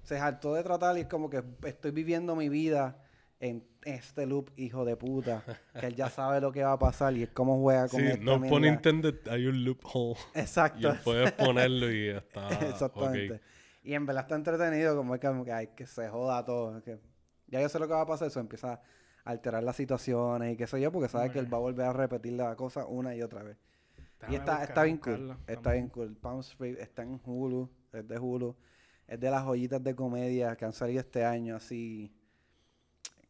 se 0.03 0.17
hartó 0.17 0.53
de 0.53 0.63
tratar 0.63 0.97
y 0.97 1.01
es 1.01 1.07
como 1.07 1.29
que 1.29 1.43
estoy 1.65 1.91
viviendo 1.91 2.35
mi 2.35 2.47
vida 2.49 3.03
en 3.41 3.63
este 3.83 4.25
loop, 4.25 4.49
hijo 4.57 4.85
de 4.85 4.95
puta. 4.95 5.43
que 5.79 5.87
él 5.87 5.95
ya 5.95 6.09
sabe 6.09 6.39
lo 6.39 6.51
que 6.53 6.63
va 6.63 6.73
a 6.73 6.79
pasar 6.79 7.15
y 7.17 7.23
es 7.23 7.29
como 7.29 7.59
juega 7.61 7.87
con 7.89 7.99
Sí, 7.99 8.07
no 8.21 8.41
pone 8.41 8.67
intended, 8.69 9.15
hay 9.29 9.45
un 9.47 9.63
loophole. 9.65 10.15
Y 10.35 10.39
Exacto. 10.39 10.89
él 10.91 10.99
puedes 11.03 11.31
ponerlo 11.33 11.91
y 11.91 12.09
está. 12.09 12.47
Exactamente. 12.69 13.41
Y 13.83 13.93
en 13.93 14.05
verdad 14.05 14.23
está 14.23 14.35
entretenido, 14.35 14.95
como 14.97 15.15
es 15.15 15.21
que, 15.21 15.27
como 15.27 15.45
que, 15.45 15.51
ay, 15.53 15.67
que 15.75 15.85
se 15.85 16.09
joda 16.09 16.43
todo. 16.45 16.77
es 16.77 16.83
que 16.83 16.99
ya 17.47 17.61
yo 17.61 17.69
sé 17.69 17.79
lo 17.79 17.87
que 17.87 17.93
va 17.93 18.01
a 18.01 18.05
pasar, 18.05 18.27
eso 18.27 18.39
empieza 18.39 18.73
a 18.73 18.81
alterar 19.23 19.63
las 19.63 19.75
situaciones 19.75 20.53
y 20.53 20.57
qué 20.57 20.67
sé 20.67 20.79
yo, 20.81 20.91
porque 20.91 21.07
sabe 21.09 21.31
que 21.31 21.39
él 21.39 21.51
va 21.51 21.57
a 21.57 21.61
volver 21.61 21.85
a 21.87 21.93
repetir 21.93 22.33
la 22.33 22.55
cosa 22.55 22.85
una 22.85 23.15
y 23.15 23.21
otra 23.21 23.43
vez. 23.43 23.57
y 24.29 24.35
está, 24.35 24.51
buscar- 24.57 24.63
está 24.69 24.83
bien 24.83 24.97
cool. 24.97 25.31
Está 25.47 25.53
también. 25.61 25.73
bien 25.85 25.89
cool. 25.89 26.15
Palm 26.17 26.39
Springs 26.41 26.79
está 26.79 27.03
en 27.03 27.19
Hulu. 27.25 27.69
Es 27.93 28.07
de 28.07 28.19
Hulu. 28.19 28.55
Es 29.07 29.19
de 29.19 29.31
las 29.31 29.43
joyitas 29.43 29.83
de 29.83 29.95
comedia 29.95 30.55
que 30.55 30.65
han 30.65 30.73
salido 30.73 30.99
este 30.99 31.23
año, 31.25 31.55
así. 31.55 32.13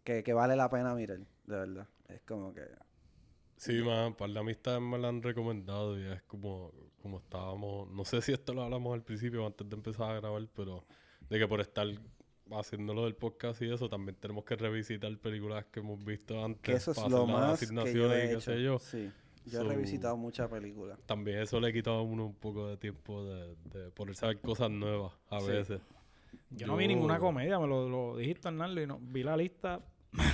Que, 0.03 0.23
que 0.23 0.33
vale 0.33 0.55
la 0.55 0.69
pena 0.69 0.95
mirar, 0.95 1.19
de 1.19 1.55
verdad. 1.55 1.87
Es 2.07 2.21
como 2.23 2.53
que. 2.53 2.63
Sí, 3.57 3.81
man, 3.83 4.15
para 4.15 4.31
la 4.33 4.39
amistad 4.39 4.79
me 4.79 4.97
la 4.97 5.09
han 5.09 5.21
recomendado 5.21 5.99
y 5.99 6.05
es 6.05 6.21
como, 6.23 6.71
como 6.99 7.17
estábamos, 7.19 7.89
no 7.91 8.05
sé 8.05 8.21
si 8.21 8.31
esto 8.31 8.53
lo 8.53 8.63
hablamos 8.63 8.93
al 8.93 9.03
principio 9.03 9.45
antes 9.45 9.67
de 9.69 9.75
empezar 9.75 10.11
a 10.11 10.19
grabar, 10.19 10.47
pero 10.55 10.85
de 11.29 11.39
que 11.39 11.47
por 11.47 11.61
estar 11.61 11.87
haciéndolo 12.51 13.03
del 13.05 13.15
podcast 13.15 13.61
y 13.61 13.71
eso, 13.71 13.89
también 13.89 14.15
tenemos 14.19 14.43
que 14.43 14.55
revisitar 14.55 15.15
películas 15.19 15.65
que 15.65 15.79
hemos 15.81 16.03
visto 16.03 16.43
antes 16.43 16.61
Que 16.61 16.73
eso 16.73 16.91
es 16.91 16.97
para 16.97 17.09
lo 17.09 17.17
hacer 17.23 17.29
las 17.29 17.39
más 17.49 17.59
que 17.59 17.65
yo 17.65 17.81
asignaciones 17.81 18.17
he 18.17 18.23
y 18.23 18.27
qué 18.27 18.31
hecho. 18.33 18.41
sé 18.41 18.63
yo. 18.63 18.79
Sí. 18.79 19.11
Yo 19.45 19.59
So- 19.59 19.65
he 19.65 19.69
revisitado 19.75 20.17
muchas 20.17 20.49
películas. 20.49 20.99
También 21.05 21.39
eso 21.39 21.59
le 21.59 21.71
quita 21.71 21.91
a 21.91 22.01
uno 22.01 22.25
un 22.27 22.35
poco 22.35 22.67
de 22.67 22.77
tiempo 22.77 23.23
de, 23.23 23.55
de 23.73 23.91
ponerse 23.91 24.25
a 24.25 24.29
ver 24.29 24.41
cosas 24.41 24.69
nuevas 24.69 25.13
a 25.29 25.39
Sí. 25.41 25.47
veces. 25.47 25.81
Yo 26.51 26.67
no 26.67 26.75
vi 26.77 26.87
ninguna 26.87 27.19
comedia, 27.19 27.59
me 27.59 27.67
lo, 27.67 27.87
lo 27.89 28.17
dijiste, 28.17 28.47
Arnaldo, 28.47 28.81
y 28.81 28.87
no, 28.87 28.99
vi 29.01 29.23
la 29.23 29.37
lista. 29.37 29.79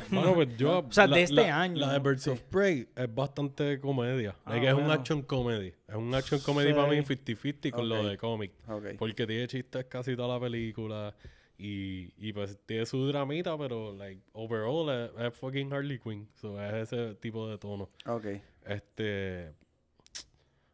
Bueno, 0.09 0.33
pues 0.35 0.55
yo... 0.57 0.79
O 0.79 0.91
sea, 0.91 1.05
la- 1.07 1.17
de 1.17 1.23
este 1.23 1.35
la- 1.35 1.61
año, 1.61 1.79
La 1.81 1.91
de 1.93 1.97
¿no? 1.99 2.03
Birds 2.03 2.23
Sí. 2.23 2.29
of 2.29 2.41
Prey 2.43 2.87
es 2.95 3.13
bastante 3.13 3.79
comedia. 3.79 4.35
Ah, 4.45 4.55
es 4.55 4.61
que 4.61 4.67
es 4.69 4.73
un 4.73 4.89
action 4.89 5.21
comedy. 5.21 5.73
Es 5.87 5.95
un 5.95 6.13
action 6.15 6.39
comedy 6.39 6.73
para 6.73 6.87
mí 6.87 6.95
Sí. 6.97 7.15
50-50 7.15 7.71
con 7.71 7.89
lo 7.89 8.03
de 8.07 8.17
cómic. 8.17 8.51
Porque 8.97 9.27
tiene 9.27 9.47
chistes 9.47 9.85
casi 9.85 10.15
toda 10.15 10.35
la 10.35 10.39
película. 10.39 11.13
Y, 11.57 12.11
y 12.17 12.33
pues 12.33 12.57
tiene 12.65 12.85
su 12.85 13.07
dramita, 13.07 13.57
pero 13.57 13.93
like 13.95 14.21
overall 14.33 14.89
es, 14.89 15.11
es 15.25 15.33
fucking 15.33 15.71
Harley 15.71 15.99
Quinn. 15.99 16.27
So 16.35 16.61
es 16.61 16.91
ese 16.91 17.15
tipo 17.15 17.47
de 17.49 17.57
tono. 17.57 17.89
Ok. 18.05 18.25
Este. 18.65 19.53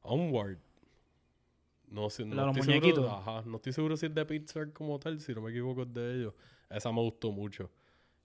Onward. 0.02 0.58
No 1.88 2.10
sé, 2.10 2.24
no 2.26 2.46
los 2.48 2.58
estoy 2.58 2.80
seguro. 2.82 3.12
Ajá, 3.12 3.44
no 3.46 3.58
estoy 3.58 3.74
seguro 3.74 3.98
si 3.98 4.06
es 4.06 4.16
de 4.16 4.26
Pixar 4.26 4.72
como 4.72 4.98
tal, 4.98 5.20
si 5.20 5.34
no 5.34 5.42
me 5.42 5.52
equivoco 5.52 5.84
es 5.84 5.94
de 5.94 6.16
ellos. 6.16 6.34
Esa 6.70 6.92
me 6.92 7.02
gustó 7.02 7.32
mucho. 7.32 7.70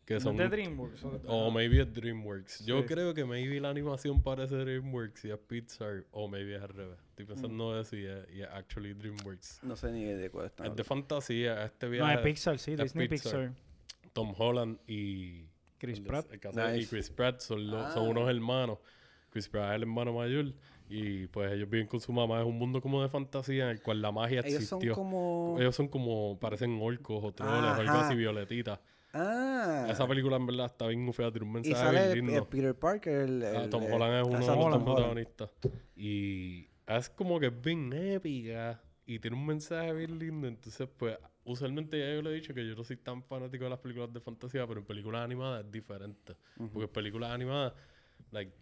Que 0.07 0.15
¿No 0.15 0.19
es 0.19 0.23
son 0.23 0.37
de 0.37 0.49
DreamWorks? 0.49 1.05
o 1.05 1.11
de- 1.19 1.21
o 1.27 1.51
maybe 1.51 1.81
es 1.83 1.93
DreamWorks. 1.93 2.65
Yo 2.65 2.79
Sí. 2.81 2.87
creo 2.87 3.13
que 3.13 3.25
maybe 3.25 3.61
la 3.61 3.71
animación 3.71 4.23
parece 4.23 4.55
DreamWorks 4.55 5.25
y 5.25 5.31
es 5.33 5.39
Pixar. 5.39 6.05
O 6.13 6.29
maybe 6.29 6.55
es 6.55 6.63
al 6.63 6.69
revés. 6.69 6.99
Estoy 7.11 7.27
pensando 7.27 7.79
eso 7.81 7.97
y 7.97 8.07
es, 8.07 8.19
y 8.33 8.41
es 8.43 8.49
actually 8.53 8.95
DreamWorks. 8.95 9.61
No 9.65 9.75
sé 9.77 9.91
ni 9.91 10.05
de 10.05 10.31
cuál 10.31 10.47
está. 10.47 10.65
Es 10.65 10.77
de 10.77 10.85
fantasía. 10.85 11.65
Este 11.65 11.87
No, 11.87 11.93
viaje. 11.93 12.15
es 12.15 12.21
Pixar, 12.21 12.59
sí, 12.61 12.73
es 12.73 12.79
Disney 12.81 13.09
Pixar. 13.09 13.49
Pixar. 13.51 14.13
Tom 14.13 14.33
Holland 14.39 14.79
y. 14.87 15.45
Chris 15.79 16.01
Pratt. 16.01 16.33
el 16.33 16.41
que 16.41 16.49
hace- 16.49 16.61
Y 16.61 16.79
Nice. 16.79 16.89
Chris 16.89 17.11
Pratt 17.11 17.41
son, 17.41 17.69
los- 17.71 17.85
Ah. 17.87 17.91
son 17.93 18.09
unos 18.09 18.31
hermanos. 18.31 18.79
Chris 19.31 19.49
Pratt 19.49 19.71
es 19.71 19.77
el 19.77 19.83
hermano 19.83 20.13
mayor. 20.15 20.55
Y 20.89 21.27
pues 21.27 21.53
ellos 21.53 21.69
viven 21.69 21.89
con 21.89 22.01
su 22.01 22.13
mamá. 22.13 22.41
Es 22.41 22.47
un 22.47 22.57
mundo 22.57 22.81
como 22.81 23.03
de 23.03 23.09
fantasía 23.09 23.65
en 23.65 23.71
el 23.71 23.83
cual 23.83 24.01
la 24.01 24.13
magia 24.13 24.39
Ellos 24.41 24.65
son 24.65 24.79
existió. 24.79 24.95
como. 24.95 25.57
Ellos 25.59 25.75
son 25.75 25.89
como. 25.89 26.39
Parecen 26.41 26.79
orcos 26.81 27.25
o 27.25 27.33
troles 27.33 27.73
o 27.73 27.75
algo 27.81 27.93
así, 27.99 28.15
violetitas. 28.15 28.79
Ah. 29.19 29.87
Esa 29.91 30.07
película 30.07 30.37
en 30.37 30.47
verdad 30.47 30.67
está 30.67 30.87
bien 30.87 31.13
fea. 31.13 31.31
Tiene 31.31 31.45
un 31.47 31.51
y 31.51 31.55
mensaje 31.55 31.77
sale 31.77 32.13
bien 32.15 32.27
lindo. 32.27 32.43
el 32.43 32.49
Peter 32.49 32.75
Parker. 32.75 33.13
El, 33.21 33.43
Ah, 33.45 33.69
Tom 33.71 33.83
el- 33.85 33.93
Holland 33.93 34.15
es 34.15 34.27
uno 34.49 34.65
de 34.65 34.71
los 34.71 34.83
protagonistas. 34.85 35.51
Y 35.95 36.69
es 36.87 37.09
como 37.11 37.41
que 37.41 37.47
es 37.47 37.61
bien 37.61 37.93
épica 37.93 38.83
y 39.07 39.19
tiene 39.19 39.37
un 39.37 39.47
mensaje 39.47 39.93
bien 39.93 40.19
lindo. 40.19 40.47
Entonces, 40.49 40.89
pues, 40.97 41.17
usualmente 41.45 41.99
ya 41.99 42.15
yo 42.15 42.23
le 42.23 42.31
he 42.31 42.35
dicho 42.35 42.53
que 42.53 42.67
yo 42.67 42.75
no 42.75 42.85
soy 42.85 42.97
tan 42.97 43.23
fanático 43.23 43.65
de 43.65 43.71
las 43.71 43.79
películas 43.79 44.13
de 44.13 44.21
fantasía, 44.21 44.67
pero 44.67 44.81
en 44.81 44.87
películas 44.87 45.23
animadas 45.23 45.65
es 45.65 45.71
diferente. 45.71 46.35
Porque 46.57 46.83
en 46.85 46.89
películas 46.93 47.31
animadas, 47.31 47.73
like, 48.33 48.53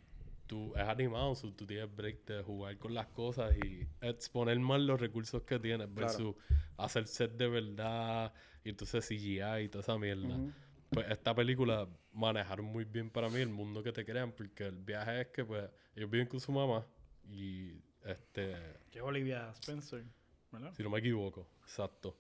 tú 0.47 0.75
es 0.77 0.83
animado, 0.83 1.35
so 1.35 1.53
tú 1.53 1.67
tienes 1.67 1.95
break 1.95 2.25
de 2.27 2.43
jugar 2.43 2.79
con 2.79 2.95
las 2.95 3.07
cosas 3.09 3.55
y 3.57 3.87
exponer 4.01 4.59
más 4.61 4.81
los 4.81 5.01
recursos 5.01 5.43
que 5.43 5.59
tienes 5.59 5.89
Claro. 5.89 6.01
versus 6.01 6.35
hacer 6.77 7.07
set 7.07 7.33
de 7.37 7.49
verdad 7.49 8.33
y 8.65 8.71
entonces 8.71 9.05
CGI 9.07 9.65
y 9.65 9.69
toda 9.69 9.83
esa 9.83 9.99
mierda. 9.99 10.37
Ujú. 10.37 10.53
Pues 10.91 11.11
esta 11.11 11.35
película 11.35 11.89
manejaron 12.13 12.67
muy 12.67 12.85
bien 12.85 13.11
para 13.11 13.29
mí 13.29 13.41
el 13.41 13.49
mundo 13.49 13.83
que 13.83 13.93
te 13.93 14.05
crean, 14.05 14.33
porque 14.33 14.67
el 14.67 14.77
viaje 14.77 15.23
es 15.23 15.27
que 15.29 15.45
pues 15.45 15.69
ellos 15.97 16.09
viven 16.11 16.27
con 16.29 16.39
su 16.41 16.53
mamá 16.53 16.87
y 17.29 17.83
este, 18.05 18.55
Que 18.91 18.99
es 18.99 19.05
Olivia 19.05 19.51
Spencer, 19.61 20.05
¿verdad? 20.53 20.73
si 20.77 20.83
no 20.83 20.91
me 20.91 20.99
equivoco, 21.01 21.49
exacto. 21.63 22.17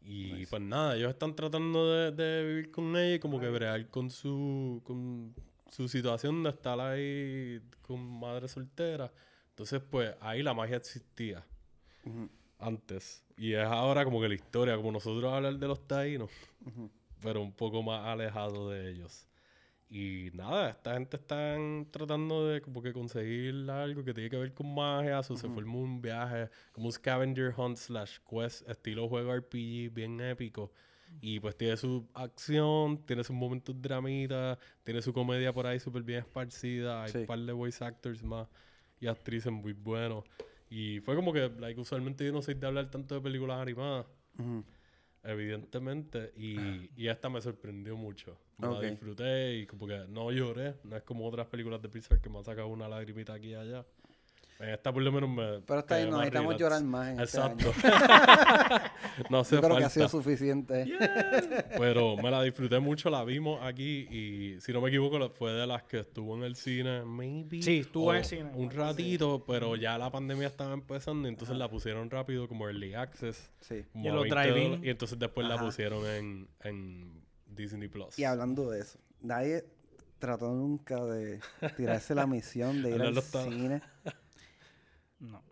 Y 0.00 0.32
Nice. 0.32 0.50
pues 0.50 0.62
nada, 0.62 0.96
ellos 0.96 1.10
están 1.10 1.34
tratando 1.34 1.90
de, 1.92 2.12
de 2.12 2.46
vivir 2.46 2.70
con 2.70 2.96
ella 2.96 3.14
y 3.14 3.18
como 3.18 3.40
que 3.40 3.48
bregar 3.48 3.88
con 3.88 4.10
su, 4.10 4.80
con 4.84 5.34
su 5.74 5.88
situación 5.88 6.42
de 6.44 6.50
estar 6.50 6.78
ahí 6.80 7.60
con 7.82 8.00
madre 8.00 8.46
soltera. 8.48 9.12
Entonces 9.50 9.80
pues 9.90 10.14
ahí 10.20 10.42
la 10.42 10.54
magia 10.54 10.76
existía 10.76 11.44
Ujú, 12.04 12.28
antes. 12.58 13.24
Y 13.36 13.52
es 13.54 13.64
ahora 13.66 14.04
como 14.04 14.20
que 14.20 14.28
la 14.28 14.34
historia, 14.34 14.76
como 14.76 14.92
nosotros 14.92 15.32
hablar 15.32 15.56
de 15.58 15.66
los 15.68 15.86
taínos, 15.86 16.30
pero 17.20 17.42
un 17.42 17.52
poco 17.52 17.82
más 17.82 18.06
alejado 18.06 18.70
de 18.70 18.90
ellos. 18.90 19.28
Y 19.88 20.30
nada, 20.34 20.70
esta 20.70 20.94
gente 20.94 21.16
están 21.18 21.88
tratando 21.90 22.48
de 22.48 22.60
como 22.62 22.82
que 22.82 22.92
conseguir 22.92 23.70
algo 23.70 24.04
que 24.04 24.14
tiene 24.14 24.30
que 24.30 24.38
ver 24.38 24.54
con 24.54 24.74
magia, 24.74 25.22
so 25.22 25.36
se 25.36 25.48
forma 25.50 25.76
un 25.76 26.02
viaje, 26.02 26.50
como 26.72 26.86
un 26.86 26.92
scavenger 26.92 27.54
hunt 27.56 27.76
slash 27.78 28.18
quest, 28.28 28.68
estilo 28.68 29.08
juego 29.08 29.34
RPG, 29.34 29.92
bien 29.94 30.20
épico. 30.20 30.72
Y 31.20 31.40
pues 31.40 31.56
tiene 31.56 31.76
su 31.76 32.06
acción, 32.14 32.98
tiene 33.06 33.24
sus 33.24 33.34
momentos 33.34 33.80
dramitas, 33.80 34.58
tiene 34.82 35.00
su 35.02 35.12
comedia 35.12 35.52
por 35.52 35.66
ahí 35.66 35.80
súper 35.80 36.02
bien 36.02 36.18
esparcida, 36.20 37.04
hay 37.04 37.12
Sí. 37.12 37.18
un 37.18 37.26
par 37.26 37.38
de 37.38 37.52
voice 37.52 37.84
actors 37.84 38.22
más 38.22 38.46
y 39.00 39.06
actrices 39.06 39.52
muy 39.52 39.72
buenos. 39.72 40.24
Y 40.70 41.00
fue 41.00 41.14
como 41.14 41.32
que, 41.32 41.50
like, 41.58 41.80
usualmente 41.80 42.24
yo 42.24 42.32
no 42.32 42.42
soy 42.42 42.54
de 42.54 42.66
hablar 42.66 42.90
tanto 42.90 43.14
de 43.14 43.20
películas 43.20 43.60
animadas, 43.60 44.06
evidentemente, 45.22 46.32
y, 46.36 46.90
y 46.96 47.08
esta 47.08 47.28
me 47.28 47.40
sorprendió 47.40 47.96
mucho. 47.96 48.36
La 48.58 48.68
disfruté 48.90 49.54
y 49.56 49.66
como 49.66 49.86
que 49.86 50.06
no 50.08 50.30
lloré, 50.30 50.74
no 50.84 50.96
es 50.96 51.02
como 51.02 51.26
otras 51.26 51.46
películas 51.48 51.80
de 51.82 51.88
Pixar 51.88 52.20
que 52.20 52.28
me 52.28 52.38
han 52.38 52.44
sacado 52.44 52.68
una 52.68 52.88
lagrimita 52.88 53.34
aquí 53.34 53.48
y 53.48 53.54
allá. 53.54 53.84
En 54.64 54.70
esta 54.70 54.92
por 54.92 55.02
lo 55.02 55.12
menos 55.12 55.28
me... 55.28 55.60
Pero 55.60 55.80
está 55.80 55.96
bien, 55.96 56.08
quedé 56.08 56.10
no 56.10 56.16
más 56.16 56.24
necesitamos 56.26 56.54
relax. 56.54 56.60
llorar 56.60 56.84
más 56.84 57.08
en 57.08 57.20
este 57.20 57.36
Exacto. 57.36 57.72
año. 57.84 58.90
no 59.30 59.38
hace 59.40 59.56
Yo 59.56 59.62
creo 59.62 59.76
que 59.76 59.84
ha 59.84 59.90
sido 59.90 60.08
falta. 60.08 60.24
suficiente. 60.24 60.84
Pero 61.78 62.16
me 62.16 62.30
la 62.30 62.42
disfruté 62.42 62.78
mucho, 62.80 63.10
la 63.10 63.24
vimos 63.24 63.60
aquí 63.62 64.06
y 64.10 64.60
si 64.60 64.72
no 64.72 64.80
me 64.80 64.88
equivoco 64.88 65.28
fue 65.30 65.52
de 65.52 65.66
las 65.66 65.82
que 65.84 66.00
estuvo 66.00 66.36
en 66.36 66.44
el 66.44 66.56
cine, 66.56 67.04
maybe. 67.04 67.62
Sí, 67.62 67.80
estuvo 67.80 68.12
en 68.12 68.18
el 68.18 68.24
cine. 68.24 68.50
Un 68.54 68.70
ratito, 68.70 69.44
pero 69.46 69.76
ya 69.76 69.98
la 69.98 70.10
pandemia 70.10 70.46
estaba 70.46 70.72
empezando 70.72 71.28
y 71.28 71.30
entonces 71.32 71.56
la 71.56 71.68
pusieron 71.68 72.10
rápido 72.10 72.48
como 72.48 72.66
early 72.66 72.94
access. 72.94 73.50
Sí. 73.60 73.84
como 73.92 74.04
Y 74.04 74.08
en 74.08 74.12
a 74.12 74.16
los 74.16 74.22
20 74.24 74.40
drive-in. 74.40 74.64
dólares, 74.70 74.86
Y 74.86 74.90
entonces 74.90 75.18
después 75.18 75.46
la 75.46 75.58
pusieron 75.58 76.06
en, 76.06 76.48
en 76.62 77.22
Disney 77.46 77.88
Plus. 77.88 78.18
Y 78.18 78.24
hablando 78.24 78.70
de 78.70 78.80
eso, 78.80 78.98
nadie 79.20 79.64
trató 80.18 80.52
nunca 80.52 81.04
de 81.04 81.40
tirarse 81.76 82.14
la 82.14 82.26
misión 82.26 82.82
de 82.82 82.90
ir 82.96 83.02
al 83.02 83.22
cine. 83.22 83.82
No, 85.20 85.42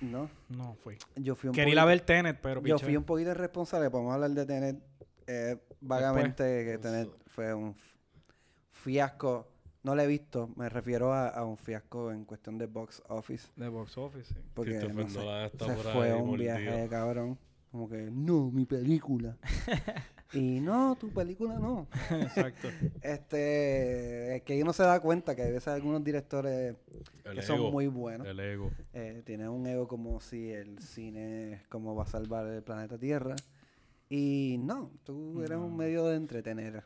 No, 0.00 0.30
no 0.48 0.74
fui. 0.82 0.96
yo 1.16 1.34
fui 1.34 1.48
un 1.48 1.54
Quería 1.54 1.72
ir 1.74 1.78
a 1.78 1.82
poquito- 1.82 1.88
ver 1.88 2.00
Tenet, 2.06 2.40
pero 2.40 2.60
Yo 2.62 2.76
piché. 2.76 2.86
fui 2.86 2.96
un 2.96 3.04
poquito 3.04 3.30
irresponsable, 3.30 3.90
podemos 3.90 4.14
hablar 4.14 4.30
de 4.30 4.46
tener 4.46 4.76
Eh, 5.26 5.56
vagamente 5.80 6.64
que 6.64 6.78
tener 6.78 7.08
fue 7.26 7.54
un 7.54 7.74
fiasco. 8.72 9.46
No 9.82 9.94
lo 9.94 10.02
he 10.02 10.06
visto, 10.06 10.50
me 10.56 10.68
refiero 10.68 11.12
a, 11.12 11.28
a 11.28 11.44
un 11.44 11.56
fiasco 11.56 12.10
en 12.12 12.24
cuestión 12.24 12.58
de 12.58 12.66
box 12.66 13.02
office. 13.08 13.48
De 13.56 13.68
box 13.68 13.96
office, 13.96 14.34
sí. 14.34 14.40
Porque 14.54 14.72
Christopher 14.72 15.04
no 15.04 15.10
sé, 15.10 15.18
Nolan 15.18 15.44
está 15.46 15.66
se 15.66 15.74
por 15.74 15.92
fue 15.92 16.12
ahí 16.12 16.20
un 16.20 16.36
viaje 16.36 16.70
de 16.70 16.88
cabrón. 16.88 17.38
Como 17.70 17.88
que, 17.88 18.10
no, 18.10 18.50
mi 18.50 18.66
película. 18.66 19.36
y 20.32 20.60
no, 20.60 20.96
tu 20.96 21.10
película 21.12 21.58
no. 21.58 21.88
Exacto. 22.10 22.68
Este, 23.02 24.36
es 24.36 24.42
que 24.42 24.62
uno 24.62 24.72
se 24.72 24.82
da 24.84 25.00
cuenta 25.00 25.34
que 25.34 25.42
a 25.42 25.46
veces 25.46 25.68
algunos 25.68 26.02
directores 26.04 26.76
El 27.24 27.34
que 27.34 27.42
son 27.42 27.56
ego, 27.56 27.70
muy 27.72 27.86
buenos 27.88 28.26
El 28.26 28.38
ego. 28.40 28.70
eh, 28.92 29.22
tienen 29.24 29.48
un 29.48 29.66
ego 29.66 29.88
como 29.88 30.20
si 30.20 30.50
el 30.50 30.78
cine 30.80 31.52
es 31.54 31.66
como 31.68 31.94
va 31.94 32.04
a 32.04 32.06
salvar 32.06 32.46
el 32.46 32.62
planeta 32.62 32.96
Tierra. 32.98 33.34
Y 34.08 34.56
no, 34.60 34.90
tú 35.04 35.42
eres 35.42 35.56
un 35.58 35.70
No. 35.70 35.76
medio 35.76 36.04
de 36.06 36.16
entretener. 36.16 36.82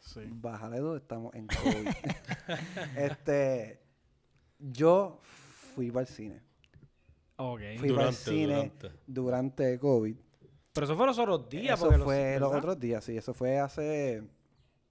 Sí. 0.00 0.20
Bájale 0.28 0.78
dos, 0.78 1.00
estamos 1.00 1.34
en 1.34 1.46
COVID. 1.48 1.88
este, 2.96 3.80
yo 4.58 5.20
fui 5.22 5.90
para 5.90 6.02
el 6.02 6.06
cine. 6.08 6.40
Ok. 7.36 7.60
Fui 7.78 7.92
para 7.92 8.08
el 8.08 8.14
cine 8.14 8.54
durante. 8.54 8.90
durante 9.06 9.78
COVID. 9.78 10.16
Pero 10.76 10.84
eso 10.84 10.96
fue 10.96 11.06
los 11.06 11.18
otros 11.18 11.48
días. 11.48 11.76
eso 11.78 11.88
porque 11.88 12.04
fue 12.04 12.38
los 12.38 12.50
¿verdad? 12.50 12.58
otros 12.58 12.78
días, 12.80 13.02
sí. 13.04 13.16
Eso 13.16 13.34
fue 13.34 13.58
hace 13.58 14.22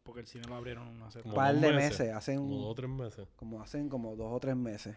Porque 0.03 0.19
el 0.21 0.27
cine 0.27 0.45
lo 0.49 0.55
abrieron 0.55 1.01
hace 1.03 1.21
un 1.23 1.33
par 1.33 1.55
de 1.55 1.71
meses. 1.71 1.99
meses. 1.99 2.13
Hace 2.15 2.35
Como 2.35 2.57
dos 2.57 2.71
o 2.71 2.75
tres 2.75 2.89
meses. 2.89 3.27
como 3.37 3.61
hacen 3.61 3.87
como 3.87 4.15
dos 4.17 4.33
o 4.33 4.39
tres 4.39 4.55
meses. 4.57 4.95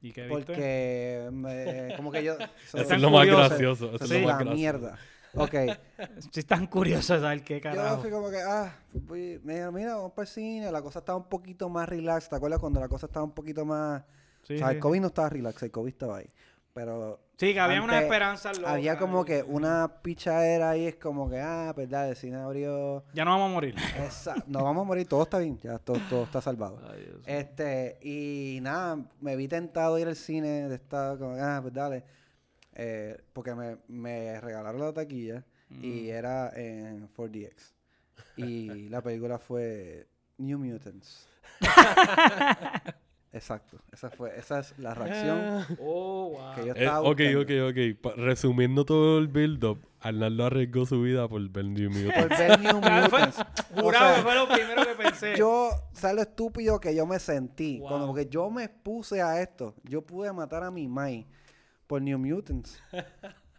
¿Y 0.00 0.10
qué 0.10 0.22
viste? 0.26 0.34
Porque 0.44 1.28
me- 1.32 1.94
como 1.96 2.10
que 2.10 2.24
yo... 2.24 2.34
Eso 2.74 2.78
es 2.94 3.00
lo 3.00 3.10
más 3.10 3.24
gracioso. 3.26 3.94
Eso 3.94 4.04
es 4.04 4.10
lo 4.10 4.18
más 4.18 4.26
la 4.26 4.32
gracioso. 4.34 4.54
mierda. 4.56 4.98
Ok. 5.34 5.54
Estoy 6.18 6.42
tan 6.42 6.66
curioso 6.66 7.14
de 7.14 7.20
saber 7.20 7.44
qué 7.44 7.54
Yo 7.56 7.60
carajo. 7.62 8.02
fui 8.02 8.10
como 8.10 8.28
que, 8.28 8.38
ah, 8.42 8.74
voy- 8.92 9.40
me 9.44 9.52
dijeron, 9.54 9.74
mira, 9.74 9.94
vamos 9.94 10.12
para 10.12 10.24
el 10.24 10.28
cine. 10.28 10.72
La 10.72 10.82
cosa 10.82 10.98
estaba 10.98 11.18
un 11.18 11.28
poquito 11.28 11.68
más 11.68 11.88
relax. 11.88 12.28
¿Te 12.28 12.34
acuerdas 12.36 12.58
cuando 12.58 12.80
la 12.80 12.88
cosa 12.88 13.06
estaba 13.06 13.24
un 13.24 13.32
poquito 13.32 13.64
más... 13.64 14.02
Sí, 14.42 14.54
o 14.54 14.58
sea, 14.58 14.68
sí, 14.70 14.74
el 14.74 14.80
COVID 14.80 15.00
no 15.00 15.06
estaba 15.06 15.28
relax, 15.28 15.62
el 15.62 15.70
COVID 15.70 15.92
estaba 15.92 16.16
ahí. 16.18 16.26
Pero 16.74 17.20
Sí, 17.36 17.52
que 17.52 17.60
había 17.60 17.82
una 17.82 18.00
esperanza. 18.00 18.52
había 18.66 18.96
como 18.96 19.24
que 19.24 19.42
una 19.42 20.00
pichadera 20.02 20.70
ahí. 20.70 20.86
Es 20.86 20.96
como 20.96 21.28
que, 21.28 21.38
ah, 21.40 21.72
verdad, 21.76 22.08
el 22.08 22.16
cine 22.16 22.36
abrió... 22.36 23.04
Ya 23.12 23.24
no 23.24 23.32
vamos 23.32 23.50
a 23.50 23.52
morir. 23.54 23.74
Esa- 24.06 24.36
no 24.46 24.62
vamos 24.64 24.82
a 24.82 24.84
morir, 24.86 25.06
todo 25.08 25.24
está 25.24 25.38
bien. 25.38 25.58
Ya 25.58 25.78
todo, 25.78 25.98
todo 26.08 26.22
está 26.24 26.40
salvado. 26.40 26.80
Ay, 26.90 27.00
Dios 27.00 27.14
mío. 27.16 27.24
Este, 27.26 27.98
y 28.02 28.60
nada, 28.62 28.98
me 29.20 29.36
vi 29.36 29.48
tentado 29.48 29.96
a 29.96 30.00
ir 30.00 30.06
al 30.08 30.16
cine, 30.16 30.68
de 30.68 30.74
estar 30.76 31.18
como, 31.18 31.34
ah, 31.34 31.58
pues 31.60 31.74
dale. 31.74 32.04
Eh, 32.74 33.20
porque 33.34 33.54
me, 33.54 33.76
me 33.88 34.40
regalaron 34.40 34.80
la 34.80 34.92
taquilla 34.92 35.44
y 35.68 36.04
Mm. 36.04 36.08
era 36.10 36.52
en 36.54 37.08
4DX. 37.12 37.74
Y 38.36 38.88
la 38.88 39.02
película 39.02 39.38
fue 39.38 40.06
New 40.38 40.58
Mutants. 40.58 41.28
Exacto, 43.34 43.78
esa 43.90 44.10
fue, 44.10 44.38
esa 44.38 44.58
es 44.60 44.78
la 44.78 44.92
reacción 44.92 45.64
Oh, 45.80 46.32
wow. 46.36 46.54
que 46.54 46.66
yo 46.66 46.74
Eh, 46.74 46.78
estaba 46.80 47.00
ok, 47.00 47.18
buscando. 47.34 47.40
ok, 47.40 48.04
ok. 48.04 48.16
Resumiendo 48.18 48.84
todo 48.84 49.18
el 49.18 49.28
build-up, 49.28 49.78
Arnaldo 50.00 50.44
arriesgó 50.44 50.84
su 50.84 51.00
vida 51.00 51.26
por 51.28 51.48
ver 51.48 51.64
New 51.64 51.90
Por 51.90 52.02
Mutants. 52.02 52.38
ver 52.38 52.60
New 52.60 52.80
Ah, 52.82 53.00
Mutants. 53.04 53.38
O 53.74 53.80
Jurado 53.82 54.14
sea, 54.14 54.22
fue 54.22 54.34
lo 54.34 54.48
primero 54.48 54.84
que 54.86 54.94
pensé. 55.02 55.34
Yo, 55.36 55.70
¿sabes 55.94 56.16
lo 56.16 56.22
estúpido 56.22 56.78
que 56.78 56.94
yo 56.94 57.06
me 57.06 57.18
sentí? 57.18 57.78
Wow. 57.78 57.88
Cuando 57.88 58.06
porque 58.08 58.26
yo 58.28 58.50
me 58.50 58.64
expuse 58.64 59.22
a 59.22 59.40
esto. 59.40 59.74
Yo 59.84 60.02
pude 60.02 60.30
matar 60.34 60.62
a 60.64 60.70
mi 60.70 60.86
Mai 60.86 61.26
por 61.86 62.02
New 62.02 62.18
Mutants. 62.18 62.82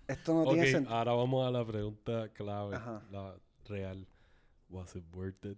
Esto 0.07 0.33
no 0.35 0.43
tiene 0.51 0.67
sentido. 0.69 0.93
ahora 0.95 1.13
vamos 1.13 1.47
a 1.47 1.49
la 1.49 1.65
pregunta 1.65 2.29
clave, 2.33 2.75
Ajá. 2.75 3.01
la 3.09 3.33
real. 3.65 4.05
Was 4.69 4.95
it 4.95 5.03
worth 5.15 5.43
it? 5.45 5.57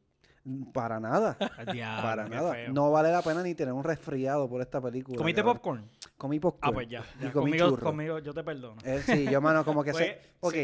Para 0.73 0.99
nada. 0.99 1.37
Diablo, 1.73 2.01
para 2.03 2.29
nada. 2.29 2.53
feo. 2.53 2.71
No 2.73 2.91
vale 2.91 3.11
la 3.11 3.21
pena 3.21 3.41
ni 3.41 3.55
tener 3.55 3.73
un 3.73 3.83
resfriado 3.83 4.47
por 4.47 4.61
esta 4.61 4.79
película. 4.79 5.17
¿Comiste 5.17 5.41
cabrón. 5.41 5.55
popcorn? 5.57 5.89
Comí 6.17 6.39
popcorn. 6.39 6.69
Ah, 6.71 6.73
pues 6.73 6.87
ya. 6.87 7.03
Y 7.19 7.23
ya. 7.23 7.31
comí 7.31 7.51
Conmigo, 7.51 7.69
churro. 7.69 7.83
conmigo, 7.83 8.19
yo 8.19 8.33
te 8.33 8.43
perdono. 8.43 8.79
Eh, 8.83 9.01
sí, 9.05 9.25
yo, 9.29 9.41
mano, 9.41 9.65
como 9.65 9.83
que 9.83 9.91
Pues, 9.93 10.05
sé. 10.05 10.21
Ok, 10.41 10.55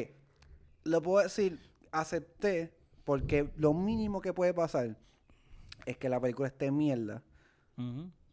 lo 0.83 1.01
puedo 1.01 1.23
decir, 1.23 1.59
acepté, 1.91 2.73
porque 3.03 3.49
lo 3.55 3.73
mínimo 3.73 4.21
que 4.21 4.33
puede 4.33 4.53
pasar 4.53 4.95
es 5.85 5.97
que 5.97 6.09
la 6.09 6.19
película 6.19 6.47
esté 6.47 6.69
mierda, 6.71 7.23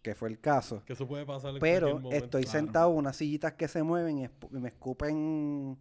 que 0.02 0.14
fue 0.14 0.28
el 0.28 0.38
caso. 0.40 0.82
Que 0.84 0.92
eso 0.92 1.06
puede 1.08 1.24
pasar 1.24 1.52
en 1.54 1.60
Pero 1.60 2.10
estoy 2.12 2.42
Claro. 2.42 2.58
sentado 2.58 2.90
en 2.92 2.98
unas 2.98 3.16
sillitas 3.16 3.54
que 3.54 3.68
se 3.68 3.82
mueven 3.82 4.18
y, 4.18 4.28
me 4.50 4.68
escupen 4.68 5.78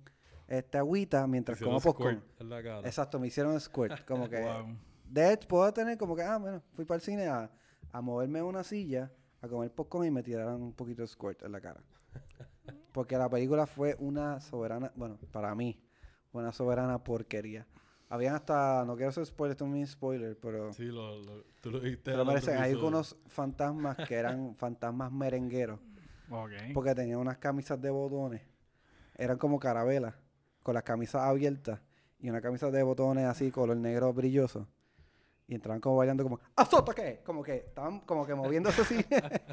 este 0.47 0.77
agüita 0.77 1.27
mientras 1.27 1.59
como 1.59 1.81
popcorn. 1.81 2.19
squirt 2.19 2.41
en 2.41 2.49
la 2.49 2.63
cara. 2.63 2.87
Exacto, 2.87 3.19
me 3.19 3.27
hicieron 3.27 3.59
squirt. 3.59 4.05
Como 4.05 4.29
que. 4.29 4.39
Wow. 4.41 4.77
De 5.09 5.33
hecho, 5.33 5.47
puedo 5.47 5.71
tener 5.73 5.97
como 5.97 6.15
que, 6.15 6.21
ah, 6.23 6.37
bueno, 6.37 6.61
fui 6.73 6.85
para 6.85 6.95
el 6.97 7.01
cine 7.01 7.27
a, 7.27 7.49
a 7.91 8.01
moverme 8.01 8.39
en 8.39 8.45
una 8.45 8.63
silla, 8.63 9.11
a 9.41 9.47
comer 9.47 9.71
popcorn 9.73 10.05
y 10.07 10.11
me 10.11 10.23
tiraron 10.23 10.61
un 10.61 10.73
poquito 10.73 11.01
de 11.01 11.07
squirt 11.07 11.43
en 11.43 11.51
la 11.51 11.61
cara. 11.61 11.81
Porque 12.91 13.17
la 13.17 13.29
película 13.29 13.65
fue 13.67 13.95
una 13.99 14.39
soberana, 14.41 14.91
bueno, 14.95 15.17
para 15.31 15.53
mí, 15.55 15.79
fue 16.31 16.41
una 16.41 16.51
soberana 16.51 17.03
porquería. 17.03 17.65
Habían 18.09 18.35
hasta, 18.35 18.83
no 18.85 18.95
quiero 18.95 19.09
hacer 19.09 19.25
spoiler, 19.25 19.51
esto 19.51 19.65
es 19.65 19.71
un 19.71 19.85
spoiler, 19.87 20.37
pero, 20.39 20.71
Sí, 20.73 20.85
lo, 20.85 21.19
lo- 21.21 21.43
tú 21.61 21.71
lo 21.71 21.79
dijiste. 21.79 22.03
pero 22.11 22.21
en 22.23 22.27
otro 22.29 22.33
parece, 22.33 22.51
hay 22.55 22.71
algunos 22.71 23.17
fantasmas 23.27 23.97
que 24.07 24.15
eran 24.15 24.55
fantasmas 24.55 25.11
merengueros, 25.11 25.79
porque 26.73 26.95
tenían 26.95 27.19
unas 27.19 27.37
camisas 27.37 27.81
de 27.81 27.89
botones, 27.89 28.41
eran 29.15 29.37
como 29.37 29.59
carabelas, 29.59 30.15
con 30.63 30.73
las 30.73 30.83
camisas 30.83 31.21
abiertas 31.21 31.81
y 32.19 32.29
una 32.29 32.41
camisa 32.41 32.71
de 32.71 32.81
botones 32.83 33.25
así, 33.25 33.51
color 33.51 33.77
negro 33.77 34.13
brilloso. 34.13 34.67
Y 35.47 35.55
entraban 35.55 35.79
como 35.79 35.95
bailando 35.95 36.23
como, 36.23 36.39
¡Azota 36.55 36.93
qué! 36.93 37.21
Como 37.25 37.41
que 37.41 37.55
estaban 37.55 38.01
como 38.01 38.25
que 38.25 38.35
moviéndose 38.35 38.81
así. 38.81 38.95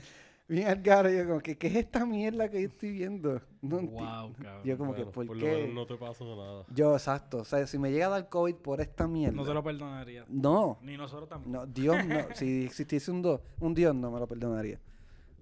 Bien 0.48 0.68
al 0.68 0.82
garo. 0.82 1.10
y 1.10 1.16
Yo 1.16 1.26
como 1.26 1.40
que, 1.40 1.56
¿qué 1.56 1.68
es 1.68 1.76
esta 1.76 2.04
mierda 2.04 2.50
que 2.50 2.60
yo 2.60 2.68
estoy 2.68 2.90
viendo? 2.92 3.40
No 3.62 3.78
Wow, 3.80 4.32
cabrón. 4.34 4.62
Yo 4.64 4.76
como 4.76 4.94
que, 4.94 5.04
¿por 5.06 5.26
por 5.26 5.38
qué? 5.38 5.50
lo 5.52 5.58
menos 5.58 5.74
no 5.74 5.86
te 5.86 5.96
pasó 5.96 6.36
nada. 6.36 6.64
Yo, 6.74 6.92
exacto. 6.94 7.38
O 7.38 7.44
sea, 7.44 7.66
si 7.66 7.78
me 7.78 7.90
llega 7.90 8.06
a 8.06 8.10
dar 8.10 8.28
COVID 8.28 8.56
por 8.56 8.80
esta 8.82 9.06
mierda. 9.08 9.34
No 9.36 9.44
se 9.46 9.54
lo 9.54 9.62
perdonaría. 9.62 10.26
No. 10.28 10.78
Ni 10.82 10.96
nosotros 10.98 11.28
tampoco. 11.30 11.50
No, 11.50 11.66
Dios 11.66 12.04
no. 12.06 12.16
si 12.34 12.64
existiese 12.66 13.10
un, 13.10 13.22
do- 13.22 13.42
un 13.60 13.72
Dios, 13.74 13.94
no 13.94 14.10
me 14.10 14.18
lo 14.18 14.26
perdonaría. 14.26 14.78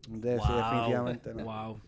De 0.09 0.37
eso, 0.37 0.57
definitivamente 0.57 1.35
no. 1.35 1.45
Wow. 1.45 1.81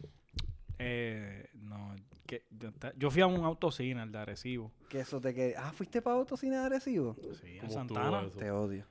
Eh, 0.78 1.50
no, 1.54 1.94
que, 2.40 2.92
yo, 2.96 3.10
fui 3.10 3.22
a 3.22 3.26
un 3.26 3.44
autocine, 3.44 4.00
al 4.00 4.10
de 4.10 4.18
Arecibo. 4.18 4.72
Que 4.88 5.00
eso 5.00 5.20
te 5.20 5.34
que. 5.34 5.54
Ah, 5.56 5.72
¿fuiste 5.72 6.02
para 6.02 6.16
autocine 6.16 6.56
agresivo? 6.56 7.16
Sí, 7.40 7.56
en 7.56 7.60
¿Cómo 7.60 7.72
Santana. 7.72 8.28
Te 8.30 8.50
odio. 8.50 8.86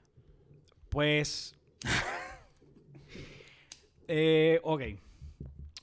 Pues. 0.90 1.56
eh, 4.08 4.60
ok. 4.64 4.82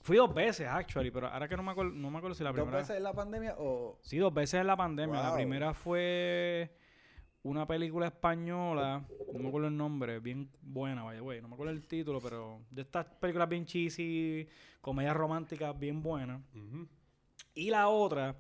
Fui 0.02 0.16
dos 0.16 0.32
veces, 0.32 0.66
actually, 0.66 1.10
pero 1.10 1.28
ahora 1.28 1.46
que 1.46 1.56
no 1.56 1.62
me 1.62 1.72
acuerdo, 1.72 1.92
no 1.92 2.10
me 2.10 2.18
acuerdo 2.18 2.34
si 2.34 2.42
la 2.42 2.50
¿Dos 2.50 2.60
primera. 2.60 2.78
veces 2.78 2.96
en 2.96 3.02
la 3.02 3.12
pandemia 3.12 3.54
o.? 3.58 3.98
Sí, 4.02 4.16
dos 4.16 4.32
veces 4.32 4.60
en 4.60 4.66
la 4.66 4.76
pandemia. 4.76 5.20
La 5.20 5.34
primera 5.34 5.74
fue 5.74 6.74
una 7.42 7.66
película 7.66 8.06
española, 8.06 9.06
no 9.32 9.42
me 9.42 9.48
acuerdo 9.48 9.68
el 9.68 9.76
nombre, 9.76 10.20
bien 10.20 10.50
buena, 10.60 11.04
vaya, 11.04 11.20
güey, 11.20 11.40
no 11.40 11.48
me 11.48 11.54
acuerdo 11.54 11.72
el 11.72 11.86
título, 11.86 12.20
pero 12.20 12.60
de 12.70 12.82
estas 12.82 13.06
películas 13.06 13.48
bien 13.48 13.64
cheesy, 13.64 14.46
comedias 14.80 15.16
románticas 15.16 15.78
bien 15.78 16.02
buenas. 16.02 16.40
Ujú. 16.54 16.86
Y 17.54 17.70
la 17.70 17.88
otra 17.88 18.36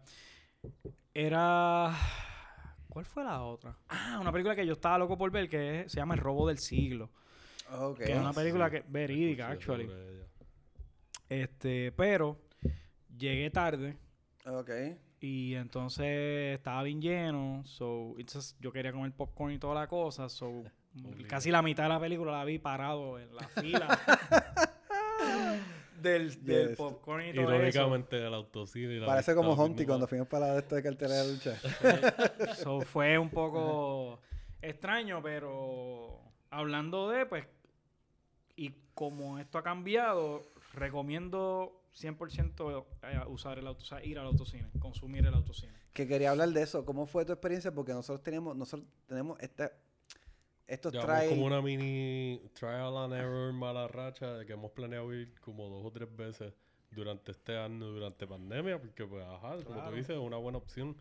era. 1.14 1.94
¿Cuál 2.88 3.04
fue 3.04 3.22
la 3.24 3.42
otra? 3.42 3.76
Ah, 3.88 4.18
una 4.20 4.32
película 4.32 4.56
que 4.56 4.66
yo 4.66 4.72
estaba 4.72 4.98
loco 4.98 5.16
por 5.16 5.30
ver 5.30 5.48
que 5.48 5.82
es- 5.82 5.92
se 5.92 5.98
llama 5.98 6.14
El 6.14 6.20
robo 6.20 6.48
del 6.48 6.58
siglo. 6.58 7.10
Ok. 7.72 7.98
Que 7.98 8.12
es 8.12 8.18
una 8.18 8.32
película 8.32 8.66
sí. 8.68 8.76
que 8.76 8.84
verídica, 8.88 9.48
actually. 9.50 9.88
Este, 11.28 11.92
pero 11.92 12.36
llegué 13.16 13.50
tarde 13.50 13.96
Ok. 14.44 14.70
y 15.20 15.54
entonces 15.54 16.56
estaba 16.56 16.82
bien 16.82 17.00
lleno, 17.00 17.62
so 17.64 18.14
entonces 18.18 18.56
yo 18.58 18.72
quería 18.72 18.90
comer 18.92 19.12
popcorn 19.12 19.52
y 19.52 19.58
toda 19.60 19.74
la 19.76 19.86
cosa, 19.86 20.28
so 20.28 20.64
casi 21.28 21.52
la 21.52 21.62
mitad 21.62 21.84
de 21.84 21.88
la 21.90 22.00
película 22.00 22.32
la 22.32 22.44
vi 22.44 22.58
parado 22.58 23.20
en 23.20 23.32
la 23.36 23.46
fila 23.48 23.86
del, 26.00 26.44
del 26.44 26.68
Yes. 26.68 26.76
popcorn 26.76 27.26
y 27.28 27.32
todo 27.32 27.44
eso. 27.44 27.54
Irónicamente, 27.56 28.26
el 28.26 28.34
autocine. 28.34 28.94
y 28.94 29.00
la 29.00 29.06
Parece 29.06 29.34
como 29.34 29.56
viendo 29.56 29.84
cuando 29.86 30.06
fuimos 30.06 30.28
para 30.28 30.48
la 30.48 30.52
de 30.54 30.60
esto 30.60 30.74
de 30.74 30.82
cartera 30.82 31.14
de 31.22 31.32
lucha. 31.32 31.58
So, 32.62 32.80
fue 32.82 33.18
un 33.18 33.30
poco 33.30 34.20
extraño, 34.62 35.22
pero 35.22 36.20
hablando 36.50 37.08
de, 37.10 37.26
pues, 37.26 37.46
y 38.56 38.74
como 38.94 39.38
esto 39.38 39.58
ha 39.58 39.62
cambiado, 39.62 40.42
recomiendo 40.74 41.80
100% 41.98 42.84
eh, 43.02 43.18
usar 43.28 43.58
el 43.58 43.66
auto, 43.66 43.82
o 43.82 43.86
sea, 43.86 44.04
ir 44.04 44.18
al 44.18 44.26
autocine, 44.26 44.68
consumir 44.78 45.26
el 45.26 45.34
autocine. 45.34 45.72
que 45.92 46.06
quería 46.06 46.30
hablar 46.30 46.50
de 46.50 46.62
eso. 46.62 46.84
¿Cómo 46.84 47.06
fue 47.06 47.24
tu 47.24 47.32
experiencia? 47.32 47.72
Porque 47.72 47.92
nosotros 47.92 48.22
tenemos, 48.22 48.56
nosotros 48.56 48.88
tenemos 49.06 49.40
este, 49.40 49.70
estos 50.70 50.92
trae, 50.92 51.28
como 51.28 51.44
una 51.44 51.60
mini 51.60 52.40
trial 52.54 52.96
and 52.98 53.14
error 53.14 53.52
mala 53.52 53.88
racha 53.88 54.34
de 54.34 54.46
que 54.46 54.52
hemos 54.52 54.70
planeado 54.72 55.12
ir 55.14 55.34
como 55.40 55.68
dos 55.68 55.84
o 55.84 55.90
tres 55.90 56.08
veces 56.16 56.54
durante 56.90 57.32
este 57.32 57.56
año, 57.56 57.86
durante 57.86 58.26
pandemia, 58.26 58.78
porque 58.80 59.06
pues 59.06 59.24
ajá, 59.24 59.56
como 59.64 59.76
Claro. 59.76 59.90
tú 59.90 59.96
dices, 59.96 60.10
es 60.16 60.18
una 60.22 60.36
buena 60.36 60.58
opción. 60.58 60.96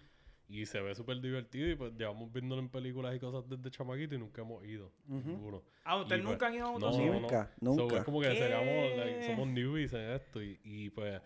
Y 0.51 0.65
se 0.65 0.81
ve 0.81 0.95
súper 0.95 1.21
divertido 1.21 1.69
y 1.69 1.75
pues 1.75 1.93
llevamos 1.93 2.31
viéndolo 2.33 2.59
en 2.59 2.69
películas 2.69 3.15
y 3.15 3.19
cosas 3.19 3.47
desde 3.47 3.69
chamaquito 3.69 4.15
y 4.15 4.17
nunca 4.17 4.41
hemos 4.41 4.65
ido. 4.65 4.91
Ninguno. 5.05 5.61
Ah, 5.83 5.97
¿ustedes 5.97 6.23
pues, 6.23 6.31
nunca 6.31 6.47
han 6.47 6.55
ido 6.55 6.65
a 6.65 6.69
un 6.71 6.81
no, 6.81 6.91
Nunca, 6.91 7.51
no. 7.61 7.73
So, 7.75 7.81
nunca. 7.81 7.97
es 7.99 8.03
como 8.03 8.19
que 8.19 8.35
seríamos, 8.35 8.97
like, 8.97 9.23
somos 9.27 9.47
newbies 9.47 9.93
en 9.93 10.09
esto 10.09 10.41
y, 10.41 10.59
y 10.63 10.89
pues 10.89 11.21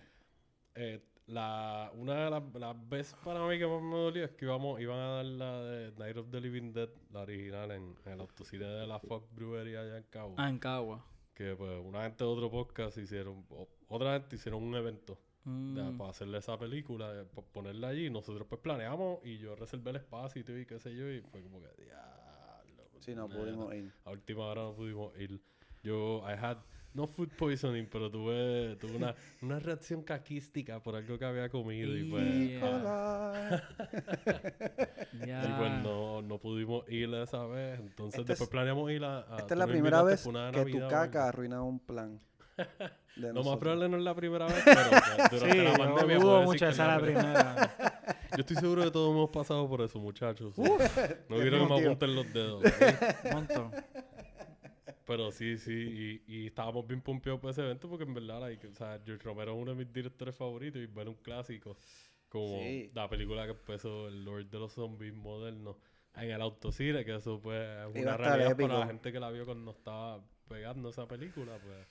eh, 0.76 1.02
la, 1.28 1.92
una 1.96 2.26
de 2.26 2.30
las, 2.30 2.44
las 2.56 2.90
veces 2.90 3.16
para 3.24 3.46
mí 3.48 3.58
que 3.58 3.66
más 3.68 3.82
me 3.82 3.96
dolió 3.98 4.26
es 4.26 4.32
que 4.32 4.46
íbamos, 4.46 4.80
iban 4.82 5.00
a 5.00 5.08
dar 5.16 5.26
la 5.26 5.62
de 5.64 5.92
Night 5.98 6.18
of 6.18 6.30
the 6.30 6.42
Living 6.42 6.74
Dead, 6.74 6.90
la 7.12 7.22
original, 7.22 7.72
en, 7.72 7.96
en 8.06 8.12
el 8.14 8.20
autocine 8.20 8.66
de 8.66 8.88
la 8.88 9.00
Fox 9.00 9.26
Brewery 9.34 9.76
allá 9.76 9.98
en 9.98 10.04
Cabo. 10.10 10.36
Ah, 10.38 10.50
en 10.50 10.60
Cagua. 10.60 11.06
Que 11.34 11.56
pues 11.56 11.80
una 11.84 12.04
gente 12.04 12.24
de 12.24 12.30
otro 12.30 12.52
podcast 12.52 12.98
hicieron, 12.98 13.46
o- 13.50 13.68
otra 13.88 14.14
gente 14.20 14.36
hicieron 14.36 14.64
un 14.64 14.76
evento 14.76 15.18
Mm. 15.46 15.76
de- 15.76 15.98
para 15.98 16.10
hacerle 16.12 16.38
esa 16.38 16.58
película, 16.58 17.12
eh, 17.20 17.26
pa- 17.26 17.42
ponerla 17.42 17.90
allí. 17.90 18.10
Nosotros 18.10 18.48
pues 18.48 18.62
planeamos 18.62 19.20
y 19.26 19.38
yo 19.40 19.56
reservé 19.58 19.90
el 19.90 19.98
espacio 19.98 20.40
y 20.42 20.46
todo 20.46 20.58
y 20.58 20.66
qué 20.66 20.80
sé 20.80 20.96
yo 20.96 21.10
y 21.10 21.20
fue 21.22 21.42
como 21.42 21.60
que, 21.60 21.68
diablo. 21.84 22.86
Sí, 23.00 23.14
no 23.14 23.28
nena". 23.28 23.40
pudimos 23.42 23.74
ir. 23.76 23.92
A 24.06 24.12
última 24.12 24.46
hora 24.46 24.62
no 24.62 24.74
pudimos 24.74 25.18
ir. 25.20 25.42
Yo, 25.84 26.20
I 26.26 26.34
had, 26.42 26.60
no 26.94 27.08
food 27.08 27.30
poisoning, 27.38 27.88
pero 27.92 28.10
tuve, 28.12 28.76
tuve 28.78 28.96
una, 28.98 29.16
una 29.42 29.60
reacción 29.60 30.04
caquística 30.04 30.82
por 30.82 30.96
algo 30.96 31.18
que 31.18 31.26
había 31.26 31.50
comido 31.50 31.96
y 31.98 32.04
pues, 32.10 32.24
Yeah. 35.26 35.44
Y 35.46 35.60
pues 35.60 35.72
no, 35.84 36.22
no 36.22 36.38
pudimos 36.40 36.88
ir 36.90 37.14
esa 37.14 37.46
vez. 37.46 37.80
Entonces 37.80 38.20
Este 38.20 38.32
después 38.34 38.48
es- 38.48 38.50
planeamos 38.50 38.92
ir 38.92 39.04
a... 39.04 39.20
a- 39.20 39.38
Esta 39.38 39.54
es 39.54 39.58
la 39.58 39.68
primera 39.68 40.02
vez 40.04 40.24
que 40.54 40.66
tu 40.72 40.88
caca 40.88 41.28
arruina 41.28 41.62
un 41.62 41.80
plan. 41.80 42.20
de 42.58 42.66
Lo 43.16 43.28
más 43.28 43.34
nosotros. 43.36 43.60
probable 43.60 43.90
no 43.90 43.98
es 43.98 44.04
la 44.04 44.16
primera 44.16 44.46
vez, 44.48 44.62
pero 44.66 44.80
pues, 44.90 45.32
durante 45.32 45.58
Sí, 45.58 45.64
la 45.64 45.74
pandemia 45.78 46.20
mucho 46.20 46.66
que 46.66 46.72
esa 46.72 46.72
es 46.72 46.78
la 46.78 47.00
primera. 47.00 47.98
Yo 48.32 48.38
estoy 48.40 48.56
seguro 48.58 48.84
que 48.84 48.92
todos 48.92 49.12
hemos 49.12 49.30
pasado 49.30 49.68
por 49.70 49.82
eso, 49.82 50.00
muchachos. 50.00 50.58
no 50.58 50.78
quiero 51.38 51.60
que 51.60 51.66
me 51.74 51.82
apunten 51.82 52.16
los 52.16 52.34
dedos. 52.34 52.64
Un 53.26 53.32
montón. 53.34 53.72
Pero 55.06 55.32
sí, 55.32 55.58
sí, 55.58 56.22
y, 56.28 56.34
y 56.34 56.48
estábamos 56.48 56.88
bien 56.88 57.02
pompeados 57.02 57.42
por 57.42 57.50
ese 57.52 57.62
evento 57.62 57.90
porque 57.90 58.06
en 58.06 58.14
verdad, 58.14 58.40
like, 58.42 58.66
o 58.68 58.74
sea, 58.76 59.02
George 59.06 59.24
Romero 59.24 59.54
es 59.54 59.62
uno 59.62 59.72
de 59.72 59.78
mis 59.84 59.92
directores 59.94 60.36
favoritos 60.36 60.82
y 60.82 60.86
ver 60.86 61.10
un 61.10 61.16
clásico 61.16 61.78
como 62.30 62.58
Sí. 62.58 62.90
la 62.94 63.10
película 63.10 63.44
que 63.46 63.52
empezó 63.52 64.08
El 64.08 64.24
Lord 64.24 64.46
de 64.50 64.60
los 64.60 64.72
Zombies 64.74 65.14
moderno 65.14 65.78
en 66.16 66.32
el 66.32 66.42
autocine, 66.42 67.04
que 67.04 67.16
eso 67.16 67.40
pues 67.42 67.62
es 67.94 68.02
una 68.02 68.16
realidad 68.18 68.56
para 68.58 68.80
la 68.80 68.88
gente 68.88 69.12
que 69.12 69.20
la 69.20 69.30
vio 69.30 69.46
cuando 69.46 69.72
estaba 69.72 70.24
pegando 70.48 70.90
esa 70.90 71.08
película, 71.08 71.58
pues 71.62 71.86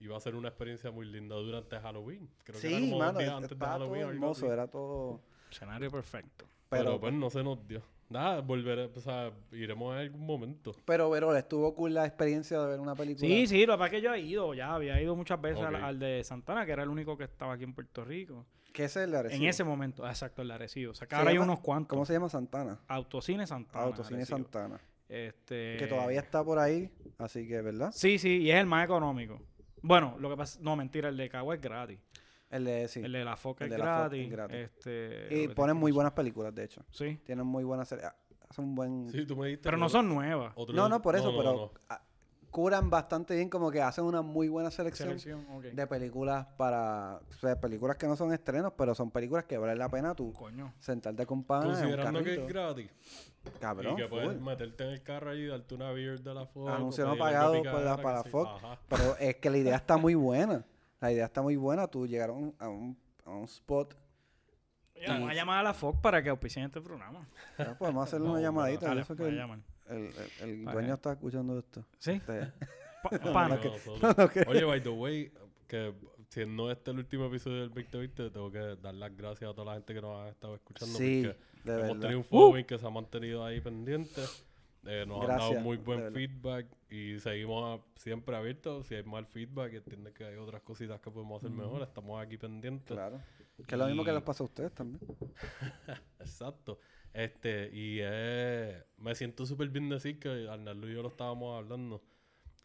iba 0.00 0.16
a 0.16 0.20
ser 0.20 0.34
una 0.34 0.48
experiencia 0.48 0.90
muy 0.90 1.06
linda 1.06 1.36
durante 1.36 1.78
Halloween. 1.78 2.28
Creo 2.44 2.60
que 2.60 2.66
era 2.68 2.78
Sí, 2.78 2.84
como 2.90 2.98
mano, 2.98 3.18
días 3.18 3.30
es- 3.30 3.34
antes 3.36 3.50
de 3.50 3.56
todo 3.56 3.68
Halloween. 3.68 4.02
algo 4.02 4.12
hermoso, 4.14 4.52
era 4.52 4.66
todo... 4.68 5.20
Escenario 5.50 5.90
perfecto. 5.90 6.46
Pero, 6.70 6.84
Pero, 6.84 7.00
pues 7.00 7.12
no 7.12 7.30
se 7.30 7.42
nos 7.44 7.66
dio. 7.68 7.82
Nada, 8.08 8.40
volveré, 8.40 8.84
o 8.94 9.00
sea, 9.00 9.32
iremos 9.52 9.94
en 9.94 10.00
algún 10.00 10.26
momento. 10.26 10.74
pero, 10.84 11.10
pero 11.10 11.34
estuvo 11.36 11.74
cool 11.74 11.94
la 11.94 12.06
experiencia 12.06 12.60
de 12.60 12.66
ver 12.66 12.80
una 12.80 12.94
película. 12.94 13.26
Sí, 13.26 13.46
sí, 13.46 13.66
lo 13.66 13.74
que 13.74 13.78
pasa 13.78 13.86
es 13.86 13.90
que 13.92 14.00
yo 14.02 14.14
he 14.14 14.20
ido, 14.20 14.54
ya 14.54 14.74
había 14.74 15.00
ido 15.00 15.16
muchas 15.16 15.40
veces 15.40 15.64
al, 15.64 15.98
de 15.98 16.22
Santana, 16.24 16.66
que 16.66 16.72
era 16.72 16.82
el 16.82 16.88
único 16.88 17.16
que 17.16 17.24
estaba 17.24 17.54
aquí 17.54 17.64
en 17.64 17.74
Puerto 17.74 18.04
Rico. 18.04 18.46
¿Qué 18.72 18.84
es 18.84 18.96
el 18.96 19.12
de 19.12 19.18
Arecibo? 19.18 19.42
En 19.42 19.48
ese 19.48 19.64
momento, 19.64 20.04
ah, 20.04 20.10
exacto, 20.10 20.42
el 20.42 20.48
de 20.48 20.54
Arecibo. 20.54 20.92
O 20.92 20.94
sea, 20.94 21.06
que 21.06 21.14
ahora 21.14 21.30
hay 21.30 21.38
unos 21.38 21.60
cuantos. 21.60 21.90
¿Cómo 21.90 22.04
se 22.04 22.12
llama 22.12 22.28
Santana? 22.28 22.80
Autocine 22.88 23.46
Santana. 23.46 23.84
Autocine 23.84 24.16
Arecibo. 24.18 24.38
Santana. 24.38 24.80
Este... 25.08 25.76
Que 25.78 25.86
todavía 25.86 26.20
está 26.20 26.44
por 26.44 26.58
ahí, 26.58 26.90
así 27.18 27.46
que, 27.46 27.60
¿verdad? 27.62 27.92
Sí, 27.92 28.18
sí, 28.18 28.38
y 28.38 28.50
es 28.50 28.56
el 28.56 28.66
más 28.66 28.84
económico. 28.84 29.40
Bueno, 29.80 30.16
lo 30.18 30.30
que 30.30 30.36
pasa... 30.36 30.58
No, 30.62 30.76
mentira, 30.76 31.08
el 31.08 31.16
de 31.16 31.28
Cagua 31.28 31.54
es 31.54 31.60
gratis. 31.60 31.98
El 32.54 32.64
de, 32.64 32.88
sí. 32.88 33.00
El 33.00 33.12
de 33.12 33.24
la 33.24 33.36
Foca 33.36 33.64
El 33.64 33.72
es 33.72 33.78
de 33.78 33.84
la 33.84 33.84
Foca 33.84 33.98
gratis. 34.00 34.24
es 34.24 34.30
gratis. 34.30 34.56
Este, 34.56 35.28
Y 35.42 35.48
ponen 35.48 35.76
muy 35.76 35.92
buenas 35.92 36.12
películas, 36.12 36.54
de 36.54 36.64
hecho. 36.64 36.82
Sí. 36.90 37.18
Tienen 37.24 37.46
muy 37.46 37.64
buenas 37.64 37.88
series. 37.88 38.06
ah, 38.06 38.16
Hacen 38.48 38.64
un 38.66 38.74
buen... 38.74 39.10
Sí, 39.10 39.26
tú 39.26 39.36
me 39.36 39.46
dijiste. 39.48 39.64
Pero 39.64 39.76
no 39.76 39.88
son 39.88 40.08
nuevas. 40.08 40.52
otro- 40.54 40.74
No, 40.74 40.88
no, 40.88 41.02
por 41.02 41.16
eso, 41.16 41.32
no, 41.32 41.38
pero 41.38 41.52
no. 41.52 41.70
ah, 41.88 42.00
curan 42.50 42.88
bastante 42.88 43.34
bien, 43.34 43.48
como 43.50 43.68
que 43.72 43.82
hacen 43.82 44.04
una 44.04 44.22
muy 44.22 44.46
buena 44.48 44.70
selección, 44.70 45.16
de 45.72 45.86
películas 45.88 46.46
para... 46.56 47.16
O 47.28 47.32
sea, 47.40 47.60
películas 47.60 47.96
que 47.96 48.06
no 48.06 48.14
son 48.14 48.32
estrenos, 48.32 48.72
pero 48.78 48.94
son 48.94 49.10
películas 49.10 49.44
que 49.44 49.58
valen 49.58 49.76
la 49.78 49.88
pena 49.88 50.14
tú 50.14 50.32
Coño. 50.32 50.72
sentarte 50.78 51.26
con 51.26 51.38
en 51.40 51.44
un 51.56 51.62
Considerando 51.64 52.22
que 52.22 52.34
es 52.34 52.46
gratis. 52.46 52.90
Cabrón, 53.60 53.94
y 53.94 53.96
que 54.02 54.06
puedes 54.08 54.28
full. 54.34 54.40
meterte 54.40 54.84
en 54.84 54.90
el 54.90 55.02
carro 55.02 55.30
allí 55.30 55.42
y 55.42 55.46
darte 55.48 55.74
una 55.74 55.90
beer 55.90 56.20
de 56.22 56.32
la 56.32 56.46
foto. 56.46 56.68
Anuncio 56.72 57.04
no 57.06 57.16
pagado 57.18 57.60
por 57.62 57.82
la- 57.82 57.96
para 57.96 58.18
la. 58.18 58.24
Fox. 58.24 58.50
Pero 58.88 59.16
es 59.18 59.34
que 59.36 59.50
la 59.50 59.58
idea 59.58 59.76
está 59.76 59.96
muy 59.96 60.14
buena. 60.14 60.64
La 61.04 61.12
idea 61.12 61.26
está 61.26 61.42
muy 61.42 61.56
buena. 61.56 61.86
Tú 61.86 62.06
llegar 62.06 62.30
a 62.30 62.32
un, 62.32 62.54
a 62.58 62.66
un, 62.68 62.96
a 63.26 63.30
un 63.30 63.44
spot. 63.44 63.94
Ya, 64.98 65.12
vamos 65.12 65.30
a 65.30 65.34
llamar 65.34 65.58
a 65.58 65.62
la 65.62 65.74
Fox 65.74 65.98
para 66.00 66.22
que 66.22 66.30
auspicien 66.30 66.64
este 66.64 66.80
programa. 66.80 67.28
Ya 67.58 67.76
podemos 67.76 68.08
hacerle 68.08 68.26
una 68.30 68.40
Vamos, 68.40 68.42
llamadita. 68.42 68.86
Dale, 68.86 69.04
que 69.04 69.12
el, 69.12 69.38
el- 69.38 70.14
el- 70.40 70.48
el 70.50 70.64
dueño 70.64 70.88
que- 70.88 70.94
está 70.94 71.12
escuchando 71.12 71.58
esto. 71.58 71.84
¿Sí? 71.98 72.12
Este, 72.12 72.52
Pa- 73.34 73.48
no, 73.48 73.56
nosotros. 73.56 74.16
no, 74.16 74.28
que- 74.30 74.44
Oye, 74.48 74.64
by 74.64 74.82
the 74.82 74.88
way, 74.88 75.30
que 75.68 75.92
siendo 76.30 76.70
este 76.70 76.90
el 76.92 76.98
último 77.00 77.26
episodio 77.26 77.60
del 77.60 77.68
2020, 77.68 78.30
tengo 78.30 78.50
que 78.50 78.58
dar 78.80 78.94
las 78.94 79.14
gracias 79.14 79.50
a 79.50 79.52
toda 79.54 79.66
la 79.66 79.74
gente 79.74 79.92
que 79.92 80.00
nos 80.00 80.24
ha 80.24 80.30
estado 80.30 80.54
escuchando. 80.54 80.96
sí, 80.96 81.22
porque 81.26 81.70
de 81.70 81.72
hemos 81.74 81.82
verdad. 81.88 82.00
tenido 82.00 82.18
un 82.20 82.24
Uh. 82.24 82.28
following 82.30 82.64
que 82.64 82.78
se 82.78 82.86
ha 82.86 82.90
mantenido 82.90 83.44
ahí 83.44 83.60
pendiente. 83.60 84.22
Eh, 84.86 85.04
nos 85.06 85.22
han 85.22 85.38
dado 85.38 85.54
muy 85.60 85.76
buen 85.78 86.12
feedback 86.12 86.66
y 86.90 87.18
seguimos 87.18 87.80
a- 87.80 88.00
siempre 88.00 88.36
abiertos. 88.36 88.86
Si 88.86 88.94
hay 88.94 89.02
mal 89.02 89.26
feedback 89.26 89.72
y 89.72 89.76
entiendes 89.76 90.12
que 90.14 90.24
hay 90.24 90.36
otras 90.36 90.62
cositas 90.62 91.00
que 91.00 91.10
podemos 91.10 91.38
hacer 91.42 91.50
mejor, 91.56 91.82
estamos 91.82 92.22
aquí 92.22 92.36
pendientes. 92.36 92.86
Claro. 92.94 93.20
Que 93.66 93.74
es 93.74 93.78
lo 93.78 93.86
mismo 93.86 94.04
que 94.04 94.12
les 94.12 94.22
pasa 94.22 94.42
a 94.42 94.46
ustedes 94.46 94.72
también. 94.72 95.00
Exacto. 96.18 96.78
Este, 97.12 97.70
y 97.72 97.98
eh, 98.02 98.82
me 98.98 99.14
siento 99.14 99.46
súper 99.46 99.68
bien 99.68 99.88
decir 99.88 100.18
que 100.18 100.48
Arnaldo 100.48 100.88
y 100.88 100.94
yo 100.94 101.02
lo 101.02 101.08
estábamos 101.08 101.56
hablando, 101.62 102.02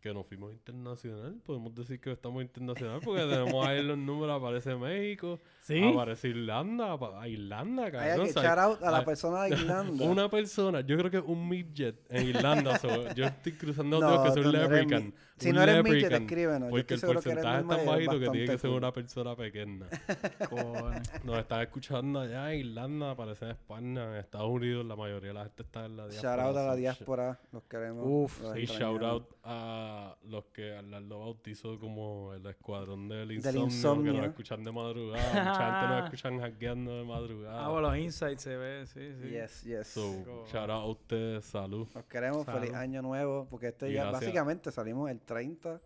que 0.02 0.14
nos 0.14 0.26
fuimos 0.26 0.54
internacional. 0.54 1.36
Podemos 1.46 1.76
decir 1.76 2.00
que 2.00 2.12
estamos 2.12 2.42
internacional 2.42 3.02
porque 3.04 3.22
tenemos 3.22 3.68
ahí 3.68 3.84
los 3.84 3.98
números, 3.98 4.38
aparece 4.42 4.74
México, 4.76 5.40
Sí. 5.62 5.84
aparece 5.84 6.30
Irlanda, 6.30 6.94
a 6.94 7.28
Irlanda, 7.28 7.86
Hay 7.86 7.92
cabrón. 7.92 8.16
que 8.26 8.30
o 8.30 8.34
sea, 8.34 8.42
echar 8.44 8.60
out 8.60 8.82
a 8.82 8.92
la 8.92 8.98
hay- 9.00 9.06
persona 9.06 9.44
de 9.44 9.50
Irlanda. 9.50 10.06
Una 10.06 10.30
persona, 10.30 10.82
yo 10.82 10.98
creo 10.98 11.12
que 11.12 11.20
un 11.20 11.50
midget 11.50 11.98
en 12.10 12.28
Irlanda, 12.30 12.78
so, 12.80 13.14
yo 13.14 13.26
estoy 13.26 13.52
cruzando 13.54 14.00
No, 14.02 14.08
otros 14.22 14.36
que 14.36 14.42
no 14.42 14.50
eres 14.50 14.62
leprechaun. 14.70 15.06
mi- 15.08 15.14
si 15.40 15.50
un 15.50 15.56
no 15.56 15.64
eres 15.64 15.84
midget, 15.84 16.02
leprechaun, 16.02 16.24
escríbenos. 16.24 16.62
Yo 16.62 16.70
Porque 16.70 16.94
estoy 16.94 17.10
el 17.10 17.16
que 17.18 17.22
porcentaje 17.24 17.60
es 17.62 17.68
tan 17.68 17.86
bajito 17.86 18.20
que 18.20 18.30
tiene 18.30 18.46
que 18.48 18.58
ser 18.58 18.70
una 18.70 18.92
persona 18.94 19.36
pequeña. 19.36 19.86
Nos 21.24 21.38
están 21.38 21.62
escuchando 21.62 22.20
allá 22.20 22.54
en 22.54 22.60
Irlanda, 22.60 23.12
aparece 23.12 23.46
en 23.46 23.52
España, 23.52 24.12
en 24.12 24.16
Estados 24.16 24.50
Unidos, 24.50 24.86
la 24.86 24.96
mayoría 24.96 25.30
de 25.30 25.34
la 25.34 25.44
gente 25.46 25.64
está 25.64 25.86
en 25.86 25.98
la 25.98 26.08
diáspora. 26.08 26.36
Shout 26.36 26.48
out 26.48 26.58
a 26.58 26.68
la 26.68 26.76
diáspora. 26.76 27.40
Los 27.52 27.64
queremos. 27.64 28.04
Uf, 28.08 28.42
los 28.42 28.58
Y 28.58 28.66
shout 28.66 29.04
out 29.04 29.30
a 29.44 30.16
los 30.24 30.46
que 30.46 30.76
Arnaldo 30.76 31.20
bautizó 31.20 31.80
como 31.80 32.34
el 32.34 32.46
escuadrón 32.46 33.08
del 33.10 33.32
insomnio, 33.32 33.62
Del 33.62 33.70
que 33.70 33.76
insomnio. 33.76 34.14
nos 34.14 34.26
escuchan 34.28 34.64
de 34.64 34.72
madrugada. 34.72 35.30
Mucha 35.30 35.72
gente 35.82 35.96
nos 35.96 36.04
escuchan 36.06 36.40
hackeando 36.40 36.98
de 36.98 37.04
madrugada. 37.06 37.66
Ah, 37.66 37.70
bueno, 37.70 37.90
los 37.90 37.98
insights 37.98 38.42
se 38.44 38.56
ve, 38.56 38.86
sí, 38.88 39.14
sí. 39.22 39.30
Yes, 39.30 39.64
yes. 39.64 39.88
So, 39.88 40.46
shout 40.52 40.70
out 40.70 40.84
a 40.84 40.86
ustedes, 40.86 41.46
salud. 41.46 41.88
Los 41.94 42.06
queremos. 42.06 42.46
Feliz 42.46 42.70
Salud. 42.72 42.76
año 42.76 43.02
nuevo. 43.02 43.48
Porque 43.50 43.68
este 43.68 43.92
ya, 43.92 44.12
básicamente 44.12 44.72
salimos 44.72 45.10
el 45.10 45.20
30 45.30 45.80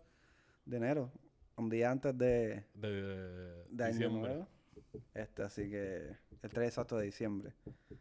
de 0.64 0.76
enero. 0.76 1.12
Un 1.56 1.68
día 1.68 1.90
antes 1.90 2.16
de, 2.16 2.64
De, 2.74 3.64
de 3.68 3.84
año 3.84 3.92
diciembre. 3.92 4.20
nuevo. 4.34 4.48
Este, 5.12 5.42
así 5.42 5.68
que 5.70 6.16
el 6.42 6.50
3 6.50 6.68
exacto 6.68 6.96
de 6.96 7.04
diciembre. 7.06 7.52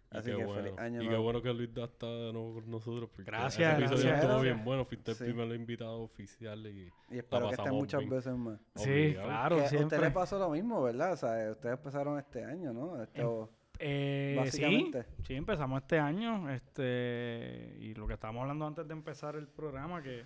Así 0.09 0.29
que 0.29 0.35
bueno. 0.45 0.53
feliz 0.53 0.73
año 0.79 1.01
y 1.03 1.09
qué 1.09 1.17
bueno 1.17 1.41
que 1.41 1.53
Luis 1.53 1.73
da 1.73 1.85
está 1.85 2.07
de 2.07 2.31
nuevo 2.33 2.53
con 2.55 2.69
nosotros. 2.71 3.09
porque 3.09 3.29
Gracias, 3.29 3.73
Ese 3.73 3.83
episodio 3.85 4.03
gracias. 4.09 4.23
estuvo 4.25 4.41
bien 4.41 4.63
bueno. 4.63 4.85
Fuiste 4.85 5.13
Sí. 5.15 5.23
el 5.25 5.33
primer 5.33 5.55
invitado 5.59 6.01
oficial 6.01 6.65
y 6.67 6.91
Y 7.09 7.17
espero 7.17 7.49
que 7.49 7.55
estén 7.55 7.73
muchas 7.73 7.99
bien. 7.99 8.09
veces 8.11 8.35
más. 8.35 8.59
Sí, 8.75 8.89
obligado. 8.89 9.27
claro, 9.27 9.55
Que 9.57 9.61
a 9.61 9.65
usted 9.65 9.77
siempre. 9.77 9.99
le 9.99 10.11
pasó 10.11 10.39
lo 10.39 10.49
mismo, 10.49 10.81
¿verdad? 10.83 11.13
O 11.13 11.17
sea, 11.17 11.51
ustedes 11.51 11.77
empezaron 11.77 12.17
este 12.19 12.43
año, 12.45 12.73
¿no? 12.73 13.01
Esto, 13.03 13.49
Eh, 13.79 14.33
sí, 14.35 14.39
Básicamente. 14.61 15.05
sí, 15.27 15.33
empezamos 15.35 15.81
este 15.81 15.97
año. 15.99 16.49
Este, 16.51 17.75
y 17.79 17.93
lo 17.95 18.07
que 18.07 18.13
estábamos 18.13 18.41
hablando 18.43 18.67
antes 18.67 18.87
de 18.87 18.93
empezar 18.93 19.35
el 19.35 19.47
programa, 19.47 20.01
que 20.03 20.23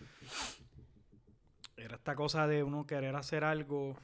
era 1.77 1.95
esta 1.95 2.15
cosa 2.15 2.47
de 2.47 2.63
uno 2.63 2.85
querer 2.85 3.15
hacer 3.15 3.43
algo 3.43 3.95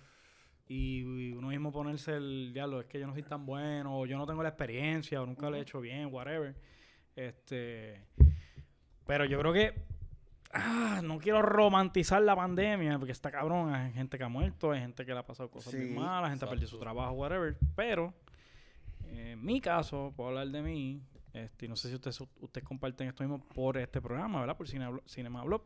y, 0.67 0.99
y 0.99 1.31
uno 1.33 1.49
mismo 1.49 1.71
ponerse 1.71 2.15
el 2.15 2.51
diablo, 2.53 2.79
es 2.79 2.85
que 2.85 2.99
yo 2.99 3.07
no 3.07 3.13
soy 3.13 3.23
tan 3.23 3.45
bueno, 3.45 3.99
o 3.99 4.05
yo 4.05 4.17
no 4.17 4.25
tengo 4.25 4.41
la 4.43 4.49
experiencia, 4.49 5.21
o 5.21 5.25
nunca 5.25 5.49
lo 5.49 5.57
he 5.57 5.61
hecho 5.61 5.81
bien, 5.81 6.07
whatever. 6.11 6.55
Este, 7.15 8.01
pero 9.05 9.25
yo 9.25 9.37
creo 9.39 9.53
que 9.53 9.73
ah, 10.53 11.01
no 11.03 11.19
quiero 11.19 11.41
romantizar 11.41 12.21
la 12.21 12.35
pandemia, 12.35 12.97
porque 12.97 13.11
está 13.11 13.31
cabrón, 13.31 13.73
hay 13.73 13.91
gente 13.91 14.17
que 14.17 14.23
ha 14.23 14.29
muerto, 14.29 14.71
hay 14.71 14.81
gente 14.81 15.05
que 15.05 15.13
le 15.13 15.19
ha 15.19 15.25
pasado 15.25 15.49
cosas 15.49 15.73
Sí, 15.73 15.89
malas, 15.89 16.29
gente 16.29 16.45
ha 16.45 16.49
perdido 16.49 16.69
su 16.69 16.79
trabajo, 16.79 17.13
whatever. 17.13 17.57
Pero 17.75 18.13
en 19.11 19.43
mi 19.43 19.59
caso, 19.59 20.13
puedo 20.15 20.29
hablar 20.29 20.47
de 20.47 20.61
mí, 20.61 21.01
este, 21.33 21.65
y 21.65 21.69
no 21.69 21.75
sé 21.75 21.89
si 21.89 21.95
ustedes, 21.95 22.19
ustedes 22.39 22.65
comparten 22.65 23.07
esto 23.07 23.23
mismo 23.23 23.39
por 23.39 23.77
este 23.77 24.01
programa, 24.01 24.39
¿verdad? 24.39 24.55
Por 24.55 24.67
Cine, 24.67 24.87
Cinema 25.05 25.43
Blog. 25.43 25.63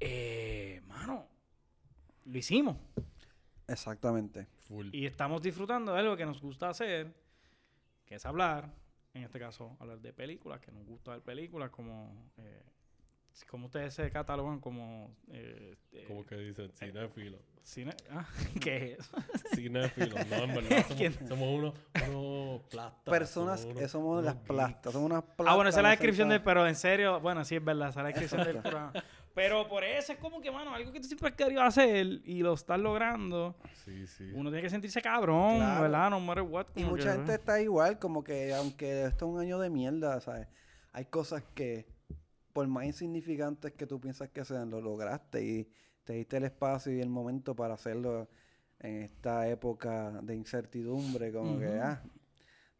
Eh, 0.00 0.80
mano, 0.86 1.26
lo 2.24 2.38
hicimos. 2.38 2.76
exactamente. 3.68 4.46
Full. 4.68 4.88
Y 4.92 5.06
estamos 5.06 5.42
disfrutando 5.42 5.92
de 5.92 6.00
algo 6.00 6.16
que 6.16 6.26
nos 6.26 6.40
gusta 6.40 6.68
hacer. 6.70 7.12
que 8.06 8.16
es 8.16 8.26
hablar, 8.26 8.70
en 9.14 9.24
este 9.24 9.38
caso, 9.38 9.76
hablar 9.80 9.98
de 10.00 10.12
películas, 10.12 10.60
que 10.60 10.70
nos 10.72 10.84
gusta 10.86 11.12
ver 11.12 11.22
películas, 11.22 11.70
como, 11.70 12.30
eh, 12.38 12.62
como 13.48 13.66
ustedes 13.66 13.94
se 13.94 14.10
catalogan 14.10 14.60
como... 14.60 15.10
Eh, 15.30 15.76
eh, 15.92 16.04
Como 16.06 16.24
que 16.26 16.36
dicen, 16.36 16.70
cinéfilo. 16.72 17.38
cine- 17.64 17.96
ah, 18.10 18.26
¿Qué 18.60 18.92
es 18.92 18.98
eso? 19.00 19.16
Cinéfilo. 19.54 20.16
No, 20.30 20.36
en 20.44 20.54
verdad 20.54 20.86
somos, 20.88 21.28
somos 21.28 21.48
unos, 21.48 21.74
unos 22.08 22.62
plastas. 22.68 23.04
Personas 23.12 23.64
unos- 23.64 23.78
que 23.78 23.88
somos 23.88 24.22
las 24.24 24.36
plastas, 24.36 24.92
somos 24.92 25.10
unas 25.10 25.22
plastas. 25.24 25.46
Ah, 25.48 25.54
bueno, 25.54 25.70
esa 25.70 25.78
es 25.80 25.82
la 25.84 25.90
descripción 25.90 26.28
del 26.28 26.42
Pero 26.42 26.66
en 26.66 26.74
serio, 26.76 27.20
bueno, 27.20 27.44
sí 27.44 27.56
es 27.56 27.64
verdad, 27.64 27.88
esa 27.88 28.00
es 28.00 28.02
la 28.04 28.08
descripción 28.10 28.44
del 28.44 28.58
programa. 28.58 28.92
Pero 29.34 29.66
por 29.68 29.82
eso 29.82 30.12
es 30.12 30.18
como 30.18 30.40
que, 30.40 30.50
mano, 30.50 30.72
algo 30.72 30.92
que 30.92 31.00
tú 31.00 31.06
siempre 31.08 31.28
has 31.28 31.34
querido 31.34 31.60
hacer 31.62 32.06
y 32.24 32.40
lo 32.42 32.54
estás 32.54 32.78
logrando, 32.78 33.56
Sí, 33.84 34.06
sí. 34.06 34.30
uno 34.32 34.48
tiene 34.50 34.62
que 34.62 34.70
sentirse 34.70 35.02
cabrón, 35.02 35.56
Claro. 35.56 35.82
¿verdad? 35.82 36.10
No 36.10 36.20
matter 36.20 36.44
what. 36.44 36.66
Y 36.76 36.84
mucha 36.84 37.10
que, 37.10 37.16
gente 37.18 37.34
está 37.34 37.60
igual, 37.60 37.98
como 37.98 38.22
que 38.22 38.54
aunque 38.54 39.02
esto 39.06 39.26
es 39.26 39.32
un 39.32 39.40
año 39.40 39.58
de 39.58 39.70
mierda, 39.70 40.20
¿sabes? 40.20 40.46
Hay 40.92 41.06
cosas 41.06 41.42
que, 41.54 41.86
por 42.52 42.68
más 42.68 42.84
insignificantes 42.84 43.72
que 43.72 43.86
tú 43.88 44.00
piensas 44.00 44.28
que 44.30 44.44
sean, 44.44 44.70
lo 44.70 44.80
lograste 44.80 45.44
y 45.44 45.68
te 46.04 46.12
diste 46.12 46.36
el 46.36 46.44
espacio 46.44 46.92
y 46.92 47.00
el 47.00 47.08
momento 47.08 47.56
para 47.56 47.74
hacerlo 47.74 48.28
en 48.78 49.02
esta 49.02 49.48
época 49.48 50.12
de 50.22 50.36
incertidumbre, 50.36 51.32
como 51.32 51.58
que, 51.58 51.66
ah, 51.80 52.00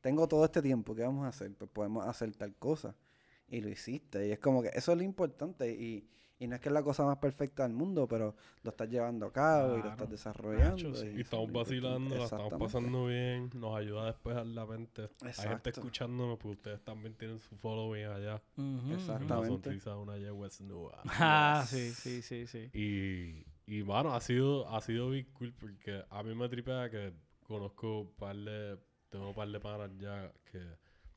tengo 0.01 0.28
todo 0.28 0.44
este 0.44 0.62
tiempo, 0.62 0.94
¿qué 0.94 1.02
vamos 1.02 1.24
a 1.24 1.28
hacer? 1.31 1.52
Pues 1.56 1.68
podemos 1.72 2.06
hacer 2.06 2.32
tal 2.36 2.55
cosa. 2.55 2.94
Y 3.48 3.60
lo 3.60 3.68
hiciste. 3.70 4.28
Y 4.28 4.32
es 4.32 4.39
como 4.39 4.62
que 4.62 4.68
eso 4.74 4.93
es 4.93 4.98
lo 4.98 5.02
importante. 5.05 5.70
Y, 5.72 6.09
y 6.39 6.47
no 6.47 6.56
es 6.56 6.61
que 6.61 6.69
es 6.69 6.73
la 6.73 6.82
cosa 6.82 7.05
más 7.05 7.19
perfecta 7.19 7.62
del 7.62 7.73
mundo, 7.73 8.09
pero 8.09 8.35
lo 8.62 8.70
estás 8.70 8.89
llevando 8.89 9.27
a 9.27 9.32
cabo 9.32 9.78
y 9.78 9.82
lo 9.82 9.90
estás 9.90 10.11
desarrollando. 10.11 10.77
Nacho, 10.77 10.94
sí. 10.94 11.12
Y 11.16 11.20
estamos 11.20 11.47
es 11.48 11.52
vacilando, 11.52 12.16
la 12.16 12.24
estamos 12.24 12.55
pasando 12.59 13.06
bien, 13.06 13.51
nos 13.55 13.77
ayuda 13.77 14.02
a 14.02 14.06
despejar 14.06 14.47
la 14.47 14.66
mente. 14.66 15.09
Hay 15.23 15.32
gente 15.48 15.70
escuchándonos 15.70 16.39
porque 16.39 16.56
ustedes 16.56 16.82
también 16.82 17.15
tienen 17.15 17.39
su 17.39 17.56
following 17.56 18.06
allá. 18.06 18.43
Ujú. 18.56 18.65
Una 18.65 18.94
Exactamente. 18.94 19.48
sonrisa, 19.48 19.97
una 19.97 20.16
yegua 20.19 20.51
snúa. 20.51 21.02
Ah, 21.27 21.65
sí, 21.66 21.90
sí, 21.93 22.20
sí, 22.23 22.47
sí. 22.47 22.70
Y, 22.74 23.47
y 23.66 23.82
bueno, 23.82 24.15
ha 24.15 24.20
sido, 24.20 24.69
ha 24.69 24.81
sido 24.81 25.11
bien 25.11 25.27
cool 25.35 25.55
porque 25.55 26.05
a 26.11 26.23
mí 26.23 26.35
me 26.35 26.48
tripea 26.48 26.90
que 26.90 27.15
conozco 27.44 28.01
un 28.01 28.12
par 28.15 28.36
de, 28.36 28.78
tengo 29.09 29.28
un 29.28 29.35
par 29.35 29.48
de 29.48 29.61
panas 29.61 29.90
ya 29.98 30.32
que 30.51 30.61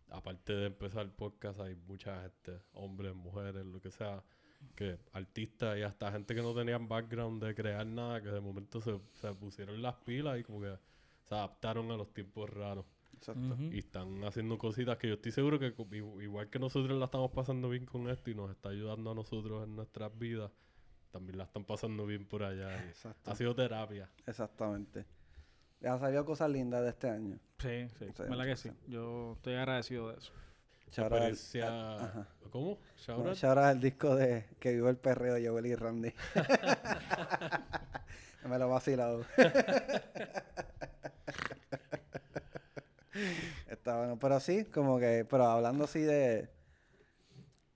aparte 0.09 0.53
de 0.53 0.67
empezar 0.67 1.03
el 1.03 1.11
podcast 1.11 1.59
hay 1.59 1.75
mucha 1.75 2.21
gente, 2.21 2.61
hombres, 2.73 3.13
mujeres, 3.15 3.65
lo 3.65 3.81
que 3.81 3.91
sea, 3.91 4.23
que 4.75 4.97
artistas 5.13 5.77
y 5.77 5.81
hasta 5.81 6.11
gente 6.11 6.35
que 6.35 6.41
no 6.41 6.53
tenían 6.53 6.87
background 6.87 7.43
de 7.43 7.55
crear 7.55 7.85
nada, 7.85 8.21
que 8.21 8.29
de 8.29 8.41
momento 8.41 8.81
se, 8.81 8.99
se 9.13 9.33
pusieron 9.33 9.81
las 9.81 9.95
pilas 9.95 10.39
y 10.39 10.43
como 10.43 10.61
que 10.61 10.77
se 11.23 11.35
adaptaron 11.35 11.91
a 11.91 11.97
los 11.97 12.13
tiempos 12.13 12.49
raros. 12.49 12.85
Exacto. 13.13 13.57
Y 13.71 13.79
están 13.79 14.23
haciendo 14.23 14.57
cositas 14.57 14.97
que 14.97 15.07
yo 15.07 15.15
estoy 15.15 15.31
seguro 15.31 15.57
que 15.59 15.73
igual 16.21 16.49
que 16.49 16.59
nosotros 16.59 16.97
la 16.99 17.05
estamos 17.05 17.31
pasando 17.31 17.69
bien 17.69 17.85
con 17.85 18.09
esto 18.09 18.29
y 18.29 18.35
nos 18.35 18.51
está 18.51 18.69
ayudando 18.69 19.11
a 19.11 19.15
nosotros 19.15 19.63
en 19.63 19.75
nuestras 19.75 20.15
vidas, 20.17 20.51
también 21.11 21.37
la 21.37 21.45
están 21.45 21.65
pasando 21.65 22.05
bien 22.05 22.25
por 22.27 22.43
allá. 22.43 22.85
Exacto. 22.87 23.31
ha 23.31 23.35
sido 23.35 23.55
terapia. 23.55 24.09
Exactamente. 24.25 25.05
Han 25.83 25.99
salido 25.99 26.25
cosas 26.25 26.49
lindas 26.51 26.83
de 26.83 26.89
este 26.89 27.09
año. 27.09 27.39
Sí, 27.59 27.87
sí, 27.97 28.05
Sí, 28.15 28.23
¿verdad 28.23 28.45
que 28.45 28.55
sí. 28.55 28.69
sí? 28.69 28.75
Yo 28.87 29.33
estoy 29.33 29.55
agradecido 29.55 30.09
de 30.09 30.17
eso. 30.17 30.33
Out 30.97 31.13
al-. 31.13 32.27
¿Cómo? 32.51 32.77
Shout 32.97 33.43
No, 33.43 33.61
al 33.61 33.79
disco 33.79 34.15
de 34.15 34.45
que 34.59 34.73
vivo 34.73 34.89
el 34.89 34.97
perreo 34.97 35.35
de 35.35 35.47
Joel 35.47 35.65
y 35.65 35.75
Randy. 35.75 36.13
Me 38.47 38.57
lo 38.57 38.65
he 38.65 38.69
vacilado. 38.69 39.25
Está 43.67 43.97
bueno. 43.97 44.17
Pero 44.19 44.39
sí, 44.39 44.65
como 44.65 44.99
que, 44.99 45.25
pero 45.29 45.45
hablando 45.45 45.83
así 45.83 45.99
de 45.99 46.49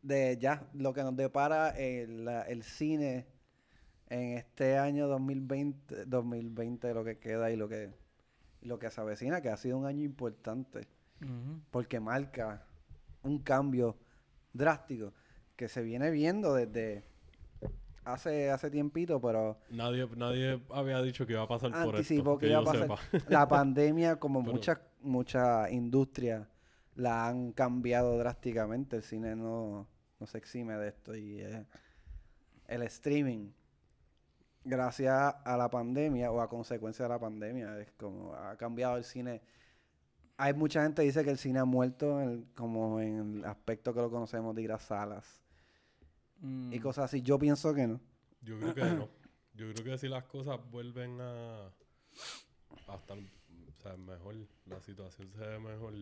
de 0.02 0.38
ya 0.40 0.68
lo 0.74 0.94
que 0.94 1.04
nos 1.04 1.16
depara 1.16 1.70
el, 1.72 2.28
el 2.28 2.64
cine 2.64 3.28
en 4.10 4.38
este 4.38 4.78
año 4.78 5.08
2020, 5.08 6.06
2020 6.06 6.94
lo 6.94 7.04
que 7.04 7.20
queda 7.20 7.52
y 7.52 7.56
lo 7.56 7.70
que 7.70 7.94
y 8.62 8.68
lo 8.68 8.78
que 8.78 8.92
se 8.92 9.02
avecina, 9.02 9.42
que 9.42 9.50
ha 9.50 9.58
sido 9.58 9.78
un 9.78 9.86
año 9.86 10.04
importante 10.04 10.88
porque 11.70 12.00
marca 12.00 12.66
un 13.24 13.40
cambio 13.40 13.98
drástico 14.54 15.14
que 15.56 15.68
se 15.68 15.82
viene 15.82 16.12
viendo 16.12 16.54
desde 16.54 17.04
hace 18.04 18.50
hace 18.50 18.70
tiempito, 18.72 19.22
pero 19.22 19.60
Nadie, 19.70 20.08
nadie 20.16 20.62
había 20.72 21.02
dicho 21.02 21.26
que 21.26 21.34
iba 21.34 21.44
a 21.44 21.48
pasar 21.48 21.72
por 21.72 21.96
esto. 21.96 22.38
que 22.38 22.48
iba 22.48 22.60
a 22.60 22.64
pasar. 22.64 22.90
La 23.30 23.48
pandemia, 23.48 24.18
como 24.18 24.42
muchas 24.42 24.80
muchas 25.02 25.72
industrias 25.72 26.48
la 26.96 27.28
han 27.28 27.52
cambiado 27.54 28.18
drásticamente, 28.18 28.98
el 28.98 29.04
cine 29.04 29.36
no, 29.36 29.88
no 30.20 30.28
se 30.28 30.38
exime 30.38 30.76
de 30.76 30.90
esto 30.90 31.16
y 31.16 31.42
eh, 31.42 31.66
el 32.68 32.84
streaming 32.84 33.52
gracias 34.64 35.36
a 35.44 35.58
la 35.58 35.70
pandemia 35.70 36.32
o 36.32 36.42
a 36.42 36.50
consecuencia 36.50 37.04
de 37.06 37.10
la 37.10 37.20
pandemia 37.20 37.80
es 37.80 37.92
como 37.94 38.36
ha 38.36 38.56
cambiado 38.58 38.98
el 38.98 39.04
cine 39.04 39.42
hay 40.38 40.54
mucha 40.54 40.84
gente 40.84 41.02
que 41.02 41.08
dice 41.08 41.24
que 41.24 41.30
el 41.32 41.38
cine 41.38 41.60
ha 41.60 41.66
muerto 41.66 42.20
en- 42.22 42.46
como 42.56 43.00
en 43.00 43.38
el 43.40 43.46
aspecto 43.46 43.94
que 43.94 44.02
lo 44.02 44.10
conocemos 44.10 44.56
de 44.56 44.62
ir 44.64 44.72
a 44.72 44.80
salas 44.80 45.42
Mm. 46.40 46.74
y 46.74 46.80
cosas 46.80 47.06
así. 47.06 47.22
Yo 47.22 47.38
pienso 47.38 47.74
que 47.74 47.86
no. 47.88 48.00
Yo 48.42 48.58
creo 48.60 48.74
que 48.74 48.82
no. 48.84 49.10
Yo 49.54 49.72
creo 49.74 49.84
que 49.86 49.98
si 49.98 50.08
las 50.08 50.24
cosas 50.24 50.60
vuelven 50.72 51.20
a, 51.22 51.66
a 52.88 52.96
estar 52.96 53.18
o 53.18 53.82
sea, 53.84 53.96
mejor, 53.98 54.36
la 54.66 54.80
situación 54.82 55.32
se 55.34 55.40
ve 55.46 55.60
mejor, 55.60 55.94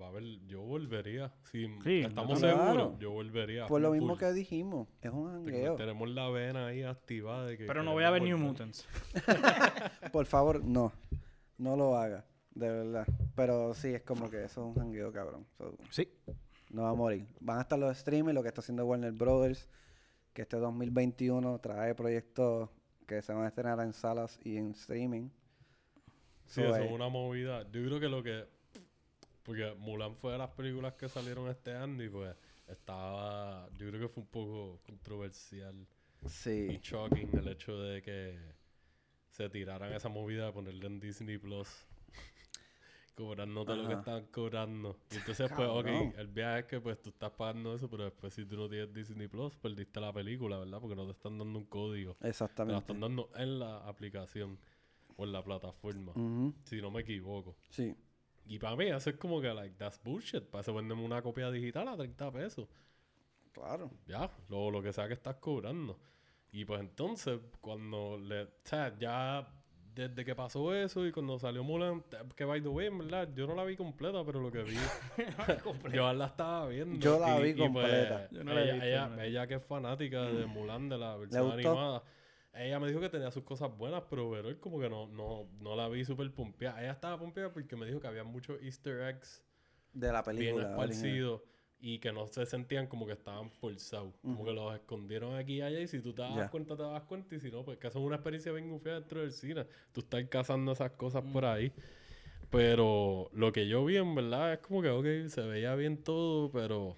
va 0.00 0.06
a 0.06 0.08
haber, 0.08 0.24
yo 0.46 0.62
volvería. 0.62 1.32
Si 1.50 1.66
Sí, 1.84 2.00
estamos 2.00 2.38
claro. 2.40 2.58
seguros, 2.64 2.98
yo 2.98 3.10
volvería. 3.12 3.66
Por 3.66 3.80
lo 3.80 3.88
full, 3.88 3.98
mismo 3.98 4.16
que 4.16 4.32
dijimos, 4.32 4.88
es 5.02 5.10
un 5.10 5.30
jangueo. 5.30 5.74
tenemos 5.76 6.08
la 6.10 6.28
vena 6.30 6.66
ahí 6.68 6.82
activada 6.82 7.46
de 7.46 7.58
que 7.58 7.66
Pero 7.66 7.82
no 7.82 7.92
voy 7.92 8.04
a 8.04 8.10
ver 8.10 8.22
New. 8.22 8.38
Mutants. 8.38 8.86
Por 10.12 10.26
favor, 10.26 10.64
no. 10.64 10.92
No 11.58 11.76
lo 11.76 11.96
haga, 11.96 12.24
de 12.56 12.68
verdad. 12.70 13.06
Pero 13.34 13.74
sí, 13.74 13.88
es 13.94 14.02
como 14.02 14.28
que 14.30 14.38
eso 14.44 14.62
es 14.62 14.66
un 14.68 14.74
jangueo, 14.74 15.12
cabrón. 15.12 15.46
So, 15.58 15.76
Sí. 15.90 16.08
no 16.70 16.82
va 16.82 16.90
a 16.90 16.94
morir. 16.94 17.26
Van 17.40 17.58
a 17.58 17.62
estar 17.62 17.78
los 17.78 17.96
streamers, 17.96 18.34
lo 18.34 18.42
que 18.42 18.48
está 18.48 18.60
haciendo 18.60 18.84
Warner 18.86 19.12
Brothers, 19.12 19.68
que 20.32 20.42
este 20.42 20.56
2021 20.56 21.58
trae 21.60 21.94
proyectos 21.94 22.68
que 23.06 23.22
se 23.22 23.32
van 23.32 23.44
a 23.44 23.48
estrenar 23.48 23.78
en 23.80 23.92
salas 23.92 24.38
y 24.42 24.56
en 24.56 24.72
streaming. 24.72 25.28
Sí, 26.46 26.60
So, 26.62 26.74
eso 26.74 26.84
es 26.84 26.90
una 26.92 27.08
movida. 27.08 27.62
Yo 27.70 27.84
creo 27.84 28.00
que 28.00 28.08
lo 28.08 28.22
que... 28.22 28.46
Porque 29.42 29.74
Mulan 29.78 30.16
fue 30.16 30.32
de 30.32 30.38
las 30.38 30.50
películas 30.50 30.94
que 30.94 31.08
salieron 31.08 31.48
este 31.48 31.72
año 31.74 32.02
y 32.02 32.08
pues 32.08 32.34
estaba... 32.66 33.68
Yo 33.78 33.88
creo 33.88 34.00
que 34.00 34.08
fue 34.08 34.22
un 34.22 34.28
poco 34.28 34.80
controversial 34.84 35.86
y 36.22 36.28
Sí. 36.28 36.78
shocking 36.82 37.30
el 37.38 37.48
hecho 37.48 37.78
de 37.78 38.02
que 38.02 38.36
se 39.28 39.48
tiraran 39.50 39.92
esa 39.92 40.08
movida 40.08 40.46
de 40.46 40.52
ponerle 40.52 40.86
en 40.86 40.98
Disney 40.98 41.38
Plus. 41.38 41.68
Cobrándote 43.16 43.74
lo 43.74 43.82
que 43.86 43.92
Ajá. 43.94 43.98
estaban 44.00 44.26
cobrando. 44.26 44.98
Y 45.10 45.16
entonces, 45.16 45.50
pues, 45.56 45.68
ok, 45.68 45.86
el 46.18 46.28
viaje 46.28 46.58
es 46.60 46.64
que 46.66 46.80
pues 46.82 47.00
tú 47.00 47.08
estás 47.08 47.30
pagando 47.30 47.74
eso, 47.74 47.88
pero 47.88 48.04
después 48.04 48.34
si 48.34 48.44
tú 48.44 48.56
no 48.58 48.68
tienes 48.68 48.92
Disney 48.92 49.26
Plus, 49.26 49.56
perdiste 49.56 50.00
la 50.00 50.12
película, 50.12 50.58
¿verdad? 50.58 50.78
Porque 50.80 50.94
no 50.94 51.06
te 51.06 51.12
están 51.12 51.38
dando 51.38 51.58
un 51.58 51.64
código. 51.64 52.14
Te 52.16 52.24
la 52.24 52.28
Exactamente. 52.30 52.78
están 52.78 53.00
dando 53.00 53.30
en 53.34 53.58
la 53.58 53.78
aplicación 53.88 54.58
o 55.16 55.24
en 55.24 55.32
la 55.32 55.42
plataforma, 55.42 56.12
si 56.64 56.82
no 56.82 56.90
me 56.90 57.00
equivoco. 57.00 57.56
Sí. 57.70 57.96
Y 58.44 58.58
para 58.58 58.76
mí 58.76 58.84
eso 58.84 59.08
es 59.08 59.16
como 59.16 59.40
que, 59.40 59.52
like, 59.52 59.76
that's 59.76 59.98
bullshit. 60.04 60.42
Para 60.44 60.60
eso 60.60 60.74
vendemos 60.74 61.02
una 61.02 61.22
copia 61.22 61.50
digital 61.50 61.88
a 61.88 61.96
30 61.96 62.30
pesos. 62.32 62.68
Claro. 63.52 63.90
Ya, 64.06 64.30
lo, 64.50 64.70
lo 64.70 64.82
que 64.82 64.92
sea 64.92 65.08
que 65.08 65.14
estás 65.14 65.36
cobrando. 65.36 65.98
Y 66.52 66.66
pues 66.66 66.80
entonces, 66.80 67.40
cuando 67.62 68.18
le... 68.18 68.42
O 68.42 68.48
sea, 68.62 68.96
ya 68.98 69.48
desde 69.96 70.24
que 70.26 70.34
pasó 70.34 70.74
eso 70.74 71.06
y 71.06 71.10
cuando 71.10 71.38
salió 71.38 71.64
Mulan, 71.64 72.04
que 72.36 72.44
by 72.44 72.60
the 72.60 72.68
way, 72.68 72.88
en 72.88 72.98
verdad, 72.98 73.28
yo 73.34 73.46
no 73.46 73.54
la 73.54 73.64
vi 73.64 73.76
completa, 73.76 74.22
pero 74.24 74.40
lo 74.40 74.52
que 74.52 74.62
vi... 74.62 74.76
yo 75.92 76.12
la 76.12 76.26
estaba 76.26 76.68
viendo. 76.68 77.00
Yo 77.00 77.18
la 77.18 77.40
y- 77.40 77.42
vi 77.42 77.48
y, 77.50 77.54
pues, 77.54 77.68
completa. 77.70 78.28
Yo 78.30 78.44
no 78.44 78.52
la 78.52 78.60
he 78.62 79.26
ella, 79.28 79.46
que 79.46 79.54
es 79.54 79.62
fanática 79.64 80.22
de 80.24 80.44
Mulan, 80.44 80.90
de 80.90 80.98
la 80.98 81.16
versión 81.16 81.50
animada, 81.50 82.02
ella 82.52 82.78
me 82.78 82.88
dijo 82.88 83.00
que 83.00 83.08
tenía 83.08 83.30
sus 83.30 83.42
cosas 83.44 83.74
buenas, 83.76 84.02
pero 84.08 84.30
Verón 84.30 84.56
como 84.56 84.78
que 84.78 84.88
no, 84.88 85.06
no, 85.06 85.46
no 85.60 85.76
la 85.76 85.88
vi 85.88 86.04
súper 86.04 86.30
pompeada. 86.32 86.80
Ella 86.82 86.92
estaba 86.92 87.18
pompeada 87.18 87.52
porque 87.52 87.74
me 87.76 87.86
dijo 87.86 87.98
que 88.00 88.06
había 88.06 88.24
muchos 88.24 88.62
easter 88.62 89.00
eggs 89.02 89.42
De 89.92 90.12
la 90.12 90.22
bien 90.22 90.36
película. 90.36 90.76
original. 90.76 90.90
esparcidos 90.90 91.40
y 91.80 91.98
que 91.98 92.12
no 92.12 92.26
se 92.26 92.46
sentían 92.46 92.86
como 92.86 93.06
que 93.06 93.12
estaban 93.12 93.50
forzados. 93.50 94.14
Como 94.22 94.44
que 94.44 94.52
los 94.52 94.74
escondieron 94.74 95.34
aquí 95.36 95.56
y 95.56 95.60
allá 95.62 95.80
y 95.80 95.88
si 95.88 96.00
tú 96.00 96.12
te 96.12 96.22
das 96.22 96.50
cuenta, 96.50 96.76
te 96.76 96.82
das 96.82 97.02
cuenta 97.04 97.34
y 97.34 97.40
si 97.40 97.50
no, 97.50 97.64
pues 97.64 97.78
que 97.78 97.88
eso 97.88 97.98
es 97.98 98.04
una 98.04 98.16
experiencia 98.16 98.52
bien 98.52 98.70
gufia 98.70 98.94
dentro 98.94 99.20
del 99.20 99.32
cine. 99.32 99.66
Tú 99.92 100.00
estás 100.00 100.24
cazando 100.28 100.72
esas 100.72 100.92
cosas 100.92 101.22
por 101.32 101.44
ahí. 101.44 101.72
Pero 102.50 103.28
lo 103.32 103.52
que 103.52 103.66
yo 103.66 103.84
vi 103.84 103.96
en 103.96 104.14
verdad 104.14 104.54
es 104.54 104.58
como 104.60 104.80
que, 104.80 104.88
ok, 104.88 105.28
se 105.28 105.42
veía 105.42 105.74
bien 105.74 106.02
todo, 106.02 106.50
pero 106.50 106.96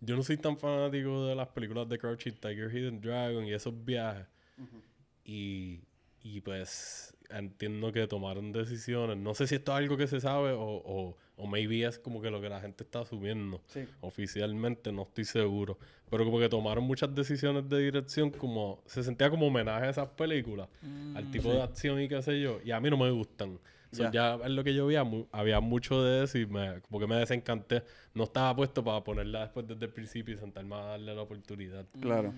yo 0.00 0.16
no 0.16 0.22
soy 0.22 0.36
tan 0.36 0.58
fanático 0.58 1.26
de 1.26 1.34
las 1.34 1.48
películas 1.48 1.88
de 1.88 1.98
Crouching 1.98 2.34
Tiger, 2.34 2.70
Hidden 2.70 3.00
Dragon 3.00 3.44
y 3.46 3.52
esos 3.52 3.84
viajes. 3.84 4.26
Y, 5.24 5.80
y 6.22 6.40
pues, 6.42 7.16
entiendo 7.30 7.92
que 7.92 8.06
tomaron 8.06 8.52
decisiones. 8.52 9.16
No 9.16 9.34
sé 9.34 9.46
si 9.46 9.54
esto 9.56 9.72
es 9.72 9.78
algo 9.78 9.96
que 9.96 10.06
se 10.06 10.20
sabe 10.20 10.52
o, 10.52 10.62
o, 10.64 11.16
o 11.36 11.46
maybe 11.46 11.84
es 11.84 11.98
como 11.98 12.20
que 12.22 12.30
lo 12.30 12.40
que 12.40 12.48
la 12.48 12.60
gente 12.60 12.84
está 12.84 13.00
asumiendo. 13.00 13.60
Sí. 13.66 13.84
Oficialmente 14.00 14.92
no 14.92 15.02
estoy 15.02 15.24
seguro. 15.24 15.78
Pero 16.10 16.24
como 16.24 16.38
que 16.38 16.48
tomaron 16.48 16.84
muchas 16.84 17.14
decisiones 17.14 17.68
de 17.68 17.78
dirección 17.80 18.30
como... 18.30 18.82
Se 18.86 19.02
sentía 19.02 19.30
como 19.30 19.46
homenaje 19.46 19.86
a 19.86 19.90
esas 19.90 20.08
películas. 20.10 20.68
al 21.14 21.30
tipo 21.30 21.52
de 21.52 21.62
acción 21.62 22.00
y 22.00 22.08
qué 22.08 22.22
sé 22.22 22.40
yo. 22.40 22.60
Y 22.64 22.70
a 22.70 22.80
mí 22.80 22.88
no 22.90 22.96
me 22.96 23.10
gustan. 23.10 23.58
So, 23.90 24.02
Ya. 24.04 24.10
ya 24.10 24.34
es 24.44 24.50
lo 24.50 24.64
que 24.64 24.74
yo 24.74 24.86
veía. 24.86 25.04
mu- 25.04 25.26
había 25.32 25.60
mucho 25.60 26.02
de 26.02 26.24
eso 26.24 26.36
y 26.38 26.46
me, 26.46 26.80
como 26.82 26.98
que 27.00 27.06
me 27.06 27.16
desencanté. 27.16 27.82
No 28.12 28.24
estaba 28.24 28.54
puesto 28.54 28.82
para 28.84 29.02
ponerla 29.02 29.42
después 29.42 29.66
desde 29.66 29.86
el 29.86 29.92
principio 29.92 30.34
y 30.34 30.38
sentarme 30.38 30.74
a 30.74 30.78
darle 30.80 31.14
la 31.14 31.22
oportunidad. 31.22 31.86
Claro. 32.00 32.34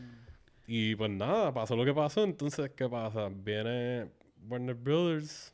Y 0.66 0.94
pues 0.96 1.10
nada, 1.10 1.52
pasó 1.54 1.74
lo 1.76 1.84
que 1.84 1.94
pasó. 1.94 2.24
Entonces, 2.24 2.70
¿qué 2.76 2.88
pasa? 2.88 3.28
Viene 3.30 4.08
Warner 4.48 4.74
Brothers. 4.74 5.52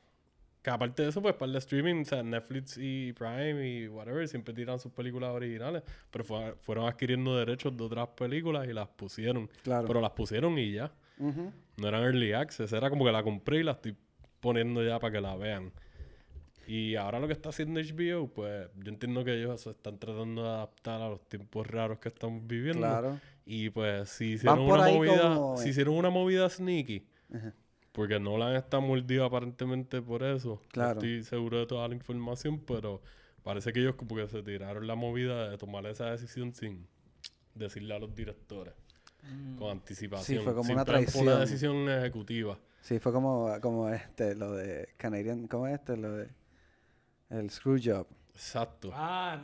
Que 0.62 0.70
aparte 0.70 1.02
de 1.02 1.09
eso, 1.09 1.20
pues 1.20 1.35
para 1.35 1.51
el 1.51 1.56
streaming, 1.56 2.02
o 2.02 2.05
sea, 2.05 2.23
Netflix 2.23 2.78
y 2.78 3.12
Prime 3.14 3.69
y 3.69 3.89
whatever, 3.89 4.28
siempre 4.28 4.55
tiran 4.55 4.78
sus 4.78 4.93
películas 4.93 5.31
originales. 5.31 5.82
Pero 6.10 6.23
fue- 6.24 6.55
fueron 6.60 6.86
adquiriendo 6.86 7.36
derechos 7.36 7.77
de 7.77 7.82
otras 7.82 8.06
películas 8.10 8.69
y 8.69 8.73
las 8.73 8.86
pusieron. 8.89 9.51
Claro. 9.64 9.89
Pero 9.89 10.01
las 10.01 10.12
pusieron 10.12 10.56
y 10.59 10.73
ya. 10.73 10.93
Ujú. 11.19 11.52
No 11.78 11.89
eran 11.89 12.05
early 12.05 12.32
access. 12.32 12.73
Era 12.73 12.90
como 12.90 13.05
que 13.05 13.10
la 13.10 13.24
compré 13.24 13.59
y 13.59 13.62
la 13.64 13.73
estoy 13.73 13.97
poniendo 14.39 14.85
ya 14.85 15.01
para 15.01 15.12
que 15.14 15.20
la 15.20 15.35
vean. 15.35 15.73
Y 16.69 16.94
ahora 16.94 17.19
lo 17.19 17.27
que 17.27 17.32
está 17.32 17.48
haciendo 17.48 17.81
HBO, 17.81 18.28
pues 18.28 18.69
yo 18.77 18.93
entiendo 18.93 19.24
que 19.24 19.35
ellos 19.35 19.60
se 19.62 19.70
están 19.70 19.98
tratando 19.98 20.44
de 20.44 20.48
adaptar 20.48 21.02
a 21.02 21.09
los 21.09 21.28
tiempos 21.28 21.66
raros 21.66 21.98
que 21.98 22.09
estamos 22.09 22.47
viviendo. 22.47 22.86
Claro. 22.86 23.19
Y 23.44 23.70
pues 23.70 24.09
si 24.10 24.35
hicieron 24.35 24.60
una 24.60 24.89
movida, 24.89 25.35
como- 25.35 25.56
si 25.56 25.70
hicieron 25.70 25.94
una 25.97 26.10
movida 26.10 26.48
sneaky, 26.48 27.05
Ajá. 27.35 27.52
Porque 27.93 28.19
Nolan 28.19 28.56
está 28.56 28.81
mordido 28.81 29.24
aparentemente 29.24 30.01
por 30.02 30.23
eso. 30.23 30.60
Claro. 30.73 30.94
No 30.94 31.01
estoy 31.01 31.24
seguro 31.24 31.59
de 31.59 31.66
toda 31.66 31.86
la 31.89 31.94
información, 31.94 32.60
pero 32.66 33.02
parece 33.43 33.73
que 33.73 33.81
ellos 33.81 33.94
como 33.97 34.16
que 34.16 34.27
se 34.28 34.43
tiraron 34.43 34.86
la 34.86 34.94
movida 34.94 35.51
de 35.51 35.59
tomar 35.59 35.85
esa 35.86 36.10
decisión 36.10 36.55
sin 36.55 36.86
decirle 37.55 37.94
a 37.94 37.98
los 37.98 38.14
directores. 38.14 38.74
Con 39.59 39.70
anticipación. 39.70 40.43
fue 40.43 40.52
como 40.52 40.64
Sin 40.64 40.74
una 40.74 40.85
fue 40.85 40.94
una 40.94 41.02
traición. 41.05 41.40
decisión 41.40 41.89
ejecutiva. 41.89 42.59
Sí, 42.81 42.98
fue 42.98 43.12
como, 43.12 43.48
como 43.60 43.89
este, 43.90 44.35
lo 44.35 44.52
de 44.52 44.89
Canadian, 44.97 45.47
¿cómo 45.47 45.69
es 45.69 45.74
este? 45.74 45.97
Lo 45.97 46.12
de 46.12 46.28
el 47.31 47.48
Screwjob. 47.51 48.06
Exacto. 48.34 48.90
Ah, 48.94 49.34
el 49.36 49.42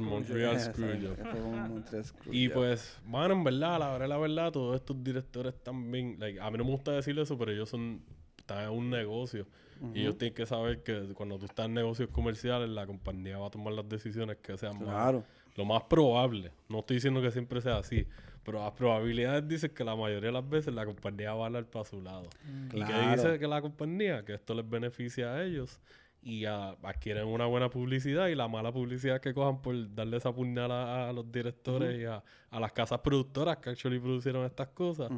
Montreal 0.00 0.54
El 0.54 0.60
Screwjob. 0.60 1.18
Un 1.44 1.68
Montreal 1.68 2.04
Screwjob. 2.04 2.32
Y 2.34 2.48
pues, 2.48 2.98
mano, 3.04 3.34
en 3.34 3.44
verdad, 3.44 3.74
a 3.76 3.78
la 3.78 3.90
verdad, 3.92 4.08
la 4.08 4.18
verdad, 4.18 4.52
todos 4.52 4.76
estos 4.76 5.02
directores 5.02 5.54
también, 5.62 6.16
like, 6.18 6.40
a 6.40 6.50
mí 6.50 6.58
no 6.58 6.64
me 6.64 6.70
gusta 6.70 6.92
decir 6.92 7.18
eso, 7.18 7.36
pero 7.36 7.50
ellos 7.52 7.68
son, 7.68 8.02
están 8.36 8.64
en 8.64 8.70
un 8.70 8.90
negocio. 8.90 9.46
Y 9.94 10.00
ellos 10.00 10.18
tienen 10.18 10.34
que 10.34 10.44
saber 10.44 10.82
que 10.82 11.12
cuando 11.14 11.38
tú 11.38 11.44
estás 11.46 11.66
en 11.66 11.74
negocios 11.74 12.08
comerciales, 12.10 12.68
la 12.68 12.84
compañía 12.84 13.38
va 13.38 13.46
a 13.46 13.50
tomar 13.50 13.72
las 13.74 13.88
decisiones 13.88 14.38
que 14.38 14.56
sean 14.58 14.76
más, 14.78 14.88
Claro. 14.88 15.24
lo 15.54 15.64
más 15.64 15.84
probable. 15.84 16.50
No 16.68 16.80
estoy 16.80 16.96
diciendo 16.96 17.22
que 17.22 17.30
siempre 17.30 17.60
sea 17.60 17.76
así, 17.78 18.04
pero 18.42 18.58
las 18.58 18.72
probabilidades 18.72 19.46
dicen 19.46 19.70
que 19.72 19.84
la 19.84 19.94
mayoría 19.94 20.28
de 20.30 20.32
las 20.32 20.48
veces 20.48 20.74
la 20.74 20.84
compañía 20.84 21.32
va 21.34 21.44
a 21.44 21.46
hablar 21.46 21.64
para 21.66 21.84
su 21.84 22.02
lado. 22.02 22.28
¿Y 22.44 22.70
qué 22.70 22.76
Claro. 22.76 23.22
dice 23.22 23.38
que 23.38 23.46
la 23.46 23.60
compañía? 23.62 24.24
Que 24.24 24.34
esto 24.34 24.52
les 24.52 24.68
beneficia 24.68 25.32
a 25.34 25.44
ellos 25.44 25.80
y 26.22 26.44
adquieren 26.44 27.26
una 27.26 27.46
buena 27.46 27.70
publicidad 27.70 28.28
y 28.28 28.34
la 28.34 28.48
mala 28.48 28.72
publicidad 28.72 29.20
que 29.20 29.32
cojan 29.32 29.62
por 29.62 29.94
darle 29.94 30.16
esa 30.16 30.32
puñalada 30.32 31.08
a, 31.08 31.12
los 31.12 31.30
directores 31.30 31.98
y 32.00 32.04
a, 32.04 32.22
a 32.50 32.60
las 32.60 32.72
casas 32.72 33.00
productoras 33.00 33.58
que 33.58 33.70
actually 33.70 33.98
producieron 33.98 34.44
estas 34.44 34.68
cosas. 34.68 35.10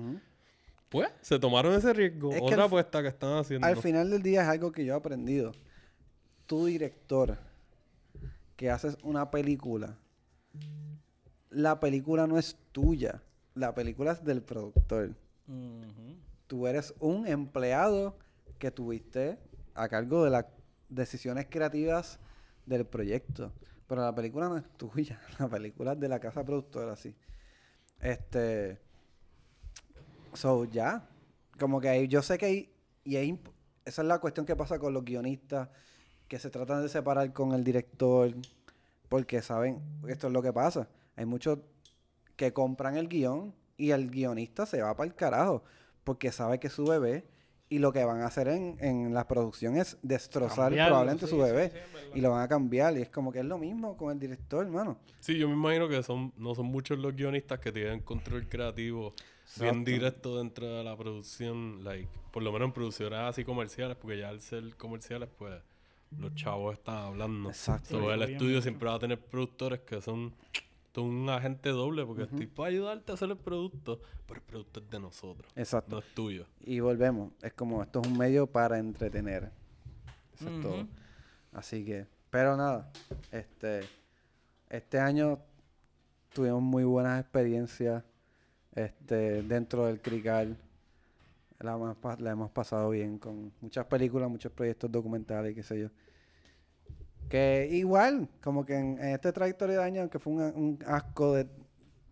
Pues 0.88 1.08
se 1.20 1.38
tomaron 1.38 1.72
ese 1.74 1.92
riesgo. 1.92 2.32
Es 2.32 2.42
Otra 2.42 2.64
apuesta 2.64 3.00
que 3.00 3.08
están 3.08 3.38
haciendo. 3.38 3.66
Al 3.66 3.76
final 3.76 4.10
del 4.10 4.22
día 4.22 4.42
es 4.42 4.48
algo 4.48 4.72
que 4.72 4.84
yo 4.84 4.94
he 4.94 4.96
aprendido. 4.96 5.52
Tu 6.46 6.66
director, 6.66 7.38
que 8.56 8.70
haces 8.70 8.98
una 9.02 9.30
película, 9.30 9.96
la 11.48 11.80
película 11.80 12.26
no 12.26 12.38
es 12.38 12.56
tuya. 12.72 13.22
La 13.54 13.74
película 13.74 14.12
es 14.12 14.24
del 14.24 14.42
productor. 14.42 15.14
Tú 16.46 16.66
eres 16.66 16.94
un 16.98 17.26
empleado 17.26 18.16
que 18.58 18.70
tuviste 18.70 19.38
a 19.74 19.88
cargo 19.88 20.24
de 20.24 20.30
las 20.30 20.46
decisiones 20.90 21.46
creativas 21.48 22.18
del 22.66 22.84
proyecto. 22.86 23.52
Pero 23.86 24.02
la 24.02 24.14
película 24.14 24.48
no 24.48 24.56
es 24.56 24.64
tuya. 24.76 25.20
La 25.38 25.48
película 25.48 25.92
es 25.92 26.00
de 26.00 26.08
la 26.08 26.20
casa 26.20 26.44
productora, 26.44 26.94
sí. 26.96 27.14
Este. 28.00 28.78
So, 30.34 30.64
ya. 30.64 31.08
Como 31.58 31.80
que 31.80 31.88
ahí, 31.88 32.08
yo 32.08 32.22
sé 32.22 32.38
que 32.38 32.46
hay. 32.46 32.72
Y 33.04 33.16
imp- 33.16 33.50
esa 33.84 34.02
es 34.02 34.08
la 34.08 34.18
cuestión 34.18 34.46
que 34.46 34.54
pasa 34.54 34.78
con 34.78 34.92
los 34.94 35.04
guionistas, 35.04 35.68
que 36.28 36.38
se 36.38 36.50
tratan 36.50 36.82
de 36.82 36.88
separar 36.88 37.32
con 37.32 37.52
el 37.52 37.64
director, 37.64 38.32
porque 39.08 39.42
saben, 39.42 39.80
esto 40.06 40.28
es 40.28 40.32
lo 40.32 40.42
que 40.42 40.52
pasa. 40.52 40.88
Hay 41.16 41.24
muchos 41.24 41.58
que 42.36 42.52
compran 42.52 42.96
el 42.96 43.08
guion 43.08 43.54
y 43.76 43.90
el 43.90 44.10
guionista 44.10 44.66
se 44.66 44.82
va 44.82 44.94
para 44.96 45.08
el 45.08 45.14
carajo, 45.16 45.64
porque 46.04 46.30
sabe 46.30 46.60
que 46.60 46.68
su 46.70 46.84
bebé 46.84 47.26
y 47.70 47.78
lo 47.78 47.92
que 47.92 48.04
van 48.04 48.20
a 48.20 48.26
hacer 48.26 48.48
en, 48.48 48.76
en 48.80 49.14
la 49.14 49.26
producción 49.26 49.76
es 49.76 49.96
destrozar 50.02 50.66
Cambiarlo, 50.66 50.90
probablemente 50.90 51.26
sí, 51.26 51.30
su 51.30 51.38
bebé 51.38 51.70
sí, 51.70 52.10
y 52.16 52.20
lo 52.20 52.32
van 52.32 52.42
a 52.42 52.48
cambiar 52.48 52.98
y 52.98 53.02
es 53.02 53.08
como 53.08 53.32
que 53.32 53.38
es 53.38 53.44
lo 53.44 53.56
mismo 53.56 53.96
con 53.96 54.12
el 54.12 54.18
director, 54.18 54.66
hermano. 54.66 54.98
Sí, 55.20 55.38
yo 55.38 55.48
me 55.48 55.54
imagino 55.54 55.88
que 55.88 56.02
son 56.02 56.32
no 56.36 56.54
son 56.54 56.66
muchos 56.66 56.98
los 56.98 57.14
guionistas 57.14 57.60
que 57.60 57.70
tienen 57.70 58.00
control 58.00 58.48
creativo 58.48 59.14
bien 59.58 59.84
directo 59.84 60.38
dentro 60.38 60.66
de 60.66 60.84
la 60.84 60.96
producción, 60.96 61.82
like, 61.84 62.08
por 62.32 62.42
lo 62.42 62.52
menos 62.52 62.66
en 62.66 62.72
producciones 62.72 63.18
así 63.20 63.44
comerciales, 63.44 63.96
porque 63.96 64.18
ya 64.18 64.28
al 64.28 64.40
ser 64.40 64.76
comerciales, 64.76 65.28
pues 65.38 65.54
los 66.18 66.34
chavos 66.34 66.74
están 66.74 66.96
hablando. 66.96 67.48
Exacto. 67.48 68.00
So, 68.00 68.12
el 68.12 68.22
estudio 68.22 68.60
siempre 68.60 68.88
va 68.88 68.96
a 68.96 68.98
tener 68.98 69.20
productores 69.20 69.80
que 69.80 70.00
son 70.00 70.34
son 70.94 71.04
un 71.04 71.28
agente 71.28 71.70
doble, 71.70 72.04
porque 72.04 72.24
estoy 72.24 72.46
para 72.46 72.68
ayudarte 72.68 73.12
a 73.12 73.14
hacer 73.14 73.30
el 73.30 73.36
producto, 73.36 74.00
pero 74.26 74.40
el 74.40 74.46
producto 74.46 74.80
es 74.80 74.90
de 74.90 75.00
nosotros, 75.00 75.52
Exacto. 75.56 75.96
no 75.96 75.98
es 75.98 76.14
tuyo. 76.14 76.46
Y 76.60 76.80
volvemos, 76.80 77.32
es 77.42 77.52
como 77.52 77.82
esto 77.82 78.00
es 78.00 78.08
un 78.08 78.18
medio 78.18 78.46
para 78.46 78.78
entretener. 78.78 79.50
Eso 80.34 80.48
es 80.48 80.60
todo. 80.60 80.86
Así 81.52 81.84
que, 81.84 82.06
pero 82.30 82.56
nada, 82.56 82.90
este 83.30 83.82
este 84.70 85.00
año 85.00 85.40
tuvimos 86.32 86.62
muy 86.62 86.84
buenas 86.84 87.20
experiencias 87.20 88.04
este 88.74 89.42
dentro 89.42 89.86
del 89.86 90.00
Crical. 90.00 90.56
La, 91.58 91.76
la 92.18 92.30
hemos 92.30 92.50
pasado 92.52 92.90
bien 92.90 93.18
con 93.18 93.52
muchas 93.60 93.84
películas, 93.86 94.30
muchos 94.30 94.52
proyectos 94.52 94.90
documentales 94.90 95.52
y 95.52 95.54
qué 95.56 95.62
sé 95.62 95.80
yo. 95.80 95.88
Que 97.30 97.68
igual, 97.70 98.28
como 98.42 98.66
que 98.66 98.74
en, 98.76 98.98
en 98.98 99.08
esta 99.14 99.32
trayectoria 99.32 99.78
de 99.78 99.84
años, 99.84 100.10
que 100.10 100.18
fue 100.18 100.32
un, 100.34 100.42
un 100.42 100.78
asco 100.86 101.34
de, 101.34 101.46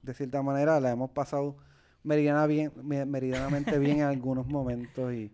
de 0.02 0.14
cierta 0.14 0.40
manera, 0.42 0.80
la 0.80 0.90
hemos 0.90 1.10
pasado 1.10 1.56
meridiana 2.04 2.46
bien, 2.46 2.72
me- 2.82 3.04
meridianamente 3.04 3.78
bien 3.78 3.98
en 3.98 4.04
algunos 4.04 4.46
momentos 4.46 5.12
y, 5.12 5.30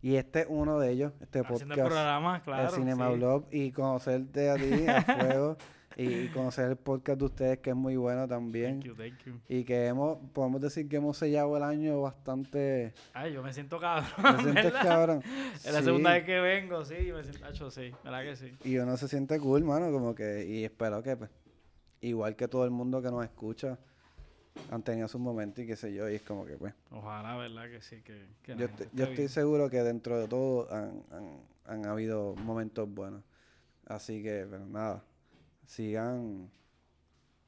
y 0.00 0.14
este 0.16 0.40
es 0.42 0.46
uno 0.48 0.78
de 0.78 0.90
ellos, 0.92 1.12
este 1.20 1.40
Haciendo 1.40 1.64
el 1.64 1.68
podcast, 1.68 1.86
programa, 1.88 2.42
claro. 2.42 2.62
el 2.68 2.74
Cinema 2.74 3.08
sí. 3.10 3.16
Blog 3.16 3.44
y 3.50 3.72
conocerte 3.72 4.48
a 4.50 4.54
ti 4.54 4.86
a 4.88 5.02
fuego 5.02 5.56
y, 5.96 6.28
conocer 6.28 6.70
el 6.70 6.76
podcast 6.76 7.18
de 7.20 7.24
ustedes 7.24 7.58
que 7.58 7.70
es 7.70 7.76
muy 7.76 7.96
bueno 7.96 8.26
también 8.26 8.80
Thank 8.80 8.84
you, 8.84 8.94
thank 8.94 9.18
you. 9.26 9.34
y 9.48 9.64
que 9.64 9.86
hemos, 9.86 10.18
podemos 10.32 10.60
decir 10.60 10.88
que 10.88 10.96
hemos 10.96 11.16
sellado 11.18 11.56
el 11.56 11.62
año 11.62 12.00
bastante, 12.02 12.92
Ay, 13.12 13.32
yo 13.32 13.42
me 13.42 13.52
siento 13.52 13.78
cabrón. 13.78 14.08
¿te 14.36 14.42
sientes 14.42 14.72
cabrón? 14.72 15.22
Es 15.54 15.72
la 15.72 15.78
Sí. 15.80 15.84
segunda 15.84 16.12
vez 16.14 16.24
que 16.24 16.40
vengo, 16.40 16.84
sí, 16.84 16.94
me 17.12 17.22
siento, 17.22 17.44
Hacho, 17.46 17.70
sí, 17.70 17.92
¿verdad 18.02 18.22
que 18.22 18.36
sí? 18.36 18.56
Y 18.64 18.76
uno 18.78 18.96
se 18.96 19.08
siente 19.08 19.38
cool, 19.38 19.64
mano, 19.64 19.90
como 19.92 20.14
que, 20.14 20.44
y 20.46 20.64
espero 20.64 21.02
que, 21.02 21.16
pues, 21.16 21.30
igual 22.00 22.36
que 22.36 22.48
todo 22.48 22.64
el 22.64 22.70
mundo 22.70 23.00
que 23.00 23.10
nos 23.10 23.24
escucha, 23.24 23.78
han 24.70 24.82
tenido 24.82 25.08
sus 25.08 25.20
momentos 25.20 25.64
y 25.64 25.66
qué 25.66 25.74
sé 25.76 25.92
yo, 25.92 26.08
y 26.08 26.14
es 26.16 26.22
como 26.22 26.44
que, 26.46 26.56
pues, 26.56 26.74
Ojalá, 26.90 27.36
¿verdad 27.36 27.68
que 27.70 27.80
sí? 27.80 28.02
Que, 28.02 28.26
yo, 28.56 28.66
estoy- 28.66 28.88
yo 28.92 29.04
estoy 29.04 29.28
seguro 29.28 29.68
que 29.70 29.82
dentro 29.82 30.18
de 30.18 30.28
todo 30.28 30.72
han, 30.72 31.02
han, 31.10 31.38
han 31.66 31.86
habido 31.86 32.34
momentos 32.36 32.88
buenos. 32.92 33.22
Así 33.86 34.22
que, 34.22 34.46
pero 34.48 34.64
nada, 34.66 35.02
sigan, 35.66 36.50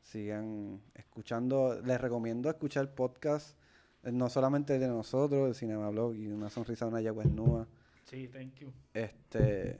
sigan 0.03 0.81
escuchando, 0.95 1.81
les 1.83 2.01
recomiendo 2.01 2.49
escuchar 2.51 2.95
podcast, 2.95 3.57
eh, 4.03 4.13
no 4.13 4.29
solamente 4.29 4.75
el 4.75 4.81
de 4.81 4.89
nosotros, 4.89 5.49
el 5.49 5.55
Cinema 5.55 5.91
Blog 5.91 6.15
y 6.15 6.29
Una 6.29 6.51
Sonrisa 6.51 6.87
de 6.87 6.91
una 6.91 7.01
Yagua 7.01 7.25
Nua. 7.25 7.67
Sí, 8.05 8.29
thank 8.29 8.55
you. 8.57 8.73
Este, 8.95 9.79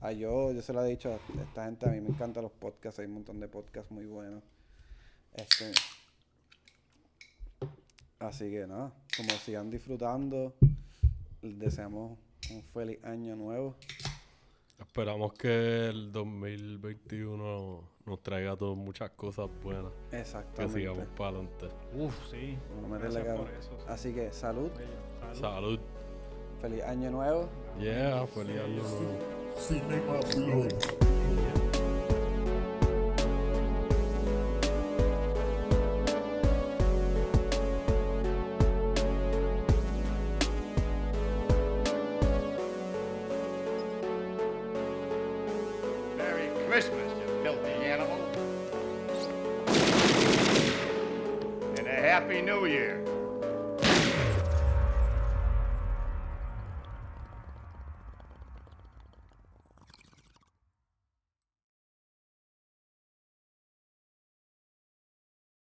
a 0.00 0.12
yo, 0.12 0.52
yo 0.52 0.62
se 0.62 0.72
lo 0.72 0.84
he 0.84 0.88
dicho 0.88 1.12
a 1.12 1.40
esta 1.42 1.64
gente, 1.64 1.88
a 1.88 1.92
mí 1.92 2.00
me 2.00 2.08
encantan 2.08 2.42
los 2.42 2.52
podcasts, 2.52 2.98
hay 2.98 3.06
un 3.06 3.14
montón 3.14 3.38
de 3.38 3.48
podcasts 3.48 3.90
muy 3.90 4.06
buenos. 4.06 4.42
Este, 5.34 5.72
así 8.18 8.50
que 8.50 8.66
nada, 8.66 8.92
como 9.16 9.30
sigan 9.30 9.70
disfrutando, 9.70 10.54
les 11.42 11.58
deseamos 11.58 12.18
un 12.50 12.62
feliz 12.64 13.02
año 13.04 13.36
nuevo. 13.36 13.76
Esperamos 14.80 15.32
que 15.34 15.86
el 15.88 16.10
2021 16.10 17.80
nos 18.06 18.22
traiga 18.22 18.56
todo 18.56 18.74
muchas 18.74 19.10
cosas 19.10 19.48
buenas, 19.62 19.92
que 20.10 20.20
Exactamente. 20.20 20.78
sigamos 20.80 21.06
para 21.16 21.30
adelante. 21.30 21.68
Uf, 21.94 22.14
sí. 22.30 22.58
Vamos 22.74 22.84
a 22.90 22.94
meterle 22.94 23.22
Gracias 23.22 23.38
por 23.38 23.50
eso. 23.50 23.70
sí. 23.78 23.84
Así 23.88 24.12
que 24.14 24.32
salud. 24.32 24.70
Bello. 24.76 25.34
Salud. 25.34 25.40
Salud. 25.40 25.80
Feliz 26.60 26.82
año 26.84 27.10
nuevo. 27.10 27.48
Yeah, 27.78 28.26
feliz 28.26 28.58
año 28.60 28.82
nuevo. 28.82 29.18
Cinema 29.56 30.20